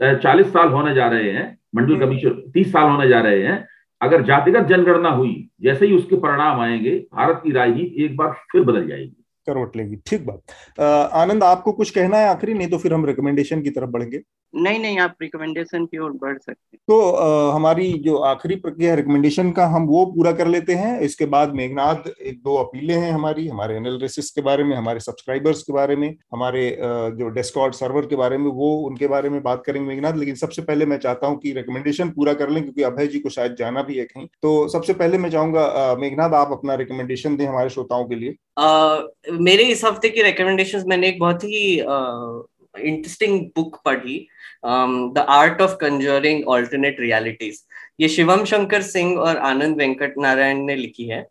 चालीस 0.00 0.46
साल 0.46 0.68
होने 0.68 0.94
जा 0.94 1.08
रहे 1.08 1.30
हैं 1.30 1.46
मंडल 1.76 1.92
हम्म। 1.92 2.04
कमीशन 2.04 2.50
तीस 2.54 2.72
साल 2.72 2.90
होने 2.90 3.08
जा 3.08 3.20
रहे 3.20 3.42
हैं 3.42 3.66
अगर 4.00 4.22
जातिगत 4.22 4.66
जनगणना 4.66 5.08
हुई 5.10 5.34
जैसे 5.62 5.86
ही 5.86 5.94
उसके 5.94 6.16
परिणाम 6.16 6.60
आएँगे 6.60 6.98
भारत 7.14 7.40
की 7.44 7.52
राजनीति 7.52 8.04
एक 8.04 8.16
बार 8.16 8.32
फिर 8.52 8.62
बदल 8.62 8.86
जाएगी 8.88 9.17
करवट 9.48 9.76
लेगी। 9.76 9.96
ठीक 10.06 10.26
बात। 10.26 11.10
आनंद 11.14 11.44
आपको 11.44 11.72
कुछ 11.74 11.90
कहना 11.90 12.18
है 12.18 12.28
आखिरी? 12.28 12.54
नहीं 12.54 12.68
तो 12.68 12.78
फिर 12.78 12.94
हम 12.94 13.06
रिकमेंडेशन 13.06 13.62
की 13.62 13.70
तरफ़ 13.70 13.90
बढ़ेंगे। 13.90 14.20
नहीं 14.54 14.78
नहीं 14.78 14.98
आप 14.98 15.14
रिकमेंडेशन 15.22 15.84
की 15.86 15.98
ओर 15.98 16.12
बढ़ 16.12 16.36
सकते 16.36 16.52
हैं। 16.52 16.78
तो 16.88 17.10
आ, 17.10 17.54
हमारी 17.54 17.92
जो 18.04 18.16
आखिरी 18.18 18.54
प्रक्रिया 18.56 18.94
रिकमेंडेशन 18.94 19.50
का 19.50 19.66
हम 19.66 19.86
वो 19.86 20.04
पूरा 20.06 20.32
कर 20.32 20.46
लेते 20.48 20.74
हैं। 20.74 20.98
इसके 21.00 21.26
बाद 21.26 21.52
मेघनाथ 21.54 22.08
एक 22.08 22.38
दो 22.38 22.54
अपीलें 22.56 22.94
हैं 22.94 23.10
हमारी 23.12 23.46
हमारे 23.48 23.76
एनालिसिस 23.76 24.30
के 24.30 24.42
बारे 24.42 24.64
में 24.64 24.76
हमारे 24.76 25.00
सब्सक्राइबर्स 25.00 25.62
के 25.62 25.72
बारे 25.72 25.96
में 25.96 26.08
हमारे 26.32 26.64
जो 27.18 27.28
डेस्कॉर्ड 27.30 27.74
सर्वर 27.74 28.06
के 28.06 28.16
बारे 28.16 28.38
में 28.38 28.50
वो 28.52 28.72
उनके 28.86 29.06
बारे 29.06 29.28
में 29.28 29.42
बात 29.42 29.62
करेंगे 29.66 29.88
मेघनाथ 29.88 30.16
लेकिन 30.18 30.34
सबसे 30.36 30.62
पहले 30.62 30.86
मैं 30.86 30.98
चाहता 30.98 31.26
हूँ 31.26 31.38
कि 31.38 31.52
रिकमेंडेशन 31.52 32.10
पूरा 32.10 32.32
कर 32.34 32.50
लें 32.50 32.62
क्योंकि 32.62 32.82
अभय 32.82 33.06
जी 33.06 33.18
को 33.18 33.28
शायद 33.28 33.56
जाना 33.58 33.82
भी 33.82 33.98
है 33.98 34.04
कहीं। 34.04 34.26
तो 34.42 34.68
सबसे 34.68 34.92
पहले 34.94 35.18
मैं 35.18 35.30
चाहूँगा 35.30 35.96
मेघनाथ 36.00 36.34
आप 36.34 36.52
अपना 36.52 36.74
रिकमेंडेशन 36.76 37.36
दें 37.36 37.46
हमारे 37.46 37.70
श्रोताओं 37.70 38.04
के 38.04 38.14
लिए। 38.14 38.34
मेरे 39.40 39.64
इस 39.64 39.84
हफ़्ते 39.84 40.08
की 40.08 40.22
रिकमेंडेशन 40.22 40.84
मैंने 40.86 41.08
एक 41.08 41.18
बहुत 41.18 41.44
ही 41.44 41.62
इंटरेस्टिंग 41.78 43.40
बुक 43.56 43.80
पढ़ी 43.84 44.18
the 44.64 45.24
art 45.28 45.60
of 45.62 45.74
conjuring 45.80 46.48
alternate 46.48 47.00
realities 47.00 47.62
ये 48.00 48.08
शिवम 48.08 48.44
शंकर 48.44 48.82
सिंह 48.82 49.18
और 49.18 49.36
आनंद 49.36 49.76
वेंकट 49.76 50.14
नारायण 50.18 50.64
ने 50.66 50.74
लिखी 50.76 51.08
है। 51.08 51.26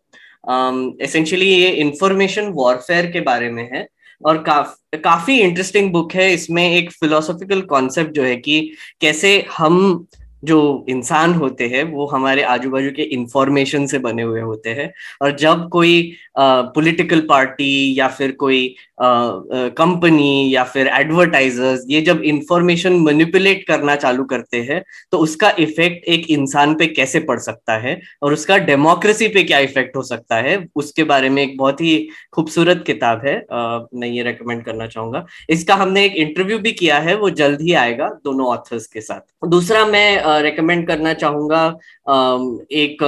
एसेंशियली 0.48 1.46
um, 1.46 1.52
ये 1.52 1.68
इंफॉर्मेशन 1.70 2.48
वॉरफेयर 2.48 3.10
के 3.12 3.20
बारे 3.20 3.50
में 3.50 3.68
है 3.72 3.86
और 4.26 4.42
काफ, 4.42 4.76
काफ़ी 4.94 5.38
इंटरेस्टिंग 5.40 5.90
बुक 5.92 6.14
है। 6.14 6.32
इसमें 6.34 6.62
एक 6.70 6.90
फिलोसॉफिकल 6.92 7.60
कॉन्सेप्ट 7.62 8.12
जो 8.12 8.22
है 8.22 8.36
कि 8.36 8.60
कैसे 9.00 9.32
हम 9.56 10.06
जो 10.44 10.86
इंसान 10.88 11.34
होते 11.34 11.66
हैं 11.68 11.82
वो 11.84 12.06
हमारे 12.06 12.42
आजू 12.44 12.70
बाजू 12.70 12.90
के 12.90 13.02
इंफॉर्मेशन 13.14 13.86
से 13.86 13.98
बने 13.98 14.22
हुए 14.22 14.40
होते 14.40 14.70
हैं। 14.70 14.92
और 15.22 15.36
जब 15.36 15.68
कोई 15.68 16.16
पॉलिटिकल 16.38 17.20
पार्टी 17.28 17.98
या 17.98 18.08
फिर 18.08 18.32
कोई 18.32 18.74
कंपनी 19.00 20.54
या 20.54 20.62
फिर 20.64 20.86
एडवर्टाइजर्स 20.88 21.84
ये 21.88 22.00
जब 22.00 22.22
इंफॉर्मेशन 22.24 22.92
मैनिपुलेट 23.02 23.66
करना 23.68 23.96
चालू 23.96 24.24
करते 24.24 24.60
हैं 24.62 24.82
तो 25.12 25.18
उसका 25.18 25.50
इफ़ेक्ट 25.58 26.04
एक 26.08 26.26
इंसान 26.30 26.74
पे 26.74 26.86
कैसे 26.88 27.20
पड़ 27.20 27.38
सकता 27.38 27.76
है 27.78 28.00
और 28.22 28.32
उसका 28.32 28.58
डेमोक्रेसी 28.60 29.28
पे 29.28 29.42
क्या 29.42 29.58
इफ़ेक्ट 29.58 29.96
हो 29.96 30.02
सकता 30.02 30.36
है 30.36 30.56
उसके 30.76 31.04
बारे 31.04 31.28
में 31.30 31.42
एक 31.42 31.56
बहुत 31.58 31.80
ही 31.80 32.08
खूबसूरत 32.32 32.82
किताब 32.86 33.26
है 33.26 33.36
आ, 33.52 33.78
मैं 33.94 34.08
ये 34.08 34.22
रेकमेंड 34.22 34.64
करना 34.64 34.86
चाहूँगा। 34.86 35.24
इसका 35.50 35.74
हमने 35.74 36.04
एक 36.04 36.16
इंटरव्यू 36.18 36.58
भी 36.58 36.72
किया 36.72 36.98
है 36.98 37.16
वो 37.16 37.30
जल्द 37.32 37.60
ही 37.62 37.72
आएगा 37.74 38.08
दोनों 38.24 38.46
ऑथर्स 38.48 38.86
के 38.86 39.00
साथ। 39.00 39.48
दूसरा 39.48 39.84
मैं 39.86 40.22
रेकमेंड 40.42 40.86
करना 40.88 41.12
चाहूँगा 41.14 41.66
एक 42.78 43.02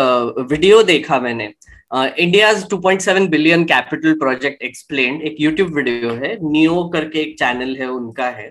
वीडियो 0.50 0.82
देखा 0.82 1.20
मैंने। 1.20 1.52
India 1.94 2.52
two 2.70 2.76
point 2.78 3.00
seven 3.00 3.26
billion 3.28 3.64
capital 3.64 4.12
project 4.18 4.62
explain 4.62 5.20
एक 5.22 5.36
यूट्यूब 5.40 5.74
वीडियो 5.76 6.10
है 6.14 6.36
नियो 6.42 6.82
करके 6.92 7.20
एक 7.20 7.34
चैनल 7.38 7.76
है 7.76 7.86
उनका 7.90 8.26
है। 8.26 8.50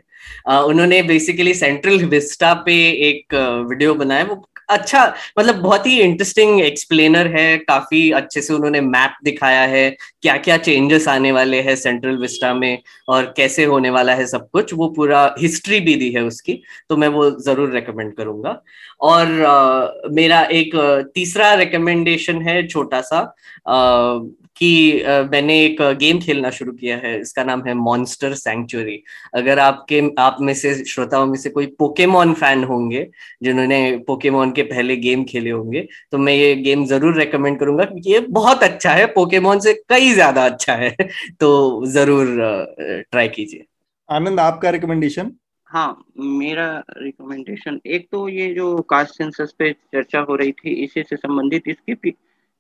uh, 0.50 0.62
उन्होंने 0.64 1.02
बेसिकली 1.04 1.54
सेंट्रल 1.54 2.04
विस्टा 2.06 2.54
पे 2.66 2.76
एक 3.10 3.36
वीडियो 3.70 3.94
बनाया 3.96 4.24
वो 4.24 4.36
अच्छा 4.70 5.06
मतलब 5.40 5.56
बहुत 5.62 5.86
ही 5.88 6.00
इंटरेस्टिंग 6.02 6.60
एक्सप्लेनर 6.62 7.28
है 7.28 7.58
काफ़ी 7.58 8.10
अच्छे 8.12 8.42
से 8.42 8.54
उन्होंने 8.54 8.82
मैप 8.82 9.16
दिखाया 9.24 9.62
है 9.62 9.90
क्या 10.22 10.36
क्या 10.38 10.58
चेंजेस 10.58 11.08
आने 11.08 11.32
वाले 11.32 11.62
हैं 11.62 11.76
सेंट्रल 11.76 12.18
विस्टा 12.18 12.54
में 12.54 12.82
और 13.10 13.34
कैसे 13.38 13.66
होने 13.66 13.90
वाला 13.90 14.14
है 14.14 14.28
सब 14.28 14.50
कुछ 14.50 14.74
वो 14.74 14.88
पूरा 14.90 15.24
हिस्ट्री 15.40 15.80
भी 15.80 15.96
दी 15.96 16.10
है 16.12 16.24
उसकी 16.24 16.62
तो 16.90 16.98
मैं 16.98 17.08
वो 17.08 17.30
ज़रूर 17.42 17.72
रेकमेंड 17.72 18.16
करूँगा। 18.16 18.62
और 19.02 19.42
आ, 19.44 19.88
मेरा 20.12 20.42
एक 20.44 20.76
तीसरा 21.16 21.54
रिकमेंडेशन 21.54 22.42
है 22.42 22.66
छोटा 22.68 23.02
सा 23.02 23.20
आ, 23.68 24.20
कि 24.62 25.04
मैंने 25.32 25.60
एक 25.66 25.82
गेम 26.00 26.20
खेलना 26.20 26.50
शुरू 26.50 26.72
किया 26.72 26.98
है 26.98 27.20
इसका 27.22 27.44
नाम 27.44 27.64
है 27.68 27.74
मॉन्स्टर 27.74 28.34
सेंचुरी 28.34 29.04
अगर 29.36 29.60
आपके 29.60 30.02
आप 30.20 30.38
में 30.42 30.54
से 30.54 30.74
श्रोताओं 30.86 31.26
में 31.26 31.38
से 31.38 31.50
कोई 31.50 31.66
पोकेमोन 31.80 32.34
फ़ैन 32.34 32.64
होंगे 32.64 33.08
जिन्होंने 33.44 33.80
पोकेमोन 34.08 34.52
के 34.52 34.64
पहले 34.64 34.98
गेम 34.98 35.24
खेले 35.24 35.50
होंगे 35.50 35.88
तो 36.12 36.18
मैं 36.18 36.34
ये 36.34 36.56
गेम 36.56 36.86
ज़रूर 36.86 37.18
रेकमेंड 37.18 37.60
करूँगा 37.60 37.86
क्योंकि 37.86 38.14
ये 38.14 38.20
बहुत 38.20 38.64
अच्छा 38.64 38.92
है 38.92 39.06
पोकेमोन 39.06 39.60
से 39.60 39.74
कई 39.90 40.14
ज़्यादा 40.14 40.46
अच्छा 40.46 40.76
है 40.76 40.96
तो 41.40 41.86
ज़रूर 41.86 42.36
ट्राई 43.12 43.28
कीजिए। 43.28 43.66
आनंद 44.10 44.40
आपका 44.40 44.70
रिकमेंडेशन 44.70 45.32
हाँ 45.70 46.06
मेरा 46.18 46.84
रिकमेंडेशन 46.98 47.80
एक 47.86 48.08
तो 48.12 48.28
ये 48.30 48.54
जो 48.54 48.76
कास्ट 48.82 49.16
सेंसस 49.16 49.54
पे 49.60 49.72
चर्चा 49.74 50.20
हो 50.20 50.36
रही 50.36 50.52
थी 50.52 50.74
इसी 50.84 51.04
से 51.04 51.16
संबंधित 51.16 51.64
इसके 51.68 51.94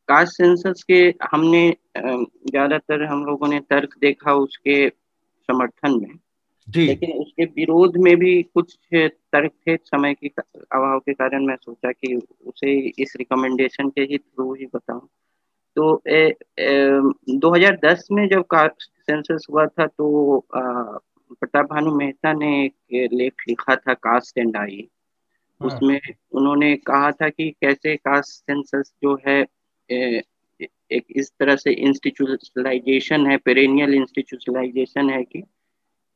कास्ट 0.09 0.33
सेंसस 0.33 0.83
के 0.83 1.01
हमने 1.31 1.61
ज़्यादातर 1.97 3.03
हम 3.03 3.25
लोगों 3.25 3.47
ने 3.47 3.59
तर्क 3.59 3.89
देखा 4.01 4.33
उसके 4.33 4.89
समर्थन 4.89 5.99
में। 6.01 6.17
जी। 6.67 6.85
लेकिन 6.87 7.11
उसके 7.11 7.45
विरोध 7.45 7.97
में 7.97 8.15
भी 8.17 8.41
कुछ 8.43 8.77
तर्क 8.93 9.51
थे 9.67 9.75
समय 9.77 10.13
के 10.13 10.27
अभाव 10.27 10.99
के 10.99 11.13
कारण 11.13 11.45
मैं 11.45 11.55
सोचा 11.55 11.91
कि 11.91 12.13
उसे 12.45 12.73
इस 12.99 13.13
रिकमेंडेशन 13.17 13.89
के 13.89 14.01
ही 14.01 14.17
थ्रू 14.17 14.53
ही 14.53 14.65
बताऊँ। 14.65 15.07
तो 15.75 16.01
ए, 16.07 16.35
ए, 16.59 16.99
2010 17.29 18.07
में 18.11 18.27
जब 18.27 18.43
कास्ट 18.45 18.89
सेंसस 19.01 19.45
हुआ 19.49 19.65
था 19.65 19.85
तो 19.87 20.45
प्रताप 20.55 21.65
भानु 21.65 21.95
मेहता 21.95 22.33
ने 22.33 22.65
एक 22.65 23.09
लेख 23.13 23.33
लिखा 23.49 23.75
था 23.75 23.93
कास्ट 23.93 24.37
एंड 24.37 24.57
आई। 24.57 24.87
उसमें 25.61 25.99
उन्होंने 26.31 26.75
कहा 26.75 27.11
था 27.11 27.29
कि 27.29 27.49
कैसे 27.51 27.95
कास्ट 27.95 28.29
सेंसस 28.29 28.93
जो 29.03 29.17
है 29.27 29.45
एक 29.91 31.05
इस 31.11 31.31
तरह 31.39 31.55
से 31.55 31.71
इंस्टीट्यूशनलाइजेशन 31.81 33.25
है 33.27 33.37
पेरेनियल 33.39 33.93
इंस्टीट्यूशनलाइजेशन 33.93 35.09
है 35.09 35.23
कि 35.23 35.41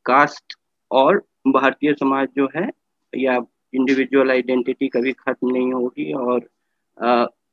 कास्ट 0.06 0.56
और 0.90 1.22
भारतीय 1.48 1.92
समाज 1.94 2.28
जो 2.36 2.48
है 2.56 2.68
या 3.12 3.36
इंडिविजुअल 3.74 4.30
आइडेंटिटी 4.30 4.88
कभी 4.88 5.12
खत्म 5.12 5.50
नहीं 5.50 5.72
होगी 5.72 6.12
और 6.14 6.48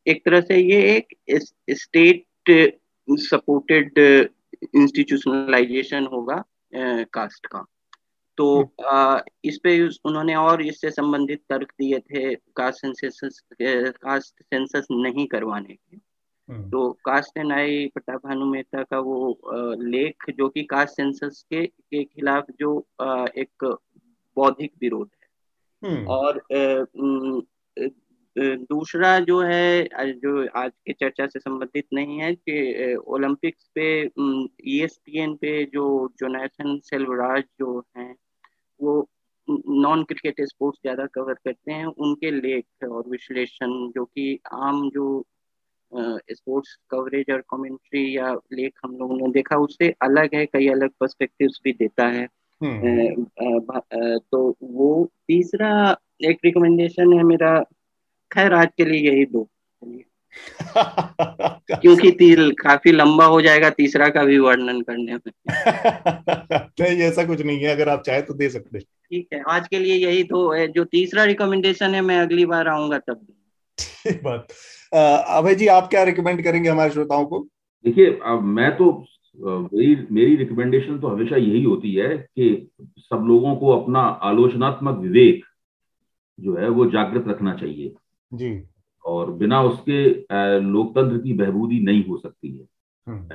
एक 0.06 0.22
तरह 0.26 0.42
से 0.42 0.58
ये 0.58 0.82
एक 0.90 1.16
स्टेट 1.72 2.52
सपोर्टेड 3.08 4.00
इंस्टीट्यूशनलाइजेशन 4.76 6.06
होगा 6.06 6.44
कास्ट 7.14 7.46
का 7.46 7.66
तो 8.38 8.48
आ, 8.86 9.20
इस 9.46 9.58
पे 9.64 9.80
उन्होंने 10.06 10.36
और 10.36 10.62
इससे 10.62 10.92
संबंधित 10.92 11.42
तर्क 11.50 11.72
दिए 11.80 12.00
थे 12.02 12.34
कास्ट 12.56 12.86
सेंसस 12.86 13.42
कास्ट 13.62 14.44
सेंसस 14.44 14.88
नहीं 14.92 15.26
करवाने 15.28 15.74
के 15.74 15.96
हम्म। 15.96 16.02
तो 16.50 16.92
caste 17.06 17.38
and 17.38 17.52
I 17.52 17.86
Pratap 17.88 18.26
Bhanu 18.26 18.46
Mehta 18.46 18.84
का 18.84 19.00
वो 19.00 19.39
लेख 19.82 20.30
जो 20.38 20.50
कि 20.50 20.64
कास्ट 20.64 20.96
सेंसस 20.96 21.46
के 21.50 21.66
के 21.66 22.04
खिलाफ 22.04 22.46
जो 22.60 22.78
एक 23.38 23.66
बौद्धिक 24.38 24.72
विरोध 24.82 25.10
है। 25.14 25.30
हम्म। 25.82 26.08
और 26.08 26.42
दूसरा 28.38 29.20
जो 29.20 29.42
है 29.42 29.84
जो 30.12 30.48
आज 30.56 30.72
की 30.86 30.94
चर्चा 30.94 31.28
से 31.28 31.39
संबंधित 31.39 31.86
नहीं 31.94 32.20
है 32.20 32.34
कि 32.36 32.96
ओलंपिक्स 32.96 33.70
पे 33.76 33.88
ईएसपीएन 34.68 35.36
पे 35.36 35.64
जो 35.66 35.86
जोनाथन 36.20 36.80
सेल्वराज 36.84 37.44
जो 37.60 37.80
हैं 37.98 38.16
वो 38.80 39.10
नॉन 39.70 40.04
क्रिकेट 40.04 40.42
स्पोर्ट्स 40.42 40.80
ज़्यादा 40.82 41.06
कवर 41.06 41.34
करते 41.34 41.72
हैं। 41.72 41.86
उनके 41.86 42.32
लेख 42.32 42.89
और 42.92 43.10
विश्लेषण 43.10 43.92
जो 43.92 44.06
कि 44.06 44.39
आम 44.54 44.89
जो 44.89 45.26
स्पोर्ट्स 46.32 46.78
कवरेज 46.89 47.26
और 47.32 47.42
कमेंट्री 47.42 48.18
या 48.18 48.34
लेख 48.34 48.72
हम 48.84 48.98
लोगों 48.98 49.18
ने 49.18 49.32
देखा 49.32 49.58
उससे 49.58 49.96
अलग 50.02 50.30
है 50.34 50.46
कई 50.46 50.68
अलग 50.68 50.89
पर्सपेक्टिव्स 51.00 51.60
भी 51.64 51.72
देता 51.72 52.08
है। 52.08 52.28
हम्म। 52.64 53.26
तो 54.18 54.56
वो 54.64 55.12
तीसरा 55.28 55.98
एक 56.26 56.38
रिकमेंडेशन 56.46 57.14
है 57.14 57.24
मेरा 57.24 57.64
खैर 58.34 58.54
आज 58.54 58.70
के 58.78 58.86
लिए 58.86 59.12
यही 59.12 59.26
दो। 59.26 59.50
क्योंकि 61.76 62.12
तीर 62.20 62.50
काफ़ी 62.50 62.92
लंबा 62.92 63.26
हो 63.26 63.42
जाएगा 63.42 63.70
तीसरा 63.70 64.10
का 64.10 64.24
भी 64.24 64.38
वर्णन 64.38 64.82
करने 64.82 65.16
में। 65.16 65.32
नहीं 66.60 67.02
ऐसा 67.02 67.26
कुछ 67.26 67.42
नहीं 67.42 67.58
है 67.58 67.68
अगर 67.68 67.89
आप 67.89 68.04
चाहे 68.04 68.22
तो 68.22 68.34
दे 68.34 68.50
सकते 68.50 68.78
हैं। 68.78 68.86
ठीक 68.86 69.28
है 69.34 69.44
आज 69.50 69.68
के 69.68 69.80
लिए 69.80 69.96
यही 69.96 70.24
दो 70.24 70.54
है 70.54 70.68
जो 70.68 70.84
तीसरा 70.84 71.24
रिकमेंडेशन 71.24 71.96
है 71.96 72.02
मैं 72.02 72.20
अगली 72.20 72.46
बार 72.46 72.68
आऊँगा 72.68 72.98
तब। 72.98 73.28
बात। 74.08 74.48
अभय 74.94 75.56
जी 75.56 75.68
आप 75.68 75.88
क्या 75.89 76.04
रिकमेंड 76.04 76.44
करेंगे 76.44 76.70
हमारे 76.70 76.92
श्रोताओं 76.92 77.26
को? 77.26 77.39
देखिए 77.86 78.20
मैं 78.42 78.76
तो 78.78 79.06
मेरी 79.39 80.08
मेरी 80.12 80.36
रिकमेंडेशन 80.36 81.00
तो 81.00 81.08
हमेशा 81.08 81.36
यही 81.36 81.64
होती 81.64 81.94
है 81.94 82.18
कि 82.18 82.70
सब 83.00 83.24
लोगों 83.28 83.56
को 83.56 83.70
अपना 83.70 84.00
आलोचनात्मक 84.00 84.98
विवेक 84.98 85.46
जो 86.39 86.56
है 86.56 86.70
वो 86.70 86.86
जागृत 86.86 87.28
रखना 87.28 87.54
चाहिए। 87.54 87.94
जी। 88.34 88.64
और 89.06 89.32
बिना 89.32 89.62
उसके 89.62 90.10
लोकतंत्र 90.60 91.18
की 91.18 91.34
बहबूदी 91.34 91.80
नहीं 91.80 92.04
हो 92.06 92.18
सकती 92.18 92.58
है। 92.58 92.66
हम्म। 93.08 93.30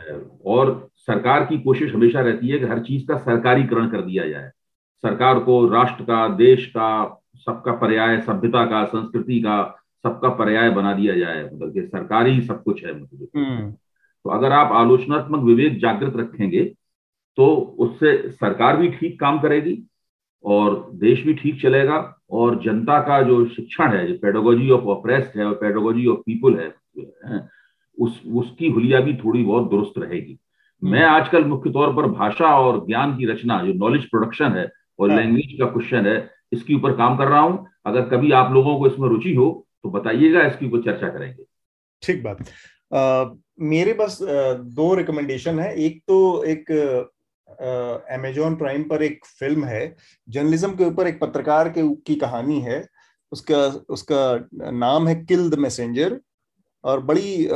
और 0.47 0.89
सरकार 0.97 1.45
की 1.45 1.59
कोशिश 1.59 1.93
हमेशा 1.95 2.21
रहती 2.21 2.49
है 2.49 2.59
कि 2.59 2.67
हर 2.67 2.79
चीज़ 2.79 3.07
का 3.07 3.17
सरकारीकरण 3.17 3.89
कर 3.89 4.01
दिया 4.01 4.29
जाए। 4.29 4.51
सरकार 5.03 5.39
को 5.39 5.67
राष्ट्र 5.69 6.05
का 6.05 6.29
देश 6.29 6.67
का 6.67 7.23
सबका 7.37 7.73
पर्याय 7.73 8.21
सभ्यता 8.21 8.65
का 8.67 8.85
संस्कृति 8.85 9.41
का 9.41 9.83
सबका 10.07 10.29
पर्याय 10.35 10.71
बना 10.71 10.93
दिया 10.93 11.17
जाए 11.17 11.45
मतलब 11.45 11.73
कि 11.75 11.83
सरकारी 11.83 12.41
सब 12.43 12.63
कुछ 12.63 12.85
है 12.85 12.95
मतलब 12.95 13.29
हम्म। 13.37 13.71
तो 13.71 14.31
अगर 14.31 14.53
आप 14.53 14.73
आलोचनात्मक 14.73 15.43
विवेक 15.45 15.79
जागृत 15.79 16.17
रखेंगे 16.17 16.65
तो 17.39 17.47
उससे 17.79 18.17
सरकार 18.31 18.77
भी 18.77 18.89
ठीक 18.91 19.19
काम 19.21 19.39
करेगी 19.39 19.83
और 20.45 20.75
देश 20.95 21.23
भी 21.23 21.35
ठीक 21.35 21.61
चलेगा 21.63 21.99
और 22.33 22.61
जनता 22.63 22.99
का 23.01 23.21
जो 23.23 23.45
शिक्षण 23.49 23.93
है 23.93 24.07
जो 24.07 24.15
पेडोगोजी 24.15 24.71
ऑफ़ 24.71 24.85
ऑपरेस्ट 24.91 25.37
है 25.37 25.45
और 25.45 25.55
पेडोगोजी 25.55 26.07
ऑफ़ 26.07 26.19
पीपुल 26.27 26.59
है 26.61 26.75
उस 27.99 28.21
उसकी 28.35 28.71
हुलिया 28.71 29.01
भी 29.01 29.15
थोड़ी 29.17 29.43
बहुत 29.43 29.71
दुरुस्त 29.71 29.99
रहेगी 29.99 30.39
हम्म। 30.83 30.93
मैं 30.93 31.05
आजकल 31.05 31.45
मुख्य 31.45 31.71
तौर 31.71 31.93
पर 31.95 32.07
भाषा 32.11 32.57
और 32.59 32.85
ज्ञान 32.87 33.17
की 33.17 33.27
रचना 33.27 33.63
जो 33.63 33.73
नॉलेज 33.77 34.09
प्रोडक्शन 34.11 34.53
है 34.53 34.71
और 34.99 35.11
लैंग्वेज 35.11 35.47
हाँ। 35.51 35.59
का 35.59 35.73
क्वेश्चन 35.73 36.07
है 36.07 36.17
इसके 36.53 36.75
ऊपर 36.75 36.93
काम 36.97 37.17
कर 37.17 37.29
रहा 37.29 37.41
हूँ 37.41 37.67
अगर 37.87 38.09
कभी 38.09 38.33
आप 38.33 38.53
लोगों 38.53 38.79
को 38.79 38.87
इसमें 38.87 39.09
रुचि 39.09 39.35
हो 39.35 39.66
तो 39.85 39.91
बताइएगा 39.91 40.47
इसके 40.47 40.67
ऊपर 40.67 40.83
चर्चा 40.83 41.09
करेंगे। 41.09 41.45
ठीक 42.03 42.23
बात। 42.23 42.39
आ, 42.93 43.25
मेरे 43.61 43.93
पास 43.93 44.19
दो 44.23 44.95
रिकमेंडेशन 44.95 45.59
है। 45.61 45.75
एक 45.77 46.01
तो 46.09 46.43
एक 46.45 46.71
अमेजोन 48.13 48.55
प्राइम 48.57 48.83
पर 48.85 49.03
एक 49.03 49.25
फ़िल्म 49.39 49.65
है 49.65 49.95
जर्नलिज्म 50.29 50.75
के 50.77 50.85
ऊपर 50.85 51.07
एक 51.07 51.21
पत्रकार 51.21 51.69
के 51.69 51.83
की 52.07 52.15
कहानी 52.17 52.61
है। 52.61 52.87
उसका 53.33 53.59
उसका 53.91 54.49
नाम 54.73 55.09
है 55.09 55.15
किल 55.25 55.49
द 55.51 55.59
मैसेंजर 55.59 56.19
और 56.85 57.01
बड़ी 57.05 57.49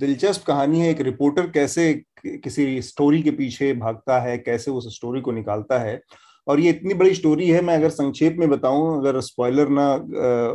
दिलचस्प 0.00 0.44
कहानी 0.46 0.80
है। 0.80 0.90
एक 0.90 1.00
रिपोर्टर 1.00 1.50
कैसे 1.50 1.92
किसी 2.26 2.80
स्टोरी 2.82 3.22
के 3.22 3.30
पीछे 3.30 3.72
भागता 3.74 4.18
है 4.20 4.36
कैसे 4.38 4.70
उस 4.70 4.94
स्टोरी 4.94 5.20
को 5.20 5.32
निकालता 5.32 5.78
है। 5.78 6.00
और 6.48 6.60
ये 6.60 6.70
इतनी 6.70 6.94
बड़ी 6.94 7.14
स्टोरी 7.14 7.48
है, 7.48 7.60
मैं 7.62 7.74
अगर 7.76 7.90
संक्षेप 7.90 8.36
में 8.38 8.48
बताऊँ, 8.50 8.98
अगर 8.98 9.20
स्पॉइलर 9.20 9.68
ना 9.70 9.86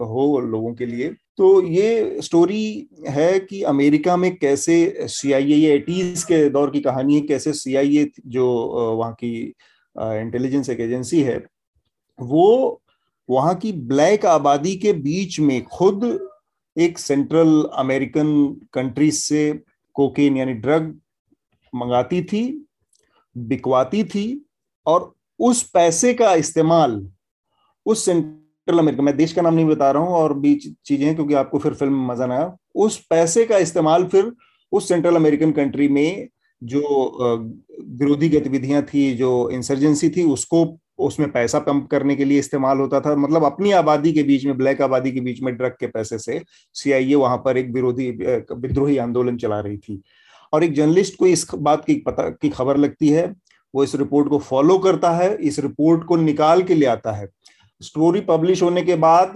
हो 0.06 0.40
लोगों 0.42 0.74
के 0.76 0.86
लिए 0.86 1.10
तो 1.38 1.62
ये 1.64 2.22
स्टोरी 2.22 2.88
है 3.08 3.40
कि 3.40 3.62
अमेरिका 3.66 4.16
में 4.18 4.36
कैसे 4.38 4.76
सी 5.02 5.32
आई 5.34 5.54
ए 5.54 5.74
एटीज 5.74 6.24
के 6.24 6.48
दौर 6.50 6.72
की 6.72 6.80
कहानी 6.82 7.16
है, 7.16 7.22
कैसे 7.22 7.54
सी 7.54 7.76
आई 7.76 7.98
ए 7.98 8.10
जो 8.28 8.48
वहाँ 8.98 9.14
की 9.14 9.34
इंटेलिजेंस 9.96 10.70
एक 10.70 10.80
एजेंसी 10.80 11.22
है, 11.22 11.38
वो 12.20 12.82
वहाँ 13.30 13.56
की 13.56 13.72
ब्लैक 13.72 14.26
आबादी 14.26 14.76
के 14.76 14.94
बीच 14.94 15.40
में 15.40 15.64
खुद 15.66 16.04
एक 16.78 17.00
सेंट्रल 17.00 17.62
अमेरिकन 17.76 18.30
कंट्रीज़ 18.74 19.20
से 19.20 19.52
कोकेन 19.96 20.38
यानी 20.38 20.54
ड्रग 20.56 20.96
मंगाती 21.74 22.22
थी, 22.24 22.44
बिकवाती 23.36 24.04
थी 24.06 24.26
और 24.86 25.14
उस 25.44 25.62
पैसे 25.70 26.14
का 26.14 26.34
इस्तेमाल 26.36 27.02
उस 27.86 28.06
सेंट्रल 28.06 28.80
अमेरिका 28.80 29.04
मैं 29.04 29.16
देश 29.18 29.34
का 29.34 29.42
नाम 29.42 29.54
नहीं 29.54 29.66
बता 29.66 29.92
रहा 29.92 30.04
हूँ 30.04 30.14
और 30.16 30.34
भी 30.40 30.56
चीज़ें 30.86 31.14
क्योंकि 31.16 31.34
आपको 31.34 31.60
फिर 31.60 31.74
फ़िल्म 31.74 31.94
में 31.94 32.08
मज़ा 32.08 32.26
ना 32.26 32.36
आया 32.36 32.56
उस 32.76 32.98
पैसे 33.10 33.46
का 33.46 33.58
इस्तेमाल 33.58 34.06
फिर 34.08 34.32
उस 34.72 34.88
सेंट्रल 34.90 35.16
अमेरिकन 35.16 35.52
कंट्री 35.52 35.88
में 35.90 36.28
जो 36.62 36.82
विरोधी 38.00 38.30
गतिविधियाँ 38.30 38.82
थी, 38.84 39.14
जो 39.14 39.50
इंसर्जेंसी 39.50 40.10
थी, 40.10 40.24
उसको 40.24 40.66
उसमें 41.00 41.32
पैसा 41.32 41.60
पंप 41.60 41.88
करने 41.92 42.16
के 42.16 42.26
लिए 42.26 42.40
इस्तेमाल 42.40 42.80
होता 42.80 43.00
था। 43.02 43.16
मतलब 43.16 43.44
अपनी 43.44 43.72
आबादी 43.72 44.12
के 44.14 44.24
बीच 44.24 44.46
में 44.46 44.58
ब्लैक 44.58 44.82
आबादी 44.82 45.12
के 45.12 45.20
बीच 45.22 45.42
में 45.44 45.56
ड्रग 45.58 45.76
के 45.80 45.88
पैसे 45.88 46.20
से 46.20 46.42
सीआईए 46.76 47.16
वहाँ 47.16 47.38
पर 47.46 47.58
एक 47.58 47.72
विरोधी 47.74 48.10
विद्रोही 48.12 48.98
आंदोलन 48.98 49.38
चला 49.38 49.60
रही 49.60 49.78
थी। 49.78 50.02
और 50.54 50.64
एक 50.64 50.74
जर्नलिस्ट 50.74 51.18
को 51.20 51.28
इस 51.28 51.48
बात 51.56 51.86
की 51.86 51.96
पता, 52.08 52.30
की 52.30 52.50
खबर 52.50 52.78
लगती 52.78 53.10
है 53.10 53.34
वो 53.74 53.84
इस 53.84 53.96
रिपोर्ट 53.96 54.30
को 54.30 54.38
फॉलो 54.40 54.78
करता 54.78 55.12
है, 55.12 55.36
इस 55.36 55.60
रिपोर्ट 55.60 56.04
को 56.04 56.16
निकाल 56.16 56.64
के 56.64 56.76
ले 56.76 56.86
आता 56.86 57.12
है। 57.12 57.28
स्टोरी 57.82 58.22
पब्लिश 58.22 58.62
होने 58.64 58.82
के 58.82 58.96
बाद 58.96 59.34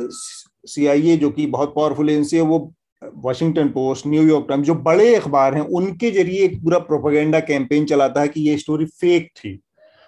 सीआईए 0.68 1.18
जो 1.18 1.30
कि 1.30 1.46
बहुत 1.48 1.74
पावरफुल 1.76 2.10
एजेंसी 2.10 2.36
है, 2.36 2.42
वो 2.42 2.74
वॉशिंगटन 3.16 3.68
पोस्ट 3.70 4.08
न्यूयॉर्क 4.08 4.46
टाइम्स 4.50 4.68
जो 4.68 4.76
बड़े 4.76 5.14
अखबार 5.16 5.56
हैं, 5.56 5.62
उनके 5.62 6.12
ज़रिए 6.12 6.44
एक 6.46 6.62
पूरा 6.64 6.80
प्रोपेगेंडा 6.82 7.40
कैंपेन 7.40 7.86
चलाता 7.86 8.22
है 8.22 8.28
कि 8.28 8.42
ये 8.42 8.58
स्टोरी 8.58 8.86
फेक 8.86 9.30
थी। 9.36 9.60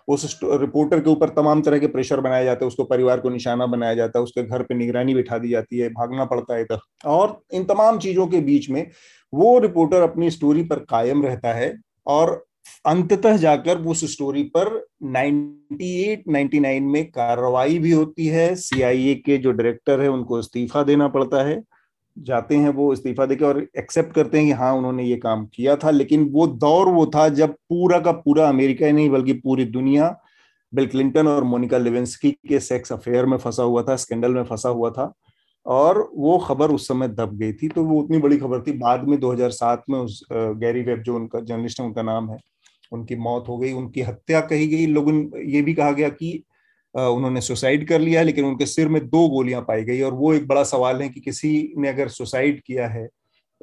उस 0.07 0.39
रिपोर्टर 0.43 0.99
के 0.99 1.09
ऊपर 1.09 1.29
तमाम 1.29 1.61
तरह 1.61 1.79
के 1.79 1.87
प्रेशर 1.87 2.19
बनाए 2.19 2.43
जाते 2.45 2.65
हैं, 2.65 2.67
उसको 2.67 2.83
परिवार 2.83 3.19
को 3.19 3.29
निशाना 3.29 3.65
बनाया 3.65 3.93
जाता 3.93 4.19
है, 4.19 4.23
उसके 4.23 4.43
घर 4.43 4.63
पे 4.63 4.75
निगरानी 4.75 5.15
बिठा 5.15 5.37
दी 5.37 5.49
जाती 5.49 5.77
है, 5.77 5.89
भागना 5.89 6.25
पड़ता 6.25 6.55
है 6.55 6.61
इधर। 6.61 6.79
और 7.05 7.39
इन 7.53 7.63
तमाम 7.63 7.99
चीज़ों 7.99 8.27
के 8.27 8.39
बीच 8.41 8.69
में 8.69 8.85
वो 9.33 9.57
रिपोर्टर 9.59 10.01
अपनी 10.01 10.29
स्टोरी 10.31 10.63
पर 10.63 10.79
कायम 10.89 11.23
रहता 11.23 11.53
है 11.53 11.73
और 12.07 12.43
अंततः 12.85 13.37
जाकर 13.37 13.77
उस 13.77 14.11
स्टोरी 14.11 14.43
पर 14.43 14.87
98 15.03 16.23
99 16.27 16.83
में 16.83 17.05
कार्रवाई 17.05 17.79
भी 17.79 17.91
होती 17.91 18.27
है। 18.27 18.55
सीआईए 18.55 19.15
के 19.15 19.37
जो 19.37 19.51
डायरेक्टर 19.51 20.01
है, 20.01 20.07
उनको 20.07 20.39
इस्तीफा 20.39 20.83
देना 20.83 21.07
पड़ता 21.07 21.43
है। 21.47 21.63
जाते 22.17 22.55
हैं 22.55 22.69
वो 22.69 22.93
इस्तीफा 22.93 23.25
देकर 23.25 23.45
और 23.45 23.67
एक्सेप्ट 23.77 24.13
करते 24.13 24.37
हैं 24.37 24.47
कि 24.47 24.53
हाँ 24.53 24.73
उन्होंने 24.73 25.03
ये 25.03 25.15
काम 25.15 25.45
किया 25.45 25.75
था। 25.75 25.89
लेकिन 25.89 26.29
वो 26.29 26.47
दौर 26.47 26.87
वो 26.87 27.05
था 27.05 27.29
जब 27.29 27.49
पूरा 27.49 27.99
का 27.99 28.11
पूरा 28.11 28.49
अमेरिका 28.49 28.85
ही 28.85 28.91
नहीं, 28.91 29.09
बल्कि 29.09 29.33
पूरी 29.33 29.65
दुनिया, 29.65 30.19
बिल 30.73 30.87
क्लिंटन 30.87 31.27
और 31.27 31.43
मोनिका 31.43 31.77
लिवेंस्की 31.77 32.31
के 32.31 32.59
सेक्स 32.59 32.93
अफेयर 32.93 33.25
में 33.25 33.37
फंसा 33.37 33.63
हुआ 33.63 33.83
था, 33.83 33.95
स्कैंडल 33.95 34.33
में 34.33 34.43
फंसा 34.43 34.69
हुआ 34.69 34.89
था। 34.89 35.13
और 35.65 36.11
वो 36.15 36.37
खबर 36.37 36.71
उस 36.71 36.87
समय 36.87 37.07
दब 37.07 37.37
गई 37.37 37.53
थी। 37.53 37.67
तो 37.67 37.83
वो 37.83 38.01
उतनी 38.01 38.17
बड़ी 38.17 38.37
खबर 38.37 38.61
थी। 38.61 38.71
बाद 38.71 39.07
में 39.07 39.19
2007 39.19 39.83
में 39.89 39.99
उस 39.99 40.25
गैरी 40.33 40.81
वेब 40.81 41.01
जो 41.01 41.15
उनका, 41.15 41.39
जर्नलिस्ट 41.39 41.79
है, 41.79 41.85
उनका 41.85 42.01
नाम 42.01 42.31
है। 42.31 42.37
उनकी 42.91 43.15
मौत 43.17 43.45
हो 43.47 43.57
गई, 43.57 43.71
उनकी 43.73 44.01
हत्या 44.01 44.41
कही 44.43 44.67
गई। 44.67 44.85
लोगों 44.87 45.13
ये 45.45 45.61
भी 45.61 45.73
कहा 45.73 45.91
गया 45.91 46.09
कि 46.11 46.31
उन्होंने 46.95 47.41
सुसाइड 47.41 47.87
कर 47.87 47.99
लिया, 47.99 48.21
लेकिन 48.21 48.45
उनके 48.45 48.65
सिर 48.65 48.87
में 48.87 49.01
दो 49.01 49.27
गोलियाँ 49.29 49.61
पाई 49.61 49.83
गई 49.83 50.01
और 50.01 50.13
वो 50.13 50.33
एक 50.33 50.47
बड़ा 50.47 50.63
सवाल 50.65 51.01
है 51.01 51.09
कि 51.09 51.19
किसी 51.19 51.73
ने 51.77 51.89
अगर 51.89 52.07
सुसाइड 52.09 52.61
किया 52.61 52.87
है 52.87 53.07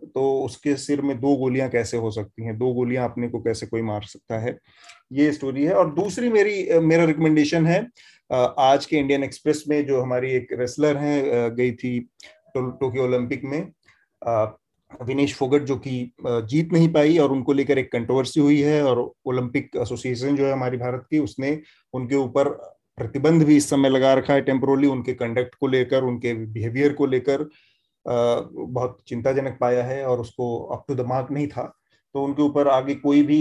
तो 0.07 0.23
उसके 0.45 0.75
सिर 0.77 1.01
में 1.03 1.19
दो 1.21 1.35
गोलियाँ 1.37 1.69
कैसे 1.71 1.97
हो 1.97 2.11
सकती 2.11 2.45
हैं? 2.45 2.57
दो 2.59 2.73
गोलियाँ 2.75 3.05
अपने 3.05 3.29
को 3.29 3.39
कैसे 3.43 3.67
कोई 3.67 3.83
मार 3.83 4.03
सकता 4.05 4.39
है? 4.39 4.59
ये 5.13 5.31
स्टोरी 5.33 5.65
है। 5.65 5.75
और 5.75 5.93
दूसरी 5.95 6.29
मेरी 6.31 6.79
मेरा 6.81 7.05
रिकमेंडेशन 7.05 7.67
है 7.67 7.81
आज 8.31 8.87
के 8.87 8.97
इंडियन 8.97 9.25
एक्सप्रेस 9.25 9.65
में 9.69 9.85
जो 9.87 10.01
हमारी 10.01 10.31
एक 10.33 10.53
रेसलर 10.53 10.97
है 10.97 11.51
गई 11.57 11.73
थी 11.73 11.99
टोक्यो 12.57 13.05
ओलंपिक 13.05 13.45
में 13.45 13.61
विनेश 14.91 15.35
फोगट 15.35 15.63
जो 15.63 15.77
कि 15.79 16.13
जीत 16.21 16.73
नहीं 16.73 16.89
पाई 16.93 17.19
और 17.19 17.33
उनको 17.33 17.53
लेकर 17.53 17.79
एक 17.79 17.91
कंट्रोवर्सी 17.93 18.41
हुई 18.41 18.61
है 18.61 18.83
और 18.85 18.99
ओलंपिक 19.27 19.71
एसोसिएशन 19.77 20.37
जो 20.37 20.47
है 20.47 20.53
हमारी 20.53 20.77
भारत 20.77 21.07
की, 21.11 21.19
उसने 21.19 21.61
उनके 21.95 22.17
ऊपर 22.17 22.49
प्रतिबंध 22.99 23.43
भी 23.43 23.57
इस 23.57 23.69
समय 23.71 23.89
लगा 23.89 24.13
रखा 24.15 24.35
है 24.35 24.41
टेम्पोरली 24.43 24.89
उनके 24.89 25.13
कंडक्ट 25.15 25.55
को 25.55 25.67
लेकर, 25.69 26.05
उनके 26.05 26.35
बिहेवियर 26.35 26.93
को 26.93 27.07
लेकर 27.07 27.49
बहुत 28.07 28.99
चिंताजनक 29.09 29.57
पाया 29.61 29.85
है 29.85 30.05
और 30.07 30.21
उसको 30.21 30.57
अप 30.67 30.85
टू 30.89 30.95
द 30.95 31.07
मार्क 31.09 31.31
नहीं 31.31 31.47
था। 31.49 31.63
तो 32.15 32.23
उनके 32.25 32.43
ऊपर 32.43 32.69
आगे 32.69 32.95
कोई 32.97 33.23
भी 33.23 33.41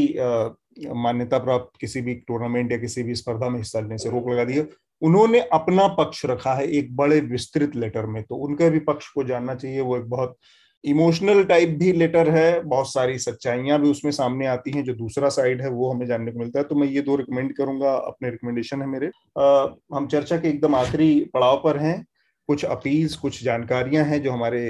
मान्यता 0.95 1.37
प्राप्त 1.39 1.79
किसी 1.81 2.01
भी 2.01 2.13
टूर्नामेंट 2.27 2.71
या 2.71 2.77
किसी 2.77 3.03
भी 3.03 3.15
स्पर्धा 3.15 3.49
में 3.49 3.57
हिस्सा 3.57 3.79
लेने 3.79 3.97
से 3.97 4.09
रोक 4.09 4.29
लगा 4.29 4.43
दी 4.43 4.53
है। 4.53 4.67
उन्होंने 5.01 5.39
अपना 5.53 5.87
पक्ष 5.95 6.25
रखा 6.25 6.53
है 6.53 6.67
एक 6.69 6.95
बड़े 6.95 7.19
विस्तृत 7.21 7.75
लेटर 7.75 8.05
में 8.07 8.21
तो 8.23 8.35
उनका 8.37 8.69
भी 8.69 8.79
पक्ष 8.81 9.09
को 9.09 9.23
जानना 9.23 9.55
चाहिए, 9.55 9.81
वो 9.81 9.97
एक 9.97 10.03
बहुत 10.05 10.37
इमोशनल 10.85 11.43
टाइप 11.43 11.69
भी 11.69 11.91
लेटर 11.91 12.29
है 12.29 12.61
बहुत 12.63 12.91
सारी 12.93 13.17
सच्चाइयाँ 13.19 13.79
भी 13.81 13.89
उसमें 13.89 14.11
सामने 14.11 14.47
आती 14.47 14.71
हैं 14.71 14.83
जो 14.83 14.93
दूसरा 14.93 15.29
साइड 15.29 15.61
है 15.61 15.69
वो 15.69 15.91
हमें 15.91 16.05
जानने 16.05 16.31
को 16.31 16.39
मिलता 16.39 16.59
है। 16.59 16.65
तो 16.65 16.75
मैं 16.75 16.87
ये 16.87 17.01
दो 17.01 17.15
रिकमेंड 17.15 17.55
करूँगा 17.55 17.93
अपने 17.93 18.29
रिकमेंडेशन 18.29 18.81
है 18.81 18.87
मेरे। 18.87 19.07
आ, 19.39 19.67
हम 19.93 20.07
चर्चा 20.07 20.37
के 20.37 20.47
एकदम 20.47 20.75
आखिरी 20.75 21.19
पड़ाव 21.33 21.57
पर 21.57 21.77
हैं। 21.77 22.05
कुछ 22.49 22.65
अपील्स 22.65 23.15
कुछ 23.15 23.43
जानकारियाँ 23.43 24.03
हैं 24.05 24.21
जो 24.23 24.31
हमारे 24.31 24.61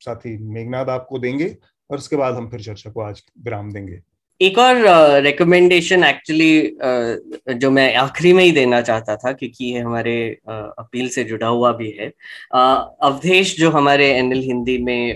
साथी 0.00 0.36
मेघनाथ 0.48 0.86
आपको 0.88 1.18
देंगे 1.18 1.56
और 1.90 1.98
उसके 1.98 2.16
बाद 2.16 2.34
हम 2.34 2.48
फिर 2.48 2.60
चर्चा 2.60 2.90
को 2.90 3.00
आज 3.00 3.22
विराम 3.44 3.72
देंगे। 3.72 4.00
एक 4.40 4.58
और 4.58 4.76
रिकमेंडेशन 5.22 6.02
uh, 6.02 6.08
एक्चुअली 6.08 6.76
uh, 6.76 7.52
जो 7.52 7.70
मैं 7.70 7.94
आखिरी 7.94 8.32
में 8.32 8.42
ही 8.44 8.52
देना 8.52 8.80
चाहता 8.80 9.16
था 9.16 9.32
क्योंकि 9.32 9.64
ये 9.64 9.78
हमारे 9.78 10.14
uh, 10.50 10.70
अपील 10.78 11.08
से 11.08 11.24
जुड़ा 11.24 11.46
हुआ 11.46 11.72
भी 11.72 11.90
है। 11.90 12.08
uh, 12.56 12.84
अवधेश 13.02 13.56
जो 13.58 13.70
हमारे 13.70 14.08
एनएल 14.10 14.40
हिंदी 14.40 14.78
में 14.78 15.08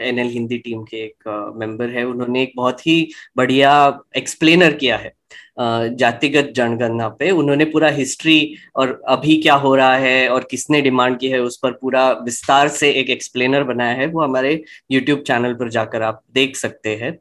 एनएल 0.00 0.26
uh, 0.26 0.32
हिंदी 0.32 0.58
टीम 0.58 0.82
के 0.82 0.96
एक 0.96 1.52
मेंबर 1.56 1.88
uh, 1.88 1.94
है 1.94 2.04
उन्होंने 2.04 2.42
एक 2.42 2.52
बहुत 2.56 2.86
ही 2.86 3.08
बढ़िया 3.36 4.00
एक्सप्लेनर 4.16 4.72
किया 4.72 4.96
है 4.96 5.12
जातिगत 5.60 6.52
जनगणना 6.56 7.08
पे। 7.08 7.30
उन्होंने 7.30 7.64
पूरा 7.64 7.88
हिस्ट्री 7.88 8.54
और 8.76 9.00
अभी 9.08 9.36
क्या 9.42 9.54
हो 9.54 9.74
रहा 9.74 9.96
है 9.96 10.28
और 10.28 10.46
किसने 10.50 10.80
डिमांड 10.82 11.18
की 11.18 11.28
है 11.28 11.40
उस 11.40 11.58
पर 11.62 11.72
पूरा 11.72 12.10
विस्तार 12.24 12.68
से 12.68 12.90
एक 12.90 13.10
एक्सप्लेनर 13.10 13.64
बनाया 13.64 13.94
है। 13.94 14.06
वो 14.06 14.22
हमारे 14.22 14.62
यूट्यूब 14.90 15.20
चैनल 15.20 15.54
पर 15.54 15.68
जाकर 15.68 16.02
आप 16.02 16.22
देख 16.34 16.56
सकते 16.56 16.94
हैं। 16.96 17.16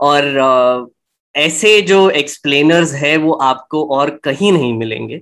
और 0.00 0.90
ऐसे 1.36 1.80
जो 1.82 2.10
एक्सप्लेनर्स 2.10 2.92
है, 2.94 3.16
वो 3.16 3.32
आपको 3.32 3.84
और 3.88 4.10
कहीं 4.24 4.52
नहीं 4.52 4.74
मिलेंगे। 4.74 5.20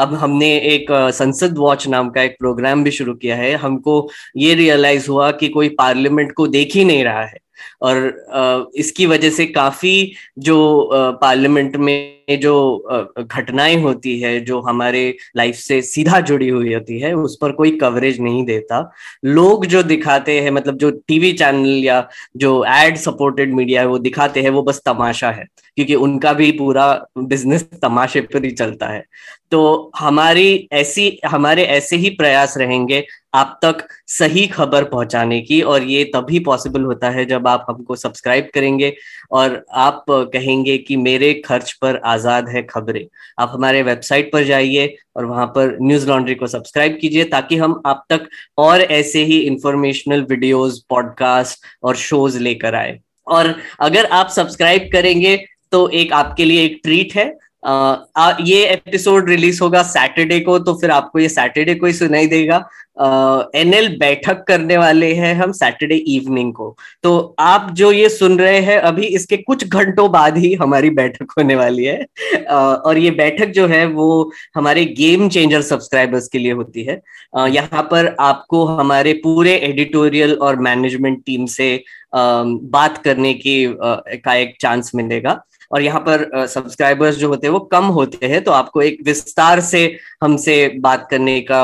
अब 0.00 0.14
हमने 0.14 0.56
एक 0.58 0.86
संसद 1.14 1.58
वॉच 1.58 1.86
नाम 1.88 2.10
का 2.10 2.22
एक 2.22 2.36
प्रोग्राम 2.38 2.84
भी 2.84 2.90
शुरू 2.90 3.14
किया 3.14 3.36
है। 3.36 3.54
हमको 3.54 4.08
ये 4.36 4.54
रियलाइज़ 4.54 5.08
हुआ 5.08 5.30
कि 5.30 5.48
कोई 5.48 5.68
पार्लियामेंट 5.68 6.32
को 6.32 6.46
देख 6.46 6.74
ही 6.74 6.84
नहीं 6.84 7.04
रहा 7.04 7.24
है। 7.24 7.38
और 7.82 8.70
इसकी 8.76 9.06
वजह 9.06 9.30
से 9.30 9.46
काफ़ी 9.46 10.12
जो 10.38 10.88
पार्लियामेंट 10.94 11.76
में 11.76 12.19
जो 12.36 13.14
घटनाएँ 13.20 13.76
होती 13.76 14.18
है, 14.20 14.38
जो 14.40 14.60
हमारे 14.60 15.02
लाइफ 15.36 15.54
से 15.56 15.80
सीधा 15.82 16.20
जुड़ी 16.22 16.48
हुई 16.48 16.74
होती 16.74 16.98
है, 17.00 17.12
उस 17.14 17.36
पर 17.40 17.52
कोई 17.52 17.70
कवरेज 17.78 18.20
नहीं 18.20 18.44
देता। 18.44 18.90
लोग 19.24 19.66
जो 19.66 19.82
दिखाते 19.82 20.40
हैं 20.40 20.50
मतलब 20.50 20.76
जो 20.76 20.90
टीवी 20.90 21.32
चैनल 21.32 21.84
या 21.84 22.06
जो 22.36 22.64
एड 22.68 22.96
सपोर्टेड 22.98 23.54
मीडिया 23.54 23.80
है, 23.80 23.86
वो 23.86 23.98
दिखाते 24.00 24.42
हैं, 24.42 24.50
वो 24.50 24.62
बस 24.62 24.82
तमाशा 24.86 25.30
है, 25.30 25.46
क्योंकि 25.76 25.94
उनका 25.96 26.32
भी 26.32 26.50
पूरा 26.52 26.92
बिज़नेस 27.18 27.68
तमाशे 27.82 28.20
पर 28.22 28.44
ही 28.44 28.50
चलता 28.52 28.86
है। 28.86 29.04
तो 29.50 29.90
हमारी 29.98 30.68
ऐसी, 30.72 31.18
हमारे 31.26 31.62
ऐसे 31.64 31.96
ही 31.96 32.10
प्रयास 32.10 32.56
रहेंगे 32.58 33.04
आप 33.34 33.58
तक 33.62 33.86
सही 34.08 34.46
खबर 34.46 34.84
पहुँचाने 34.84 35.40
की, 35.40 35.60
और 35.62 35.82
ये 35.82 36.04
तभी 36.14 36.38
पॉसिबल 36.40 36.82
होता 36.82 37.10
है 37.10 37.24
जब 37.24 37.48
आप 37.48 37.66
हमको 37.68 37.96
सब्सक्राइब 37.96 38.48
करेंगे, 38.54 38.92
और 39.30 39.64
आप 39.72 40.04
कहेंगे 40.10 40.76
कि 40.78 40.96
मेरे 40.96 41.32
खर्च 41.44 41.72
पर 41.72 42.00
आज़ाद 42.20 42.48
है 42.48 42.62
खबरें। 42.62 43.04
आप 43.38 43.50
हमारे 43.52 43.82
वेबसाइट 43.82 44.30
पर 44.32 44.44
जाइए 44.44 44.94
और 45.16 45.24
वहाँ 45.26 45.46
पर 45.46 45.76
न्यूज़ 45.82 46.08
लॉन्ड्री 46.08 46.34
को 46.34 46.46
सब्सक्राइब 46.46 46.98
कीजिए 47.00 47.24
ताकि 47.26 47.56
हम 47.56 47.80
आप 47.86 48.04
तक 48.10 48.28
और 48.58 48.80
ऐसे 48.80 49.24
ही 49.24 49.38
इंफॉर्मेशनल 49.40 50.26
वीडियोस 50.30 50.84
पॉडकास्ट 50.90 51.64
और 51.82 51.96
शोज़ 51.98 52.38
लेकर 52.38 52.74
आए। 52.74 52.98
और 53.26 53.54
अगर 53.80 54.06
आप 54.12 54.28
सब्सक्राइब 54.30 54.88
करेंगे 54.92 55.36
तो 55.72 55.88
एक 55.90 56.12
आपके 56.12 56.44
लिए 56.44 56.64
एक 56.64 56.80
ट्रीट 56.84 57.14
है। 57.16 57.26
आ, 57.64 58.32
ये 58.40 58.64
एपिसोड 58.66 59.28
रिलीज़ 59.28 59.62
होगा 59.62 59.82
सैटरडे 59.84 60.40
को 60.40 60.58
तो 60.58 60.74
फिर 60.74 60.90
आपको 60.90 61.18
ये 61.18 61.28
सैटरडे 61.28 61.74
को 61.74 61.86
ही 61.86 61.92
सुनाई 61.92 62.26
देगा। 62.26 62.58
एनएल 63.00 63.88
बैठक 63.98 64.42
करने 64.48 64.76
वाले 64.76 65.12
हैं 65.14 65.34
हम 65.34 65.52
सैटरडे 65.52 65.94
इवनिंग 66.14 66.52
को। 66.54 66.76
तो 67.02 67.34
आप 67.40 67.70
जो 67.72 67.90
ये 67.92 68.08
सुन 68.08 68.38
रहे 68.38 68.58
हैं 68.60 68.78
अभी 68.80 69.06
इसके 69.06 69.36
कुछ 69.36 69.66
घंटों 69.66 70.10
बाद 70.12 70.36
ही 70.38 70.52
हमारी 70.54 70.90
बैठक 70.90 71.32
होने 71.38 71.54
वाली 71.54 71.84
है। 71.84 72.06
आ, 72.48 72.56
और 72.56 72.98
ये 72.98 73.10
बैठक 73.12 73.50
जो 73.50 73.66
है 73.66 73.84
वो 73.86 74.30
हमारे 74.54 74.84
गेम 74.98 75.28
चेंजर 75.28 75.62
सब्सक्राइबर्स 75.62 76.28
के 76.28 76.38
लिए 76.38 76.52
होती 76.52 76.84
है। 76.84 77.00
uh, 77.38 77.48
यहाँ 77.48 77.82
पर 77.90 78.14
आपको 78.20 78.64
हमारे 78.66 79.12
पूरे 79.22 79.56
एडिटोरियल 79.58 80.34
और 80.34 80.58
मैनेजमेंट 80.60 81.22
टीम 81.26 81.46
से 81.46 81.82
बात 82.14 82.96
करने 82.98 83.32
की 83.34 83.54
का 83.74 84.34
एक 84.34 84.54
चांस 84.60 84.90
मिलेगा। 84.94 85.40
और 85.70 85.82
यहाँ 85.82 86.00
पर 86.00 86.46
सब्सक्राइबर्स 86.48 87.16
जो 87.16 87.28
होते 87.28 87.46
हैं 87.46 87.52
वो 87.52 87.58
कम 87.72 87.84
होते 87.96 88.26
हैं 88.26 88.42
तो 88.44 88.50
आपको 88.52 88.82
एक 88.82 88.98
विस्तार 89.06 89.60
से 89.62 89.84
हमसे 90.22 90.56
बात 90.80 91.06
करने 91.10 91.40
का 91.50 91.60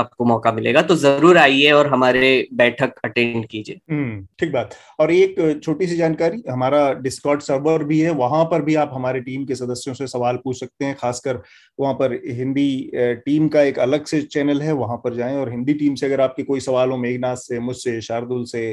आपको 0.00 0.24
मौका 0.24 0.52
मिलेगा 0.52 0.82
तो 0.82 0.96
ज़रूर 0.96 1.38
आइए 1.38 1.70
और 1.72 1.86
हमारे 1.86 2.30
बैठक 2.54 2.92
अटेंड 3.04 3.46
कीजिए। 3.46 3.80
हम्म, 3.90 4.26
ठीक 4.38 4.52
बात। 4.52 4.74
और 5.00 5.12
एक 5.12 5.60
छोटी 5.64 5.86
सी 5.86 5.96
जानकारी 5.96 6.42
हमारा 6.50 6.92
डिस्कॉर्ड 7.02 7.40
सर्वर 7.42 7.84
भी 7.84 8.00
है 8.00 8.10
वहाँ 8.14 8.44
पर 8.44 8.62
भी 8.62 8.74
आप 8.76 8.90
हमारे 8.94 9.20
टीम 9.20 9.44
के 9.44 9.54
सदस्यों 9.54 9.94
से 9.94 10.06
सवाल 10.06 10.36
पूछ 10.44 10.60
सकते 10.60 10.84
हैं 10.84 10.96
खासकर 11.00 11.42
वहाँ 11.78 11.94
पर 11.94 12.12
हिंदी 12.30 12.90
टीम 12.94 13.48
का 13.48 13.62
एक 13.62 13.78
अलग 13.78 14.04
से 14.04 14.20
चैनल 14.22 14.62
है 14.62 14.72
वहाँ 14.74 14.96
पर 15.04 15.14
जाएँ 15.14 15.36
और 15.36 15.50
हिंदी 15.50 15.74
टीम 15.74 15.94
से 15.94 16.06
अगर 16.06 16.20
आपके 16.20 16.42
कोई 16.42 16.60
सवाल 16.60 16.90
हो 16.90 16.96
मेघनाथ 16.98 17.36
से 17.38 17.58
मुझसे 17.60 18.00
शार्दुल 18.02 18.44
से 18.44 18.70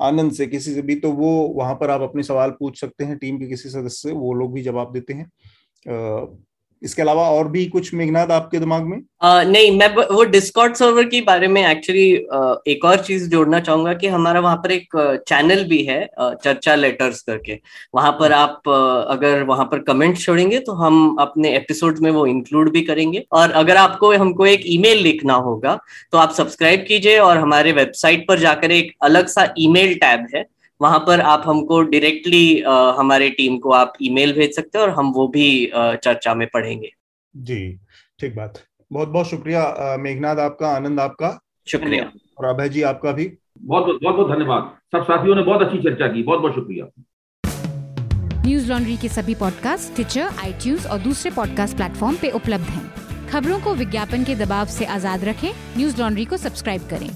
आनंद 0.00 0.32
से, 0.32 0.46
किसी 0.46 0.74
से 0.74 0.82
भी 0.82 0.94
तो 0.94 1.12
वो 1.12 1.30
वहाँ 1.48 1.74
पर 1.74 1.90
आप 1.90 2.00
अपने 2.00 2.22
सवाल 2.22 2.50
पूछ 2.50 2.80
सकते 2.80 3.04
हैं, 3.04 3.16
टीम 3.18 3.38
के 3.38 3.46
किसी 3.46 3.68
सदस्य 3.68 4.08
से, 4.08 4.14
वो 4.14 4.32
लोग 4.34 4.52
भी 4.54 4.62
जवाब 4.62 4.92
देते 4.92 5.12
हैं। 5.12 5.30
इसके 6.82 7.02
अलावा 7.02 7.22
और 7.30 7.48
भी 7.48 7.64
कुछ 7.66 7.92
मेघनाथ 7.94 8.30
आपके 8.32 8.58
दिमाग 8.58 8.84
में? 8.84 9.00
आ, 9.22 9.42
नहीं 9.42 9.70
मैं 9.78 9.88
वो 9.94 10.22
डिस्कॉर्ड 10.24 10.74
सर्वर 10.74 11.04
के 11.04 11.20
बारे 11.20 11.48
में 11.48 11.62
एक्चुअली 11.62 12.10
एक 12.72 12.84
और 12.84 13.00
चीज़ 13.00 13.28
जोड़ना 13.30 13.60
चाहूँगा 13.60 13.92
कि 13.94 14.06
हमारा 14.06 14.40
वहाँ 14.40 14.56
पर 14.56 14.72
एक 14.72 14.96
चैनल 15.28 15.64
भी 15.64 15.82
है 15.84 15.98
चर्चा 16.18 16.74
लेटर्स 16.74 17.20
करके। 17.22 17.58
वहाँ 17.94 18.12
पर 18.20 18.32
आप 18.32 18.68
अगर 18.68 19.42
वहाँ 19.42 19.64
पर 19.64 19.78
कमेंट 19.82 20.18
छोड़ेंगे 20.18 20.58
तो 20.60 20.72
हम 20.74 21.16
अपने 21.20 21.54
एपिसोड 21.56 21.98
में 21.98 22.10
वो 22.10 22.26
इंक्लूड 22.26 22.70
भी 22.72 22.80
करेंगे। 22.82 23.24
और 23.32 23.50
अगर 23.52 23.76
आपको 23.76 24.12
हमको 24.14 24.46
एक 24.46 24.62
ईमेल 24.66 25.02
लिखना 25.02 25.34
होगा 25.34 25.78
तो 26.12 26.18
आप 26.18 26.32
सब्सक्राइब 26.32 26.84
कीजिए 26.88 27.18
और 27.18 27.38
हमारे 27.38 27.72
वेबसाइट 27.72 28.26
पर 28.28 28.38
जाकर 28.38 28.70
एक 28.70 28.92
अलग 29.02 29.26
सा 29.28 29.52
ईमेल 29.58 29.94
टैब 29.96 30.26
है 30.34 30.44
वहाँ 30.80 30.98
पर 30.98 31.20
आप 31.20 31.42
हमको 31.46 31.80
डायरेक्टली 31.82 32.60
हमारे 32.98 33.28
टीम 33.30 33.58
को 33.58 33.70
आप 33.72 33.92
ईमेल 34.02 34.32
भेज 34.32 34.54
सकते 34.56 34.78
हैं 34.78 34.86
और 34.86 34.92
हम 34.92 35.12
वो 35.12 35.26
भी 35.28 35.48
चर्चा 35.74 36.34
में 36.34 36.46
पढ़ेंगे। 36.54 36.90
जी 37.34 37.60
ठीक 38.20 38.36
बात। 38.36 38.58
बहुत 38.90 39.08
बहुत 39.08 39.26
शुक्रिया 39.26 39.96
मेघनाथ 40.00 40.36
आपका 40.36 40.68
आनंद 40.68 41.00
आपका। 41.00 41.38
शुक्रिया। 41.66 42.10
और 42.38 42.46
अभय 42.46 42.68
जी 42.68 42.82
आपका 42.82 43.12
भी। 43.12 43.30
बहुत 43.60 43.98
बहुत 44.02 44.14
बहुत 44.16 44.30
धन्यवाद। 44.30 44.70
सब 44.92 45.04
साथियों 45.04 45.34
ने 45.36 45.42
बहुत 45.42 45.62
अच्छी 45.62 45.78
चर्चा 45.78 46.06
की 46.06 46.22
बहुत 46.22 46.40
बहुत 46.40 46.54
शुक्रिया। 46.54 46.86
न्यूज़ 48.46 48.70
लॉन्ड्री 48.70 48.96
के 48.96 49.08
सभी 49.08 49.34
पॉडकास्ट 49.34 49.94
ट्विटर 49.94 50.28
आई 50.38 50.74
और 50.90 50.98
दूसरे 50.98 51.30
पॉडकास्ट 51.30 51.76
प्लेटफॉर्म 51.76 52.16
पे 52.16 52.30
उपलब्ध 52.30 52.64
हैं। 52.64 53.28
खबरों 53.28 53.60
को 53.60 53.74
विज्ञापन 53.74 54.24
के 54.24 54.34
दबाव 54.36 54.66
से 54.68 54.84
आज़ाद 54.84 55.24
रखें 55.24 55.50
न्यूज़ 55.76 56.00
लॉन्ड्री 56.00 56.24
को 56.24 56.36
सब्सक्राइब 56.36 56.88
करें। 56.90 57.08